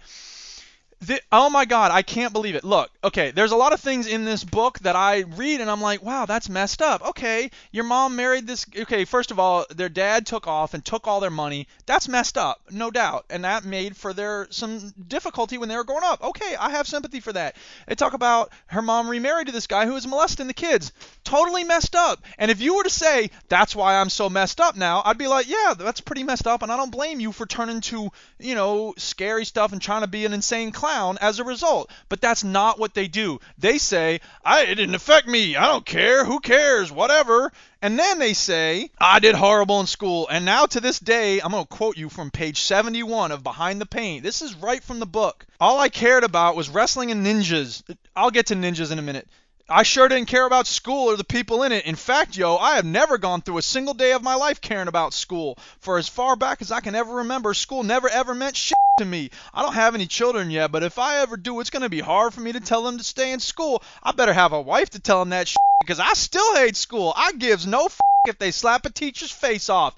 The, 1.03 1.19
oh 1.31 1.49
my 1.49 1.65
God, 1.65 1.89
I 1.89 2.03
can't 2.03 2.31
believe 2.31 2.53
it. 2.53 2.63
Look, 2.63 2.91
okay, 3.03 3.31
there's 3.31 3.53
a 3.53 3.55
lot 3.55 3.73
of 3.73 3.79
things 3.79 4.05
in 4.05 4.23
this 4.23 4.43
book 4.43 4.77
that 4.81 4.95
I 4.95 5.21
read 5.21 5.59
and 5.59 5.67
I'm 5.67 5.81
like, 5.81 6.03
wow, 6.03 6.27
that's 6.27 6.47
messed 6.47 6.79
up. 6.79 7.01
Okay, 7.09 7.49
your 7.71 7.85
mom 7.85 8.15
married 8.15 8.45
this. 8.45 8.67
Okay, 8.81 9.05
first 9.05 9.31
of 9.31 9.39
all, 9.39 9.65
their 9.71 9.89
dad 9.89 10.27
took 10.27 10.45
off 10.45 10.75
and 10.75 10.85
took 10.85 11.07
all 11.07 11.19
their 11.19 11.31
money. 11.31 11.67
That's 11.87 12.07
messed 12.07 12.37
up, 12.37 12.61
no 12.69 12.91
doubt, 12.91 13.25
and 13.31 13.45
that 13.45 13.65
made 13.65 13.97
for 13.97 14.13
their 14.13 14.45
some 14.51 14.93
difficulty 15.07 15.57
when 15.57 15.69
they 15.69 15.75
were 15.75 15.83
growing 15.83 16.03
up. 16.03 16.23
Okay, 16.23 16.55
I 16.55 16.69
have 16.69 16.87
sympathy 16.87 17.19
for 17.19 17.33
that. 17.33 17.55
They 17.87 17.95
talk 17.95 18.13
about 18.13 18.51
her 18.67 18.83
mom 18.83 19.09
remarried 19.09 19.47
to 19.47 19.53
this 19.53 19.65
guy 19.65 19.87
who 19.87 19.93
was 19.93 20.05
molesting 20.05 20.45
the 20.45 20.53
kids. 20.53 20.91
Totally 21.23 21.63
messed 21.63 21.95
up. 21.95 22.23
And 22.37 22.51
if 22.51 22.61
you 22.61 22.75
were 22.75 22.83
to 22.83 22.91
say 22.91 23.31
that's 23.49 23.75
why 23.75 23.95
I'm 23.95 24.09
so 24.11 24.29
messed 24.29 24.61
up 24.61 24.75
now, 24.75 25.01
I'd 25.03 25.17
be 25.17 25.27
like, 25.27 25.49
yeah, 25.49 25.73
that's 25.75 26.01
pretty 26.01 26.23
messed 26.23 26.45
up, 26.45 26.61
and 26.61 26.71
I 26.71 26.77
don't 26.77 26.91
blame 26.91 27.19
you 27.19 27.31
for 27.31 27.47
turning 27.47 27.81
to 27.81 28.11
you 28.37 28.53
know 28.53 28.93
scary 28.97 29.45
stuff 29.45 29.71
and 29.71 29.81
trying 29.81 30.01
to 30.01 30.07
be 30.07 30.25
an 30.25 30.33
insane 30.33 30.71
clown 30.71 30.90
as 31.21 31.39
a 31.39 31.43
result. 31.43 31.89
But 32.09 32.21
that's 32.21 32.43
not 32.43 32.79
what 32.79 32.93
they 32.93 33.07
do. 33.07 33.39
They 33.57 33.77
say, 33.77 34.19
I, 34.43 34.63
it 34.63 34.75
didn't 34.75 34.95
affect 34.95 35.27
me. 35.27 35.55
I 35.55 35.67
don't 35.67 35.85
care. 35.85 36.25
Who 36.25 36.39
cares? 36.39 36.91
Whatever. 36.91 37.51
And 37.81 37.97
then 37.97 38.19
they 38.19 38.33
say, 38.33 38.91
I 38.99 39.19
did 39.19 39.35
horrible 39.35 39.79
in 39.79 39.87
school. 39.87 40.27
And 40.29 40.45
now 40.45 40.65
to 40.67 40.79
this 40.79 40.99
day, 40.99 41.41
I'm 41.41 41.51
going 41.51 41.63
to 41.63 41.67
quote 41.67 41.97
you 41.97 42.09
from 42.09 42.29
page 42.29 42.61
71 42.61 43.31
of 43.31 43.43
Behind 43.43 43.81
the 43.81 43.85
Paint. 43.85 44.23
This 44.23 44.41
is 44.41 44.53
right 44.55 44.83
from 44.83 44.99
the 44.99 45.05
book. 45.05 45.45
All 45.59 45.79
I 45.79 45.89
cared 45.89 46.23
about 46.23 46.55
was 46.55 46.69
wrestling 46.69 47.11
and 47.11 47.25
ninjas. 47.25 47.83
I'll 48.15 48.31
get 48.31 48.47
to 48.47 48.55
ninjas 48.55 48.91
in 48.91 48.99
a 48.99 49.03
minute. 49.03 49.27
I 49.70 49.84
sure 49.84 50.07
didn't 50.07 50.28
care 50.28 50.45
about 50.45 50.68
school 50.68 51.09
or 51.09 51.18
the 51.18 51.24
people 51.24 51.64
in 51.64 51.72
it. 51.72 51.86
In 51.86 51.95
fact, 51.95 52.36
yo, 52.38 52.57
I 52.57 52.76
have 52.76 52.86
never 52.86 53.18
gone 53.18 53.41
through 53.41 53.57
a 53.57 53.62
single 53.62 53.93
day 53.93 54.12
of 54.12 54.24
my 54.24 54.36
life 54.36 54.62
caring 54.62 54.88
about 54.88 55.14
school. 55.14 55.57
For 55.80 55.97
as 55.97 56.07
far 56.07 56.36
back 56.36 56.62
as 56.62 56.72
I 56.72 56.82
can 56.82 56.95
ever 56.95 57.16
remember, 57.16 57.53
school 57.53 57.84
never 57.84 58.09
ever 58.09 58.34
meant 58.34 58.55
shit 58.55 58.78
to 58.97 59.05
me. 59.05 59.32
I 59.53 59.62
don't 59.62 59.74
have 59.74 59.95
any 59.95 60.07
children 60.07 60.51
yet, 60.51 60.72
but 60.72 60.84
if 60.84 60.99
I 60.99 61.20
ever 61.20 61.38
do, 61.38 61.59
it's 61.59 61.70
going 61.70 61.84
to 61.84 61.89
be 61.89 61.99
hard 61.99 62.34
for 62.34 62.41
me 62.41 62.51
to 62.51 62.59
tell 62.59 62.84
them 62.84 62.97
to 62.97 63.03
stay 63.03 63.32
in 63.32 63.39
school. 63.39 63.82
I 64.03 64.12
better 64.12 64.34
have 64.34 64.53
a 64.53 64.62
wife 64.62 64.91
to 64.91 64.99
tell 64.99 65.20
them 65.20 65.30
that 65.30 65.47
shit 65.47 65.62
because 65.80 65.99
I 65.99 66.14
still 66.14 66.55
hate 66.55 66.76
school. 66.76 67.14
I 67.16 67.34
gives 67.34 67.66
no 67.66 67.86
f- 67.86 67.99
if 68.26 68.38
they 68.38 68.51
slap 68.51 68.86
a 68.86 68.89
teacher's 68.89 69.32
face 69.32 69.70
off. 69.70 69.95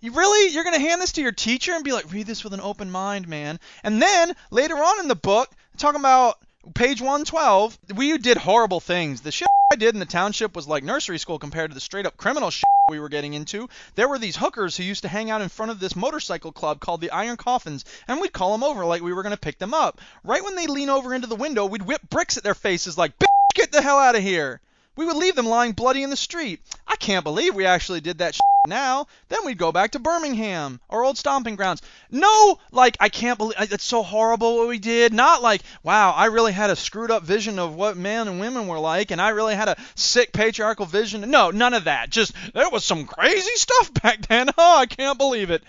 You 0.00 0.12
really? 0.12 0.52
You're 0.54 0.64
going 0.64 0.76
to 0.76 0.88
hand 0.88 1.02
this 1.02 1.12
to 1.12 1.22
your 1.22 1.32
teacher 1.32 1.72
and 1.74 1.84
be 1.84 1.92
like, 1.92 2.10
read 2.12 2.26
this 2.26 2.42
with 2.42 2.54
an 2.54 2.60
open 2.60 2.90
mind, 2.90 3.28
man. 3.28 3.60
And 3.82 4.00
then 4.00 4.34
later 4.50 4.76
on 4.76 5.00
in 5.00 5.08
the 5.08 5.14
book, 5.14 5.50
talking 5.76 6.00
about 6.00 6.38
page 6.74 7.00
112, 7.00 7.78
we 7.94 8.16
did 8.18 8.36
horrible 8.36 8.80
things. 8.80 9.22
The 9.22 9.32
shit 9.32 9.48
I 9.72 9.76
did 9.76 9.94
in 9.94 10.00
the 10.00 10.06
township 10.06 10.54
was 10.54 10.68
like 10.68 10.84
nursery 10.84 11.18
school 11.18 11.38
compared 11.38 11.70
to 11.70 11.74
the 11.74 11.80
straight 11.80 12.06
up 12.06 12.16
criminal 12.16 12.50
shit 12.50 12.64
we 12.88 13.00
were 13.00 13.08
getting 13.08 13.34
into. 13.34 13.68
There 13.94 14.08
were 14.08 14.18
these 14.18 14.36
hookers 14.36 14.76
who 14.76 14.82
used 14.82 15.02
to 15.02 15.08
hang 15.08 15.30
out 15.30 15.42
in 15.42 15.48
front 15.48 15.70
of 15.70 15.80
this 15.80 15.96
motorcycle 15.96 16.52
club 16.52 16.80
called 16.80 17.00
the 17.00 17.12
Iron 17.12 17.36
Coffins, 17.36 17.84
and 18.08 18.20
we'd 18.20 18.32
call 18.32 18.52
them 18.52 18.64
over 18.64 18.84
like 18.84 19.00
we 19.00 19.12
were 19.12 19.22
going 19.22 19.34
to 19.34 19.40
pick 19.40 19.58
them 19.58 19.72
up. 19.72 20.00
Right 20.24 20.44
when 20.44 20.56
they 20.56 20.66
lean 20.66 20.90
over 20.90 21.14
into 21.14 21.28
the 21.28 21.36
window, 21.36 21.66
we'd 21.66 21.82
whip 21.82 22.02
bricks 22.10 22.36
at 22.36 22.42
their 22.42 22.54
faces 22.54 22.98
like, 22.98 23.18
bitch, 23.18 23.26
get 23.54 23.72
the 23.72 23.82
hell 23.82 23.98
out 23.98 24.16
of 24.16 24.22
here. 24.22 24.60
We 24.96 25.06
would 25.06 25.16
leave 25.16 25.36
them 25.36 25.46
lying 25.46 25.72
bloody 25.72 26.02
in 26.02 26.10
the 26.10 26.16
street. 26.16 26.60
I 26.86 26.96
can't 26.96 27.24
believe 27.24 27.54
we 27.54 27.64
actually 27.64 28.00
did 28.00 28.18
that 28.18 28.38
now. 28.66 29.06
Then 29.28 29.44
we'd 29.44 29.56
go 29.56 29.72
back 29.72 29.92
to 29.92 29.98
Birmingham, 29.98 30.80
our 30.90 31.02
old 31.02 31.16
stomping 31.16 31.56
grounds. 31.56 31.80
No, 32.10 32.58
like 32.72 32.96
I 33.00 33.08
can't 33.08 33.38
believe 33.38 33.56
it's 33.58 33.84
so 33.84 34.02
horrible 34.02 34.58
what 34.58 34.68
we 34.68 34.78
did. 34.78 35.14
Not 35.14 35.42
like, 35.42 35.62
wow, 35.82 36.10
I 36.10 36.26
really 36.26 36.52
had 36.52 36.70
a 36.70 36.76
screwed 36.76 37.10
up 37.10 37.22
vision 37.22 37.58
of 37.58 37.74
what 37.74 37.96
men 37.96 38.28
and 38.28 38.40
women 38.40 38.66
were 38.66 38.78
like, 38.78 39.10
and 39.10 39.20
I 39.20 39.30
really 39.30 39.54
had 39.54 39.68
a 39.68 39.76
sick 39.94 40.32
patriarchal 40.32 40.86
vision. 40.86 41.30
No, 41.30 41.50
none 41.50 41.72
of 41.74 41.84
that. 41.84 42.10
Just 42.10 42.32
there 42.52 42.68
was 42.68 42.84
some 42.84 43.06
crazy 43.06 43.54
stuff 43.54 43.94
back 44.02 44.26
then. 44.26 44.50
Oh, 44.58 44.78
I 44.78 44.86
can't 44.86 45.18
believe 45.18 45.50
it. 45.50 45.62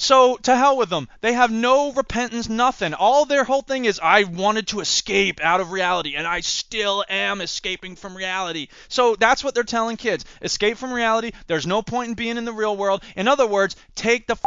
So 0.00 0.38
to 0.44 0.56
hell 0.56 0.78
with 0.78 0.88
them. 0.88 1.08
They 1.20 1.34
have 1.34 1.50
no 1.50 1.92
repentance, 1.92 2.48
nothing. 2.48 2.94
All 2.94 3.26
their 3.26 3.44
whole 3.44 3.60
thing 3.60 3.84
is 3.84 4.00
I 4.02 4.24
wanted 4.24 4.68
to 4.68 4.80
escape 4.80 5.40
out 5.42 5.60
of 5.60 5.72
reality, 5.72 6.14
and 6.16 6.26
I 6.26 6.40
still 6.40 7.04
am 7.08 7.42
escaping 7.42 7.96
from 7.96 8.16
reality. 8.16 8.68
So 8.88 9.14
that's 9.14 9.44
what 9.44 9.54
they're 9.54 9.62
telling 9.62 9.98
kids: 9.98 10.24
escape 10.40 10.78
from 10.78 10.92
reality. 10.92 11.32
There's 11.48 11.66
no 11.66 11.82
point 11.82 12.08
in 12.08 12.14
being 12.14 12.38
in 12.38 12.46
the 12.46 12.52
real 12.52 12.78
world. 12.78 13.04
In 13.14 13.28
other 13.28 13.46
words, 13.46 13.76
take 13.94 14.26
the 14.26 14.38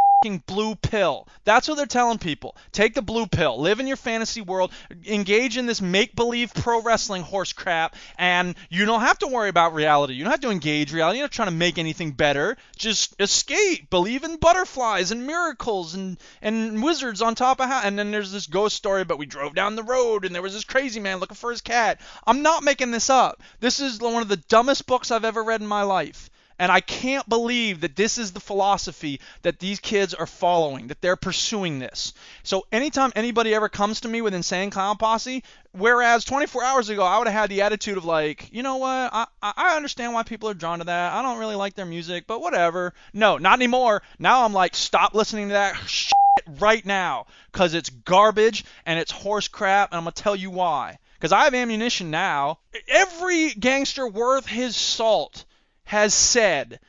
blue 0.47 0.73
pill. 0.75 1.27
That's 1.43 1.67
what 1.67 1.75
they're 1.75 1.85
telling 1.85 2.17
people. 2.17 2.55
Take 2.71 2.93
the 2.93 3.01
blue 3.01 3.27
pill. 3.27 3.59
Live 3.59 3.81
in 3.81 3.87
your 3.87 3.97
fantasy 3.97 4.39
world. 4.39 4.71
Engage 5.05 5.57
in 5.57 5.65
this 5.65 5.81
make 5.81 6.15
believe 6.15 6.53
pro 6.53 6.81
wrestling 6.81 7.23
horse 7.23 7.51
crap. 7.51 7.97
And 8.17 8.55
you 8.69 8.85
don't 8.85 9.01
have 9.01 9.19
to 9.19 9.27
worry 9.27 9.49
about 9.49 9.73
reality. 9.73 10.13
You 10.13 10.23
don't 10.23 10.31
have 10.31 10.39
to 10.39 10.49
engage 10.49 10.93
reality. 10.93 11.17
You're 11.17 11.25
not 11.25 11.33
trying 11.33 11.49
to 11.49 11.53
make 11.53 11.77
anything 11.77 12.11
better. 12.11 12.55
Just 12.77 13.15
escape. 13.19 13.89
Believe 13.89 14.23
in 14.23 14.37
butterflies 14.37 15.11
and 15.11 15.27
miracles 15.27 15.42
and, 15.49 16.17
and 16.41 16.81
wizards 16.81 17.21
on 17.21 17.35
top 17.35 17.59
of 17.59 17.67
how. 17.67 17.81
And 17.83 17.97
then 17.99 18.11
there's 18.11 18.31
this 18.31 18.47
ghost 18.47 18.75
story, 18.75 19.03
but 19.03 19.17
we 19.17 19.25
drove 19.25 19.53
down 19.53 19.75
the 19.75 19.83
road 19.83 20.25
and 20.25 20.33
there 20.33 20.41
was 20.41 20.53
this 20.53 20.63
crazy 20.63 20.99
man 20.99 21.19
looking 21.19 21.35
for 21.35 21.51
his 21.51 21.61
cat. 21.61 21.99
I'm 22.25 22.41
not 22.41 22.63
making 22.63 22.91
this 22.91 23.09
up. 23.09 23.41
This 23.59 23.79
is 23.79 23.99
one 23.99 24.21
of 24.21 24.29
the 24.29 24.37
dumbest 24.37 24.85
books 24.85 25.11
I've 25.11 25.25
ever 25.25 25.43
read 25.43 25.61
in 25.61 25.67
my 25.67 25.83
life. 25.83 26.29
And 26.59 26.71
I 26.71 26.79
can't 26.79 27.27
believe 27.27 27.81
that 27.81 27.95
this 27.95 28.17
is 28.17 28.31
the 28.31 28.39
philosophy 28.39 29.19
that 29.41 29.59
these 29.59 29.79
kids 29.79 30.13
are 30.13 30.27
following, 30.27 30.87
that 30.87 31.01
they're 31.01 31.15
pursuing 31.15 31.79
this. 31.79 32.13
So 32.43 32.65
anytime 32.71 33.11
anybody 33.15 33.53
ever 33.53 33.69
comes 33.69 34.01
to 34.01 34.07
me 34.07 34.21
with 34.21 34.33
Insane 34.33 34.69
Clown 34.69 34.97
Posse, 34.97 35.43
whereas 35.71 36.25
24 36.25 36.63
hours 36.63 36.89
ago 36.89 37.03
I 37.03 37.17
would 37.17 37.27
have 37.27 37.41
had 37.41 37.49
the 37.49 37.61
attitude 37.61 37.97
of 37.97 38.05
like, 38.05 38.49
you 38.53 38.63
know 38.63 38.77
what, 38.77 39.09
I, 39.13 39.25
I 39.41 39.75
understand 39.75 40.13
why 40.13 40.23
people 40.23 40.49
are 40.49 40.53
drawn 40.53 40.79
to 40.79 40.85
that. 40.85 41.13
I 41.13 41.21
don't 41.21 41.39
really 41.39 41.55
like 41.55 41.73
their 41.73 41.85
music, 41.85 42.25
but 42.27 42.41
whatever. 42.41 42.93
No, 43.13 43.37
not 43.37 43.59
anymore. 43.59 44.03
Now 44.19 44.45
I'm 44.45 44.53
like, 44.53 44.75
stop 44.75 45.13
listening 45.13 45.49
to 45.49 45.53
that 45.53 45.75
shit 45.87 46.13
right 46.59 46.85
now, 46.85 47.25
because 47.51 47.73
it's 47.73 47.89
garbage 47.89 48.65
and 48.85 48.99
it's 48.99 49.11
horse 49.11 49.47
crap, 49.47 49.91
and 49.91 49.97
I'm 49.97 50.05
to 50.05 50.11
tell 50.11 50.35
you 50.35 50.49
why. 50.49 50.97
Because 51.15 51.31
I 51.31 51.45
have 51.45 51.53
ammunition 51.53 52.11
now. 52.11 52.59
Every 52.87 53.51
gangster 53.51 54.07
worth 54.07 54.45
his 54.45 54.75
salt 54.75 55.45
has 55.85 56.13
said, 56.13 56.79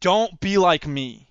don't 0.00 0.38
be 0.40 0.58
like 0.58 0.86
me. 0.86 1.26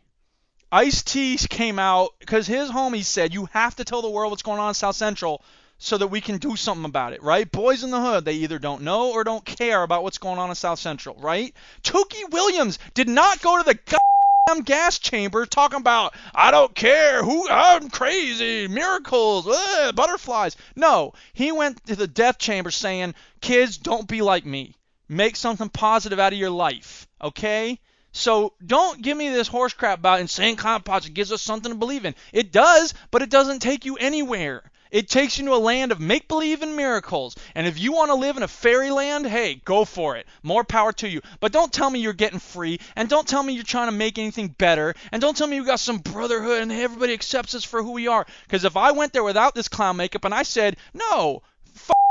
Ice 0.72 1.04
T 1.04 1.38
came 1.38 1.80
out 1.80 2.10
because 2.20 2.48
his 2.48 2.70
homie 2.70 3.04
said, 3.04 3.34
you 3.34 3.48
have 3.52 3.76
to 3.78 3.86
tell 3.86 4.02
the 4.02 4.10
world 4.10 4.32
what's 4.32 4.44
going 4.44 4.60
on 4.60 4.70
in 4.70 4.74
South 4.74 4.96
Central 4.96 5.42
so 5.78 5.98
that 5.98 6.08
we 6.08 6.22
can 6.22 6.38
do 6.38 6.56
something 6.56 6.86
about 6.86 7.14
it, 7.14 7.22
right? 7.22 7.52
Boys 7.52 7.84
in 7.84 7.92
the 7.92 8.02
hood, 8.02 8.26
they 8.26 8.34
either 8.34 8.60
don't 8.60 8.82
know 8.82 9.12
or 9.12 9.24
don't 9.24 9.46
care 9.46 9.84
about 9.84 10.04
what's 10.04 10.18
going 10.18 10.40
on 10.40 10.50
in 10.50 10.56
South 10.56 10.80
Central, 10.80 11.16
right? 11.20 11.54
Tookie 11.84 12.32
Williams 12.32 12.80
did 12.94 13.08
not 13.08 13.42
go 13.42 13.58
to 13.58 13.64
the 13.64 13.76
goddamn 13.76 14.64
gas 14.64 15.00
chamber 15.00 15.46
talking 15.46 15.80
about, 15.80 16.14
I 16.34 16.52
don't 16.52 16.74
care, 16.74 17.24
who, 17.24 17.48
I'm 17.50 17.90
crazy, 17.90 18.68
miracles, 18.68 19.48
ugh, 19.48 19.96
butterflies. 19.96 20.56
No, 20.76 21.14
he 21.34 21.52
went 21.52 21.86
to 21.88 21.96
the 21.96 22.08
death 22.08 22.38
chamber 22.38 22.72
saying, 22.72 23.16
kids, 23.42 23.78
don't 23.78 24.08
be 24.08 24.22
like 24.22 24.46
me. 24.46 24.76
Make 25.08 25.36
something 25.36 25.70
positive 25.70 26.20
out 26.20 26.34
of 26.34 26.40
your 26.40 26.50
life, 26.50 27.08
okay? 27.22 27.80
So 28.12 28.54
don't 28.66 29.02
give 29.02 29.18
me 29.18 29.30
this 29.30 29.48
horse 29.48 29.74
crap 29.74 30.00
about 30.00 30.22
Insane 30.22 30.56
Clown 30.56 30.82
Posse. 30.82 31.10
It 31.10 31.14
gives 31.14 31.32
us 31.32 31.42
something 31.42 31.72
to 31.72 31.78
believe 31.78 32.06
in. 32.06 32.16
It 32.32 32.52
does, 32.52 32.94
but 33.12 33.22
it 33.22 33.30
doesn't 33.30 33.60
take 33.60 33.86
you 33.86 33.98
anywhere. 33.98 34.64
It 34.92 35.10
takes 35.10 35.38
you 35.38 35.46
to 35.46 35.56
a 35.56 35.58
land 35.58 35.92
of 35.92 36.00
make 36.00 36.30
believe 36.30 36.62
and 36.62 36.78
miracles. 36.78 37.36
And 37.54 37.68
if 37.68 37.78
you 37.78 37.92
want 37.92 38.12
to 38.12 38.16
live 38.16 38.38
in 38.38 38.44
a 38.44 38.48
fairyland, 38.48 39.26
hey, 39.26 39.56
go 39.66 39.84
for 39.84 40.16
it. 40.16 40.26
More 40.42 40.64
power 40.64 40.94
to 40.94 41.10
you. 41.10 41.22
But 41.42 41.52
don't 41.52 41.74
tell 41.74 41.90
me 41.90 42.00
you're 42.00 42.14
getting 42.14 42.40
free. 42.40 42.80
And 42.96 43.10
don't 43.10 43.28
tell 43.28 43.44
me 43.44 43.54
you're 43.54 43.64
trying 43.66 43.88
to 43.88 43.98
make 43.98 44.18
anything 44.18 44.48
better. 44.48 44.94
And 45.12 45.22
don't 45.22 45.36
tell 45.36 45.48
me 45.48 45.58
you 45.58 45.66
got 45.66 45.82
some 45.82 45.98
brotherhood 45.98 46.62
and 46.62 46.72
everybody 46.72 47.14
accepts 47.14 47.56
us 47.56 47.66
for 47.66 47.84
who 47.84 47.92
we 47.92 48.08
are. 48.08 48.26
Because 48.44 48.64
if 48.64 48.78
I 48.78 48.92
went 48.92 49.12
there 49.12 49.24
without 49.24 49.54
this 49.54 49.68
clown 49.68 49.98
makeup 49.98 50.24
and 50.24 50.34
I 50.34 50.44
said, 50.44 50.78
no, 50.94 51.42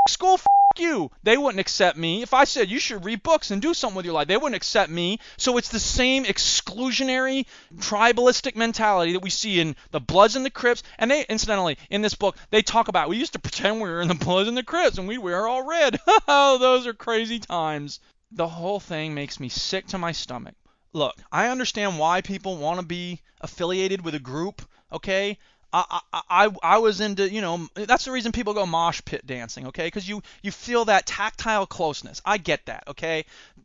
school, 0.08 0.34
f 0.34 0.46
you. 0.78 1.10
They 1.22 1.36
wouldn't 1.36 1.60
accept 1.60 1.96
me. 1.96 2.22
If 2.22 2.34
I 2.34 2.44
said 2.44 2.70
you 2.70 2.78
should 2.78 3.04
read 3.04 3.22
books 3.22 3.50
and 3.50 3.62
do 3.62 3.74
something 3.74 3.96
with 3.96 4.04
your 4.04 4.14
life, 4.14 4.28
they 4.28 4.36
wouldn't 4.36 4.56
accept 4.56 4.90
me. 4.90 5.18
So 5.36 5.56
it's 5.56 5.68
the 5.68 5.80
same 5.80 6.24
exclusionary, 6.24 7.46
tribalistic 7.76 8.56
mentality 8.56 9.12
that 9.12 9.22
we 9.22 9.30
see 9.30 9.60
in 9.60 9.76
the 9.92 10.00
Bloods 10.00 10.36
and 10.36 10.44
the 10.44 10.50
Crips. 10.50 10.82
And 10.98 11.10
they, 11.10 11.24
incidentally, 11.28 11.78
in 11.90 12.02
this 12.02 12.14
book, 12.14 12.36
they 12.50 12.62
talk 12.62 12.88
about 12.88 13.08
we 13.08 13.16
used 13.16 13.34
to 13.34 13.38
pretend 13.38 13.76
we 13.76 13.88
were 13.88 14.02
in 14.02 14.08
the 14.08 14.14
Bloods 14.14 14.48
and 14.48 14.56
the 14.56 14.62
Crips 14.62 14.98
and 14.98 15.08
we 15.08 15.18
were 15.18 15.48
all 15.48 15.62
red. 15.62 15.98
oh, 16.28 16.58
those 16.58 16.86
are 16.86 16.94
crazy 16.94 17.38
times. 17.38 18.00
The 18.32 18.48
whole 18.48 18.80
thing 18.80 19.14
makes 19.14 19.38
me 19.38 19.48
sick 19.48 19.86
to 19.88 19.98
my 19.98 20.12
stomach. 20.12 20.54
Look, 20.92 21.16
I 21.30 21.48
understand 21.48 21.98
why 21.98 22.20
people 22.20 22.56
want 22.56 22.80
to 22.80 22.86
be 22.86 23.20
affiliated 23.40 24.04
with 24.04 24.14
a 24.14 24.20
group, 24.20 24.62
okay? 24.92 25.38
I, 25.74 26.00
I, 26.30 26.50
I 26.62 26.78
was 26.78 27.00
into, 27.00 27.28
you 27.28 27.40
know, 27.40 27.68
that's 27.74 28.04
the 28.04 28.12
reason 28.12 28.30
people 28.30 28.54
go 28.54 28.64
mosh 28.64 29.02
pit 29.04 29.26
dancing, 29.26 29.66
okay? 29.68 29.88
Because 29.88 30.08
you, 30.08 30.22
you 30.40 30.52
feel 30.52 30.84
that 30.84 31.04
tactile 31.04 31.66
closeness. 31.66 32.22
I 32.24 32.38
get 32.38 32.66
that, 32.66 32.84
okay? 32.88 33.24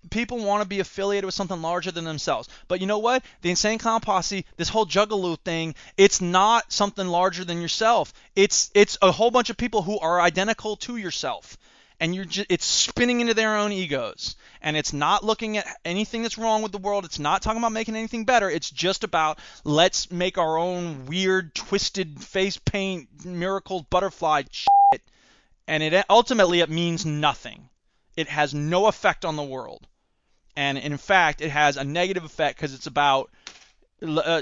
People 0.10 0.40
want 0.40 0.64
to 0.64 0.68
be 0.68 0.80
affiliated 0.80 1.26
with 1.26 1.36
something 1.36 1.62
larger 1.62 1.92
than 1.92 2.06
themselves. 2.06 2.50
But 2.68 2.82
you 2.82 2.88
know 2.88 2.98
what? 2.98 3.24
The 3.42 3.52
Insane 3.52 3.78
Clown 3.78 4.02
Posse, 4.02 4.46
this 4.58 4.70
whole 4.70 4.88
Juggalo 4.88 5.38
thing, 5.40 5.76
it's 5.98 6.20
not 6.20 6.72
something 6.72 7.06
larger 7.08 7.46
than 7.46 7.62
yourself. 7.62 8.12
It's, 8.36 8.72
it's 8.74 8.98
a 9.04 9.12
whole 9.12 9.30
bunch 9.30 9.52
of 9.52 9.58
people 9.58 9.84
who 9.84 10.00
are 10.00 10.20
identical 10.20 10.78
to 10.78 10.98
yourself. 10.98 11.58
And 12.00 12.16
you're 12.16 12.26
just, 12.26 12.48
it's 12.50 12.66
spinning 12.66 13.20
into 13.20 13.34
their 13.34 13.58
own 13.58 13.72
egos 13.72 14.36
and 14.62 14.78
it's 14.78 14.94
not 14.94 15.24
looking 15.24 15.58
at 15.58 15.68
anything 15.84 16.22
that's 16.22 16.38
wrong 16.38 16.62
with 16.62 16.72
the 16.72 16.78
world. 16.78 17.06
It's 17.06 17.20
not 17.20 17.42
talking 17.42 17.60
about 17.60 17.74
making 17.74 17.96
anything 17.96 18.26
better. 18.26 18.50
It's 18.50 18.70
just 18.70 19.04
about 19.04 19.40
let's 19.64 20.12
make 20.12 20.38
our 20.38 20.58
own 20.58 21.06
weird, 21.08 21.54
twisted 21.56 22.22
face 22.24 22.58
paint, 22.58 23.26
miracles, 23.26 23.84
butterfly 23.90 24.44
shit 24.52 24.70
and 25.70 25.84
it 25.84 26.06
ultimately 26.10 26.62
it 26.62 26.70
means 26.70 27.06
nothing. 27.06 27.70
It 28.18 28.28
has 28.28 28.54
no 28.54 28.88
effect 28.88 29.24
on 29.24 29.36
the 29.36 29.44
world, 29.44 29.88
and 30.56 30.78
in 30.78 30.98
fact, 30.98 31.42
it 31.42 31.52
has 31.52 31.78
a 31.78 31.84
negative 31.84 32.26
effect 32.26 32.58
because 32.58 32.74
it's 32.74 32.88
about 32.88 33.30
uh, 34.06 34.42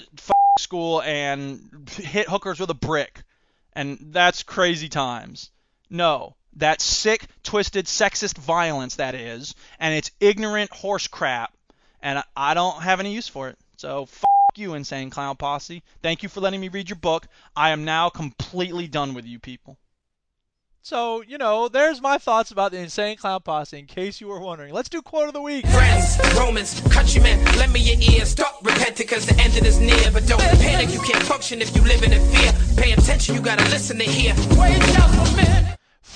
school 0.57 1.01
and 1.01 1.87
hit 1.91 2.29
hookers 2.29 2.61
with 2.61 2.69
a 2.69 2.73
brick, 2.73 3.23
and 3.73 3.99
that's 4.11 4.41
crazy 4.41 4.87
times. 4.87 5.51
No, 5.89 6.37
that's 6.57 6.83
sick, 6.83 7.25
twisted, 7.43 7.85
sexist 7.85 8.37
violence 8.37 8.95
that 8.95 9.15
is, 9.15 9.55
and 9.79 9.93
it's 9.93 10.11
ignorant 10.19 10.71
horse 10.71 11.07
crap, 11.07 11.53
and 12.01 12.19
I, 12.19 12.23
I 12.35 12.53
don't 12.53 12.81
have 12.81 12.99
any 12.99 13.13
use 13.13 13.27
for 13.27 13.49
it. 13.49 13.57
So 13.77 14.03
f- 14.03 14.23
you, 14.55 14.73
insane 14.73 15.11
clown 15.11 15.35
posse. 15.35 15.83
Thank 16.01 16.23
you 16.23 16.29
for 16.29 16.41
letting 16.41 16.59
me 16.59 16.69
read 16.69 16.89
your 16.89 16.97
book. 16.97 17.27
I 17.55 17.69
am 17.69 17.85
now 17.85 18.09
completely 18.09 18.87
done 18.87 19.13
with 19.13 19.25
you 19.25 19.39
people. 19.39 19.77
So, 20.81 21.21
you 21.21 21.37
know, 21.37 21.67
there's 21.67 22.01
my 22.01 22.17
thoughts 22.17 22.51
about 22.51 22.71
the 22.71 22.77
Insane 22.77 23.17
Clown 23.17 23.41
Posse 23.41 23.77
in 23.77 23.87
case 23.87 24.21
you 24.21 24.27
were 24.27 24.39
wondering. 24.39 24.73
Let's 24.73 24.87
do 24.87 25.01
quote 25.01 25.27
of 25.27 25.33
the 25.33 25.41
week. 25.41 25.67
Friends, 25.67 26.17
Romans, 26.37 26.79
countrymen, 26.89 27.43
lend 27.57 27.73
me 27.73 27.81
your 27.81 27.99
ears. 27.99 28.29
Stop 28.29 28.65
repenting 28.65 29.05
cause 29.05 29.25
the 29.25 29.37
end 29.37 29.53
is 29.65 29.81
near. 29.81 30.11
But 30.13 30.25
don't 30.27 30.39
panic, 30.39 30.93
you 30.93 31.01
can't 31.01 31.23
function 31.23 31.61
if 31.61 31.75
you 31.75 31.81
live 31.81 32.03
in 32.03 32.11
fear. 32.11 32.53
Pay 32.77 32.93
attention, 32.93 33.35
you 33.35 33.41
gotta 33.41 33.65
listen 33.65 33.97
to 33.97 34.05
hear. 34.05 34.33
Wait 34.57 34.79
just 34.79 35.33
a 35.33 35.35
minute. 35.35 35.46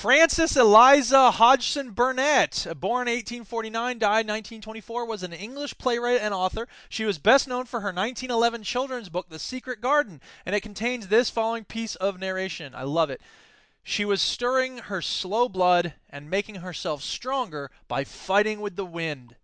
Frances 0.02 0.56
Eliza 0.56 1.30
Hodgson 1.30 1.92
Burnett, 1.92 2.66
born 2.80 3.06
1849, 3.06 4.00
died 4.00 4.26
1924, 4.26 5.06
was 5.06 5.22
an 5.22 5.32
English 5.32 5.78
playwright 5.78 6.20
and 6.20 6.34
author. 6.34 6.66
She 6.88 7.04
was 7.04 7.20
best 7.20 7.46
known 7.46 7.66
for 7.66 7.82
her 7.82 7.92
1911 7.92 8.64
children's 8.64 9.08
book, 9.08 9.28
The 9.28 9.38
Secret 9.38 9.80
Garden, 9.80 10.20
and 10.44 10.56
it 10.56 10.62
contains 10.62 11.06
this 11.06 11.30
following 11.30 11.62
piece 11.62 11.94
of 11.94 12.18
narration. 12.18 12.74
I 12.74 12.82
love 12.82 13.10
it. 13.10 13.20
She 13.84 14.04
was 14.04 14.20
stirring 14.20 14.78
her 14.78 15.00
slow 15.00 15.48
blood 15.48 15.94
and 16.10 16.28
making 16.28 16.56
herself 16.56 17.00
stronger 17.00 17.70
by 17.86 18.02
fighting 18.02 18.60
with 18.60 18.74
the 18.74 18.84
wind. 18.84 19.36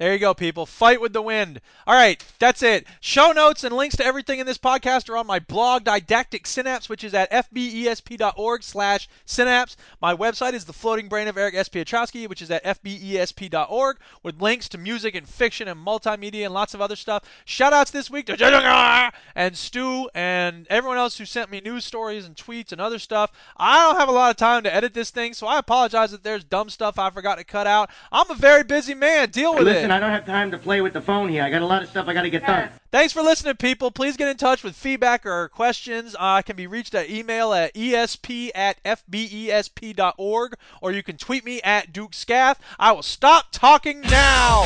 There 0.00 0.14
you 0.14 0.18
go, 0.18 0.32
people. 0.32 0.64
Fight 0.64 0.98
with 0.98 1.12
the 1.12 1.20
wind. 1.20 1.60
All 1.86 1.94
right, 1.94 2.24
that's 2.38 2.62
it. 2.62 2.86
Show 3.00 3.32
notes 3.32 3.64
and 3.64 3.76
links 3.76 3.96
to 3.96 4.04
everything 4.04 4.38
in 4.38 4.46
this 4.46 4.56
podcast 4.56 5.10
are 5.10 5.16
on 5.18 5.26
my 5.26 5.40
blog, 5.40 5.84
Didactic 5.84 6.46
Synapse, 6.46 6.88
which 6.88 7.04
is 7.04 7.12
at 7.12 7.30
fbesp.org 7.30 8.62
slash 8.62 9.10
synapse. 9.26 9.76
My 10.00 10.16
website 10.16 10.54
is 10.54 10.64
The 10.64 10.72
Floating 10.72 11.10
Brain 11.10 11.28
of 11.28 11.36
Eric 11.36 11.54
S. 11.54 11.68
Piotrowski, 11.68 12.26
which 12.30 12.40
is 12.40 12.50
at 12.50 12.64
fbesp.org, 12.64 13.98
with 14.22 14.40
links 14.40 14.70
to 14.70 14.78
music 14.78 15.14
and 15.14 15.28
fiction 15.28 15.68
and 15.68 15.78
multimedia 15.78 16.46
and 16.46 16.54
lots 16.54 16.72
of 16.72 16.80
other 16.80 16.96
stuff. 16.96 17.22
Shout-outs 17.44 17.90
this 17.90 18.08
week 18.08 18.24
to 18.24 19.12
and 19.34 19.54
Stu 19.54 20.08
and 20.14 20.66
everyone 20.70 20.96
else 20.96 21.18
who 21.18 21.26
sent 21.26 21.50
me 21.50 21.60
news 21.60 21.84
stories 21.84 22.24
and 22.24 22.34
tweets 22.34 22.72
and 22.72 22.80
other 22.80 22.98
stuff. 22.98 23.32
I 23.58 23.84
don't 23.84 24.00
have 24.00 24.08
a 24.08 24.12
lot 24.12 24.30
of 24.30 24.38
time 24.38 24.62
to 24.62 24.74
edit 24.74 24.94
this 24.94 25.10
thing, 25.10 25.34
so 25.34 25.46
I 25.46 25.58
apologize 25.58 26.14
if 26.14 26.22
there's 26.22 26.42
dumb 26.42 26.70
stuff 26.70 26.98
I 26.98 27.10
forgot 27.10 27.36
to 27.36 27.44
cut 27.44 27.66
out. 27.66 27.90
I'm 28.10 28.30
a 28.30 28.34
very 28.34 28.64
busy 28.64 28.94
man. 28.94 29.28
Deal 29.28 29.52
with 29.52 29.64
Listen, 29.64 29.89
it. 29.89 29.89
I 29.90 29.98
don't 29.98 30.10
have 30.10 30.26
time 30.26 30.50
to 30.50 30.58
play 30.58 30.80
with 30.80 30.92
the 30.92 31.00
phone 31.00 31.28
here. 31.28 31.42
I 31.42 31.50
got 31.50 31.62
a 31.62 31.66
lot 31.66 31.82
of 31.82 31.88
stuff 31.88 32.08
I 32.08 32.14
got 32.14 32.22
to 32.22 32.30
get 32.30 32.46
done. 32.46 32.68
Thanks 32.90 33.12
for 33.12 33.22
listening, 33.22 33.56
people. 33.56 33.90
Please 33.90 34.16
get 34.16 34.28
in 34.28 34.36
touch 34.36 34.64
with 34.64 34.74
feedback 34.74 35.24
or 35.24 35.48
questions. 35.48 36.14
Uh, 36.14 36.18
I 36.20 36.42
can 36.42 36.56
be 36.56 36.66
reached 36.66 36.94
at 36.94 37.08
email 37.08 37.52
at 37.52 37.74
esp 37.74 38.50
at 38.54 38.82
fbesp.org, 38.84 40.54
or 40.82 40.92
you 40.92 41.02
can 41.02 41.16
tweet 41.16 41.44
me 41.44 41.60
at 41.62 41.92
Duke 41.92 42.14
Scath. 42.14 42.60
I 42.78 42.92
will 42.92 43.02
stop 43.02 43.46
talking 43.52 44.00
now. 44.02 44.64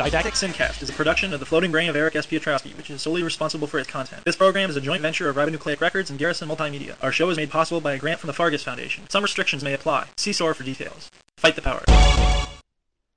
Didactic 0.00 0.32
SynCast 0.32 0.80
is 0.82 0.88
a 0.88 0.94
production 0.94 1.34
of 1.34 1.40
the 1.40 1.44
Floating 1.44 1.70
Brain 1.70 1.90
of 1.90 1.94
Eric 1.94 2.16
S. 2.16 2.24
Piotrowski, 2.24 2.74
which 2.74 2.88
is 2.88 3.02
solely 3.02 3.22
responsible 3.22 3.66
for 3.66 3.78
its 3.78 3.90
content. 3.90 4.24
This 4.24 4.34
program 4.34 4.70
is 4.70 4.76
a 4.76 4.80
joint 4.80 5.02
venture 5.02 5.28
of 5.28 5.36
Ribonucleic 5.36 5.78
Records 5.78 6.08
and 6.08 6.18
Garrison 6.18 6.48
Multimedia. 6.48 6.94
Our 7.02 7.12
show 7.12 7.28
is 7.28 7.36
made 7.36 7.50
possible 7.50 7.82
by 7.82 7.92
a 7.92 7.98
grant 7.98 8.18
from 8.18 8.28
the 8.28 8.32
Fargus 8.32 8.62
Foundation. 8.62 9.04
Some 9.10 9.22
restrictions 9.22 9.62
may 9.62 9.74
apply. 9.74 10.06
See 10.16 10.32
SOAR 10.32 10.54
for 10.54 10.62
details. 10.62 11.10
Fight 11.36 11.54
the 11.54 11.60
power. 11.60 11.84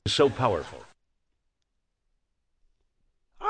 So 0.07 0.29
powerful. 0.29 0.83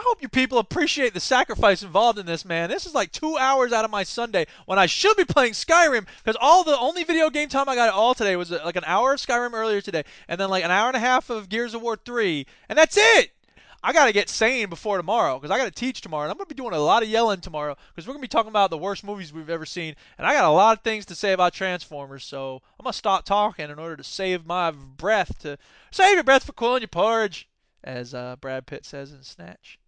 I 0.04 0.06
hope 0.06 0.22
you 0.22 0.28
people 0.28 0.58
appreciate 0.58 1.14
the 1.14 1.22
sacrifice 1.22 1.82
involved 1.82 2.20
in 2.20 2.26
this, 2.26 2.44
man. 2.44 2.70
This 2.70 2.86
is 2.86 2.94
like 2.94 3.14
two 3.14 3.38
hours 3.38 3.72
out 3.72 3.86
of 3.86 3.92
my 3.92 4.04
Sunday 4.04 4.48
when 4.66 4.78
I 4.78 4.86
should 4.86 5.16
be 5.16 5.24
playing 5.24 5.54
Skyrim 5.54 6.06
because 6.22 6.36
all 6.42 6.66
the 6.66 6.78
only 6.78 7.06
video 7.06 7.30
game 7.30 7.48
time 7.48 7.70
I 7.70 7.76
got 7.76 7.88
at 7.88 7.94
all 7.94 8.14
today 8.14 8.36
was 8.36 8.52
uh, 8.52 8.60
like 8.66 8.76
an 8.76 8.84
hour 8.86 9.14
of 9.14 9.22
Skyrim 9.22 9.54
earlier 9.54 9.80
today, 9.80 10.04
and 10.28 10.38
then 10.38 10.50
like 10.50 10.66
an 10.66 10.72
hour 10.72 10.90
and 10.90 10.98
a 10.98 11.00
half 11.00 11.30
of 11.30 11.48
Gears 11.48 11.74
of 11.74 11.82
War 11.82 11.96
3, 11.96 12.46
and 12.68 12.78
that's 12.78 12.98
it. 12.98 13.32
I 13.82 13.94
got 13.94 14.08
to 14.08 14.12
get 14.12 14.28
sane 14.28 14.70
before 14.70 14.98
tomorrow 14.98 15.40
because 15.40 15.52
I 15.52 15.58
got 15.58 15.66
to 15.66 15.72
teach 15.72 16.02
tomorrow, 16.02 16.24
and 16.24 16.32
I'm 16.32 16.38
going 16.38 16.50
to 16.50 16.54
be 16.54 16.62
doing 16.62 16.74
a 16.74 16.80
lot 16.80 17.02
of 17.02 17.08
yelling 17.08 17.40
tomorrow 17.40 17.78
because 17.96 18.06
we're 18.06 18.14
going 18.14 18.24
to 18.24 18.28
be 18.28 18.32
talking 18.32 18.50
about 18.50 18.72
the 18.72 18.78
worst 18.78 19.06
movies 19.06 19.32
we've 19.32 19.50
ever 19.50 19.66
seen, 19.66 19.96
and 20.18 20.28
I 20.28 20.34
got 20.34 20.44
a 20.44 20.50
lot 20.50 20.78
of 20.78 20.84
things 20.84 21.06
to 21.06 21.16
say 21.16 21.32
about 21.32 21.54
Transformers, 21.54 22.26
so 22.26 22.62
I'm 22.78 22.84
going 22.84 22.92
to 22.92 22.98
stop 22.98 23.24
talking 23.24 23.70
in 23.70 23.80
order 23.80 23.96
to 23.96 24.04
save 24.04 24.46
my 24.46 24.72
breath 24.72 25.40
to 25.44 25.58
save 25.92 26.16
your 26.16 26.26
breath 26.26 26.44
for 26.44 26.52
cooling 26.52 26.82
your 26.82 26.90
porridge, 26.90 27.48
as 27.86 28.14
uh, 28.14 28.36
Brad 28.42 28.66
Pitt 28.66 28.86
says 28.86 29.14
in 29.14 29.24
Snatch. 29.24 29.80